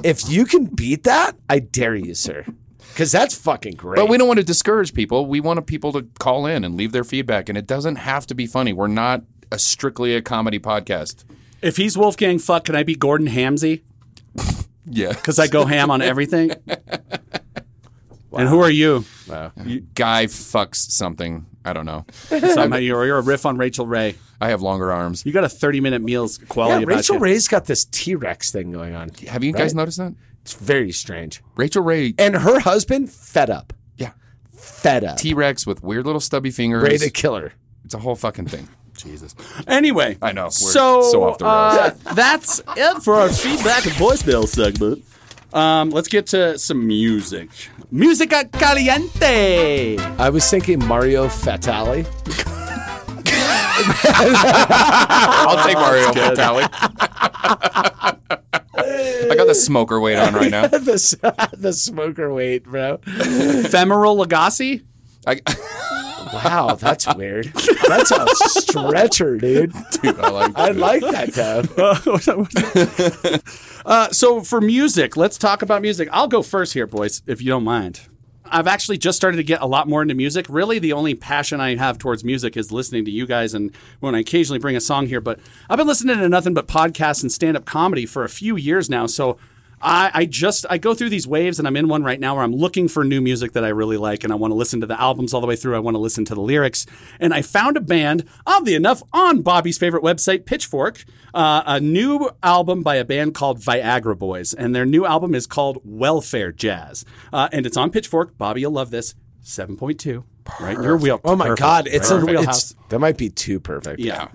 if 0.04 0.28
you 0.28 0.44
can 0.44 0.64
beat 0.66 1.04
that, 1.04 1.36
I 1.50 1.58
dare 1.58 1.94
you, 1.94 2.14
sir. 2.14 2.44
Because 2.90 3.12
that's 3.12 3.36
fucking 3.36 3.74
great. 3.74 3.96
But 3.96 4.08
we 4.08 4.18
don't 4.18 4.26
want 4.26 4.38
to 4.38 4.44
discourage 4.44 4.92
people. 4.92 5.26
We 5.26 5.38
want 5.40 5.64
people 5.66 5.92
to 5.92 6.06
call 6.18 6.46
in 6.46 6.64
and 6.64 6.76
leave 6.76 6.90
their 6.92 7.04
feedback, 7.04 7.48
and 7.48 7.56
it 7.56 7.66
doesn't 7.66 7.96
have 7.96 8.26
to 8.28 8.34
be 8.34 8.46
funny. 8.46 8.72
We're 8.72 8.88
not 8.88 9.22
a 9.52 9.58
strictly 9.58 10.14
a 10.16 10.22
comedy 10.22 10.58
podcast. 10.58 11.24
If 11.62 11.76
he's 11.76 11.96
Wolfgang 11.98 12.38
fuck, 12.38 12.64
can 12.64 12.74
I 12.74 12.82
be 12.82 12.94
Gordon 12.94 13.28
Hamsey? 13.28 13.82
Yeah, 14.90 15.08
Because 15.12 15.38
I 15.38 15.48
go 15.48 15.66
ham 15.66 15.90
on 15.90 16.00
everything. 16.00 16.50
And 18.32 18.48
who 18.48 18.60
are 18.60 18.70
you? 18.70 19.04
Guy 19.28 20.26
fucks 20.26 20.76
something. 20.76 21.46
I 21.64 21.72
don't 21.72 21.86
know. 21.86 22.04
Somehow 22.28 22.76
you're, 22.76 23.04
you're 23.06 23.18
a 23.18 23.22
riff 23.22 23.44
on 23.46 23.56
Rachael 23.56 23.86
Ray. 23.86 24.14
I 24.40 24.50
have 24.50 24.62
longer 24.62 24.92
arms. 24.92 25.24
You 25.26 25.32
got 25.32 25.44
a 25.44 25.48
30 25.48 25.80
minute 25.80 26.02
meals 26.02 26.38
Yeah, 26.40 26.46
quality 26.48 26.84
about 26.84 26.96
Rachel 26.96 27.16
you. 27.16 27.22
Ray's 27.22 27.48
got 27.48 27.64
this 27.66 27.84
T 27.86 28.14
Rex 28.14 28.50
thing 28.52 28.70
going 28.72 28.94
on. 28.94 29.10
Have 29.28 29.42
you 29.44 29.52
guys 29.52 29.72
Right? 29.72 29.76
noticed 29.76 29.98
that? 29.98 30.14
It's 30.42 30.54
very 30.54 30.92
strange. 30.92 31.42
Rachael 31.56 31.82
Ray, 31.82 32.14
And 32.18 32.34
her 32.36 32.60
husband, 32.60 33.10
fed 33.10 33.50
up. 33.50 33.72
Yeah. 33.96 34.12
Fed 34.56 35.04
up. 35.04 35.16
T 35.18 35.34
Rex 35.34 35.66
with 35.66 35.82
weird 35.82 36.06
little 36.06 36.20
stubby 36.20 36.50
fingers. 36.50 36.82
Ready 36.82 36.98
to 36.98 37.10
kill 37.10 37.34
her. 37.36 37.52
It's 37.84 37.94
a 37.94 37.98
whole 37.98 38.16
fucking 38.16 38.46
thing. 38.46 38.68
Jesus. 38.96 39.34
Anyway, 39.66 40.18
I 40.22 40.32
know. 40.32 40.44
We're 40.44 40.50
so, 40.50 41.02
so 41.02 41.24
off 41.24 41.38
the 41.38 41.44
rails. 41.44 42.00
uh, 42.06 42.14
that's 42.14 42.60
it 42.76 43.02
for 43.02 43.14
our 43.14 43.28
feedback 43.30 43.84
and 43.86 43.94
voicemail 43.94 44.46
segment. 44.46 45.04
Um, 45.52 45.90
let's 45.90 46.08
get 46.08 46.26
to 46.28 46.58
some 46.58 46.86
music. 46.86 47.48
Musica 47.90 48.44
caliente. 48.44 49.96
I 50.18 50.30
was 50.30 50.48
thinking 50.50 50.84
Mario 50.86 51.28
Fatale. 51.28 52.04
I'll 55.48 55.66
take 55.66 55.76
Mario 55.76 56.12
Vitale. 56.12 56.68
I 59.30 59.34
got 59.36 59.46
the 59.46 59.54
smoker 59.54 60.00
weight 60.00 60.16
on 60.16 60.34
right 60.34 60.50
now. 60.50 60.66
the, 60.68 61.48
the 61.56 61.72
smoker 61.72 62.32
weight, 62.32 62.64
bro. 62.64 62.98
Femoral 62.98 64.16
Lagasse. 64.16 64.82
I, 65.26 65.40
Wow, 66.32 66.74
that's 66.74 67.12
weird. 67.14 67.52
That's 67.86 68.10
a 68.10 68.26
stretcher, 68.34 69.36
dude. 69.38 69.72
dude, 70.02 70.18
I 70.20 70.30
like. 70.30 70.58
I 70.58 70.70
like 70.70 71.02
that, 71.34 71.70
though. 71.76 73.38
Uh, 73.86 74.10
so 74.10 74.42
for 74.42 74.60
music, 74.60 75.16
let's 75.16 75.38
talk 75.38 75.62
about 75.62 75.80
music. 75.80 76.10
I'll 76.12 76.28
go 76.28 76.42
first 76.42 76.74
here, 76.74 76.86
boys, 76.86 77.22
if 77.26 77.40
you 77.40 77.48
don't 77.48 77.64
mind. 77.64 78.00
I've 78.44 78.66
actually 78.66 78.98
just 78.98 79.16
started 79.16 79.38
to 79.38 79.42
get 79.42 79.62
a 79.62 79.66
lot 79.66 79.88
more 79.88 80.02
into 80.02 80.14
music. 80.14 80.44
Really, 80.50 80.78
the 80.78 80.92
only 80.92 81.14
passion 81.14 81.58
I 81.58 81.74
have 81.76 81.96
towards 81.96 82.22
music 82.22 82.56
is 82.56 82.70
listening 82.70 83.06
to 83.06 83.10
you 83.10 83.26
guys 83.26 83.54
and 83.54 83.74
when 84.00 84.14
I 84.14 84.18
occasionally 84.20 84.58
bring 84.58 84.76
a 84.76 84.80
song 84.80 85.06
here. 85.06 85.22
But 85.22 85.40
I've 85.70 85.78
been 85.78 85.86
listening 85.86 86.18
to 86.18 86.28
nothing 86.28 86.52
but 86.52 86.66
podcasts 86.68 87.22
and 87.22 87.32
stand 87.32 87.56
up 87.56 87.64
comedy 87.64 88.04
for 88.04 88.24
a 88.24 88.28
few 88.28 88.56
years 88.56 88.90
now. 88.90 89.06
So 89.06 89.38
I, 89.80 90.10
I 90.14 90.24
just 90.26 90.66
I 90.68 90.78
go 90.78 90.94
through 90.94 91.10
these 91.10 91.26
waves 91.26 91.58
and 91.58 91.68
I'm 91.68 91.76
in 91.76 91.88
one 91.88 92.02
right 92.02 92.18
now 92.18 92.34
where 92.34 92.44
I'm 92.44 92.54
looking 92.54 92.88
for 92.88 93.04
new 93.04 93.20
music 93.20 93.52
that 93.52 93.64
I 93.64 93.68
really 93.68 93.96
like 93.96 94.24
and 94.24 94.32
I 94.32 94.36
want 94.36 94.50
to 94.50 94.56
listen 94.56 94.80
to 94.80 94.86
the 94.86 95.00
albums 95.00 95.32
all 95.34 95.40
the 95.40 95.46
way 95.46 95.56
through. 95.56 95.76
I 95.76 95.78
want 95.78 95.94
to 95.94 96.00
listen 96.00 96.24
to 96.26 96.34
the 96.34 96.40
lyrics. 96.40 96.86
And 97.20 97.32
I 97.32 97.42
found 97.42 97.76
a 97.76 97.80
band, 97.80 98.24
oddly 98.46 98.74
enough, 98.74 99.02
on 99.12 99.42
Bobby's 99.42 99.78
favorite 99.78 100.02
website, 100.02 100.46
Pitchfork, 100.46 101.04
uh, 101.34 101.62
a 101.66 101.80
new 101.80 102.30
album 102.42 102.82
by 102.82 102.96
a 102.96 103.04
band 103.04 103.34
called 103.34 103.60
Viagra 103.60 104.18
Boys. 104.18 104.52
And 104.54 104.74
their 104.74 104.86
new 104.86 105.06
album 105.06 105.34
is 105.34 105.46
called 105.46 105.78
Welfare 105.84 106.52
Jazz. 106.52 107.04
Uh, 107.32 107.48
and 107.52 107.66
it's 107.66 107.76
on 107.76 107.90
Pitchfork. 107.90 108.36
Bobby, 108.38 108.62
you'll 108.62 108.72
love 108.72 108.90
this. 108.90 109.14
7.2. 109.44 110.24
Right 110.60 110.76
in 110.76 110.82
your 110.82 110.96
wheel. 110.96 111.20
Oh 111.24 111.36
my 111.36 111.46
Perfect. 111.48 111.60
god, 111.60 111.86
it's 111.88 112.10
Right 112.10 112.22
a 112.22 112.26
wheelhouse. 112.26 112.70
it's, 112.72 112.80
that 112.88 112.98
might 112.98 113.16
be 113.18 113.28
too 113.28 113.60
perfect. 113.60 114.00
Yeah. 114.00 114.28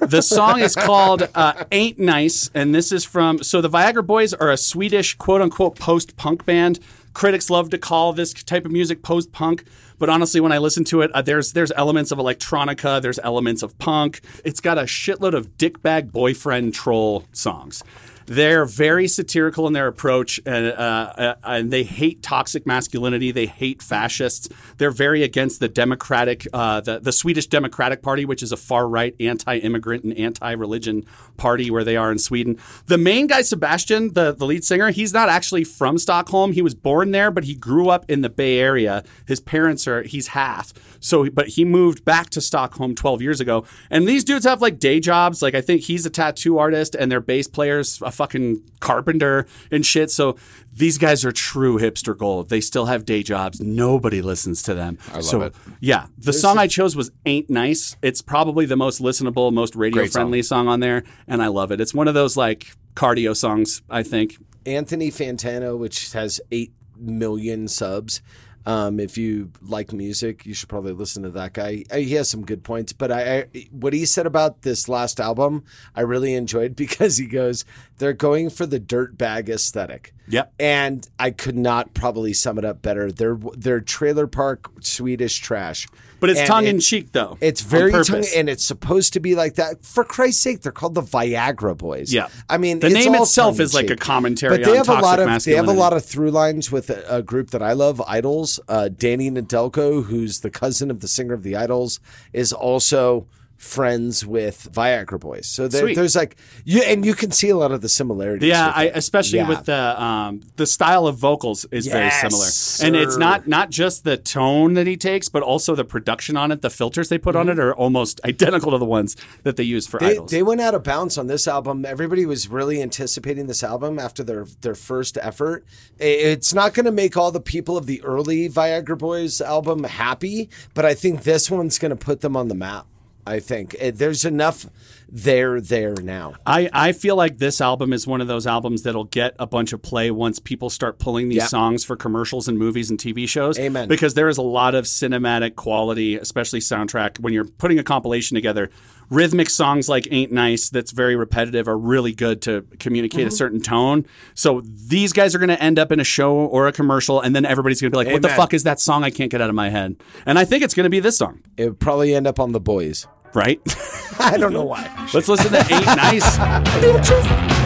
The 0.00 0.20
song 0.20 0.60
is 0.60 0.74
called 0.74 1.28
uh, 1.34 1.64
Ain't 1.72 1.98
Nice, 1.98 2.50
and 2.54 2.74
this 2.74 2.92
is 2.92 3.04
from. 3.04 3.42
So 3.42 3.60
the 3.60 3.70
Viagra 3.70 4.06
Boys 4.06 4.34
are 4.34 4.50
a 4.50 4.56
Swedish 4.56 5.14
quote 5.14 5.40
unquote 5.40 5.78
post 5.78 6.16
punk 6.16 6.44
band. 6.44 6.78
Critics 7.14 7.48
love 7.48 7.70
to 7.70 7.78
call 7.78 8.12
this 8.12 8.34
type 8.34 8.66
of 8.66 8.72
music 8.72 9.02
post 9.02 9.32
punk, 9.32 9.64
but 9.98 10.10
honestly, 10.10 10.40
when 10.40 10.52
I 10.52 10.58
listen 10.58 10.84
to 10.84 11.00
it, 11.00 11.10
uh, 11.12 11.22
there's 11.22 11.52
there's 11.52 11.72
elements 11.72 12.10
of 12.10 12.18
electronica, 12.18 13.00
there's 13.00 13.18
elements 13.20 13.62
of 13.62 13.78
punk. 13.78 14.20
It's 14.44 14.60
got 14.60 14.76
a 14.76 14.82
shitload 14.82 15.32
of 15.34 15.56
dickbag 15.56 16.12
boyfriend 16.12 16.74
troll 16.74 17.24
songs. 17.32 17.82
They're 18.26 18.64
very 18.64 19.06
satirical 19.06 19.66
in 19.66 19.72
their 19.72 19.86
approach, 19.86 20.40
and, 20.44 20.66
uh, 20.66 21.36
and 21.44 21.70
they 21.70 21.84
hate 21.84 22.22
toxic 22.22 22.66
masculinity. 22.66 23.30
They 23.30 23.46
hate 23.46 23.82
fascists. 23.82 24.48
They're 24.78 24.90
very 24.90 25.22
against 25.22 25.60
the 25.60 25.68
democratic, 25.68 26.46
uh, 26.52 26.80
the, 26.80 26.98
the 26.98 27.12
Swedish 27.12 27.46
Democratic 27.46 28.02
Party, 28.02 28.24
which 28.24 28.42
is 28.42 28.50
a 28.50 28.56
far 28.56 28.88
right, 28.88 29.14
anti-immigrant 29.20 30.04
and 30.04 30.16
anti-religion 30.18 31.04
party 31.36 31.70
where 31.70 31.84
they 31.84 31.96
are 31.96 32.10
in 32.10 32.18
Sweden. 32.18 32.58
The 32.86 32.98
main 32.98 33.28
guy, 33.28 33.42
Sebastian, 33.42 34.14
the, 34.14 34.32
the 34.32 34.44
lead 34.44 34.64
singer, 34.64 34.90
he's 34.90 35.12
not 35.12 35.28
actually 35.28 35.64
from 35.64 35.96
Stockholm. 35.98 36.52
He 36.52 36.62
was 36.62 36.74
born 36.74 37.12
there, 37.12 37.30
but 37.30 37.44
he 37.44 37.54
grew 37.54 37.88
up 37.88 38.04
in 38.10 38.22
the 38.22 38.28
Bay 38.28 38.58
Area. 38.58 39.04
His 39.26 39.40
parents 39.40 39.86
are 39.86 40.02
he's 40.02 40.28
half, 40.28 40.72
so 41.00 41.30
but 41.30 41.48
he 41.48 41.64
moved 41.64 42.04
back 42.04 42.30
to 42.30 42.40
Stockholm 42.40 42.94
12 42.94 43.22
years 43.22 43.40
ago. 43.40 43.64
And 43.90 44.08
these 44.08 44.24
dudes 44.24 44.44
have 44.44 44.60
like 44.60 44.78
day 44.78 44.98
jobs. 45.00 45.42
Like 45.42 45.54
I 45.54 45.60
think 45.60 45.82
he's 45.82 46.04
a 46.06 46.10
tattoo 46.10 46.58
artist, 46.58 46.94
and 46.94 47.10
their 47.10 47.20
bass 47.20 47.46
players 47.46 48.00
a 48.02 48.10
fucking 48.16 48.62
carpenter 48.80 49.46
and 49.70 49.84
shit. 49.84 50.10
So 50.10 50.36
these 50.72 50.98
guys 50.98 51.24
are 51.24 51.32
true 51.32 51.78
hipster 51.78 52.16
gold. 52.16 52.48
They 52.48 52.60
still 52.60 52.86
have 52.86 53.04
day 53.04 53.22
jobs. 53.22 53.60
Nobody 53.60 54.22
listens 54.22 54.62
to 54.64 54.74
them. 54.74 54.98
I 55.10 55.16
love 55.16 55.24
so, 55.24 55.42
it. 55.42 55.54
Yeah, 55.80 56.06
the 56.18 56.32
song 56.32 56.58
I 56.58 56.66
chose 56.66 56.96
was 56.96 57.10
"Ain't 57.24 57.48
Nice." 57.48 57.96
It's 58.02 58.22
probably 58.22 58.66
the 58.66 58.76
most 58.76 59.00
listenable, 59.00 59.52
most 59.52 59.76
radio 59.76 60.02
Great 60.02 60.12
song. 60.12 60.22
friendly 60.22 60.42
song 60.42 60.68
on 60.68 60.80
there, 60.80 61.04
and 61.28 61.42
I 61.42 61.48
love 61.48 61.70
it. 61.70 61.80
It's 61.80 61.94
one 61.94 62.08
of 62.08 62.14
those 62.14 62.36
like 62.36 62.72
cardio 62.94 63.36
songs. 63.36 63.82
I 63.88 64.02
think. 64.02 64.36
Anthony 64.64 65.12
Fantano, 65.12 65.78
which 65.78 66.12
has 66.12 66.40
eight 66.50 66.72
million 66.98 67.68
subs. 67.68 68.20
Um, 68.66 68.98
if 68.98 69.16
you 69.16 69.52
like 69.62 69.92
music, 69.92 70.44
you 70.44 70.52
should 70.52 70.68
probably 70.68 70.92
listen 70.92 71.22
to 71.22 71.30
that 71.30 71.52
guy. 71.52 71.84
Uh, 71.90 71.98
He 71.98 72.14
has 72.14 72.28
some 72.28 72.44
good 72.44 72.64
points, 72.64 72.92
but 72.92 73.12
I, 73.12 73.38
I 73.54 73.68
what 73.70 73.92
he 73.92 74.04
said 74.04 74.26
about 74.26 74.62
this 74.62 74.88
last 74.88 75.20
album, 75.20 75.64
I 75.94 76.00
really 76.00 76.34
enjoyed 76.34 76.74
because 76.84 77.16
he 77.18 77.26
goes, 77.26 77.64
they're 77.98 78.12
going 78.12 78.50
for 78.50 78.66
the 78.66 78.80
dirt 78.80 79.16
bag 79.16 79.48
aesthetic. 79.48 80.12
Yep. 80.28 80.52
And 80.58 81.08
I 81.18 81.30
could 81.30 81.56
not 81.56 81.94
probably 81.94 82.32
sum 82.32 82.58
it 82.58 82.64
up 82.64 82.82
better. 82.82 83.12
They're 83.12 83.38
they're 83.56 83.80
trailer 83.80 84.26
park 84.26 84.70
Swedish 84.80 85.38
trash. 85.38 85.86
But 86.18 86.30
it's 86.30 86.40
And 86.40 86.46
tongue 86.48 86.64
it- 86.66 86.70
in 86.70 86.80
cheek, 86.80 87.12
though. 87.12 87.36
It's 87.42 87.60
very 87.60 87.92
tongue, 87.92 88.24
and 88.34 88.48
it's 88.48 88.64
supposed 88.64 89.12
to 89.12 89.20
be 89.20 89.34
like 89.34 89.56
that. 89.56 89.84
For 89.84 90.02
Christ's 90.02 90.42
sake, 90.42 90.62
they're 90.62 90.72
called 90.72 90.94
the 90.94 91.02
Viagra 91.02 91.76
Boys. 91.76 92.10
Yeah. 92.12 92.28
I 92.48 92.56
mean, 92.56 92.80
The 92.80 92.88
name 92.88 93.14
itself 93.14 93.60
is 93.60 93.74
like 93.74 93.90
a 93.90 93.96
commentary 93.96 94.56
But 94.56 94.64
they 94.64 94.70
on 94.70 94.76
have 94.78 94.88
a 94.88 94.94
lot 95.00 95.20
of 95.20 95.44
they 95.44 95.54
have 95.54 95.68
a 95.68 95.72
lot 95.72 95.92
of 95.92 96.04
through 96.04 96.30
lines 96.30 96.72
with 96.72 96.88
a, 96.88 97.16
a 97.18 97.22
group 97.22 97.50
that 97.50 97.62
I 97.62 97.74
love, 97.74 98.00
Idles. 98.08 98.58
Uh, 98.66 98.88
Danny 98.88 99.30
Nedelko, 99.30 100.04
who's 100.04 100.40
the 100.40 100.50
cousin 100.50 100.90
of 100.90 101.00
the 101.00 101.08
singer 101.08 101.34
of 101.34 101.42
the 101.42 101.54
Idles, 101.54 102.00
is 102.32 102.50
also 102.52 103.26
friends 103.56 104.24
with 104.26 104.68
Viagra 104.72 105.18
Boys. 105.18 105.46
So 105.46 105.66
there, 105.68 105.94
there's 105.94 106.14
like 106.14 106.36
you, 106.64 106.82
and 106.82 107.04
you 107.04 107.14
can 107.14 107.30
see 107.30 107.48
a 107.48 107.56
lot 107.56 107.72
of 107.72 107.80
the 107.80 107.88
similarities. 107.88 108.48
Yeah, 108.48 108.72
I, 108.74 108.84
especially 108.94 109.38
Yeah. 109.38 109.48
with 109.48 109.64
the 109.64 110.02
um, 110.02 110.40
the 110.56 110.66
style 110.66 111.06
of 111.06 111.16
vocals 111.16 111.64
is 111.70 111.86
very 111.86 112.04
Yes, 112.06 112.20
similar, 112.20 112.86
and 112.86 112.96
it's 113.02 113.16
not 113.16 113.46
not 113.48 113.70
just 113.70 114.04
the 114.04 114.16
tone 114.16 114.74
that 114.74 114.86
he 114.86 114.96
takes, 114.96 115.28
but 115.28 115.42
also 115.42 115.74
the 115.74 115.84
production 115.84 116.36
on 116.36 116.52
it. 116.52 116.62
The 116.62 116.70
filters 116.70 117.08
they 117.08 117.18
put 117.18 117.34
on 117.36 117.48
it 117.48 117.58
are 117.58 117.74
almost 117.74 118.20
identical 118.24 118.72
to 118.72 118.78
the 118.78 118.84
ones 118.84 119.16
that 119.42 119.56
they 119.56 119.62
use 119.64 119.86
for 119.86 119.96
Mm-hmm. 119.96 120.06
They, 120.06 120.12
Idles. 120.12 120.30
they 120.30 120.42
went 120.42 120.60
out 120.60 120.74
of 120.74 120.82
bounds 120.84 121.16
on 121.16 121.26
this 121.26 121.48
album. 121.48 121.84
Everybody 121.86 122.26
was 122.26 122.48
really 122.48 122.82
anticipating 122.82 123.46
this 123.46 123.62
album 123.62 123.98
after 123.98 124.22
their 124.22 124.46
their 124.60 124.74
first 124.74 125.16
effort. 125.22 125.64
It's 125.98 126.52
not 126.52 126.74
going 126.74 126.84
to 126.86 126.92
make 126.92 127.16
all 127.16 127.30
the 127.32 127.40
people 127.40 127.76
of 127.78 127.86
the 127.86 128.02
early 128.02 128.48
Viagra 128.48 128.98
Boys 128.98 129.40
album 129.40 129.84
happy, 129.84 130.50
but 130.74 130.84
I 130.84 130.92
think 130.94 131.22
this 131.22 131.50
one's 131.50 131.78
going 131.78 131.90
to 131.90 131.96
put 131.96 132.20
them 132.20 132.36
on 132.36 132.48
the 132.48 132.54
map. 132.54 132.86
I 133.26 133.40
think 133.40 133.74
Eh, 133.80 133.90
there's 133.94 134.24
enough 134.24 134.66
there 135.08 135.60
there 135.60 135.94
now. 136.02 136.34
I, 136.44 136.68
I 136.72 136.92
feel 136.92 137.14
like 137.16 137.38
this 137.38 137.60
album 137.60 137.92
is 137.92 138.06
one 138.06 138.20
of 138.20 138.26
those 138.26 138.46
albums 138.46 138.82
that'll 138.82 139.04
get 139.04 139.34
a 139.38 139.46
bunch 139.46 139.72
of 139.72 139.80
play 139.82 140.10
once 140.10 140.38
people 140.40 140.68
start 140.68 140.98
pulling 140.98 141.28
these 141.28 141.38
Yeah. 141.38 141.46
songs 141.46 141.84
for 141.84 141.96
commercials 141.96 142.48
and 142.48 142.58
movies 142.58 142.90
and 142.90 142.98
TV 142.98 143.28
shows. 143.28 143.58
Amen. 143.58 143.88
Because 143.88 144.14
there 144.14 144.28
is 144.28 144.36
a 144.38 144.42
lot 144.42 144.74
of 144.74 144.84
cinematic 144.84 145.54
quality, 145.54 146.16
especially 146.16 146.58
soundtrack. 146.60 147.20
When 147.20 147.32
you're 147.32 147.44
putting 147.44 147.78
a 147.78 147.84
compilation 147.84 148.34
together, 148.34 148.68
rhythmic 149.08 149.48
songs 149.48 149.88
like 149.88 150.08
Ain't 150.10 150.32
Nice, 150.32 150.68
that's 150.70 150.90
very 150.90 151.14
repetitive, 151.14 151.68
are 151.68 151.78
really 151.78 152.12
good 152.12 152.42
to 152.42 152.66
communicate 152.80 153.26
a 153.26 153.30
Mhm. 153.30 153.32
certain 153.32 153.60
tone. 153.60 154.06
So 154.34 154.62
these 154.64 155.12
guys 155.12 155.34
are 155.36 155.38
going 155.38 155.48
to 155.50 155.62
end 155.62 155.78
up 155.78 155.92
in 155.92 156.00
a 156.00 156.04
show 156.04 156.34
or 156.34 156.66
a 156.66 156.72
commercial, 156.72 157.20
and 157.20 157.34
then 157.34 157.44
everybody's 157.44 157.80
going 157.80 157.92
to 157.92 157.94
be 157.96 158.04
like, 158.04 158.12
what 158.12 158.22
the 158.22 158.28
fuck 158.30 158.52
is 158.52 158.64
that 158.64 158.80
song 158.80 159.04
I 159.04 159.10
can't 159.10 159.30
get 159.30 159.40
out 159.40 159.48
of 159.48 159.54
my 159.54 159.68
head? 159.68 159.94
And 160.26 160.36
I 160.38 160.44
think 160.44 160.64
it's 160.64 160.74
going 160.74 160.84
to 160.84 160.90
be 160.90 160.98
this 160.98 161.16
song. 161.18 161.40
It 161.56 161.66
would 161.66 161.80
probably 161.80 162.12
end 162.14 162.26
up 162.26 162.40
on 162.40 162.50
the 162.50 162.60
boys. 162.60 163.06
Right? 163.34 163.60
I 164.18 164.36
don't 164.38 164.52
know 164.52 164.64
why. 164.64 164.90
Let's 165.12 165.28
listen 165.28 165.52
to 165.52 165.58
Ain't 165.72 165.86
Nice. 165.86 167.62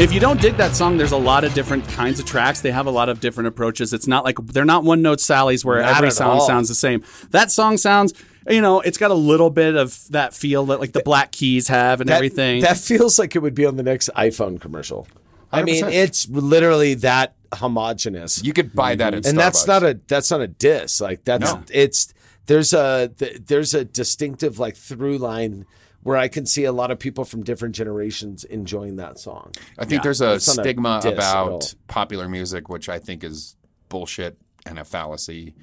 If 0.00 0.14
you 0.14 0.18
don't 0.20 0.40
dig 0.40 0.56
that 0.56 0.74
song, 0.74 0.96
there's 0.96 1.12
a 1.12 1.16
lot 1.18 1.44
of 1.44 1.52
different 1.52 1.86
kinds 1.88 2.18
of 2.18 2.24
tracks. 2.24 2.62
They 2.62 2.70
have 2.70 2.86
a 2.86 2.90
lot 2.90 3.10
of 3.10 3.20
different 3.20 3.48
approaches. 3.48 3.92
It's 3.92 4.06
not 4.06 4.24
like 4.24 4.36
they're 4.46 4.64
not 4.64 4.82
one 4.82 5.02
note 5.02 5.18
sallies 5.20 5.62
where 5.62 5.82
Not 5.82 5.96
every 5.96 6.06
at 6.08 6.14
song 6.14 6.38
all. 6.38 6.46
sounds 6.46 6.68
the 6.68 6.74
same. 6.74 7.04
That 7.32 7.50
song 7.50 7.76
sounds, 7.76 8.14
you 8.48 8.62
know, 8.62 8.80
it's 8.80 8.96
got 8.96 9.10
a 9.10 9.14
little 9.14 9.50
bit 9.50 9.76
of 9.76 10.08
that 10.08 10.32
feel 10.32 10.64
that 10.66 10.80
like 10.80 10.92
the 10.92 11.02
Black 11.02 11.32
Keys 11.32 11.68
have 11.68 12.00
and 12.00 12.08
That- 12.08 12.14
everything. 12.14 12.62
That 12.62 12.78
feels 12.78 13.18
like 13.18 13.36
it 13.36 13.40
would 13.40 13.54
be 13.54 13.66
on 13.66 13.76
the 13.76 13.82
next 13.82 14.08
iPhone 14.16 14.58
commercial. 14.58 15.06
I 15.52 15.64
mean, 15.64 15.84
it's 15.84 16.26
literally 16.30 16.94
that 16.94 17.34
homogenous. 17.52 18.42
You 18.42 18.54
could 18.54 18.74
buy 18.74 18.94
that 18.94 19.12
at 19.12 19.26
and 19.26 19.38
that's 19.38 19.66
not 19.66 19.82
a 19.82 20.00
that's 20.08 20.30
not 20.30 20.40
a 20.40 20.48
diss. 20.48 21.02
Like 21.02 21.24
that's 21.24 21.44
No. 21.52 21.62
it's 21.70 22.14
there's 22.46 22.72
a 22.72 23.12
there's 23.18 23.74
a 23.74 23.84
distinctive 23.84 24.58
like 24.58 24.76
through 24.76 25.18
line 25.18 25.66
where 26.02 26.16
I 26.16 26.28
can 26.28 26.46
see 26.46 26.64
a 26.64 26.72
lot 26.72 26.90
of 26.90 26.98
people 26.98 27.24
from 27.24 27.42
different 27.42 27.74
generations 27.74 28.44
enjoying 28.44 28.96
that 28.96 29.18
song. 29.18 29.52
I 29.78 29.84
think 29.84 30.02
there's 30.02 30.20
a 30.20 30.40
stigma 30.40 31.00
diss 31.02 31.12
at 31.12 31.18
all. 31.36 31.46
about 31.48 31.74
popular 31.88 32.28
music, 32.28 32.68
which 32.68 32.88
I 32.88 32.98
think 32.98 33.22
is 33.22 33.56
bullshit 33.88 34.38
and 34.64 34.78
a 34.78 34.84
fallacy, 34.84 35.54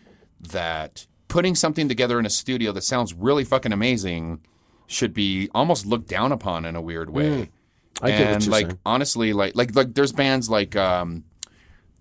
that 0.51 1.07
putting 1.27 1.55
something 1.55 1.87
together 1.87 2.19
in 2.19 2.25
a 2.25 2.29
studio 2.29 2.71
that 2.71 2.83
sounds 2.83 3.13
really 3.13 3.43
fucking 3.43 3.71
amazing 3.73 4.41
should 4.85 5.13
be 5.13 5.49
almost 5.53 5.85
looked 5.85 6.07
down 6.07 6.31
upon 6.31 6.65
in 6.65 6.75
a 6.75 6.81
weird 6.81 7.09
way. 7.09 7.23
Mm. 7.29 7.49
I 8.01 8.11
get 8.11 8.31
what 8.31 8.43
you're 8.45 8.51
like 8.51 8.65
saying. 8.67 8.79
honestly, 8.85 9.33
like 9.33 9.55
like 9.55 9.75
like 9.75 9.93
there's 9.95 10.11
bands 10.11 10.49
like 10.49 10.75
um 10.75 11.23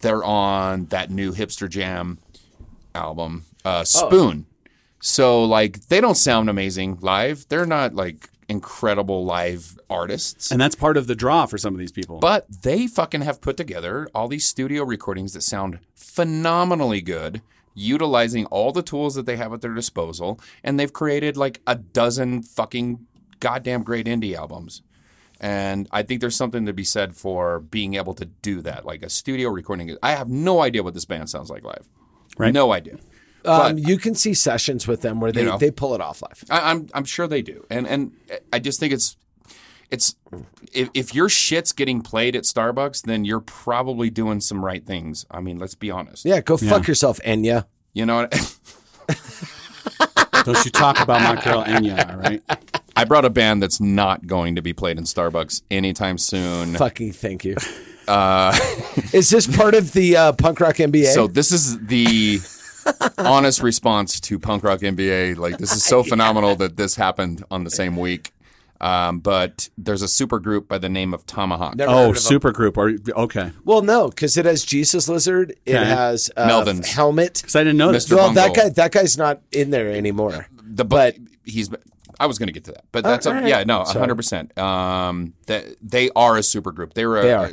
they're 0.01 0.23
on 0.23 0.85
that 0.87 1.11
new 1.11 1.33
hipster 1.33 1.69
jam 1.71 2.19
album, 2.95 3.45
Oh. 3.65 3.71
uh 3.71 3.85
Spoon. 3.85 4.47
So 5.07 5.45
like 5.45 5.87
they 5.87 6.01
don't 6.01 6.17
sound 6.17 6.51
amazing 6.51 6.99
live. 7.01 7.47
They're 7.49 7.65
not 7.65 7.95
like 7.95 8.29
incredible 8.49 9.25
live 9.25 9.79
artists. 9.89 10.51
and 10.51 10.61
that's 10.61 10.75
part 10.75 10.97
of 10.97 11.07
the 11.07 11.15
draw 11.15 11.47
for 11.47 11.59
some 11.59 11.73
of 11.73 11.79
these 11.79 11.93
people. 11.93 12.19
But 12.19 12.47
they 12.63 12.89
fucking 12.89 13.21
have 13.21 13.41
put 13.41 13.57
together 13.57 14.09
all 14.13 14.27
these 14.27 14.45
studio 14.45 14.83
recordings 14.83 15.33
that 15.35 15.43
sound 15.43 15.79
phenomenally 15.95 17.01
good, 17.01 17.41
utilizing 17.73 18.47
all 18.47 18.73
the 18.73 18.83
tools 18.83 19.15
that 19.15 19.27
they 19.27 19.37
have 19.37 19.53
at 19.53 19.61
their 19.61 19.75
disposal, 19.75 20.41
and 20.65 20.79
they've 20.79 20.93
created 20.93 21.37
like 21.37 21.61
a 21.69 21.77
dozen 21.77 22.43
fucking 22.43 23.07
goddamn 23.39 23.85
great 23.85 24.07
indie 24.07 24.35
albums. 24.35 24.83
And 25.41 25.89
I 25.93 26.03
think 26.03 26.21
there's 26.21 26.35
something 26.35 26.67
to 26.67 26.73
be 26.73 26.83
said 26.83 27.15
for 27.15 27.61
being 27.61 27.95
able 27.95 28.15
to 28.15 28.25
do 28.25 28.61
that, 28.63 28.85
like 28.85 29.05
a 29.05 29.09
studio 29.09 29.51
recording. 29.51 29.97
I 30.03 30.13
have 30.13 30.29
no 30.29 30.63
idea 30.63 30.83
what 30.83 30.95
this 30.95 31.05
band 31.05 31.31
sounds 31.31 31.49
like 31.49 31.63
live. 31.63 31.89
Right. 32.39 32.53
No 32.53 32.73
idea. 32.73 32.99
Um, 33.47 33.79
you 33.79 33.99
can 33.99 34.15
see 34.15 34.35
sessions 34.35 34.87
with 34.87 35.03
them 35.03 35.21
where 35.21 35.33
they, 35.33 35.41
You 35.43 35.47
know. 35.47 35.59
they 35.59 35.71
pull 35.71 35.95
it 35.95 36.01
off 36.01 36.23
live. 36.23 36.45
I, 36.51 36.71
I'm 36.71 36.89
I'm 36.95 37.05
sure 37.05 37.27
they 37.27 37.43
do, 37.43 37.65
and 37.71 37.87
and 37.87 38.13
I 38.53 38.59
just 38.59 38.81
think 38.81 38.93
it's 38.93 39.17
it's 39.91 40.17
if, 40.73 40.91
if 40.95 41.15
your 41.15 41.29
shit's 41.29 41.73
getting 41.73 42.03
played 42.03 42.35
at 42.35 42.43
Starbucks, 42.43 43.03
then 43.03 43.25
you're 43.25 43.41
probably 43.41 44.11
doing 44.11 44.41
some 44.41 44.65
right 44.65 44.85
things. 44.85 45.25
I 45.31 45.41
mean, 45.41 45.59
let's 45.59 45.75
be 45.77 45.91
honest. 45.91 46.25
Yeah, 46.25 46.41
go 46.41 46.57
fuck 46.57 46.89
yourself, 46.89 47.21
Enya. 47.25 47.67
You 47.93 48.05
know 48.07 48.17
what? 48.17 48.59
Don't 50.45 50.65
you 50.65 50.71
talk 50.71 51.01
about 51.01 51.23
my 51.23 51.43
girl 51.43 51.65
Enya, 51.65 52.11
all 52.13 52.19
right? 52.19 52.43
I 52.95 53.05
brought 53.05 53.25
a 53.25 53.31
band 53.31 53.63
that's 53.63 53.81
not 53.81 54.27
going 54.27 54.57
to 54.57 54.63
be 54.63 54.73
played 54.73 54.97
in 54.99 55.05
Starbucks 55.05 55.63
anytime 55.71 56.19
soon. 56.19 56.75
Fucking 56.75 57.13
thank 57.13 57.45
you. 57.45 57.57
Uh, 58.07 58.57
Is 59.13 59.29
this 59.31 59.47
part 59.47 59.75
of 59.75 59.93
the 59.93 60.17
uh, 60.17 60.33
punk 60.33 60.61
rock 60.61 60.77
MBA? 60.77 61.13
so 61.13 61.27
this 61.27 61.51
is 61.53 61.79
the 61.87 62.39
honest 63.19 63.63
response 63.63 64.21
to 64.21 64.39
punk 64.39 64.63
rock 64.65 64.81
MBA. 64.81 65.37
Like 65.37 65.59
this 65.59 65.73
is 65.75 65.85
so 65.85 66.03
phenomenal 66.13 66.57
that 66.57 66.77
this 66.77 66.97
happened 66.97 67.45
on 67.51 67.65
the 67.65 67.71
same 67.71 67.97
week. 67.97 68.33
Um, 68.79 69.21
but 69.21 69.71
there's 69.79 70.03
a 70.03 70.09
super 70.09 70.39
group 70.39 70.69
by 70.69 70.77
the 70.77 70.91
name 70.91 71.15
of 71.15 71.25
Tomahawk. 71.25 71.77
Never 71.77 71.91
Oh, 71.91 71.95
heard 71.95 72.03
of 72.11 72.17
'em. 72.17 72.21
super 72.23 72.53
group. 72.53 72.77
Or 72.77 72.93
okay, 73.17 73.53
Well, 73.65 73.81
no, 73.81 74.09
because 74.11 74.37
it 74.37 74.45
has 74.45 74.65
Jesus 74.67 75.09
Lizard. 75.09 75.55
It 75.65 75.77
Okay. 75.77 75.85
has 75.87 76.31
uh, 76.37 76.47
Melvins. 76.47 76.85
helmet. 76.85 77.35
because 77.41 77.57
I 77.57 77.61
didn't 77.61 77.79
know 77.79 77.91
this. 77.91 78.07
Mr. 78.07 78.17
Well, 78.17 78.33
that 78.33 78.55
guy 78.55 78.69
that 78.69 78.93
guy's 78.93 79.17
not 79.17 79.41
in 79.51 79.71
there 79.71 79.89
anymore. 79.91 80.47
the 80.63 80.85
but 80.85 81.17
he's 81.45 81.71
I 82.21 82.27
was 82.27 82.39
going 82.39 82.49
to 82.49 82.53
get 82.53 82.65
to 82.65 82.73
that, 82.73 82.85
but 82.93 83.03
that's 83.05 83.27
all 83.27 83.33
a, 83.33 83.37
right. 83.37 83.47
yeah, 83.47 83.65
no, 83.65 83.85
Sorry. 83.85 83.99
hundred 83.99 84.17
percent. 84.17 84.57
Um, 84.59 85.33
that 85.47 85.65
they 85.83 86.11
are 86.17 86.37
a 86.37 86.43
super 86.43 86.71
group. 86.73 86.93
They 86.95 87.07
were. 87.07 87.19
A, 87.19 87.23
They 87.23 87.33
are. 87.33 87.51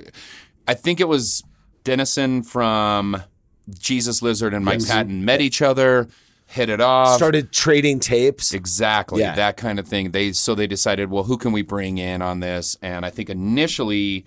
I 0.68 0.74
think 0.74 1.00
it 1.02 1.08
was 1.08 1.44
Denison 1.86 2.44
from 2.44 3.22
Jesus 3.80 4.22
Lizard 4.22 4.53
and 4.53 4.64
Mike 4.66 4.80
Yes. 4.80 4.89
Patton 4.89 5.24
met 5.26 5.41
each 5.41 5.61
other, 5.61 6.07
hit 6.47 6.70
it 6.70 6.82
off, 6.82 7.16
Started 7.18 7.51
trading 7.51 7.99
tapes. 7.99 8.53
exactly 8.53 9.22
Yeah. 9.22 9.36
that 9.36 9.57
kind 9.57 9.80
of 9.80 9.88
thing. 9.88 10.11
They 10.11 10.32
so 10.34 10.53
they 10.55 10.68
decided, 10.68 11.09
well, 11.09 11.24
who 11.24 11.38
can 11.38 11.51
we 11.51 11.61
bring 11.61 11.97
in 11.97 12.22
on 12.22 12.39
this? 12.41 12.78
And 12.82 13.05
I 13.05 13.09
think 13.09 13.30
initially 13.30 14.26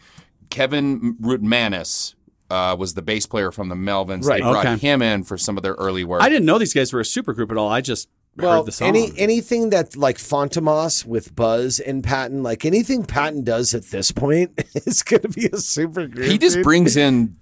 Kevin 0.50 1.16
Rutmanis. 1.20 2.14
Uh, 2.48 2.76
was 2.78 2.94
the 2.94 3.02
bass 3.02 3.26
player 3.26 3.50
from 3.50 3.68
the 3.68 3.74
Melvins? 3.74 4.24
Right. 4.24 4.36
They 4.40 4.48
brought 4.48 4.64
Okay. 4.64 4.76
him 4.76 5.02
in 5.02 5.24
for 5.24 5.36
some 5.36 5.56
of 5.56 5.64
their 5.64 5.72
early 5.74 6.04
work. 6.04 6.22
I 6.22 6.28
didn't 6.28 6.44
know 6.46 6.58
these 6.58 6.72
guys 6.72 6.92
were 6.92 7.00
a 7.00 7.04
super 7.04 7.32
group 7.32 7.50
at 7.50 7.56
all. 7.56 7.68
I 7.68 7.80
just 7.80 8.08
Well, 8.36 8.58
heard 8.58 8.66
the 8.66 8.70
song. 8.72 8.86
any 8.86 9.10
anything 9.18 9.70
that 9.70 9.96
like 9.96 10.16
Fantômas 10.16 11.04
with 11.04 11.34
Buzz 11.34 11.80
and 11.80 12.04
Patton, 12.04 12.44
like 12.44 12.64
anything 12.64 13.02
Patton 13.04 13.42
does 13.42 13.74
at 13.74 13.86
this 13.86 14.12
point 14.12 14.52
is 14.86 15.02
going 15.02 15.22
to 15.22 15.28
be 15.28 15.46
a 15.52 15.56
super 15.58 16.06
group. 16.06 16.30
he 16.30 16.38
just 16.38 16.54
dude. 16.54 16.62
brings 16.64 16.96
in 16.96 17.34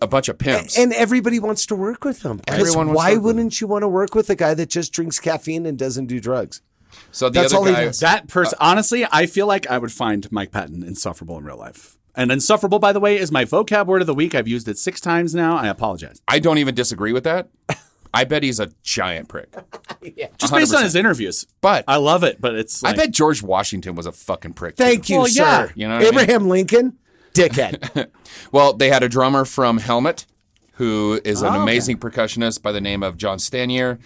a 0.00 0.06
bunch 0.06 0.28
of 0.28 0.38
pimps. 0.38 0.78
and 0.78 0.92
everybody 0.92 1.38
wants 1.38 1.66
to 1.66 1.74
work 1.76 2.04
with 2.04 2.22
him. 2.22 2.38
'Cause 2.46 2.58
Everyone 2.58 2.88
wants 2.88 2.96
why 2.98 3.14
work 3.14 3.22
wouldn't 3.24 3.60
you 3.60 3.66
want 3.66 3.82
to 3.82 3.88
work 3.88 4.14
with 4.14 4.30
a 4.30 4.34
guy 4.34 4.54
that 4.54 4.68
just 4.70 4.92
drinks 4.92 5.18
caffeine 5.18 5.66
and 5.66 5.78
doesn't 5.78 6.06
do 6.06 6.20
drugs? 6.20 6.62
So 7.10 7.28
the 7.28 7.40
That's 7.40 7.52
other 7.54 7.58
all 7.60 7.64
he 7.66 7.72
guy, 7.72 7.84
does. 7.86 8.00
that 8.00 8.28
person, 8.28 8.58
uh, 8.60 8.64
honestly, 8.64 9.06
I 9.10 9.26
feel 9.26 9.46
like 9.46 9.66
I 9.70 9.78
would 9.78 9.92
find 9.92 10.30
Mike 10.30 10.50
Patton 10.50 10.82
insufferable 10.82 11.38
in 11.38 11.44
real 11.44 11.56
life. 11.58 11.96
And 12.14 12.30
insufferable, 12.30 12.78
by 12.78 12.92
the 12.92 13.00
way, 13.00 13.16
is 13.18 13.32
my 13.32 13.46
vocab 13.46 13.86
word 13.86 14.02
of 14.02 14.06
the 14.06 14.14
week. 14.14 14.34
I've 14.34 14.46
used 14.48 14.68
it 14.68 14.76
six 14.78 15.00
times 15.00 15.34
now. 15.34 15.56
I 15.56 15.68
apologize. 15.68 16.20
I 16.28 16.38
don't 16.38 16.58
even 16.58 16.74
disagree 16.74 17.12
with 17.14 17.24
that. 17.24 17.48
I 18.14 18.24
bet 18.24 18.42
he's 18.42 18.60
a 18.60 18.70
giant 18.82 19.28
prick. 19.28 19.48
yeah. 20.02 20.26
Just 20.36 20.52
based 20.52 20.74
on 20.74 20.82
100%. 20.82 20.84
his 20.84 20.94
interviews. 20.94 21.46
But 21.62 21.84
I 21.88 21.96
love 21.96 22.24
it, 22.24 22.42
but 22.42 22.54
it's 22.54 22.82
like, 22.82 22.92
I 22.92 22.96
bet 23.04 23.10
George 23.12 23.42
Washington 23.42 23.94
was 23.94 24.04
a 24.04 24.12
fucking 24.12 24.52
prick. 24.52 24.76
Thank 24.76 25.06
too. 25.06 25.14
you, 25.14 25.18
Well, 25.20 25.28
sir. 25.28 25.42
yeah. 25.42 25.68
You 25.74 25.88
know 25.88 25.94
what 25.94 26.02
I 26.06 26.10
mean? 26.10 26.20
Abraham 26.20 26.48
Lincoln, 26.50 26.98
dickhead. 27.34 28.08
Well, 28.50 28.72
they 28.74 28.88
had 28.88 29.02
a 29.02 29.08
drummer 29.08 29.44
from 29.44 29.78
Helmet, 29.78 30.26
who 30.74 31.20
is 31.24 31.42
an 31.42 31.48
Oh, 31.48 31.50
okay. 31.52 31.62
amazing 31.62 31.98
percussionist 31.98 32.62
by 32.62 32.72
the 32.72 32.80
name 32.80 33.02
of 33.02 33.16
John 33.16 33.38
Stanier. 33.38 33.98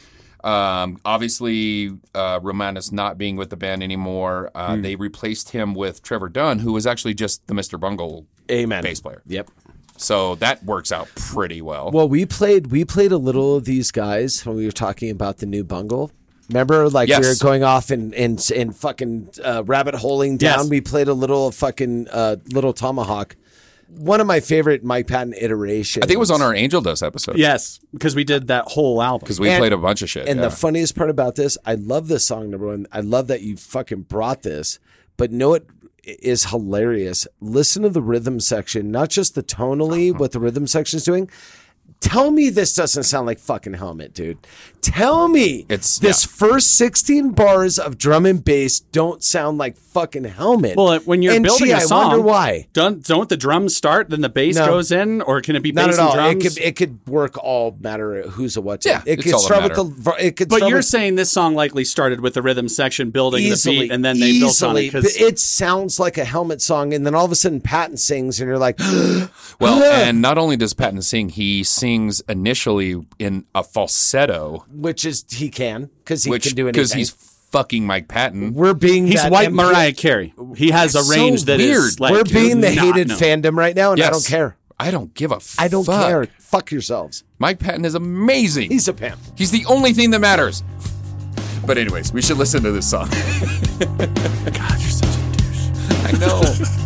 Um, 0.45 0.99
obviously, 1.05 1.89
uh, 2.15 2.39
Rutmanis 2.41 2.93
not 2.93 3.19
being 3.19 3.37
with 3.37 3.51
the 3.51 3.57
band 3.57 3.83
anymore, 3.83 4.51
uh, 4.55 4.77
Hmm. 4.77 4.83
they 4.83 4.95
replaced 4.97 5.51
him 5.51 5.75
with 5.75 6.03
Trevor 6.03 6.29
Dunn, 6.29 6.61
who 6.61 6.73
was 6.73 6.87
actually 6.87 7.15
just 7.15 7.47
the 7.47 7.55
Mr. 7.55 7.79
Bungle 7.81 8.27
Amen. 8.51 8.83
bass 8.83 9.01
player. 9.01 9.23
Yep. 9.27 9.51
So 9.97 10.35
that 10.37 10.63
works 10.65 10.93
out 10.93 11.09
pretty 11.17 11.63
well. 11.63 11.91
Well, 11.93 12.09
we 12.09 12.27
played 12.27 12.69
we 12.69 12.85
played 12.85 13.13
a 13.13 13.17
little 13.19 13.57
of 13.57 13.65
these 13.65 13.91
guys 13.91 14.45
when 14.45 14.57
we 14.57 14.65
were 14.67 14.73
talking 14.73 15.11
about 15.11 15.39
the 15.39 15.47
new 15.47 15.65
bungle. 15.65 16.11
Remember, 16.49 16.89
like 16.89 17.09
we 17.09 17.17
were 17.17 17.35
going 17.41 17.63
off 17.65 17.91
and 17.91 18.15
and 18.15 18.51
and 18.55 18.75
fucking 18.77 19.31
uh, 19.45 19.65
rabbit 19.65 19.95
holing 19.95 20.37
down. 20.37 20.59
Yes. 20.61 20.69
We 20.71 20.81
played 20.81 21.09
a 21.09 21.15
little 21.15 21.51
fucking 21.51 22.09
uh, 22.09 22.37
little 22.53 22.73
tomahawk. 22.73 23.37
One 23.89 24.21
of 24.21 24.27
my 24.27 24.41
favorite 24.41 24.83
Mike 24.83 25.07
Patton 25.07 25.33
iterations. 25.35 26.03
I 26.03 26.07
think 26.09 26.17
it 26.17 26.21
was 26.21 26.31
on 26.33 26.43
our 26.43 26.53
Angel 26.55 26.81
Dust 26.81 27.03
episode. 27.05 27.39
yes, 27.39 27.79
because 27.93 28.17
we 28.17 28.25
did 28.25 28.49
that 28.49 28.65
whole 28.67 29.01
album. 29.01 29.25
Because 29.25 29.39
we 29.39 29.49
And- 29.49 29.61
played 29.61 29.73
a 29.73 29.77
bunch 29.79 30.03
of 30.03 30.11
shit. 30.11 30.29
And 30.29 30.41
yeah. 30.41 30.47
the 30.47 30.51
funniest 30.55 30.97
part 30.97 31.09
about 31.09 31.37
this, 31.37 31.57
I 31.65 31.75
love 31.77 32.09
this 32.09 32.27
song 32.27 32.51
number 32.51 32.67
one. 32.67 32.87
I 32.91 33.01
love 33.01 33.29
that 33.29 33.43
you 33.43 33.57
fucking 33.57 34.03
brought 34.03 34.43
this, 34.43 34.81
but 35.17 35.31
know 35.31 35.55
it 35.55 35.69
is 36.05 36.47
hilarious? 36.47 37.29
Listen 37.41 37.85
to 37.85 37.89
the 37.89 38.03
rhythm 38.03 38.41
section, 38.41 38.91
not 38.91 39.09
just 39.09 39.37
the 39.37 39.43
tonally, 39.45 40.11
Uh-huh. 40.11 40.19
what 40.19 40.33
the 40.33 40.41
rhythm 40.41 40.67
section 40.67 40.97
is 40.97 41.05
doing. 41.05 41.31
Tell 42.01 42.31
me 42.31 42.51
this 42.51 42.75
doesn't 42.75 43.05
sound 43.05 43.27
like 43.27 43.39
fucking 43.41 43.75
helmet, 43.75 44.13
dude. 44.15 44.39
Tell 44.83 45.27
me 45.29 45.65
It's- 45.69 45.99
this 45.99 46.25
first 46.25 46.77
16 46.77 47.31
bars 47.31 47.79
of 47.79 47.99
drum 47.99 48.25
and 48.27 48.45
bass 48.45 48.79
don't 48.79 49.25
sound 49.25 49.59
like 49.59 49.77
fucking 49.77 50.25
helmet. 50.25 50.77
Well, 50.77 51.01
when 51.01 51.23
you're 51.23 51.35
And 51.35 51.43
building 51.43 51.69
gee, 51.69 51.73
a 51.73 51.79
I 51.79 51.81
song, 51.81 52.09
wonder 52.11 52.23
why. 52.23 52.69
Don't 52.73 53.03
don't 53.05 53.29
the 53.29 53.37
drums 53.37 53.75
start, 53.75 54.11
then 54.11 54.21
the 54.21 54.29
bass 54.29 54.55
No. 54.57 54.67
goes 54.67 54.93
in, 54.93 55.23
or 55.23 55.41
can 55.41 55.57
it 55.57 55.63
be 55.63 55.73
Not 55.73 55.87
bass 55.89 55.99
and 55.99 56.09
It 56.11 56.15
drums? 56.15 56.43
could 56.45 56.59
it 56.63 56.77
could 56.77 56.99
work 57.09 57.43
all 57.43 57.77
matter 57.81 58.23
who's 58.29 58.57
a 58.57 58.61
what's 58.61 58.87
Yeah, 58.87 59.03
it. 59.05 59.19
It 59.19 59.23
could 59.25 59.41
start 59.41 59.65
with 59.65 59.75
the 60.05 60.15
it 60.21 60.37
could 60.37 60.49
but 60.49 60.69
you're 60.69 60.77
with 60.79 60.85
saying 60.87 61.17
this 61.17 61.31
song 61.33 61.55
likely 61.57 61.85
started 61.85 62.21
with 62.21 62.35
the 62.35 62.43
rhythm 62.43 62.69
section 62.69 63.11
building 63.11 63.43
the 63.49 63.61
beat, 63.65 63.91
and 63.91 64.05
then 64.05 64.21
they 64.21 64.39
built 64.39 64.63
on 64.63 64.77
it 64.77 64.83
because 64.93 65.17
it 65.17 65.41
sounds 65.41 65.99
like 65.99 66.19
a 66.19 66.25
helmet 66.25 66.63
song, 66.63 66.93
and 66.95 67.05
then 67.05 67.15
all 67.15 67.25
of 67.25 67.33
a 67.33 67.37
sudden 67.37 67.61
Patton 67.61 67.97
sings, 67.97 68.39
and 68.39 68.47
you're 68.49 68.59
like, 68.59 68.79
well, 69.61 69.83
and 69.83 70.21
not 70.23 70.39
only 70.39 70.57
does 70.57 70.75
Patton 70.75 71.03
sing, 71.03 71.31
he 71.31 71.65
sings 71.79 72.21
initially 72.29 73.05
in 73.19 73.45
a 73.55 73.63
falsetto, 73.63 74.65
which 74.71 75.05
is 75.05 75.25
he 75.31 75.49
can 75.51 75.91
because 75.99 76.25
he 76.25 76.31
which 76.31 76.45
can 76.45 76.55
do 76.55 76.63
anything. 76.69 76.73
because 76.73 76.93
he's 76.93 77.11
fucking 77.11 77.87
Mike 77.87 78.09
Patton. 78.09 78.55
we're 78.55 78.75
being 78.75 79.07
he's 79.07 79.23
that 79.23 79.31
white 79.33 79.49
MP 79.51 79.55
Mariah 79.55 79.93
Carey. 79.93 80.35
He 80.57 80.71
has 80.71 80.95
a 80.95 81.03
So 81.03 81.13
range 81.15 81.45
that 81.45 81.61
is 81.61 81.99
weird. 81.99 82.01
like 82.01 82.13
we're 82.13 82.25
being 82.25 82.61
the 82.61 82.71
hated 82.71 83.09
known. 83.09 83.19
fandom 83.19 83.57
right 83.57 83.75
now, 83.77 83.93
and 83.93 84.03
I 84.03 84.11
don't 84.11 84.27
care. 84.27 84.57
I 84.79 84.91
don't 84.91 85.15
give 85.15 85.33
a 85.33 85.41
I 85.59 85.69
don't 85.69 85.87
care. 85.87 86.27
Fuck 86.39 86.71
yourselves. 86.71 87.25
Mike 87.39 87.59
Patton 87.59 87.85
is 87.85 87.95
amazing. 87.95 88.71
He's 88.71 88.89
a 88.89 88.93
pimp. 88.93 89.19
He's 89.37 89.51
the 89.51 89.65
only 89.67 89.93
thing 89.93 90.11
that 90.11 90.21
matters. 90.21 90.63
But 91.67 91.79
anyways, 91.79 92.13
we 92.13 92.21
should 92.23 92.37
listen 92.37 92.63
to 92.63 92.73
this 92.73 92.89
song. 92.91 93.09
God, 93.79 94.79
you're 94.81 94.91
such 94.91 95.17
a 95.17 95.33
douche. 95.33 95.71
I 96.05 96.13
know. 96.21 96.43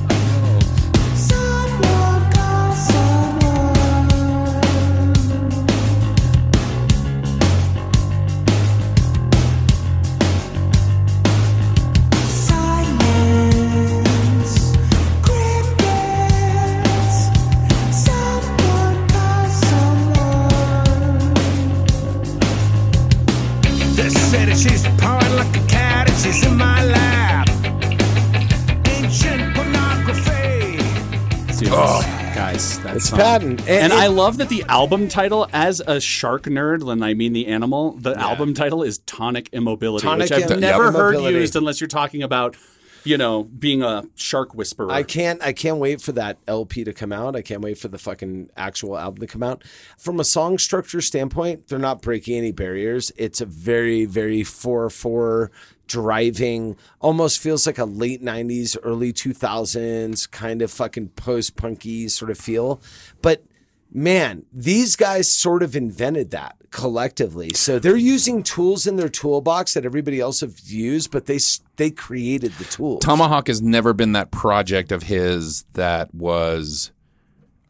Oh. 31.73 32.01
guys, 32.35 32.81
that's 32.81 32.97
It's 32.97 33.11
Patton. 33.11 33.53
And 33.61 33.69
And, 33.69 33.93
it- 33.93 33.99
I 33.99 34.09
love 34.09 34.39
that 34.39 34.49
the 34.49 34.65
album 34.65 35.09
title, 35.09 35.49
as 35.53 35.81
a 35.87 36.01
shark 36.01 36.45
nerd, 36.45 36.83
when 36.83 37.03
I 37.03 37.15
mean 37.15 37.33
the 37.33 37.47
animal, 37.47 37.93
the 37.93 38.19
album 38.19 38.55
title 38.55 38.83
is 38.83 38.99
Tonic 39.07 39.49
Immobility, 39.53 40.05
Tonic 40.05 40.31
which 40.31 40.33
I've 40.45 40.51
Im- 40.51 40.61
never 40.61 40.87
Yep. 40.87 40.93
heard 40.95 41.15
Immobility. 41.15 41.39
used 41.39 41.55
unless 41.57 41.81
you're 41.81 41.87
talking 41.89 42.23
about, 42.25 42.57
you 43.05 43.17
know, 43.17 43.45
being 43.45 43.83
a 43.83 44.05
shark 44.17 44.53
whisperer. 44.55 44.91
I 44.91 45.05
can't 45.05 45.41
I 45.43 45.53
can't 45.53 45.79
wait 45.79 46.01
for 46.01 46.11
that 46.13 46.39
LP 46.49 46.83
to 46.85 46.93
come 46.93 47.13
out. 47.13 47.37
I 47.37 47.43
can't 47.43 47.61
wait 47.63 47.79
for 47.79 47.89
the 47.89 47.99
fucking 47.99 48.51
actual 48.57 48.99
album 48.99 49.21
to 49.21 49.27
come 49.29 49.43
out. 49.45 49.63
From 49.97 50.19
a 50.19 50.25
song 50.25 50.59
structure 50.59 51.01
standpoint, 51.01 51.69
they're 51.69 51.79
not 51.79 52.03
breaking 52.03 52.37
any 52.37 52.51
barriers. 52.53 53.13
It's 53.17 53.41
a 53.41 53.47
very 53.47 54.05
very 54.07 54.43
4/4 54.43 55.51
driving 55.91 56.77
almost 57.01 57.41
feels 57.41 57.67
like 57.67 57.79
a 57.79 57.85
late 57.85 58.23
90s 58.23 58.77
early 58.83 59.13
2000s 59.13 60.31
kind 60.31 60.63
of 60.63 60.71
fucking 60.71 61.09
post-punky 61.11 62.09
sort 62.09 62.31
of 62.31 62.39
feel. 62.39 62.81
But 63.21 63.45
man, 63.93 64.45
these 64.53 64.95
guys 64.95 65.31
sort 65.31 65.65
of 65.65 65.75
invented 65.75 66.31
that 66.31 66.57
collectively. 66.71 67.51
So 67.55 67.81
they're 67.81 67.97
using 67.97 68.45
tools 68.45 68.87
in 68.87 68.97
their 68.97 69.09
toolbox 69.09 69.75
that 69.75 69.85
everybody 69.85 70.21
else 70.21 70.41
have 70.41 70.61
used, 70.61 71.11
but 71.11 71.27
they 71.27 71.41
they 71.77 71.91
created 71.91 72.53
the 72.53 72.65
tools. 72.65 73.03
Tomahawk 73.03 73.49
has 73.49 73.61
never 73.61 73.93
been 73.93 74.13
that 74.13 74.31
project 74.31 74.93
of 74.93 75.03
his 75.03 75.65
that 75.73 76.15
was 76.15 76.93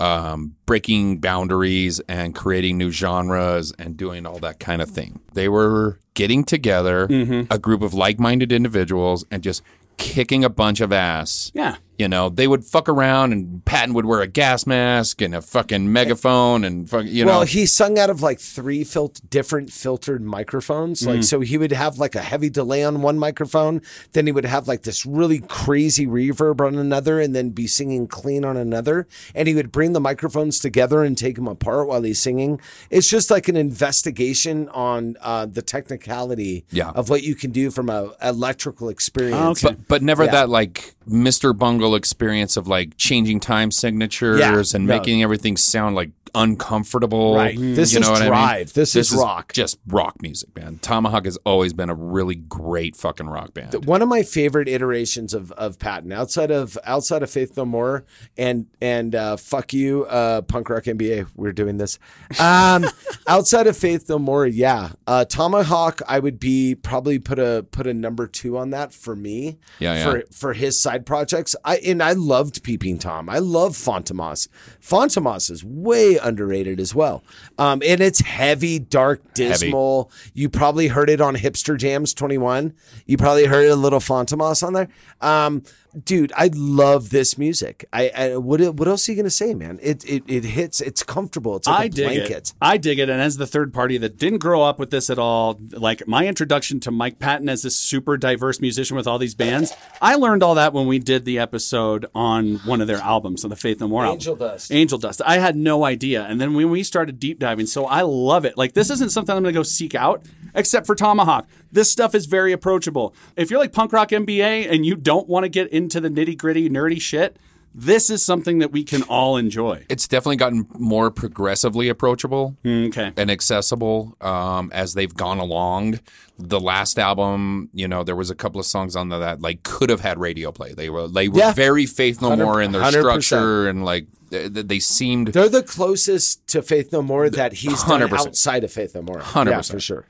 um, 0.00 0.56
breaking 0.66 1.18
boundaries 1.18 2.00
and 2.08 2.34
creating 2.34 2.78
new 2.78 2.90
genres 2.90 3.72
and 3.78 3.96
doing 3.96 4.26
all 4.26 4.38
that 4.40 4.58
kind 4.58 4.80
of 4.82 4.88
thing. 4.90 5.20
They 5.34 5.48
were 5.48 5.98
getting 6.14 6.42
together, 6.44 7.06
Mm-hmm. 7.08 7.52
a 7.52 7.58
group 7.58 7.82
of 7.82 7.94
like 7.94 8.18
minded 8.18 8.50
individuals, 8.52 9.24
and 9.30 9.42
just 9.42 9.62
kicking 9.96 10.42
a 10.44 10.48
bunch 10.48 10.80
of 10.80 10.92
ass. 10.92 11.50
Yeah. 11.54 11.76
You 12.00 12.08
know, 12.08 12.30
they 12.30 12.48
would 12.48 12.64
fuck 12.64 12.88
around 12.88 13.32
and 13.34 13.62
Patton 13.66 13.92
would 13.92 14.06
wear 14.06 14.22
a 14.22 14.26
gas 14.26 14.66
mask 14.66 15.20
and 15.20 15.34
a 15.34 15.42
fucking 15.42 15.92
megaphone 15.92 16.64
and 16.64 16.88
fuck, 16.88 17.04
you 17.04 17.26
know. 17.26 17.30
well, 17.32 17.42
he 17.42 17.66
sung 17.66 17.98
out 17.98 18.08
of 18.08 18.22
like 18.22 18.40
three 18.40 18.84
fil- 18.84 19.12
different 19.28 19.70
filtered 19.70 20.22
microphones. 20.22 21.06
Like, 21.06 21.18
Mhm. 21.20 21.24
so 21.24 21.40
he 21.40 21.58
would 21.58 21.72
have 21.72 21.98
like 21.98 22.14
a 22.14 22.22
heavy 22.22 22.48
delay 22.48 22.82
on 22.84 23.02
one 23.02 23.18
microphone, 23.18 23.82
then 24.14 24.24
he 24.24 24.32
would 24.32 24.46
have 24.46 24.66
like 24.66 24.84
this 24.84 25.04
really 25.04 25.40
crazy 25.40 26.06
reverb 26.06 26.66
on 26.66 26.76
another, 26.76 27.20
and 27.20 27.36
then 27.36 27.50
be 27.50 27.66
singing 27.66 28.06
clean 28.06 28.46
on 28.46 28.56
another. 28.56 29.06
And 29.34 29.46
he 29.46 29.54
would 29.54 29.70
bring 29.70 29.92
the 29.92 30.00
microphones 30.00 30.58
together 30.58 31.04
and 31.04 31.18
take 31.18 31.34
them 31.36 31.46
apart 31.48 31.86
while 31.86 32.00
he's 32.00 32.18
singing. 32.18 32.60
It's 32.88 33.08
just 33.10 33.30
like 33.30 33.46
an 33.46 33.58
investigation 33.58 34.70
on 34.70 35.16
uh, 35.20 35.44
the 35.44 35.60
technicality 35.60 36.64
Yeah. 36.70 36.92
of 36.94 37.10
what 37.10 37.24
you 37.24 37.34
can 37.34 37.50
do 37.50 37.70
from 37.70 37.90
a 37.90 38.12
electrical 38.22 38.88
experience. 38.88 39.62
Oh, 39.62 39.68
But 39.68 39.86
but 39.88 40.02
never 40.02 40.24
Yeah. 40.24 40.30
that 40.30 40.48
like 40.48 40.94
Mr. 41.08 41.56
Bungle 41.56 41.89
experience 41.94 42.56
of 42.56 42.66
like 42.68 42.96
changing 42.96 43.40
time 43.40 43.70
signatures 43.70 44.40
Yeah, 44.40 44.62
and 44.76 44.86
no. 44.86 44.96
making 44.98 45.22
everything 45.22 45.56
sound 45.56 45.94
like 45.96 46.10
uncomfortable. 46.32 47.34
Right. 47.36 47.56
This 47.58 47.92
you 47.92 47.98
is 48.00 48.06
know 48.06 48.12
what 48.12 48.20
I 48.22 48.24
mean? 48.24 48.28
drive. 48.30 48.72
This 48.72 48.94
is 48.94 49.12
rock. 49.12 49.52
Just 49.52 49.78
rock 49.88 50.22
music, 50.22 50.54
man. 50.56 50.78
Tomahawk 50.78 51.24
has 51.24 51.36
always 51.44 51.72
been 51.72 51.90
a 51.90 51.94
really 51.94 52.36
great 52.36 52.94
fucking 52.96 53.28
rock 53.28 53.54
band. 53.54 53.84
one 53.86 54.02
of 54.02 54.08
my 54.08 54.22
favorite 54.22 54.68
iterations 54.68 55.34
of 55.34 55.50
of 55.52 55.78
Patton 55.78 56.12
outside 56.12 56.50
of 56.50 56.78
outside 56.84 57.22
of 57.22 57.30
Faith 57.30 57.56
No 57.56 57.64
More 57.64 58.04
and 58.38 58.66
and 58.80 59.14
uh, 59.14 59.36
fuck 59.36 59.72
you 59.72 60.04
uh, 60.04 60.42
punk 60.42 60.68
rock 60.70 60.84
MBA 60.84 61.26
we're 61.34 61.52
doing 61.52 61.78
this 61.78 61.98
um, 62.38 62.84
outside 63.26 63.66
of 63.66 63.76
Faith 63.76 64.08
No 64.08 64.18
More 64.18 64.46
yeah 64.46 64.90
uh, 65.08 65.24
Tomahawk 65.24 66.00
I 66.06 66.18
would 66.20 66.38
be 66.38 66.74
probably 66.76 67.18
put 67.18 67.38
a 67.40 67.66
put 67.72 67.86
a 67.86 67.94
number 67.94 68.26
two 68.28 68.56
on 68.56 68.70
that 68.70 68.92
for 68.92 69.16
me 69.16 69.58
Yeah, 69.80 69.94
yeah. 69.94 70.04
for 70.04 70.22
for 70.32 70.52
his 70.52 70.80
side 70.80 71.06
projects 71.06 71.56
I 71.64 71.78
and 71.84 72.02
I 72.02 72.12
loved 72.12 72.62
Peeping 72.62 72.98
Tom. 72.98 73.28
I 73.28 73.38
love 73.38 73.72
Fantômas. 73.72 74.48
Fantômas 74.80 75.50
is 75.50 75.64
way 75.64 76.16
underrated 76.16 76.80
as 76.80 76.94
well. 76.94 77.22
Um, 77.58 77.82
and 77.84 78.00
it's 78.00 78.20
heavy 78.20 78.78
dark 78.78 79.34
dismal. 79.34 80.10
You 80.34 80.48
probably 80.48 80.88
heard 80.88 81.10
it 81.10 81.20
on 81.20 81.36
Hipster 81.36 81.76
Jams 81.76 82.14
21. 82.14 82.74
You 83.06 83.16
probably 83.16 83.46
heard 83.46 83.68
a 83.68 83.76
little 83.76 84.00
Fantômas 84.00 84.66
on 84.66 84.72
there. 84.72 84.88
Um, 85.20 85.62
dude, 86.04 86.32
I 86.36 86.50
love 86.54 87.10
this 87.10 87.38
music. 87.38 87.84
I, 87.92 88.10
I 88.16 88.36
what 88.36 88.60
what 88.74 88.88
else 88.88 89.08
are 89.08 89.12
you 89.12 89.16
gonna 89.16 89.30
say, 89.30 89.54
man? 89.54 89.78
It 89.82 90.04
it, 90.04 90.24
it 90.26 90.44
hits. 90.44 90.80
It's 90.80 91.02
comfortable. 91.02 91.56
It's 91.56 91.66
like 91.66 91.80
I 91.80 91.84
a 91.84 91.88
dig 91.88 92.06
blanket. 92.06 92.30
it. 92.30 92.52
I 92.60 92.76
dig 92.76 92.98
it. 92.98 93.08
And 93.08 93.20
as 93.20 93.36
the 93.36 93.46
third 93.46 93.72
party 93.72 93.98
that 93.98 94.16
didn't 94.16 94.38
grow 94.38 94.62
up 94.62 94.78
with 94.78 94.90
this 94.90 95.10
at 95.10 95.18
all, 95.18 95.60
like 95.72 96.06
my 96.06 96.26
introduction 96.26 96.80
to 96.80 96.90
Mike 96.90 97.18
Patton 97.18 97.48
as 97.48 97.62
this 97.62 97.76
super 97.76 98.16
diverse 98.16 98.60
musician 98.60 98.96
with 98.96 99.06
all 99.06 99.18
these 99.18 99.34
bands, 99.34 99.72
I 100.00 100.14
learned 100.14 100.42
all 100.42 100.54
that 100.54 100.72
when 100.72 100.86
we 100.86 100.98
did 100.98 101.24
the 101.24 101.38
episode 101.38 102.06
on 102.14 102.56
one 102.58 102.80
of 102.80 102.86
their 102.86 102.98
albums, 102.98 103.44
on 103.44 103.50
the 103.50 103.56
Faith 103.56 103.80
No 103.80 103.88
More 103.88 104.04
Angel 104.06 104.34
album. 104.34 104.48
Dust. 104.48 104.72
Angel 104.72 104.98
Dust. 104.98 105.22
I 105.24 105.38
had 105.38 105.56
no 105.56 105.84
idea. 105.84 106.24
And 106.24 106.40
then 106.40 106.54
when 106.54 106.70
we 106.70 106.82
started 106.82 107.18
deep 107.18 107.38
diving, 107.38 107.66
so 107.66 107.86
I 107.86 108.02
love 108.02 108.44
it. 108.44 108.56
Like 108.56 108.74
this 108.74 108.90
isn't 108.90 109.10
something 109.10 109.34
I'm 109.34 109.42
going 109.42 109.54
to 109.54 109.58
go 109.58 109.62
seek 109.62 109.94
out, 109.94 110.24
except 110.54 110.86
for 110.86 110.94
Tomahawk. 110.94 111.48
This 111.72 111.90
stuff 111.90 112.14
is 112.14 112.26
very 112.26 112.52
approachable. 112.52 113.14
If 113.36 113.50
you're 113.50 113.60
like 113.60 113.72
punk 113.72 113.92
rock 113.92 114.10
MBA 114.10 114.70
and 114.70 114.84
you 114.84 114.96
don't 114.96 115.28
want 115.28 115.44
to 115.44 115.48
get 115.48 115.68
into 115.68 116.00
the 116.00 116.08
nitty 116.08 116.36
gritty, 116.36 116.68
nerdy 116.68 117.00
shit, 117.00 117.36
this 117.72 118.10
is 118.10 118.24
something 118.24 118.58
that 118.58 118.72
we 118.72 118.82
can 118.82 119.02
all 119.04 119.36
enjoy. 119.36 119.84
It's 119.88 120.08
definitely 120.08 120.36
gotten 120.36 120.66
more 120.76 121.10
progressively 121.12 121.88
approachable 121.88 122.56
okay. 122.66 123.12
and 123.16 123.30
accessible 123.30 124.16
um, 124.20 124.72
as 124.74 124.94
they've 124.94 125.14
gone 125.14 125.38
along. 125.38 126.00
The 126.36 126.58
last 126.58 126.98
album, 126.98 127.68
you 127.72 127.86
know, 127.86 128.02
there 128.02 128.16
was 128.16 128.30
a 128.30 128.34
couple 128.34 128.58
of 128.58 128.66
songs 128.66 128.96
on 128.96 129.10
that 129.10 129.40
like 129.40 129.62
could 129.62 129.90
have 129.90 130.00
had 130.00 130.18
radio 130.18 130.50
play. 130.50 130.72
They 130.72 130.90
were 130.90 131.06
they 131.06 131.28
were 131.28 131.38
Yeah. 131.38 131.52
very 131.52 131.86
Faith 131.86 132.20
No 132.20 132.34
More 132.34 132.60
in 132.60 132.72
their 132.72 132.82
100%. 132.82 132.98
structure 132.98 133.68
and 133.68 133.84
like 133.84 134.06
they, 134.30 134.48
they 134.48 134.78
seemed 134.80 135.28
They're 135.28 135.48
the 135.48 135.62
closest 135.62 136.44
to 136.48 136.62
Faith 136.62 136.90
No 136.92 137.02
More 137.02 137.30
that 137.30 137.52
he's 137.52 137.84
100%. 137.84 138.12
outside 138.18 138.64
of 138.64 138.72
Faith 138.72 138.94
No 138.96 139.02
More. 139.02 139.20
Hundred 139.20 139.52
Yeah, 139.52 139.56
percent 139.58 139.76
for 139.76 139.80
sure. 139.80 140.06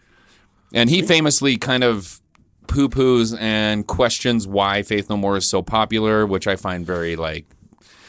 And 0.73 0.89
he 0.91 1.03
famously 1.03 1.57
kind 1.57 1.83
of 1.85 2.21
poo 2.67 2.89
poos 2.89 3.37
and 3.41 3.87
questions 3.87 4.47
why 4.47 4.83
Faith 4.83 5.11
No 5.11 5.17
More 5.17 5.37
is 5.37 5.49
so 5.49 5.63
popular, 5.63 6.25
which 6.27 6.47
I 6.47 6.57
find 6.57 6.87
very 6.87 7.17
like. 7.17 7.47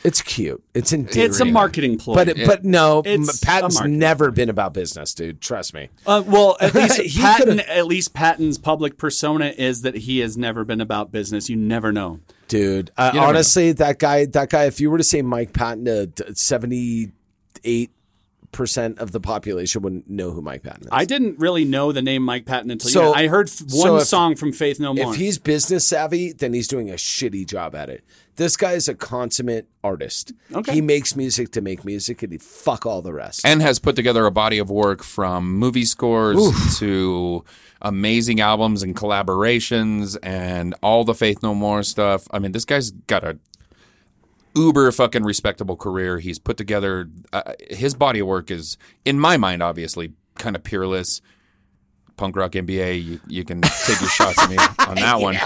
It's 0.03 0.19
cute. 0.23 0.63
It's 0.73 0.93
endearing. 0.93 1.29
It's 1.29 1.39
a 1.39 1.45
marketing 1.45 1.99
ploy. 1.99 2.15
But 2.15 2.29
it, 2.29 2.47
but 2.47 2.63
no, 2.65 3.03
It's 3.05 3.39
Patton's 3.39 3.75
a 3.75 3.81
marketing 3.81 3.99
never 3.99 4.31
been 4.31 4.49
about 4.49 4.73
business, 4.73 5.13
dude. 5.13 5.41
Trust 5.41 5.75
me. 5.75 5.89
Uh, 6.07 6.23
well, 6.25 6.57
at 6.59 6.73
least 6.75 7.01
He 7.01 7.21
Patton, 7.21 7.57
could've- 7.57 7.69
at 7.69 7.85
least 7.85 8.11
Patton's 8.15 8.57
public 8.57 8.97
persona 8.97 9.53
is 9.55 9.83
that 9.83 9.93
he 9.95 10.17
has 10.19 10.37
never 10.37 10.65
been 10.65 10.81
about 10.81 11.11
business. 11.11 11.49
You 11.49 11.55
never 11.55 11.91
know. 11.91 12.19
Dude, 12.47 12.89
uh, 12.97 13.11
You 13.13 13.19
never 13.19 13.29
honestly, 13.29 13.73
that 13.73 13.99
guy, 13.99 14.25
that 14.25 14.49
guy. 14.49 14.65
If 14.65 14.81
you 14.81 14.89
were 14.89 14.97
to 14.97 15.03
say 15.03 15.21
Mike 15.21 15.53
Patton 15.53 15.85
to 15.85 16.35
seventy-eight 16.35 17.91
percent 18.51 18.99
of 18.99 19.11
the 19.11 19.19
population 19.19 19.81
wouldn't 19.81 20.09
know 20.09 20.31
who 20.31 20.41
Mike 20.41 20.63
Patton 20.63 20.83
is. 20.83 20.89
I 20.91 21.05
didn't 21.05 21.39
really 21.39 21.65
know 21.65 21.91
the 21.91 22.01
name 22.01 22.23
Mike 22.23 22.45
Patton 22.45 22.69
until 22.71 22.89
So- 22.91 23.07
you 23.09 23.13
I 23.13 23.27
heard 23.27 23.47
f- 23.47 23.63
so 23.69 23.91
one 23.91 24.01
if- 24.01 24.07
song 24.07 24.35
from 24.35 24.51
Faith 24.51 24.79
No 24.79 24.93
More. 24.93 25.13
If 25.13 25.19
he's 25.19 25.37
business 25.37 25.87
savvy, 25.87 26.33
then 26.33 26.53
he's 26.53 26.67
doing 26.67 26.89
a 26.89 26.95
shitty 26.95 27.47
job 27.47 27.75
at 27.75 27.89
it. 27.89 28.03
This 28.37 28.55
guy 28.57 28.73
is 28.73 28.87
a 28.87 28.95
consummate 28.95 29.67
artist. 29.83 30.31
Okay. 30.53 30.73
He 30.75 30.81
makes 30.81 31.15
music 31.15 31.51
to 31.51 31.61
make 31.61 31.83
music, 31.85 32.23
and 32.23 32.31
he 32.31 32.37
fuck 32.37 32.85
all 32.85 33.01
the 33.01 33.13
rest. 33.13 33.41
and 33.45 33.61
has 33.61 33.77
put 33.77 33.95
together 33.95 34.25
a 34.25 34.31
body 34.31 34.57
of 34.57 34.69
work 34.71 35.03
from 35.03 35.53
movie 35.57 35.85
scores 35.85 36.37
Oof. 36.39 36.77
to 36.79 37.43
amazing 37.81 38.39
albums 38.39 38.83
and 38.83 38.95
collaborations 38.95 40.17
and 40.23 40.73
all 40.81 41.03
the 41.03 41.13
Faith 41.13 41.41
No 41.43 41.53
More 41.53 41.83
stuff. 41.83 42.27
I 42.31 42.39
mean, 42.39 42.51
this 42.53 42.65
guy's 42.65 42.91
got 42.91 43.23
a 43.23 43.37
uber 44.55 44.91
fucking 44.91 45.23
respectable 45.23 45.75
career. 45.75 46.19
He's 46.19 46.39
put 46.39 46.57
together 46.57 47.09
uh, 47.33 47.53
his 47.69 47.93
body 47.93 48.19
of 48.19 48.27
work 48.27 48.51
is, 48.51 48.77
in 49.05 49.19
my 49.19 49.37
mind, 49.37 49.63
obviously 49.63 50.13
kind 50.35 50.55
of 50.55 50.63
peerless. 50.63 51.21
Punk 52.17 52.35
rock 52.35 52.51
MBA, 52.51 53.03
you, 53.03 53.19
you 53.27 53.43
can 53.43 53.61
take 53.61 53.99
your 53.99 54.09
shots 54.09 54.37
at 54.37 54.49
me 54.49 54.57
on 54.87 54.95
that 54.95 55.19
one. 55.21 55.37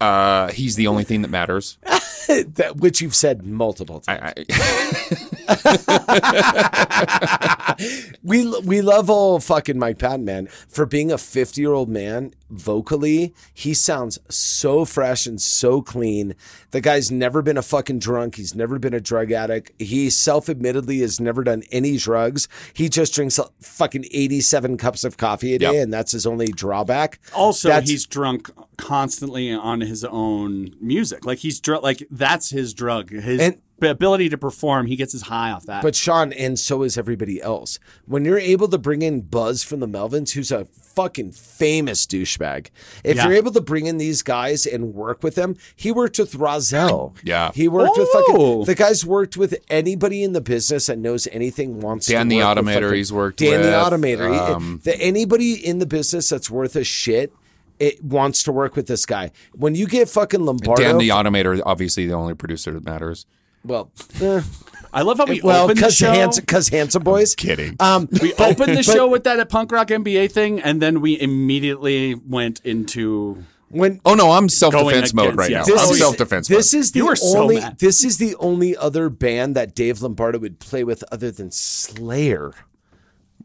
Uh, 0.00 0.50
he's 0.50 0.74
the 0.74 0.88
only 0.88 1.04
thing 1.04 1.22
that 1.22 1.30
matters. 1.30 1.78
that, 2.54 2.76
which 2.76 3.00
you've 3.00 3.14
said 3.14 3.44
multiple 3.44 4.00
times. 4.00 4.34
we 8.22 8.48
we 8.60 8.80
love 8.80 9.10
old 9.10 9.44
fucking 9.44 9.78
Mike 9.78 9.98
Patton, 9.98 10.24
man. 10.24 10.46
For 10.68 10.86
being 10.86 11.10
a 11.12 11.18
fifty 11.18 11.60
year 11.60 11.72
old 11.72 11.88
man, 11.88 12.32
vocally, 12.50 13.34
he 13.52 13.74
sounds 13.74 14.18
so 14.28 14.84
fresh 14.84 15.26
and 15.26 15.40
so 15.40 15.82
clean. 15.82 16.34
The 16.70 16.80
guy's 16.80 17.10
never 17.10 17.42
been 17.42 17.56
a 17.56 17.62
fucking 17.62 17.98
drunk. 17.98 18.36
He's 18.36 18.54
never 18.54 18.78
been 18.78 18.94
a 18.94 19.00
drug 19.00 19.32
addict. 19.32 19.72
He 19.80 20.10
self 20.10 20.48
admittedly 20.48 21.00
has 21.00 21.20
never 21.20 21.44
done 21.44 21.62
any 21.72 21.96
drugs. 21.96 22.48
He 22.72 22.88
just 22.88 23.14
drinks 23.14 23.38
uh, 23.38 23.48
fucking 23.60 24.06
eighty 24.12 24.40
seven 24.40 24.76
cups 24.76 25.04
of 25.04 25.16
coffee 25.16 25.54
a 25.54 25.58
day, 25.58 25.72
Yep. 25.74 25.82
and 25.84 25.92
that's 25.92 26.12
his 26.12 26.26
only 26.26 26.48
drawback. 26.48 27.18
also, 27.34 27.68
That's- 27.68 27.88
he's 27.88 28.06
drunk 28.06 28.50
constantly 28.76 29.52
on 29.52 29.80
his 29.80 30.04
own 30.04 30.74
music. 30.80 31.24
Like 31.24 31.38
he's 31.38 31.60
drunk. 31.60 31.82
Like 31.82 32.06
that's 32.12 32.50
his 32.50 32.72
drug. 32.74 33.10
His 33.10 33.40
And- 33.40 33.56
ability 33.82 34.28
to 34.28 34.38
perform. 34.38 34.86
He 34.86 34.94
gets 34.94 35.10
his 35.12 35.22
high 35.22 35.50
off 35.50 35.66
that. 35.66 35.82
But 35.82 35.96
Sean, 35.96 36.32
and 36.34 36.56
so 36.56 36.84
is 36.84 36.96
everybody 36.96 37.42
else. 37.42 37.80
When 38.06 38.24
you're 38.24 38.38
able 38.38 38.68
to 38.68 38.78
bring 38.78 39.02
in 39.02 39.22
Buzz 39.22 39.64
from 39.64 39.80
the 39.80 39.88
Melvins, 39.88 40.30
who's 40.34 40.52
a 40.52 40.66
fucking 40.66 41.32
famous 41.32 42.06
douchebag, 42.06 42.68
if 43.02 43.16
Yeah. 43.16 43.24
you're 43.24 43.36
able 43.36 43.50
to 43.50 43.60
bring 43.60 43.86
in 43.86 43.96
these 43.98 44.22
guys 44.22 44.66
and 44.66 44.94
work 44.94 45.24
with 45.24 45.34
them, 45.34 45.56
he 45.74 45.90
worked 45.90 46.16
with 46.20 46.34
Rahzel. 46.34 47.14
Yeah. 47.24 47.50
He 47.56 47.66
worked 47.66 47.98
with 47.98 48.08
Oh. 48.14 48.58
fucking 48.62 48.64
the 48.66 48.74
guy's 48.76 49.04
worked 49.04 49.36
with 49.36 49.56
anybody 49.68 50.22
in 50.22 50.32
the 50.32 50.40
business 50.40 50.86
that 50.86 50.98
knows 51.00 51.26
anything 51.32 51.80
wants 51.80 52.06
Dan 52.06 52.28
to 52.28 52.36
the 52.36 52.36
work 52.36 52.56
with 52.58 52.66
Automator 52.66 52.74
fucking- 52.82 52.94
he's 52.98 53.12
worked 53.12 53.38
Dan 53.40 53.62
the 53.62 53.66
with, 53.66 53.74
Automator. 53.74 54.32
He- 54.32 54.38
um, 54.38 54.80
the, 54.84 54.96
anybody 55.00 55.54
in 55.54 55.80
the 55.80 55.86
business 55.86 56.28
that's 56.28 56.48
worth 56.48 56.76
a 56.76 56.84
shit. 56.84 57.32
It 57.78 58.02
wants 58.04 58.42
to 58.44 58.52
work 58.52 58.76
with 58.76 58.86
this 58.86 59.04
guy. 59.06 59.30
When 59.54 59.74
you 59.74 59.86
get 59.86 60.08
fucking 60.08 60.40
Lombardo, 60.44 60.82
Dan 60.82 60.98
the 60.98 61.08
Automator, 61.10 61.60
obviously 61.66 62.06
the 62.06 62.14
only 62.14 62.34
producer 62.34 62.70
that 62.72 62.84
matters. 62.84 63.26
well, 63.64 63.90
eh. 64.20 64.42
I 64.94 65.00
love 65.02 65.16
how 65.16 65.24
we 65.24 65.40
well, 65.40 65.64
opened 65.64 65.78
the 65.78 65.80
because 65.80 65.96
show. 65.96 66.12
handsome, 66.12 66.42
because 66.42 66.68
handsome 66.68 67.02
boys. 67.02 67.34
Kidding. 67.34 67.76
Um, 67.80 68.08
we 68.20 68.34
opened 68.34 68.72
the 68.72 68.76
but- 68.76 68.84
show 68.84 69.08
with 69.08 69.24
that 69.24 69.40
at 69.40 69.48
Punk 69.48 69.72
Rock 69.72 69.88
MBA 69.88 70.30
thing, 70.30 70.60
and 70.60 70.82
then 70.82 71.00
we 71.00 71.18
immediately 71.18 72.14
went 72.14 72.60
into 72.62 73.42
when 73.70 74.02
Oh 74.04 74.12
no, 74.14 74.32
I'm 74.32 74.50
self 74.50 74.74
defense 74.74 75.14
mode 75.14 75.34
right 75.34 75.48
against- 75.50 75.70
now. 75.70 75.76
yes. 75.76 75.88
I'm 75.90 75.96
self 75.96 76.18
defense 76.18 76.46
This 76.46 76.74
mode. 76.74 76.80
is 76.80 76.92
the 76.92 76.98
You 76.98 77.06
were 77.06 77.16
so 77.16 77.38
only. 77.42 77.56
mad. 77.56 77.78
This 77.78 78.04
is 78.04 78.18
the 78.18 78.36
only 78.36 78.76
other 78.76 79.08
band 79.08 79.56
that 79.56 79.74
Dave 79.74 80.02
Lombardo 80.02 80.38
would 80.40 80.58
play 80.60 80.84
with 80.84 81.02
other 81.10 81.30
than 81.30 81.50
Slayer. 81.50 82.52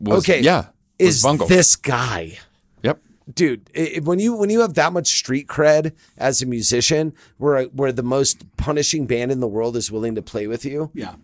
Was- 0.01 0.19
okay, 0.29 0.41
yeah, 0.41 0.65
is 0.99 1.23
Bungle. 1.23 1.47
this 1.47 1.77
guy? 1.77 2.37
Yep. 3.27 3.35
Dude, 3.35 3.69
i- 3.75 3.93
i- 3.97 3.99
when 3.99 4.19
you 4.19 4.33
when 4.33 4.49
you 4.49 4.61
have 4.61 4.73
that 4.75 4.93
much 4.93 5.07
street 5.09 5.47
cred 5.47 5.91
as 6.17 6.41
a 6.41 6.45
musician, 6.45 7.13
where 7.37 7.63
where 7.65 7.91
the 7.91 8.03
most 8.03 8.45
punishing 8.57 9.05
band 9.05 9.31
in 9.31 9.39
the 9.39 9.47
world 9.47 9.75
is 9.77 9.91
willing 9.91 10.15
to 10.15 10.21
play 10.21 10.47
with 10.47 10.63
you, 10.65 10.91
yeah. 10.93 11.15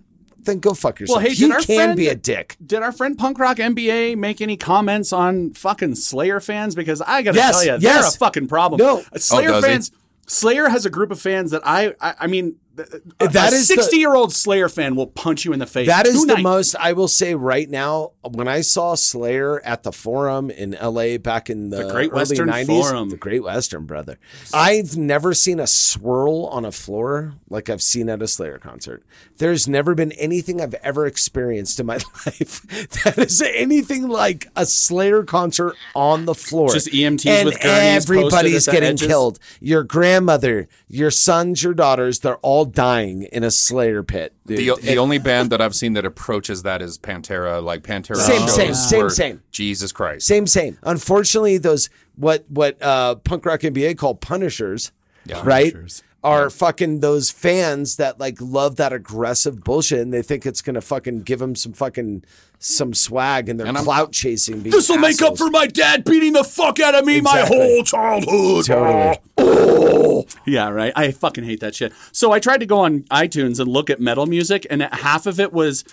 then 0.43 0.59
go 0.59 0.73
fuck 0.73 0.99
yourself. 0.99 1.17
Well, 1.17 1.25
hey, 1.25 1.33
he 1.33 1.45
did 1.45 1.51
our 1.51 1.61
can 1.61 1.75
friend- 1.77 1.97
be 1.97 2.07
a 2.09 2.15
dick. 2.15 2.57
Did 2.65 2.81
our 2.83 2.91
friend 2.91 3.17
Punk 3.17 3.39
Rock 3.39 3.57
MBA 3.57 4.15
make 4.17 4.41
any 4.41 4.57
comments 4.57 5.13
on 5.13 5.53
fucking 5.53 5.95
Slayer 5.95 6.39
fans? 6.41 6.75
Because 6.75 7.01
I 7.01 7.21
gotta 7.21 7.37
Yes, 7.37 7.63
tell 7.63 7.65
you, 7.77 7.81
yes. 7.81 8.01
they're 8.01 8.07
a 8.09 8.11
fucking 8.11 8.47
problem. 8.47 8.79
No. 8.79 8.99
Uh, 9.13 9.17
Slayer 9.19 9.49
Oh, 9.49 9.53
does 9.53 9.63
he? 9.65 9.69
fans. 9.71 9.91
Slayer 10.27 10.69
has 10.69 10.85
a 10.85 10.89
group 10.89 11.11
of 11.11 11.19
fans 11.21 11.51
that 11.51 11.61
I, 11.65 11.93
I, 12.01 12.15
I 12.21 12.27
mean, 12.27 12.55
Uh, 12.77 12.83
a, 13.19 13.27
That 13.27 13.53
a 13.53 13.55
is 13.55 13.67
sixty-year-old 13.67 14.33
Slayer 14.33 14.67
fan 14.69 14.95
will 14.95 15.07
punch 15.07 15.45
you 15.45 15.53
in 15.53 15.59
the 15.59 15.65
face. 15.67 15.87
That 15.87 16.07
is 16.07 16.25
the 16.25 16.37
most 16.37 16.75
I 16.79 16.93
will 16.93 17.07
say 17.07 17.35
right 17.35 17.69
now. 17.69 18.11
When 18.23 18.47
I 18.47 18.61
saw 18.61 18.95
Slayer 18.95 19.59
at 19.61 19.83
the 19.83 19.91
Forum 19.91 20.49
in 20.49 20.73
L.A. 20.73 21.17
back 21.17 21.49
in 21.49 21.69
the, 21.69 21.83
The 21.83 21.91
Great 21.91 22.13
Western 22.13 22.49
90s, 22.49 22.65
Forum. 22.65 23.09
the 23.09 23.17
Great 23.17 23.43
Western, 23.43 23.85
brother. 23.85 24.17
I've 24.53 24.95
never 24.97 25.33
seen 25.33 25.59
a 25.59 25.67
swirl 25.67 26.45
on 26.47 26.65
a 26.65 26.71
floor 26.71 27.35
like 27.49 27.69
I've 27.69 27.81
seen 27.81 28.09
at 28.09 28.21
a 28.21 28.27
Slayer 28.27 28.57
concert. 28.57 29.03
There's 29.37 29.67
never 29.67 29.93
been 29.93 30.11
anything 30.13 30.61
I've 30.61 30.73
ever 30.75 31.05
experienced 31.05 31.79
in 31.79 31.85
my 31.85 31.95
life 32.25 32.61
that 33.03 33.17
is 33.17 33.41
anything 33.41 34.07
like 34.07 34.47
a 34.55 34.65
Slayer 34.65 35.23
concert 35.23 35.75
on 35.95 36.25
the 36.25 36.35
floor. 36.35 36.71
Just 36.71 36.87
EMTs 36.87 37.25
and 37.27 37.45
with 37.45 37.57
everybody's 37.63 38.65
getting 38.65 38.89
edges. 38.89 39.07
killed. 39.07 39.39
Your 39.59 39.83
grandmother, 39.83 40.67
your 40.87 41.11
sons, 41.11 41.61
your 41.63 41.73
daughters, 41.73 42.19
they're 42.19 42.37
all 42.37 42.62
dying 42.65 43.23
in 43.31 43.43
a 43.43 43.51
Slayer 43.51 44.03
pit. 44.03 44.33
dude. 44.45 44.57
The, 44.59 44.81
the 44.81 44.89
And- 44.91 44.99
only 44.99 45.17
band 45.17 45.49
that 45.51 45.61
I've 45.61 45.75
seen 45.75 45.93
that 45.93 46.05
approaches 46.05 46.63
that 46.63 46.81
is 46.81 46.97
Pantera. 46.97 47.63
Like 47.63 47.83
Pantera 47.83 48.17
Same, 48.17 48.41
shows 48.41 48.55
same, 48.55 48.73
same, 48.73 49.09
same. 49.09 49.41
Jesus 49.51 49.91
Christ. 49.91 50.25
Same, 50.27 50.47
same. 50.47 50.77
Unfortunately, 50.83 51.57
those 51.57 51.89
what 52.15 52.45
what 52.49 52.81
uh, 52.81 53.15
punk 53.15 53.45
rock 53.45 53.61
MBA 53.61 53.97
call 53.97 54.15
punishers, 54.15 54.91
Yeah. 55.25 55.41
right? 55.43 55.73
Punishers. 55.73 56.03
Are 56.23 56.49
fucking 56.49 57.01
those 57.01 57.29
fans 57.31 57.97
that 57.97 58.17
like 58.19 58.37
love 58.39 58.77
that 58.77 58.93
aggressive 58.93 59.61
bullshit 59.63 59.99
and 59.99 60.13
they 60.13 60.21
think 60.21 60.45
it's 60.45 60.61
gonna 60.61 60.79
fucking 60.79 61.23
give 61.23 61.39
them 61.39 61.53
some 61.53 61.73
fucking 61.73 62.23
some 62.59 62.93
swag 62.93 63.49
and 63.49 63.59
they're 63.59 63.67
And 63.67 63.75
I'm- 63.75 63.83
clout 63.83 64.13
chasing. 64.13 64.63
This 64.63 64.87
will 64.87 64.99
make 64.99 65.21
up 65.21 65.37
for 65.37 65.49
my 65.49 65.67
dad 65.67 66.05
beating 66.05 66.31
the 66.31 66.45
fuck 66.45 66.79
out 66.79 66.95
of 66.95 67.03
me 67.05 67.19
my 67.19 67.41
whole 67.41 67.83
childhood. 67.83 68.65
Totally. 68.65 69.17
Oh. 69.37 70.25
Yeah, 70.45 70.69
right. 70.69 70.93
I 70.95 71.11
fucking 71.11 71.43
hate 71.43 71.59
that 71.59 71.75
shit. 71.75 71.91
So 72.13 72.31
I 72.31 72.39
tried 72.39 72.59
to 72.61 72.65
go 72.65 72.79
on 72.79 73.01
iTunes 73.11 73.59
and 73.59 73.67
look 73.69 73.89
at 73.89 73.99
metal 73.99 74.25
music, 74.25 74.65
and 74.69 74.81
half 74.81 75.25
of 75.25 75.41
it 75.41 75.51
was 75.51 75.83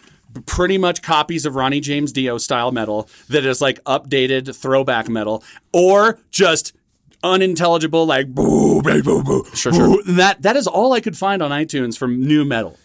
pretty 0.46 0.78
much 0.78 1.02
copies 1.02 1.44
of 1.44 1.56
Ronnie 1.56 1.80
James 1.80 2.12
Dio 2.12 2.38
style 2.38 2.70
metal 2.70 3.08
that 3.28 3.44
is 3.44 3.60
like 3.60 3.82
updated 3.82 4.54
throwback 4.54 5.08
metal, 5.08 5.42
or 5.72 6.20
just 6.30 6.72
unintelligible, 7.22 8.06
like 8.06 8.34
boo, 8.34 8.82
boo, 8.82 9.02
boo, 9.02 9.22
boo. 9.22 9.44
Sure, 9.54 9.72
boo. 9.72 10.02
That 10.04 10.42
that 10.42 10.56
is 10.56 10.66
all 10.66 10.92
I 10.92 11.00
could 11.00 11.16
find 11.16 11.42
on 11.42 11.50
iTunes 11.50 11.96
from 11.98 12.20
new 12.20 12.44
metal. 12.44 12.76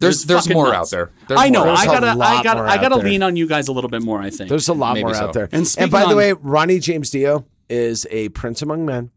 There's- 0.00 0.22
there's 0.22 0.42
fucking 0.42 0.54
more 0.54 0.66
nuts. 0.72 0.92
out 0.92 0.96
there. 0.96 1.10
There's 1.26 1.40
I 1.40 1.48
know. 1.48 1.64
I 1.64 1.84
gotta. 1.84 2.00
There's 2.06 2.16
a 2.16 2.20
I 2.22 2.34
lot 2.34 2.44
gotta. 2.44 2.60
I 2.62 2.78
gotta 2.78 2.96
lean 2.96 3.22
on 3.22 3.34
you 3.36 3.46
guys 3.48 3.66
a 3.68 3.72
little 3.72 3.90
bit 3.90 4.02
more. 4.02 4.20
I 4.20 4.30
think 4.30 4.48
There's 4.48 4.68
a 4.68 4.72
lot 4.74 4.94
Maybe 4.94 5.04
more 5.04 5.14
so. 5.14 5.24
out 5.24 5.32
there. 5.32 5.44
And 5.46 5.54
And, 5.54 5.66
speaking 5.66 5.90
by 5.90 6.06
the 6.08 6.14
way, 6.14 6.32
Ronnie 6.34 6.78
James 6.78 7.10
Dio 7.10 7.44
is 7.68 8.06
a 8.12 8.28
prince 8.30 8.62
among 8.62 8.86
men. 8.86 9.10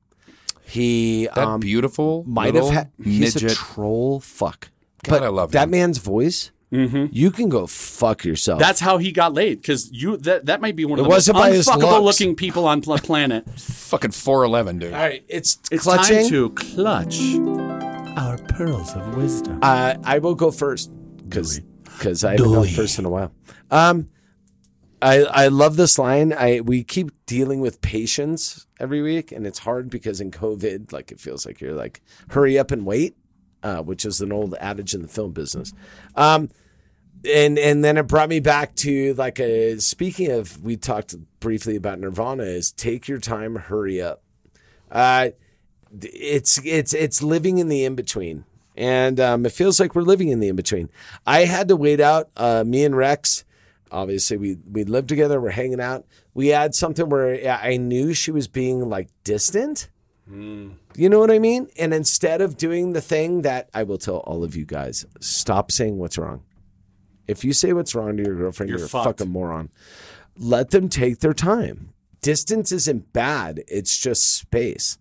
He 0.64 1.27
That 1.35 1.48
um, 1.48 1.60
beautiful 1.60 2.23
might 2.26 2.56
have 2.56 2.69
had. 2.69 2.91
He's 3.03 3.35
a 3.35 3.43
midget. 3.43 3.57
troll 3.57 4.19
fuck. 4.22 4.69
God, 5.03 5.11
but 5.19 5.23
I 5.23 5.27
love 5.27 5.52
that 5.52 5.65
him. 5.65 5.72
man's 5.72 5.98
voice. 5.99 6.49
You 6.72 7.31
can 7.31 7.49
go 7.49 7.68
fuck 7.68 8.23
yourself. 8.23 8.60
That's 8.60 8.80
how 8.80 8.98
he 8.98 9.11
got 9.11 9.34
laid 9.34 9.61
because 9.61 9.91
you 9.91 10.15
that 10.18 10.45
that 10.45 10.61
might 10.61 10.76
be 10.77 10.85
one 10.85 10.99
of 10.99 11.03
It 11.06 11.10
the 11.10 11.10
most 11.10 11.27
wasn't 11.30 11.38
by 11.38 11.52
unfuckable 11.52 12.02
looking 12.03 12.35
people 12.35 12.65
on 12.65 12.81
pl- 12.81 12.98
planet. 12.99 13.48
Fucking 13.60 14.11
4'11, 14.11 14.80
dude. 14.80 14.93
all 14.93 14.99
right. 14.99 15.23
It's 15.27 15.60
It's 15.69 15.84
clutching. 15.84 16.22
time 16.22 16.30
to 16.30 16.49
clutch 16.52 17.19
our 18.18 18.38
pearls 18.38 18.93
of 18.95 19.18
wisdom. 19.18 19.60
Uh, 19.61 19.95
I 20.06 20.19
will 20.19 20.35
go 20.35 20.49
first 20.49 20.89
because 21.27 22.23
I 22.23 22.31
haven't 22.31 22.53
gone 22.53 22.68
first 22.68 22.98
in 22.99 23.06
a 23.06 23.10
while. 23.10 23.34
Um, 23.69 24.10
I 25.02 25.23
I 25.23 25.48
love 25.48 25.76
this 25.77 25.98
line. 25.99 26.31
I 26.31 26.61
we 26.61 26.84
keep 26.84 27.11
dealing 27.26 27.60
with 27.60 27.81
patience 27.81 28.65
every 28.80 29.02
week, 29.02 29.31
and 29.34 29.45
it's 29.48 29.60
hard 29.60 29.89
because 29.89 30.22
in 30.22 30.31
COVID, 30.31 30.93
like 30.93 31.11
it 31.11 31.19
feels 31.19 31.45
like 31.45 31.60
you're 31.60 31.73
like 31.73 32.02
hurry 32.30 32.57
up 32.60 32.72
and 32.72 32.85
wait, 32.85 33.18
uh, 33.64 33.81
which 33.81 34.06
is 34.06 34.22
an 34.22 34.31
old 34.31 34.56
adage 34.61 34.93
in 34.93 35.02
the 35.02 35.07
film 35.07 35.31
business. 35.31 35.73
Um, 36.15 36.49
and 37.30 37.60
and 37.60 37.84
then 37.84 37.98
it 37.98 38.07
brought 38.07 38.30
me 38.30 38.39
back 38.39 38.76
to 38.76 39.14
like 39.15 39.39
a 39.39 39.80
speaking 39.80 40.31
of 40.31 40.61
we 40.64 40.77
talked 40.77 41.15
briefly 41.39 41.76
about 41.76 41.99
Nirvana 41.99 42.43
is 42.43 42.72
take 42.72 43.07
your 43.07 43.19
time, 43.19 43.56
hurry 43.56 44.02
up. 44.02 44.22
Uh, 44.91 45.30
it's 46.02 46.60
it's 46.65 46.93
it's 46.93 47.22
living 47.22 47.57
in 47.57 47.68
the 47.68 47.85
in 47.85 47.95
between, 47.95 48.45
and 48.76 49.19
um, 49.19 49.45
it 49.45 49.52
feels 49.52 49.80
like 49.80 49.95
we're 49.95 50.02
living 50.02 50.30
in 50.30 50.39
the 50.39 50.48
in 50.48 50.56
between. 50.56 50.89
I 51.26 51.45
had 51.45 51.68
to 51.68 51.76
wait 51.76 51.99
out. 51.99 52.30
Uh, 52.35 52.64
me 52.65 52.84
and 52.85 52.95
Rex, 52.95 53.43
obviously 53.91 54.38
we 54.38 54.57
we 54.69 54.84
lived 54.84 55.10
together. 55.10 55.39
We're 55.39 55.52
hanging 55.52 55.81
out. 55.81 56.06
We 56.34 56.48
had 56.48 56.73
something 56.73 57.10
where 57.10 57.60
I 57.61 57.77
knew 57.77 58.14
she 58.14 58.31
was 58.31 58.48
being 58.48 58.89
like 58.89 59.10
distant. 59.23 59.89
You 60.95 61.10
know 61.10 61.19
what 61.19 61.31
I 61.31 61.39
mean? 61.39 61.68
And 61.77 61.93
instead 61.93 62.41
of 62.41 62.56
doing 62.56 62.93
the 62.93 63.02
thing 63.02 63.41
that 63.41 63.69
I 63.73 63.84
will 63.84 63.98
tell 63.98 64.18
all 64.18 64.43
of 64.45 64.56
you 64.56 64.65
guys, 64.65 65.06
stop 65.19 65.72
saying 65.72 65.98
what's 65.98 66.18
wrong. 66.18 66.43
If 67.32 67.44
you 67.44 67.53
say 67.53 67.74
what's 67.74 67.95
wrong 67.95 68.18
to 68.18 68.24
your 68.24 68.36
girlfriend, 68.36 68.70
You're 68.70 68.80
you're, 68.80 68.86
a 68.86 68.90
fucking 68.90 69.30
moron. 69.30 69.70
Let 70.38 70.72
them 70.72 70.90
take 70.90 71.20
their 71.20 71.34
time. 71.34 71.94
Distance 72.22 72.72
isn't 72.72 73.14
bad. 73.14 73.64
It's 73.68 73.98
just 73.98 74.38
space. 74.38 74.98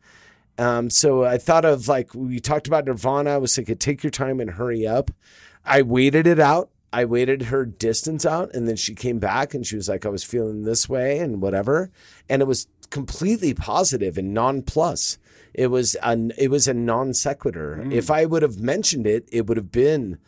Um, 0.59 0.91
so 0.91 1.25
I 1.25 1.39
thought 1.39 1.65
of 1.65 1.89
like 1.89 2.15
we 2.15 2.41
talked 2.41 2.67
about 2.67 2.85
Nirvana. 2.85 3.31
I 3.31 3.39
was 3.39 3.55
thinking, 3.55 3.77
take 3.77 4.03
your 4.03 4.11
time 4.11 4.41
and 4.41 4.51
hurry 4.51 4.87
up. 4.87 5.11
I 5.65 5.83
waited 5.83 6.27
it 6.27 6.39
out. 6.39 6.71
I 6.93 7.05
waited 7.05 7.43
her 7.43 7.65
distance 7.65 8.27
out, 8.27 8.53
and 8.55 8.67
then 8.67 8.77
she 8.77 8.95
came 8.95 9.21
back 9.21 9.55
and 9.55 9.65
she 9.65 9.77
was 9.77 9.89
like, 9.89 10.05
I 10.05 10.09
was 10.09 10.25
feeling 10.25 10.65
this 10.65 10.89
way 10.89 11.19
and 11.19 11.41
whatever, 11.41 11.91
and 12.29 12.43
it 12.43 12.47
was 12.47 12.67
completely 12.91 13.55
positive 13.55 14.19
and 14.19 14.35
non 14.35 14.63
plus. 14.63 15.19
It 15.55 15.69
was 15.69 15.95
an 15.97 16.33
it 16.37 16.51
was 16.51 16.69
a 16.69 16.75
non 16.75 17.15
sequitur. 17.15 17.87
If 17.91 18.11
I 18.11 18.25
would 18.25 18.43
have 18.43 18.59
mentioned 18.59 19.07
it, 19.07 19.29
it 19.33 19.47
would 19.47 19.57
have 19.57 19.73
been 19.73 20.19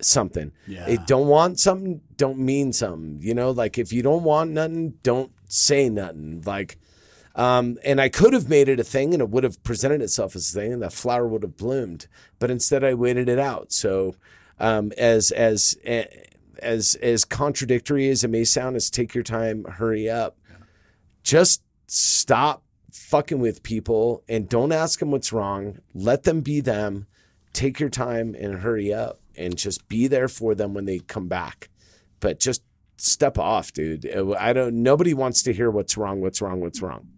something. 0.00 0.52
Yeah. 0.66 0.86
It 0.88 1.06
don't 1.06 1.28
want 1.28 1.60
something, 1.60 2.00
don't 2.16 2.38
mean 2.38 2.72
something. 2.72 3.18
You 3.20 3.34
know, 3.34 3.50
like 3.50 3.78
if 3.78 3.92
you 3.92 4.02
don't 4.02 4.22
want 4.22 4.50
nothing, 4.50 4.94
don't 5.02 5.32
say 5.46 5.88
nothing. 5.88 6.42
Like, 6.44 6.78
um, 7.34 7.78
and 7.84 8.00
I 8.00 8.08
could 8.08 8.32
have 8.32 8.48
made 8.48 8.68
it 8.68 8.80
a 8.80 8.84
thing 8.84 9.12
and 9.12 9.22
it 9.22 9.30
would 9.30 9.44
have 9.44 9.62
presented 9.62 10.02
itself 10.02 10.34
as 10.34 10.50
a 10.50 10.60
thing 10.60 10.72
and 10.72 10.82
that 10.82 10.92
flower 10.92 11.26
would 11.26 11.42
have 11.42 11.56
bloomed. 11.56 12.08
But 12.38 12.50
instead 12.50 12.82
I 12.82 12.94
waited 12.94 13.28
it 13.28 13.38
out. 13.38 13.72
So 13.72 14.16
um, 14.58 14.92
as 14.98 15.30
as 15.30 15.76
as 16.60 16.96
as 16.96 17.24
contradictory 17.24 18.08
as 18.08 18.24
it 18.24 18.28
may 18.28 18.44
sound 18.44 18.76
as 18.76 18.90
take 18.90 19.14
your 19.14 19.24
time, 19.24 19.64
hurry 19.64 20.10
up. 20.10 20.36
Just 21.22 21.62
stop 21.86 22.62
fucking 22.92 23.38
with 23.38 23.62
people 23.62 24.22
and 24.28 24.48
don't 24.48 24.72
ask 24.72 24.98
them 24.98 25.10
what's 25.10 25.32
wrong. 25.32 25.78
Let 25.94 26.24
them 26.24 26.40
be 26.40 26.60
them. 26.60 27.06
Take 27.58 27.80
your 27.80 27.88
time 27.88 28.36
and 28.38 28.60
hurry 28.60 28.94
up 28.94 29.18
and 29.36 29.58
just 29.58 29.88
be 29.88 30.06
there 30.06 30.28
for 30.28 30.54
them 30.54 30.74
when 30.74 30.84
they 30.84 31.00
come 31.00 31.26
back. 31.26 31.70
But 32.20 32.38
just 32.38 32.62
step 32.98 33.36
off, 33.36 33.72
dude. 33.72 34.06
Uh, 34.06 34.36
I 34.38 34.52
don't 34.52 34.80
nobody 34.80 35.12
wants 35.12 35.42
to 35.42 35.52
hear 35.52 35.68
what's 35.68 35.96
wrong, 35.96 36.20
what's 36.20 36.40
wrong, 36.40 36.60
what's 36.60 36.80
wrong. 36.80 37.08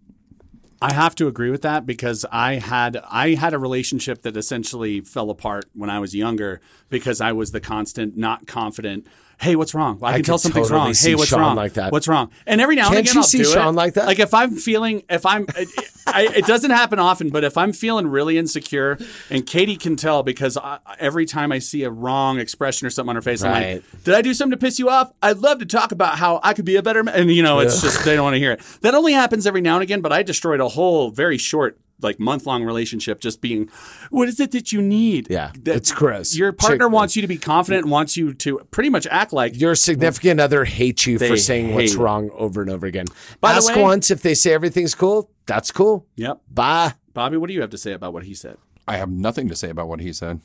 I 0.81 0.93
have 0.93 1.13
to 1.15 1.27
agree 1.27 1.51
with 1.51 1.61
that 1.61 1.85
because 1.85 2.25
I 2.31 2.55
had 2.55 2.97
I 3.07 3.35
had 3.35 3.53
a 3.53 3.59
relationship 3.59 4.23
that 4.23 4.35
essentially 4.35 5.01
fell 5.01 5.29
apart 5.29 5.65
when 5.73 5.91
I 5.91 5.99
was 5.99 6.15
younger 6.15 6.59
because 6.89 7.21
I 7.21 7.33
was 7.33 7.51
the 7.51 7.61
constant 7.61 8.17
not 8.17 8.47
confident. 8.47 9.05
Hey, 9.41 9.55
what's 9.55 9.73
wrong? 9.73 9.97
I 10.03 10.07
I 10.07 10.13
can 10.17 10.23
tell 10.23 10.37
something's 10.37 10.67
totally 10.67 10.85
wrong. 10.87 10.93
Hey, 10.95 11.15
what's 11.15 11.29
Sean 11.29 11.39
wrong? 11.39 11.55
like 11.55 11.73
that. 11.73 11.91
What's 11.91 12.07
wrong? 12.07 12.29
And 12.45 12.61
every 12.61 12.75
now 12.75 12.87
and 12.87 12.93
Can't 12.95 13.05
again, 13.07 13.13
you 13.15 13.19
I'll 13.21 13.25
see 13.25 13.37
do 13.39 13.45
Sean 13.45 13.69
it. 13.69 13.77
like 13.77 13.95
that? 13.95 14.05
Like 14.05 14.19
if 14.19 14.35
I'm 14.35 14.55
feeling, 14.55 15.03
if 15.09 15.25
I'm, 15.25 15.47
it, 15.55 15.67
I, 16.07 16.27
it 16.27 16.45
doesn't 16.45 16.69
happen 16.69 16.99
often, 16.99 17.29
but 17.31 17.43
if 17.43 17.57
I'm 17.57 17.73
feeling 17.73 18.07
really 18.07 18.37
insecure, 18.37 18.99
and 19.31 19.45
Katie 19.45 19.77
can 19.77 19.95
tell 19.95 20.21
because 20.21 20.57
I, 20.57 20.77
every 20.99 21.25
time 21.25 21.51
I 21.51 21.57
see 21.57 21.83
a 21.83 21.89
wrong 21.89 22.39
expression 22.39 22.85
or 22.85 22.91
something 22.91 23.09
on 23.09 23.15
her 23.15 23.21
face, 23.23 23.41
I'm 23.43 23.51
like, 23.51 23.83
did 24.03 24.13
I 24.13 24.21
do 24.21 24.33
something 24.35 24.57
to 24.59 24.63
piss 24.63 24.77
you 24.77 24.89
off? 24.89 25.11
I'd 25.23 25.39
love 25.39 25.57
to 25.59 25.65
talk 25.65 25.91
about 25.91 26.19
how 26.19 26.39
I 26.43 26.53
could 26.53 26.65
be 26.65 26.75
a 26.75 26.83
better 26.83 27.03
man. 27.03 27.15
And 27.15 27.31
you 27.31 27.41
know, 27.41 27.59
it's 27.59 27.83
Yeah. 27.83 27.89
just 27.89 28.05
they 28.05 28.15
don't 28.15 28.23
want 28.25 28.35
to 28.35 28.39
hear 28.39 28.51
it. 28.51 28.61
That 28.81 28.93
only 28.93 29.13
happens 29.13 29.47
every 29.47 29.61
now 29.61 29.73
and 29.75 29.83
again, 29.83 30.01
but 30.01 30.13
I 30.13 30.21
destroyed 30.21 30.59
a 30.59 30.67
whole 30.69 31.09
very 31.09 31.39
short 31.39 31.79
like 32.03 32.19
month 32.19 32.45
long 32.45 32.63
relationship 32.63 33.19
just 33.19 33.41
being 33.41 33.69
what 34.09 34.27
is 34.27 34.39
it 34.39 34.51
that 34.51 34.71
you 34.71 34.81
need 34.81 35.27
Yeah, 35.29 35.51
That 35.63 35.75
it's 35.77 35.91
gross. 35.91 36.35
your 36.35 36.51
partner 36.51 36.85
Chick- 36.85 36.93
wants 36.93 37.15
you 37.15 37.21
to 37.21 37.27
be 37.27 37.37
confident 37.37 37.83
and 37.83 37.91
wants 37.91 38.17
you 38.17 38.33
to 38.33 38.59
pretty 38.71 38.89
much 38.89 39.07
act 39.07 39.33
like 39.33 39.59
Your 39.59 39.75
significant 39.75 40.39
other 40.39 40.65
hates 40.65 41.05
you 41.07 41.19
for 41.19 41.37
saying 41.37 41.73
what's 41.73 41.91
hate 41.91 41.99
it. 41.99 42.03
wrong 42.03 42.29
over 42.33 42.61
and 42.61 42.69
over 42.71 42.85
again. 42.85 43.05
By 43.39 43.51
the 43.51 43.57
Ask 43.57 43.75
way- 43.75 43.81
once 43.81 44.11
if 44.11 44.21
they 44.21 44.33
say 44.33 44.53
everything's 44.53 44.95
cool. 44.95 45.29
That's 45.45 45.71
cool. 45.71 46.05
yep 46.15 46.41
Bye. 46.49 46.93
bobby 47.13 47.37
what 47.37 47.47
do 47.47 47.53
you 47.53 47.61
have 47.61 47.71
to 47.71 47.77
say 47.77 47.93
about 47.93 48.13
what 48.13 48.23
he 48.23 48.33
said 48.33 48.57
I 48.87 48.97
have 48.97 49.09
nothing 49.09 49.47
to 49.49 49.55
say 49.55 49.69
about 49.69 49.87
what 49.87 49.99
he 49.99 50.11
said. 50.13 50.39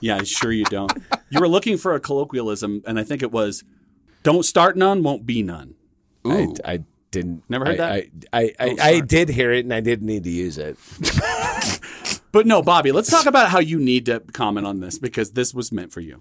yeah 0.00 0.16
I'm 0.16 0.24
sure 0.24 0.52
you 0.52 0.64
don't 0.64 0.92
you 1.30 1.40
were 1.40 1.48
looking 1.48 1.76
for 1.76 1.94
a 1.94 2.00
colloquialism 2.00 2.82
and 2.86 2.98
i 2.98 3.04
think 3.04 3.22
it 3.22 3.32
was 3.32 3.64
don't 4.22 4.44
start 4.44 4.76
none 4.76 5.02
won't 5.02 5.26
be 5.26 5.42
none 5.42 5.74
Ooh. 6.26 6.54
I, 6.64 6.72
I 6.74 6.84
didn't. 7.12 7.44
Never 7.48 7.64
heard 7.66 7.78
I, 7.80 8.00
that? 8.00 8.26
I, 8.32 8.38
I, 8.40 8.52
I, 8.58 8.66
Don't 8.68 8.80
I 8.80 9.00
did 9.00 9.28
hear 9.28 9.52
it 9.52 9.64
and 9.64 9.72
I 9.72 9.80
didn't 9.80 10.06
need 10.06 10.24
to 10.24 10.30
use 10.30 10.58
it. 10.58 10.76
but 12.32 12.46
no 12.46 12.62
bobby 12.62 12.92
let's 12.92 13.10
talk 13.10 13.26
about 13.26 13.50
how 13.50 13.58
you 13.58 13.78
need 13.78 14.06
to 14.06 14.18
comment 14.32 14.66
on 14.66 14.80
this 14.80 14.98
because 14.98 15.32
this 15.32 15.52
was 15.52 15.70
meant 15.70 15.92
for 15.92 16.00
you 16.00 16.18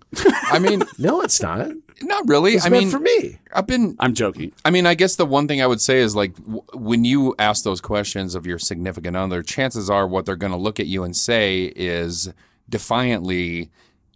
I 0.52 0.60
mean, 0.60 0.84
No, 0.98 1.22
it's 1.22 1.42
not. 1.42 1.72
not 2.02 2.28
really. 2.28 2.54
It's 2.56 2.66
I 2.66 2.70
meant 2.70 2.84
mean, 2.84 2.92
for 2.92 3.00
me. 3.00 3.40
I've 3.54 3.66
been 3.68 3.96
i'm 4.00 4.14
joking 4.14 4.52
I 4.66 4.70
mean, 4.72 4.86
I 4.86 4.94
guess 4.94 5.16
the 5.16 5.26
one 5.26 5.48
thing 5.48 5.62
I 5.62 5.68
would 5.68 5.80
say 5.82 6.00
is 6.00 6.16
like 6.16 6.36
w- 6.36 6.62
when 6.74 7.06
you 7.06 7.34
ask 7.40 7.64
those 7.64 7.80
questions 7.82 8.36
of 8.36 8.46
your 8.46 8.60
significant 8.60 9.16
other, 9.16 9.42
chances 9.42 9.90
are 9.90 10.06
what 10.06 10.26
they're 10.26 10.36
going 10.36 10.52
to 10.52 10.58
look 10.58 10.80
at 10.82 10.88
you 10.88 11.04
and 11.04 11.16
say 11.16 11.72
is 11.76 12.30
defiantly, 12.68 13.70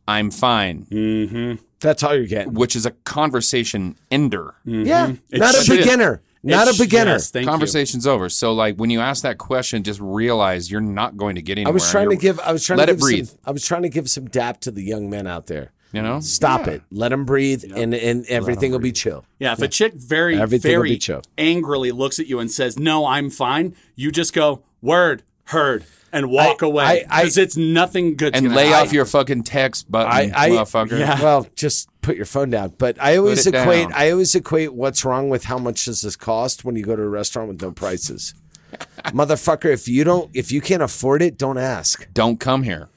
"I'm 0.07 0.31
fine," 0.31 0.85
mm-hmm 0.91 1.64
That's 1.80 2.03
all 2.03 2.15
you're 2.15 2.27
getting. 2.27 2.53
which 2.53 2.76
is 2.76 2.85
a 2.85 2.91
conversation 2.91 3.95
ender. 4.11 4.56
Yeah, 4.65 5.14
It 5.30 5.39
not 5.39 5.56
a 5.56 5.64
should. 5.64 5.77
beginner. 5.80 6.22
Not 6.45 6.67
It's- 6.67 6.80
a 6.80 6.84
beginner. 6.84 7.11
yes, 7.13 7.31
thank 7.31 7.45
you. 7.45 7.49
Conversation's 7.49 8.05
over. 8.05 8.30
So, 8.30 8.53
like 8.53 8.76
when 8.77 8.89
you 8.89 8.99
ask 9.01 9.23
that 9.23 9.38
question, 9.39 9.84
just 9.84 9.99
realize 9.99 10.69
you're 10.72 10.80
not 10.81 11.17
going 11.17 11.35
to 11.35 11.41
get 11.41 11.57
anywhere. 11.57 11.72
I 11.72 11.73
was 11.73 11.89
trying 11.89 12.09
to 12.11 12.15
give. 12.15 12.39
I 12.39 12.51
was 12.51 12.63
trying 12.63 12.77
let 12.77 12.85
to 12.85 12.91
it 12.91 12.95
give 12.95 13.01
breathe. 13.01 13.27
Some, 13.27 13.39
I 13.45 13.51
was 13.51 13.65
trying 13.65 13.81
to 13.81 13.89
give 13.89 14.09
some 14.09 14.26
dap 14.26 14.61
to 14.61 14.72
the 14.72 14.84
young 14.84 15.09
men 15.09 15.26
out 15.27 15.47
there. 15.47 15.72
You 15.91 16.01
know, 16.01 16.19
Stop 16.19 16.67
Yeah. 16.67 16.73
it. 16.73 16.81
Let 16.91 17.09
them 17.09 17.23
breathe, 17.26 17.63
and 17.73 17.93
and 17.95 18.26
everything 18.27 18.72
will 18.72 18.80
be 18.80 18.91
chill. 18.91 19.23
Yeah, 19.39 19.53
if 19.53 19.61
a 19.61 19.67
chick 19.67 19.93
very, 19.95 20.38
Everything 20.38 20.72
will 20.73 20.81
very 20.84 20.97
chill. 20.97 21.22
angrily 21.38 21.91
looks 21.91 22.19
at 22.19 22.27
you 22.27 22.39
and 22.39 22.51
says, 22.51 22.77
"No, 22.77 23.05
I'm 23.05 23.30
fine," 23.30 23.76
you 23.95 24.11
just 24.11 24.34
go, 24.34 24.61
"Word, 24.81 25.23
heard," 25.45 25.85
and 26.11 26.30
walk 26.30 26.61
I- 26.61 26.65
away 26.67 26.84
I- 26.84 27.05
I- 27.09 27.22
because 27.22 27.38
it's 27.38 27.55
nothing 27.55 28.17
good. 28.17 28.35
and 28.35 28.53
lay 28.53 28.73
off 28.73 28.91
your 28.91 29.05
fucking 29.05 29.43
text 29.43 29.89
button, 29.89 30.11
I, 30.35 30.47
I 30.47 30.49
motherfucker. 30.49 30.99
Yeah. 30.99 31.22
Well, 31.22 31.47
just 31.55 31.88
put 32.06 32.15
your 32.15 32.26
phone 32.26 32.49
down. 32.52 32.73
But 32.77 33.02
I 33.02 33.18
always 33.18 33.45
equate. 33.48 33.90
down. 33.90 33.94
I 33.94 34.11
always 34.11 34.34
equate 34.36 34.73
what's 34.73 35.03
wrong 35.03 35.30
with 35.30 35.45
how 35.45 35.57
much 35.57 35.86
does 35.86 36.02
this 36.02 36.15
cost 36.15 36.64
when 36.64 36.76
you 36.76 36.84
go 36.84 36.95
to 36.95 37.02
a 37.02 37.10
restaurant 37.10 37.49
with 37.49 37.61
no 37.61 37.72
prices. 37.72 38.34
Motherfucker, 39.06 39.72
if 39.72 39.88
you 39.88 40.03
don't, 40.03 40.30
if 40.34 40.52
you 40.52 40.61
can't 40.61 40.84
afford 40.84 41.22
it, 41.22 41.38
don't 41.38 41.57
ask. 41.57 42.07
Don't 42.14 42.40
come 42.40 42.64
here. 42.64 42.90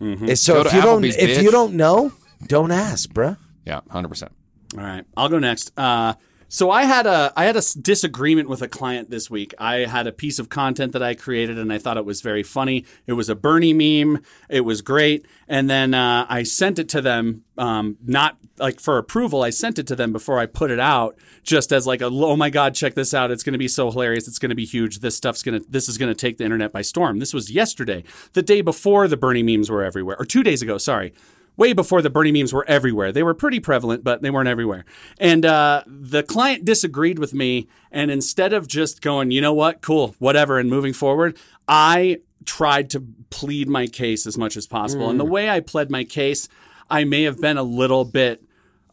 And 0.00 0.38
So 0.38 0.54
Go 0.54 0.60
if 0.62 0.70
to 0.70 0.76
you 0.76 0.82
don't, 0.82 1.02
Applebee's, 1.02 1.16
if 1.16 1.42
you 1.42 1.50
don't 1.50 1.74
know, 1.74 2.12
don't 2.46 2.70
ask, 2.70 3.08
bruh. 3.10 3.38
Yeah, 3.64 3.80
hundred 3.88 4.08
percent. 4.08 4.32
All 4.76 4.82
right, 4.84 5.04
I'll 5.16 5.28
go 5.30 5.38
next. 5.38 5.72
Uh, 5.78 6.14
So 6.54 6.70
I 6.70 6.84
had 6.84 7.04
a 7.04 7.32
I 7.36 7.46
had 7.46 7.56
a 7.56 7.62
disagreement 7.82 8.48
with 8.48 8.62
a 8.62 8.68
client 8.68 9.10
this 9.10 9.28
week. 9.28 9.54
I 9.58 9.86
had 9.86 10.06
a 10.06 10.12
piece 10.12 10.38
of 10.38 10.50
content 10.50 10.92
that 10.92 11.02
I 11.02 11.14
created 11.14 11.58
and 11.58 11.72
I 11.72 11.78
thought 11.78 11.96
it 11.96 12.04
was 12.04 12.20
very 12.20 12.44
funny. 12.44 12.84
It 13.08 13.14
was 13.14 13.28
a 13.28 13.34
Bernie 13.34 13.72
meme. 13.72 14.22
It 14.48 14.60
was 14.60 14.80
great, 14.80 15.26
and 15.48 15.68
then 15.68 15.94
uh, 15.94 16.26
I 16.28 16.44
sent 16.44 16.78
it 16.78 16.88
to 16.90 17.02
them. 17.02 17.42
Um, 17.58 17.96
not 18.04 18.36
like 18.58 18.78
for 18.78 18.98
approval. 18.98 19.42
I 19.42 19.50
sent 19.50 19.80
it 19.80 19.88
to 19.88 19.96
them 19.96 20.12
before 20.12 20.38
I 20.38 20.46
put 20.46 20.70
it 20.70 20.78
out, 20.78 21.18
just 21.42 21.72
as 21.72 21.88
like 21.88 22.00
a 22.00 22.04
oh 22.04 22.36
my 22.36 22.50
god, 22.50 22.76
check 22.76 22.94
this 22.94 23.12
out. 23.12 23.32
It's 23.32 23.42
going 23.42 23.54
to 23.54 23.58
be 23.58 23.66
so 23.66 23.90
hilarious. 23.90 24.28
It's 24.28 24.38
going 24.38 24.50
to 24.50 24.54
be 24.54 24.64
huge. 24.64 25.00
This 25.00 25.16
stuff's 25.16 25.42
gonna 25.42 25.60
this 25.68 25.88
is 25.88 25.98
going 25.98 26.14
to 26.14 26.14
take 26.14 26.38
the 26.38 26.44
internet 26.44 26.70
by 26.70 26.82
storm. 26.82 27.18
This 27.18 27.34
was 27.34 27.50
yesterday, 27.50 28.04
the 28.34 28.42
day 28.42 28.60
before 28.60 29.08
the 29.08 29.16
Bernie 29.16 29.42
memes 29.42 29.72
were 29.72 29.82
everywhere, 29.82 30.14
or 30.20 30.24
two 30.24 30.44
days 30.44 30.62
ago. 30.62 30.78
Sorry 30.78 31.14
way 31.56 31.72
before 31.72 32.02
the 32.02 32.10
Bernie 32.10 32.32
memes 32.32 32.52
were 32.52 32.64
everywhere. 32.68 33.12
They 33.12 33.22
were 33.22 33.34
pretty 33.34 33.60
prevalent, 33.60 34.04
but 34.04 34.22
they 34.22 34.30
weren't 34.30 34.48
everywhere. 34.48 34.84
And 35.18 35.44
uh, 35.46 35.82
the 35.86 36.22
client 36.22 36.64
disagreed 36.64 37.18
with 37.18 37.34
me. 37.34 37.68
And 37.90 38.10
instead 38.10 38.52
of 38.52 38.66
just 38.66 39.00
going, 39.00 39.30
you 39.30 39.40
know 39.40 39.54
what, 39.54 39.80
cool, 39.80 40.16
whatever, 40.18 40.58
and 40.58 40.68
moving 40.68 40.92
forward, 40.92 41.36
I 41.68 42.18
tried 42.44 42.90
to 42.90 43.04
plead 43.30 43.68
my 43.68 43.86
case 43.86 44.26
as 44.26 44.36
much 44.36 44.56
as 44.56 44.66
possible. 44.66 45.08
And 45.10 45.18
the 45.20 45.24
way 45.24 45.48
I 45.48 45.60
pled 45.60 45.90
my 45.90 46.04
case, 46.04 46.48
I 46.90 47.04
may 47.04 47.22
have 47.22 47.40
been 47.40 47.56
a 47.56 47.62
little 47.62 48.04
bit 48.04 48.44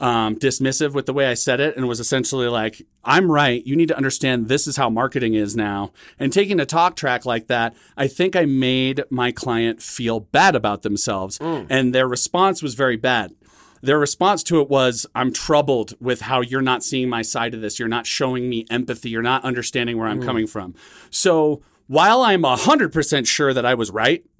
um, 0.01 0.35
dismissive 0.35 0.93
with 0.93 1.05
the 1.05 1.13
way 1.13 1.27
I 1.27 1.35
said 1.35 1.59
it 1.59 1.77
and 1.77 1.87
was 1.87 1.99
essentially 1.99 2.47
like, 2.47 2.81
I'm 3.05 3.31
right. 3.31 3.63
You 3.63 3.75
need 3.75 3.87
to 3.89 3.95
understand 3.95 4.47
this 4.47 4.65
is 4.65 4.75
how 4.75 4.89
marketing 4.89 5.35
is 5.35 5.55
now. 5.55 5.93
And 6.19 6.33
taking 6.33 6.59
a 6.59 6.65
talk 6.65 6.95
track 6.95 7.23
like 7.23 7.47
that, 7.47 7.75
I 7.95 8.07
think 8.07 8.35
I 8.35 8.45
made 8.45 9.03
my 9.11 9.31
client 9.31 9.79
feel 9.81 10.19
bad 10.19 10.55
about 10.55 10.81
themselves. 10.81 11.37
And 11.69 11.93
their 11.93 12.07
response 12.07 12.63
was 12.63 12.73
very 12.73 12.97
bad. 12.97 13.35
Their 13.83 13.99
response 13.99 14.41
to 14.43 14.59
it 14.59 14.69
was, 14.69 15.05
I'm 15.13 15.31
troubled 15.31 15.93
with 15.99 16.21
how 16.21 16.41
you're 16.41 16.61
not 16.61 16.83
seeing 16.83 17.07
my 17.07 17.21
side 17.21 17.53
of 17.53 17.61
this. 17.61 17.77
You're 17.77 17.87
not 17.87 18.07
showing 18.07 18.49
me 18.49 18.65
empathy. 18.71 19.09
You're 19.09 19.21
not 19.21 19.43
understanding 19.43 19.97
where 19.97 20.07
I'm 20.07 20.21
coming 20.21 20.47
from. 20.47 20.73
So 21.11 21.61
while 21.87 22.21
I'm 22.21 22.41
100% 22.41 23.27
sure 23.27 23.53
that 23.53 23.65
I 23.65 23.75
was 23.75 23.91
right, 23.91 24.23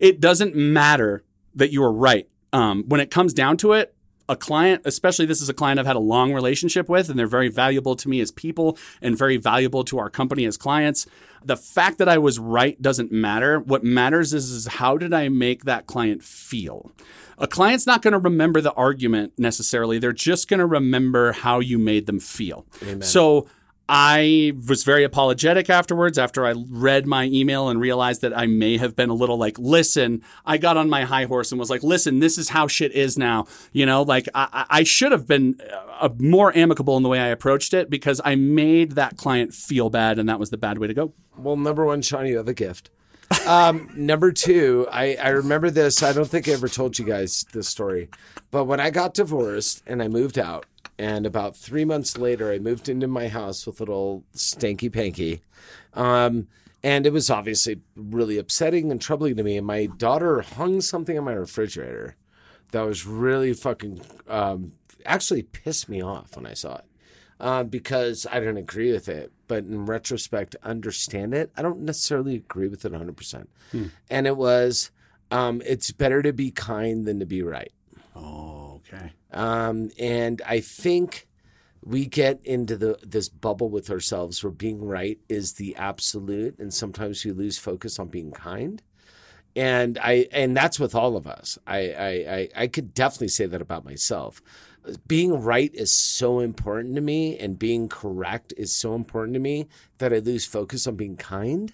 it 0.00 0.20
doesn't 0.20 0.54
matter 0.54 1.24
that 1.54 1.72
you 1.72 1.82
were 1.82 1.92
right. 1.92 2.26
Um, 2.52 2.84
when 2.88 3.00
it 3.00 3.10
comes 3.10 3.32
down 3.32 3.56
to 3.58 3.72
it, 3.72 3.94
a 4.30 4.36
client, 4.36 4.82
especially 4.84 5.26
this 5.26 5.42
is 5.42 5.48
a 5.48 5.54
client 5.54 5.80
I've 5.80 5.86
had 5.86 5.96
a 5.96 5.98
long 5.98 6.32
relationship 6.32 6.88
with, 6.88 7.10
and 7.10 7.18
they're 7.18 7.26
very 7.26 7.48
valuable 7.48 7.96
to 7.96 8.08
me 8.08 8.20
as 8.20 8.30
people 8.30 8.78
and 9.02 9.18
very 9.18 9.36
valuable 9.36 9.82
to 9.84 9.98
our 9.98 10.08
company 10.08 10.44
as 10.44 10.56
clients. 10.56 11.06
The 11.44 11.56
fact 11.56 11.98
that 11.98 12.08
I 12.08 12.16
was 12.16 12.38
right 12.38 12.80
doesn't 12.80 13.10
matter. 13.10 13.58
What 13.58 13.82
matters 13.82 14.32
is, 14.32 14.50
is 14.50 14.66
how 14.68 14.96
did 14.96 15.12
I 15.12 15.28
make 15.28 15.64
that 15.64 15.86
client 15.86 16.22
feel? 16.22 16.92
A 17.38 17.48
client's 17.48 17.86
not 17.86 18.02
going 18.02 18.12
to 18.12 18.18
remember 18.18 18.60
the 18.60 18.72
argument 18.74 19.32
necessarily. 19.36 19.98
They're 19.98 20.12
just 20.12 20.46
going 20.46 20.60
to 20.60 20.66
remember 20.66 21.32
how 21.32 21.58
you 21.58 21.78
made 21.78 22.06
them 22.06 22.20
feel. 22.20 22.66
So 23.00 23.48
I 23.92 24.52
was 24.68 24.84
very 24.84 25.02
apologetic 25.02 25.68
afterwards 25.68 26.16
after 26.16 26.46
I 26.46 26.54
read 26.68 27.08
my 27.08 27.24
email 27.24 27.68
and 27.68 27.80
realized 27.80 28.20
that 28.20 28.36
I 28.38 28.46
may 28.46 28.76
have 28.76 28.94
been 28.94 29.10
a 29.10 29.14
little 29.14 29.36
like, 29.36 29.58
listen, 29.58 30.22
I 30.46 30.58
got 30.58 30.76
on 30.76 30.88
my 30.88 31.02
high 31.02 31.24
horse 31.24 31.50
and 31.50 31.58
was 31.58 31.70
like, 31.70 31.82
listen, 31.82 32.20
this 32.20 32.38
is 32.38 32.50
how 32.50 32.68
shit 32.68 32.92
is 32.92 33.18
now. 33.18 33.46
You 33.72 33.86
know, 33.86 34.02
like 34.02 34.28
I, 34.32 34.64
I 34.70 34.82
should 34.84 35.10
have 35.10 35.26
been 35.26 35.60
uh, 35.98 36.08
more 36.20 36.56
amicable 36.56 36.96
in 36.98 37.02
the 37.02 37.08
way 37.08 37.18
I 37.18 37.26
approached 37.26 37.74
it 37.74 37.90
because 37.90 38.20
I 38.24 38.36
made 38.36 38.92
that 38.92 39.16
client 39.16 39.54
feel 39.54 39.90
bad 39.90 40.20
and 40.20 40.28
that 40.28 40.38
was 40.38 40.50
the 40.50 40.56
bad 40.56 40.78
way 40.78 40.86
to 40.86 40.94
go. 40.94 41.12
Well, 41.36 41.56
number 41.56 41.84
one, 41.84 42.00
Sean, 42.00 42.26
you 42.26 42.36
have 42.36 42.46
a 42.46 42.54
gift. 42.54 42.90
Um, 43.44 43.90
number 43.96 44.30
two, 44.30 44.86
I, 44.92 45.16
I 45.16 45.30
remember 45.30 45.68
this. 45.68 46.00
I 46.00 46.12
don't 46.12 46.28
think 46.28 46.46
I 46.46 46.52
ever 46.52 46.68
told 46.68 46.96
you 46.96 47.04
guys 47.04 47.44
this 47.52 47.66
story, 47.66 48.08
but 48.52 48.66
when 48.66 48.78
I 48.78 48.90
got 48.90 49.14
divorced 49.14 49.82
and 49.84 50.00
I 50.00 50.06
moved 50.06 50.38
out, 50.38 50.66
and 51.00 51.24
about 51.24 51.56
three 51.56 51.86
months 51.86 52.18
later, 52.18 52.52
I 52.52 52.58
moved 52.58 52.86
into 52.86 53.08
my 53.08 53.28
house 53.28 53.64
with 53.64 53.80
little 53.80 54.22
Stanky 54.34 54.92
Panky. 54.92 55.40
Um, 55.94 56.48
and 56.82 57.06
it 57.06 57.12
was 57.14 57.30
obviously 57.30 57.80
really 57.96 58.36
upsetting 58.36 58.90
and 58.90 59.00
troubling 59.00 59.36
to 59.36 59.42
me. 59.42 59.56
And 59.56 59.66
my 59.66 59.86
daughter 59.86 60.42
hung 60.42 60.82
something 60.82 61.16
on 61.16 61.24
my 61.24 61.32
refrigerator 61.32 62.16
that 62.72 62.82
was 62.82 63.06
really 63.06 63.54
fucking, 63.54 64.02
um, 64.28 64.72
actually 65.06 65.42
pissed 65.42 65.88
me 65.88 66.02
off 66.02 66.36
when 66.36 66.44
I 66.44 66.52
saw 66.52 66.76
it 66.76 66.84
uh, 67.40 67.62
because 67.62 68.26
I 68.30 68.38
didn't 68.38 68.58
agree 68.58 68.92
with 68.92 69.08
it. 69.08 69.32
But 69.48 69.64
in 69.64 69.86
retrospect, 69.86 70.54
understand 70.62 71.32
it. 71.32 71.50
I 71.56 71.62
don't 71.62 71.80
necessarily 71.80 72.34
agree 72.34 72.68
with 72.68 72.84
it 72.84 72.92
100%. 72.92 73.46
Hmm. 73.72 73.86
And 74.10 74.26
it 74.26 74.36
was, 74.36 74.90
um, 75.30 75.62
it's 75.64 75.92
better 75.92 76.20
to 76.20 76.34
be 76.34 76.50
kind 76.50 77.06
than 77.06 77.20
to 77.20 77.26
be 77.26 77.42
right. 77.42 77.72
Oh, 78.14 78.82
okay. 78.86 79.12
Um, 79.32 79.90
and 79.98 80.42
I 80.46 80.60
think 80.60 81.28
we 81.82 82.06
get 82.06 82.40
into 82.44 82.76
the 82.76 82.98
this 83.02 83.28
bubble 83.28 83.70
with 83.70 83.90
ourselves 83.90 84.44
where 84.44 84.50
being 84.50 84.84
right 84.84 85.18
is 85.28 85.54
the 85.54 85.74
absolute, 85.76 86.58
and 86.58 86.72
sometimes 86.72 87.24
we 87.24 87.32
lose 87.32 87.58
focus 87.58 87.98
on 87.98 88.08
being 88.08 88.32
kind. 88.32 88.82
And 89.56 89.98
I 89.98 90.28
and 90.32 90.56
that's 90.56 90.78
with 90.78 90.94
all 90.94 91.16
of 91.16 91.26
us. 91.26 91.58
I 91.66 91.78
I 91.92 92.08
I, 92.08 92.48
I 92.56 92.66
could 92.66 92.94
definitely 92.94 93.28
say 93.28 93.46
that 93.46 93.62
about 93.62 93.84
myself. 93.84 94.42
Being 95.06 95.42
right 95.42 95.70
is 95.74 95.92
so 95.92 96.40
important 96.40 96.94
to 96.96 97.00
me, 97.00 97.38
and 97.38 97.58
being 97.58 97.88
correct 97.88 98.52
is 98.56 98.72
so 98.72 98.94
important 98.94 99.34
to 99.34 99.40
me 99.40 99.68
that 99.98 100.12
I 100.12 100.18
lose 100.18 100.46
focus 100.46 100.86
on 100.86 100.96
being 100.96 101.16
kind. 101.16 101.72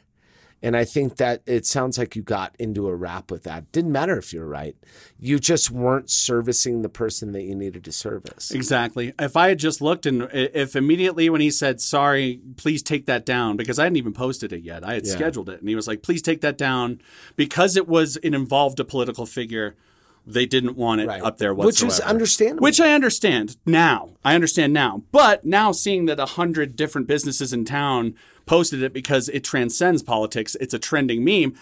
And 0.66 0.76
I 0.76 0.84
think 0.84 1.18
that 1.18 1.42
it 1.46 1.64
sounds 1.64 1.96
like 1.96 2.16
you 2.16 2.22
got 2.22 2.56
into 2.58 2.88
a 2.88 2.94
rap 2.96 3.30
with 3.30 3.44
that. 3.44 3.70
Didn't 3.70 3.92
matter 3.92 4.18
if 4.18 4.32
you're 4.32 4.48
right. 4.48 4.74
You 5.16 5.38
just 5.38 5.70
weren't 5.70 6.10
servicing 6.10 6.82
the 6.82 6.88
person 6.88 7.30
that 7.34 7.44
you 7.44 7.54
needed 7.54 7.84
to 7.84 7.92
service. 7.92 8.50
Exactly. 8.50 9.12
If 9.16 9.36
I 9.36 9.46
had 9.46 9.60
just 9.60 9.80
looked 9.80 10.06
and 10.06 10.28
if 10.32 10.74
immediately 10.74 11.30
when 11.30 11.40
he 11.40 11.52
said, 11.52 11.80
sorry, 11.80 12.40
please 12.56 12.82
take 12.82 13.06
that 13.06 13.24
down, 13.24 13.56
because 13.56 13.78
I 13.78 13.84
hadn't 13.84 13.98
even 13.98 14.12
posted 14.12 14.52
it 14.52 14.62
yet, 14.62 14.82
I 14.82 14.94
had 14.94 15.06
Yeah. 15.06 15.12
scheduled 15.12 15.48
it. 15.50 15.60
And 15.60 15.68
he 15.68 15.76
was 15.76 15.86
like, 15.86 16.02
please 16.02 16.20
take 16.20 16.40
that 16.40 16.58
down. 16.58 17.00
Because 17.36 17.76
it 17.76 17.86
was, 17.86 18.16
it 18.24 18.34
involved 18.34 18.80
a 18.80 18.84
political 18.84 19.24
figure, 19.24 19.76
they 20.26 20.44
didn't 20.44 20.76
want 20.76 21.00
it 21.00 21.08
up 21.08 21.38
there 21.38 21.54
Which 21.54 21.82
is 21.82 22.00
understandable. 22.00 22.64
Which 22.64 22.80
I 22.80 22.92
understand 22.92 23.56
now. 23.64 24.16
I 24.24 24.34
understand 24.34 24.72
now. 24.72 25.02
But 25.12 25.44
now 25.44 25.70
seeing 25.70 26.06
that 26.06 26.18
a 26.18 26.26
hundred 26.26 26.74
different 26.74 27.06
businesses 27.06 27.52
in 27.52 27.64
town 27.64 28.14
posted 28.44 28.82
it 28.82 28.92
because 28.92 29.28
it 29.28 29.44
transcends 29.44 30.02
politics, 30.02 30.56
it's 30.60 30.74
a 30.74 30.78
trending 30.78 31.24
meme. 31.24 31.54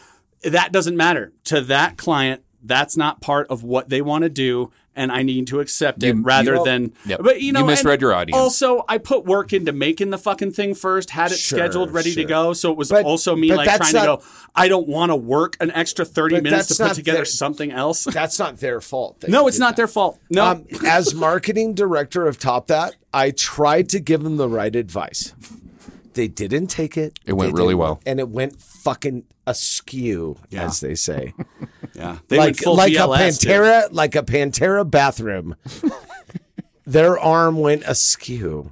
That 0.42 0.72
doesn't 0.72 0.96
matter 0.96 1.32
to 1.44 1.60
that 1.62 1.98
client. 1.98 2.42
That's 2.64 2.96
not 2.96 3.20
part 3.20 3.46
of 3.50 3.62
what 3.62 3.90
they 3.90 4.00
want 4.00 4.22
to 4.22 4.30
do, 4.30 4.72
and 4.96 5.12
I 5.12 5.22
need 5.22 5.46
to 5.48 5.60
accept 5.60 6.02
it 6.02 6.14
You- 6.16 6.22
rather 6.22 6.54
you- 6.56 6.64
than. 6.64 6.92
Yep. 7.06 7.20
But 7.22 7.42
you 7.42 7.52
know, 7.52 7.60
You 7.60 7.66
misread 7.66 8.00
your 8.00 8.14
audience. 8.14 8.38
Also, 8.40 8.84
I 8.88 8.96
put 8.98 9.26
work 9.26 9.52
into 9.52 9.72
making 9.72 10.10
the 10.10 10.18
fucking 10.18 10.52
thing 10.52 10.74
first, 10.74 11.10
had 11.10 11.30
it 11.30 11.38
Sure, 11.38 11.58
scheduled, 11.58 11.92
ready 11.92 12.14
to 12.14 12.24
go. 12.24 12.52
So 12.54 12.70
it 12.70 12.78
was 12.78 12.88
But- 12.88 13.04
also 13.04 13.36
me 13.36 13.54
like 13.54 13.66
trying 13.66 13.92
not- 13.92 14.00
to 14.00 14.06
go. 14.06 14.22
I 14.56 14.68
don't 14.68 14.88
want 14.88 15.10
to 15.10 15.16
work 15.16 15.56
an 15.60 15.70
extra 15.72 16.04
thirty 16.04 16.40
minutes 16.40 16.68
to 16.68 16.82
put 16.82 16.94
together 16.94 17.18
their- 17.18 17.24
something 17.26 17.70
else. 17.70 18.04
That's 18.12 18.38
not 18.38 18.58
their 18.60 18.80
fault. 18.80 19.22
No, 19.28 19.46
it's 19.46 19.58
not 19.58 19.70
that. 19.70 19.76
their 19.76 19.88
fault. 19.88 20.18
No, 20.30 20.44
Um, 20.44 20.64
as 20.86 21.14
marketing 21.14 21.74
director 21.74 22.26
of 22.26 22.38
Top 22.38 22.68
That, 22.68 22.94
I 23.12 23.30
tried 23.30 23.88
to 23.90 24.00
give 24.00 24.22
them 24.22 24.36
the 24.38 24.48
right 24.48 24.74
advice. 24.74 25.34
They 26.14 26.28
didn't 26.28 26.68
take 26.68 26.96
it. 26.96 27.18
It 27.26 27.32
went 27.34 27.54
They 27.54 27.60
really 27.60 27.74
well. 27.74 28.00
and 28.06 28.18
it 28.20 28.28
went 28.28 28.60
fucking 28.60 29.24
askew, 29.46 30.38
Yeah. 30.50 30.64
as 30.64 30.80
they 30.80 30.94
say. 30.94 31.34
yeah, 31.94 32.18
they 32.28 32.38
like 32.38 32.56
full 32.56 32.76
like 32.76 32.92
BLS, 32.92 33.36
a 33.36 33.40
dude. 33.40 33.50
Pantera, 33.50 33.88
like 33.92 34.14
a 34.16 34.22
Pantera 34.22 34.88
bathroom. 34.90 35.56
Their 36.86 37.18
arm 37.18 37.58
went 37.60 37.82
askew. 37.86 38.70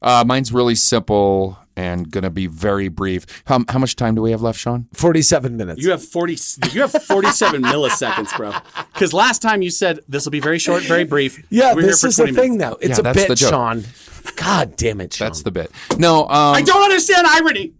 Uh, 0.00 0.24
mine's 0.26 0.52
really 0.52 0.74
simple 0.76 1.58
and 1.76 2.10
going 2.10 2.22
to 2.22 2.30
be 2.30 2.46
very 2.46 2.88
brief. 2.88 3.24
How, 3.46 3.64
how 3.68 3.78
much 3.78 3.96
time 3.96 4.14
do 4.14 4.22
we 4.22 4.30
have 4.30 4.42
left, 4.42 4.58
Sean? 4.58 4.86
Forty-seven 4.92 5.56
minutes. 5.56 5.82
You 5.82 5.90
have 5.90 6.02
forty. 6.04 6.36
You 6.72 6.82
have 6.82 6.92
forty-seven 6.92 7.62
milliseconds, 7.72 8.36
bro. 8.36 8.52
Because 8.92 9.12
last 9.12 9.42
time 9.42 9.62
you 9.62 9.70
said 9.70 10.00
this 10.08 10.24
will 10.24 10.30
be 10.32 10.40
very 10.40 10.58
short, 10.60 10.82
very 10.84 11.04
brief. 11.04 11.44
yeah, 11.50 11.74
We're 11.74 11.82
this 11.82 12.04
is 12.04 12.16
the 12.16 12.24
20 12.24 12.36
thing 12.36 12.56
minutes. 12.58 12.70
now. 12.82 12.88
It's 12.88 12.98
Yeah, 13.02 13.10
a 13.10 13.14
bit. 13.14 13.38
Sean. 13.38 13.84
God 14.36 14.76
damn 14.76 15.00
it, 15.00 15.12
Sean. 15.14 15.26
That's 15.28 15.42
the 15.42 15.50
bit. 15.50 15.70
No, 15.98 16.22
um, 16.22 16.54
I 16.54 16.62
don't 16.62 16.82
understand 16.82 17.26
irony. 17.26 17.72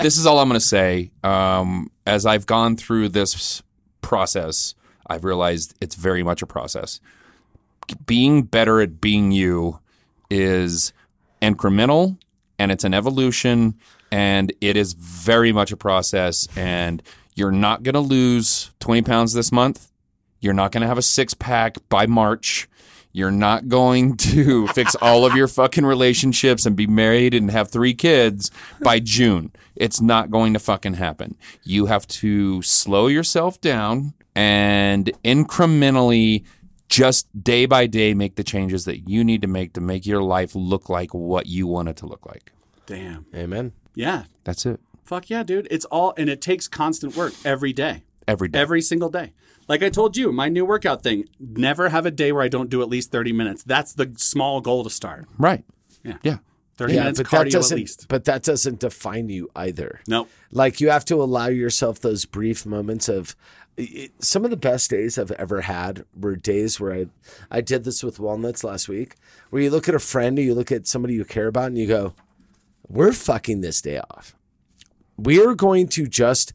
this 0.00 0.16
is 0.16 0.26
all 0.26 0.38
I'm 0.38 0.48
going 0.48 0.60
to 0.60 0.66
say. 0.66 1.10
Um, 1.22 1.90
as 2.06 2.26
I've 2.26 2.46
gone 2.46 2.76
through 2.76 3.10
this 3.10 3.62
process, 4.00 4.74
I've 5.06 5.24
realized 5.24 5.74
it's 5.80 5.94
very 5.94 6.22
much 6.22 6.42
a 6.42 6.46
process. 6.46 7.00
Being 8.06 8.42
better 8.42 8.80
at 8.80 9.00
being 9.00 9.32
you 9.32 9.80
is 10.30 10.92
incremental 11.42 12.18
and 12.58 12.72
it's 12.72 12.84
an 12.84 12.94
evolution 12.94 13.74
and 14.10 14.52
it 14.60 14.76
is 14.76 14.92
very 14.94 15.52
much 15.52 15.72
a 15.72 15.76
process. 15.76 16.48
And 16.56 17.02
you're 17.34 17.52
not 17.52 17.82
going 17.82 17.94
to 17.94 18.00
lose 18.00 18.70
20 18.80 19.02
pounds 19.02 19.32
this 19.32 19.50
month. 19.50 19.90
You're 20.40 20.54
not 20.54 20.72
going 20.72 20.82
to 20.82 20.86
have 20.86 20.98
a 20.98 21.02
six 21.02 21.34
pack 21.34 21.76
by 21.88 22.06
March. 22.06 22.68
You're 23.14 23.30
not 23.30 23.68
going 23.68 24.16
to 24.34 24.66
fix 24.68 24.94
all 24.96 25.24
of 25.24 25.34
your 25.34 25.48
fucking 25.48 25.86
relationships 25.86 26.66
and 26.66 26.76
be 26.76 26.88
married 26.88 27.32
and 27.32 27.50
have 27.50 27.70
three 27.70 27.94
kids 27.94 28.50
by 28.82 28.98
June. 28.98 29.52
It's 29.76 30.00
not 30.00 30.30
going 30.30 30.52
to 30.52 30.58
fucking 30.58 30.94
happen. 30.94 31.36
You 31.62 31.86
have 31.86 32.06
to 32.08 32.60
slow 32.62 33.06
yourself 33.06 33.60
down 33.60 34.14
and 34.34 35.12
incrementally 35.24 36.44
just 36.88 37.28
day 37.42 37.66
by 37.66 37.86
day 37.86 38.14
make 38.14 38.34
the 38.34 38.44
changes 38.44 38.84
that 38.84 39.08
you 39.08 39.22
need 39.24 39.42
to 39.42 39.48
make 39.48 39.72
to 39.74 39.80
make 39.80 40.04
your 40.04 40.22
life 40.22 40.54
look 40.54 40.88
like 40.88 41.14
what 41.14 41.46
you 41.46 41.68
want 41.68 41.88
it 41.88 41.96
to 41.98 42.06
look 42.06 42.26
like. 42.26 42.52
Damn. 42.86 43.26
Amen. 43.34 43.72
Yeah. 43.94 44.24
That's 44.42 44.66
it. 44.66 44.80
Fuck 45.04 45.30
yeah, 45.30 45.44
dude. 45.44 45.68
It's 45.70 45.84
all, 45.86 46.14
and 46.16 46.28
it 46.28 46.40
takes 46.40 46.66
constant 46.66 47.14
work 47.14 47.32
every 47.44 47.72
day. 47.72 48.02
Every 48.26 48.48
day. 48.48 48.58
Every 48.58 48.82
single 48.82 49.08
day. 49.08 49.32
Like 49.68 49.82
I 49.82 49.88
told 49.88 50.16
you, 50.16 50.30
my 50.32 50.48
new 50.48 50.64
workout 50.64 51.02
thing, 51.02 51.28
never 51.38 51.88
have 51.88 52.06
a 52.06 52.10
day 52.10 52.32
where 52.32 52.42
I 52.42 52.48
don't 52.48 52.70
do 52.70 52.82
at 52.82 52.88
least 52.88 53.10
30 53.10 53.32
minutes. 53.32 53.62
That's 53.62 53.92
the 53.94 54.12
small 54.16 54.60
goal 54.60 54.84
to 54.84 54.90
start. 54.90 55.26
Right. 55.38 55.64
Yeah. 56.02 56.18
Yeah. 56.22 56.38
30 56.76 56.92
Yeah, 56.94 57.00
minutes 57.00 57.20
but 57.20 57.30
that 57.30 57.36
cardio 57.42 57.46
at 57.46 57.52
doesn't. 57.52 57.76
least. 57.78 58.06
But 58.08 58.24
that 58.24 58.42
doesn't 58.42 58.80
define 58.80 59.28
you 59.28 59.48
either. 59.56 60.00
No. 60.08 60.26
Like 60.50 60.80
you 60.80 60.90
have 60.90 61.04
to 61.06 61.22
allow 61.22 61.46
yourself 61.46 62.00
those 62.00 62.24
brief 62.24 62.66
moments 62.66 63.08
of. 63.08 63.36
It, 63.76 64.12
some 64.22 64.44
of 64.44 64.50
the 64.52 64.56
best 64.56 64.88
days 64.90 65.18
I've 65.18 65.32
ever 65.32 65.62
had 65.62 66.04
were 66.16 66.36
days 66.36 66.78
where 66.78 66.92
I, 66.92 67.06
I 67.50 67.60
did 67.60 67.82
this 67.82 68.04
with 68.04 68.20
walnuts 68.20 68.62
last 68.62 68.88
week, 68.88 69.16
where 69.50 69.62
you 69.62 69.70
look 69.70 69.88
at 69.88 69.96
a 69.96 69.98
friend 70.00 70.38
or 70.38 70.42
you 70.42 70.54
look 70.54 70.70
at 70.70 70.86
somebody 70.86 71.14
you 71.14 71.24
care 71.24 71.48
about 71.48 71.66
and 71.68 71.78
you 71.78 71.88
go, 71.88 72.14
"We're 72.88 73.12
fucking 73.12 73.62
this 73.62 73.80
day 73.82 73.98
off. 73.98 74.36
We 75.16 75.44
are 75.44 75.54
going 75.56 75.88
to 75.88 76.06
just 76.06 76.52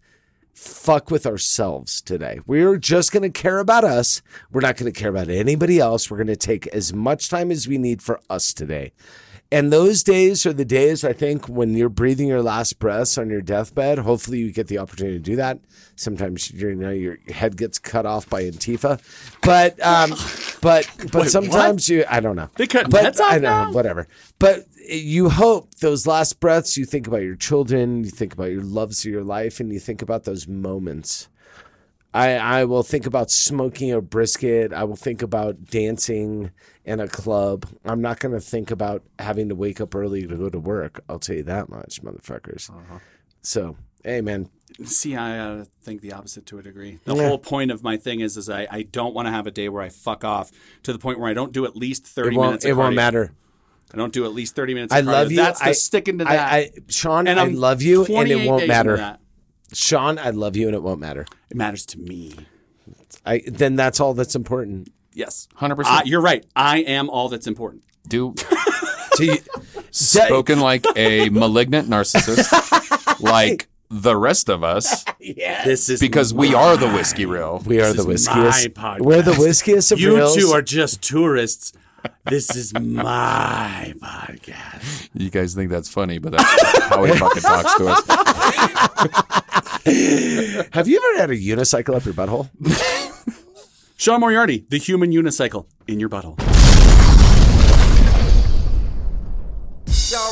fuck 0.60 1.10
with 1.10 1.26
ourselves 1.26 2.02
today. 2.02 2.42
We're 2.46 2.76
just 2.76 3.14
going 3.14 3.24
to 3.24 3.30
care 3.30 3.60
about 3.60 3.86
us. 3.86 4.22
We're 4.52 4.60
not 4.60 4.76
going 4.76 4.92
to 4.92 5.00
care 5.00 5.10
about 5.10 5.30
anybody 5.30 5.80
else. 5.80 6.12
We're 6.12 6.18
going 6.18 6.28
to 6.28 6.36
take 6.36 6.68
as 6.68 6.92
much 6.92 7.30
time 7.30 7.50
as 7.50 7.68
we 7.68 7.78
need 7.78 8.02
for 8.02 8.20
us 8.30 8.54
today. 8.54 8.92
And 9.52 9.74
those 9.74 10.04
days 10.04 10.46
are 10.46 10.54
the 10.54 10.64
days 10.66 11.04
I 11.04 11.12
think 11.14 11.48
when 11.50 11.74
you're 11.76 11.90
breathing 11.90 12.28
your 12.28 12.44
last 12.44 12.78
breaths 12.78 13.18
on 13.18 13.32
your 13.32 13.42
deathbed. 13.42 13.98
Hopefully, 13.98 14.38
you 14.38 14.52
get 14.52 14.68
the 14.68 14.78
opportunity 14.78 15.18
to 15.18 15.24
do 15.24 15.36
that. 15.38 15.60
Sometimes 15.96 16.52
you 16.52 16.76
know 16.76 16.92
your 16.92 17.18
head 17.30 17.58
gets 17.58 17.80
cut 17.80 18.06
off 18.06 18.30
by 18.30 18.44
Antifa, 18.44 19.02
but 19.42 19.82
um, 19.84 20.12
but 20.62 20.88
but 21.12 21.24
Wait, 21.24 21.32
sometimes 21.32 21.90
you 21.90 22.06
I 22.08 22.20
don't 22.20 22.36
know 22.36 22.50
They 22.58 22.68
cutting 22.68 22.92
but 22.92 23.04
heads 23.04 23.20
off 23.20 23.34
I 23.34 23.36
know 23.40 23.50
now? 23.66 23.72
whatever. 23.72 24.08
But 24.38 24.66
you 24.88 25.30
hope 25.30 25.74
those 25.76 26.06
last 26.06 26.40
breaths. 26.40 26.78
You 26.78 26.86
think 26.86 27.08
about 27.08 27.24
your 27.24 27.36
children. 27.36 28.04
You 28.04 28.12
think 28.12 28.34
about 28.34 28.52
your 28.52 28.64
loves 28.64 29.04
of 29.04 29.12
your 29.12 29.24
life, 29.24 29.60
and 29.60 29.74
you 29.74 29.80
think 29.80 30.04
about 30.04 30.26
those 30.26 30.48
moments. 30.48 31.28
I, 32.14 32.32
I 32.38 32.66
will 32.66 32.82
think 32.84 33.06
about 33.06 33.30
smoking 33.30 33.92
a 33.92 34.02
brisket. 34.02 34.74
I 34.74 34.84
will 34.84 34.96
think 34.96 35.22
about 35.22 35.66
dancing 35.66 36.50
in 36.84 37.00
a 37.00 37.08
club. 37.08 37.68
I'm 37.86 38.02
not 38.02 38.20
going 38.20 38.34
to 38.34 38.42
think 38.42 38.72
about 38.72 39.04
having 39.20 39.50
to 39.50 39.56
wake 39.56 39.80
up 39.80 39.94
early 39.94 40.26
to 40.26 40.36
go 40.36 40.50
to 40.50 40.60
work. 40.60 41.04
I'll 41.08 41.20
tell 41.20 41.36
you 41.36 41.44
that 41.44 41.70
much, 41.70 42.02
motherfuckers. 42.02 42.72
So, 43.44 43.76
hey, 44.04 44.22
man. 44.22 44.50
See, 44.86 45.16
I 45.16 45.38
uh, 45.38 45.66
think 45.84 46.02
the 46.02 46.14
opposite 46.14 46.46
to 46.48 46.58
a 46.60 46.64
degree. 46.64 47.00
The 47.06 47.16
Yeah. 47.16 47.28
whole 47.28 47.38
point 47.38 47.70
of 47.70 47.84
my 47.84 47.98
thing 47.98 48.22
is, 48.22 48.38
is 48.38 48.50
I, 48.50 48.68
I 48.72 48.82
don't 48.84 49.14
want 49.14 49.28
to 49.28 49.32
have 49.32 49.46
a 49.46 49.52
day 49.52 49.70
where 49.70 49.84
I 49.84 49.90
fuck 49.90 50.24
off 50.24 50.52
to 50.84 50.94
the 50.94 51.00
point 51.00 51.20
where 51.20 51.30
I 51.30 51.34
don't 51.34 51.52
do 51.54 51.66
at 51.66 51.76
least 51.76 52.06
30 52.08 52.36
It 52.36 52.40
minutes 52.40 52.66
of 52.66 52.72
it 52.72 52.74
won't 52.76 52.96
matter. 52.96 53.34
I 53.94 53.98
don't 53.98 54.14
do 54.14 54.26
at 54.26 54.34
least 54.34 54.56
30 54.56 54.74
minutes 54.76 54.94
of 54.94 54.98
I 54.98 55.02
cardio. 55.02 55.06
love 55.14 55.32
you. 55.32 55.38
That's 55.38 55.60
the 55.60 55.66
I, 55.66 55.72
sticking 55.74 56.20
to 56.20 56.28
I- 56.28 56.36
that. 56.36 56.54
I, 56.54 56.72
Sean, 56.88 57.28
And 57.28 57.40
I 57.40 57.44
I'm 57.44 57.56
love 57.56 57.82
you, 57.82 58.06
and 58.06 58.30
it 58.30 58.48
won't 58.48 58.68
matter. 58.68 59.18
That. 59.70 59.76
Sean, 59.78 60.18
I 60.20 60.30
love 60.32 60.56
you, 60.56 60.68
and 60.68 60.76
it 60.76 60.84
won't 60.84 61.00
matter. 61.00 61.26
It 61.50 61.58
matters 61.58 61.86
to 61.88 62.00
me. 62.00 62.36
I 63.26 63.42
then 63.48 63.76
that's 63.76 64.00
all 64.00 64.14
that's 64.14 64.36
important. 64.36 64.92
Yes. 65.14 65.48
100%. 65.60 65.82
Uh, 65.86 66.02
you're 66.06 66.22
right. 66.22 66.46
I 66.56 66.80
am 66.80 67.10
all 67.10 67.30
that's 67.30 67.48
important. 67.48 67.84
Do 68.08 68.34
So 69.16 69.24
you, 69.24 69.38
spoken 69.92 70.60
like 70.62 70.86
a 70.96 71.30
malignant 71.30 71.90
narcissist, 71.90 73.20
like 73.22 73.68
the 73.90 74.16
rest 74.16 74.48
of 74.50 74.64
us, 74.64 75.04
This 75.20 75.90
is 75.90 76.00
because 76.00 76.34
we 76.34 76.54
are 76.54 76.78
the 76.78 76.90
whiskey 76.90 77.26
real. 77.26 77.62
we 77.66 77.82
are 77.82 77.92
This 77.92 78.06
the 78.06 78.12
is 78.12 78.30
whiskiest. 78.30 78.70
We're 79.00 79.22
the 79.24 79.36
whiskiest 79.36 79.92
of 79.92 80.00
You 80.00 80.16
reals. 80.16 80.36
two 80.38 80.50
are 80.52 80.62
just 80.62 81.02
tourists. 81.02 81.74
This 82.26 82.56
is 82.56 82.74
my 82.74 83.94
podcast. 84.02 85.10
You 85.14 85.30
guys 85.30 85.56
think 85.56 85.72
that's 85.72 85.90
funny, 85.90 86.20
but 86.20 86.34
that's 86.34 86.80
how 86.90 87.04
he 87.04 87.14
fucking 87.18 87.42
talks 87.42 87.76
to 87.76 87.88
us. 87.88 88.06
Have 90.74 90.88
you 90.88 91.02
ever 91.14 91.22
had 91.22 91.30
a 91.32 91.38
unicycle 91.38 91.96
up 91.96 92.06
your 92.06 92.14
butthole? 92.14 92.50
Sean 93.98 94.20
Moriarty, 94.22 94.66
the 94.70 94.78
human 94.78 95.12
unicycle 95.12 95.66
in 95.88 96.00
your 96.00 96.10
butthole. 96.10 96.59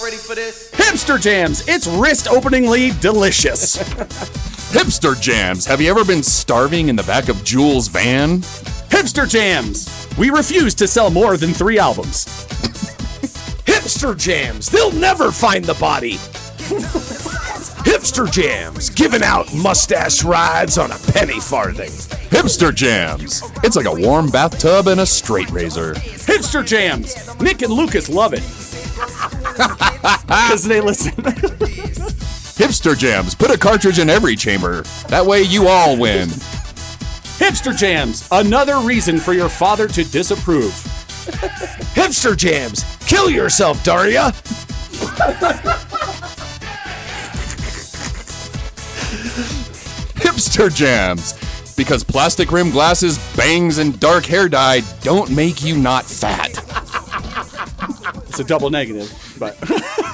Ready 0.08 0.16
for 0.16 0.36
this? 0.36 0.72
Hipster 0.72 1.20
jams. 1.20 1.68
It's 1.68 1.86
wrist 1.86 2.28
openingly 2.28 2.92
delicious. 3.02 3.76
Hipster 4.72 5.20
jams. 5.20 5.66
Have 5.66 5.82
you 5.82 5.90
ever 5.90 6.06
been 6.06 6.24
starving 6.24 6.88
in 6.88 6.96
the 6.96 7.04
back 7.04 7.28
of 7.28 7.44
Jules' 7.44 7.90
van? 7.90 8.40
Hipster 8.88 9.28
jams. 9.28 10.08
We 10.18 10.30
refuse 10.30 10.74
to 10.76 10.88
sell 10.88 11.10
more 11.10 11.36
than 11.36 11.54
three 11.54 11.78
albums. 11.78 12.24
Hipster 13.66 14.18
jams. 14.18 14.70
They'll 14.70 14.94
never 14.94 15.30
find 15.30 15.66
the 15.66 15.74
body. 15.74 16.14
Hipster 17.84 18.32
jams. 18.32 18.90
Giving 18.90 19.24
out 19.24 19.54
mustache 19.54 20.24
rides 20.24 20.78
on 20.78 20.92
a 20.92 20.98
penny 21.12 21.42
farthing. 21.42 21.92
Hipster 22.30 22.74
jams. 22.74 23.44
It's 23.62 23.76
like 23.76 23.88
a 23.88 24.08
warm 24.08 24.30
bathtub 24.30 24.88
and 24.88 25.02
a 25.02 25.06
straight 25.06 25.52
razor. 25.52 25.96
Hipster 25.96 26.66
jams. 26.66 27.14
Nick 27.42 27.62
and 27.62 27.74
Lucas 27.74 28.08
love 28.08 28.34
it. 28.34 28.44
Because 29.58 30.64
they 30.64 30.82
listen. 30.82 31.12
Hipster 32.58 32.98
jams. 32.98 33.36
Put 33.36 33.52
a 33.52 33.58
cartridge 33.58 34.00
in 34.00 34.10
every 34.10 34.36
chamber. 34.36 34.82
That 35.10 35.26
way 35.26 35.42
you 35.44 35.68
all 35.68 35.98
win. 35.98 36.30
Hipster 37.38 37.76
jams. 37.78 38.28
Another 38.32 38.80
reason 38.80 39.20
for 39.20 39.34
your 39.34 39.50
father 39.50 39.88
to 39.88 40.04
disapprove. 40.04 40.72
Hipster 41.94 42.36
jams. 42.36 42.84
Kill 43.06 43.30
yourself, 43.30 43.84
Daria. 43.84 44.32
Hipster 50.16 50.74
jams. 50.74 51.34
Because 51.76 52.04
plastic 52.04 52.52
rim 52.52 52.72
glasses, 52.72 53.20
bangs, 53.36 53.78
and 53.78 54.00
dark 54.00 54.26
hair 54.26 54.50
dye 54.50 54.82
don't 55.02 55.30
make 55.30 55.64
you 55.64 55.78
not 55.78 56.06
fat. 56.06 56.58
It's 58.30 58.40
a 58.40 58.44
double 58.44 58.70
negative, 58.70 59.12
but 59.40 59.58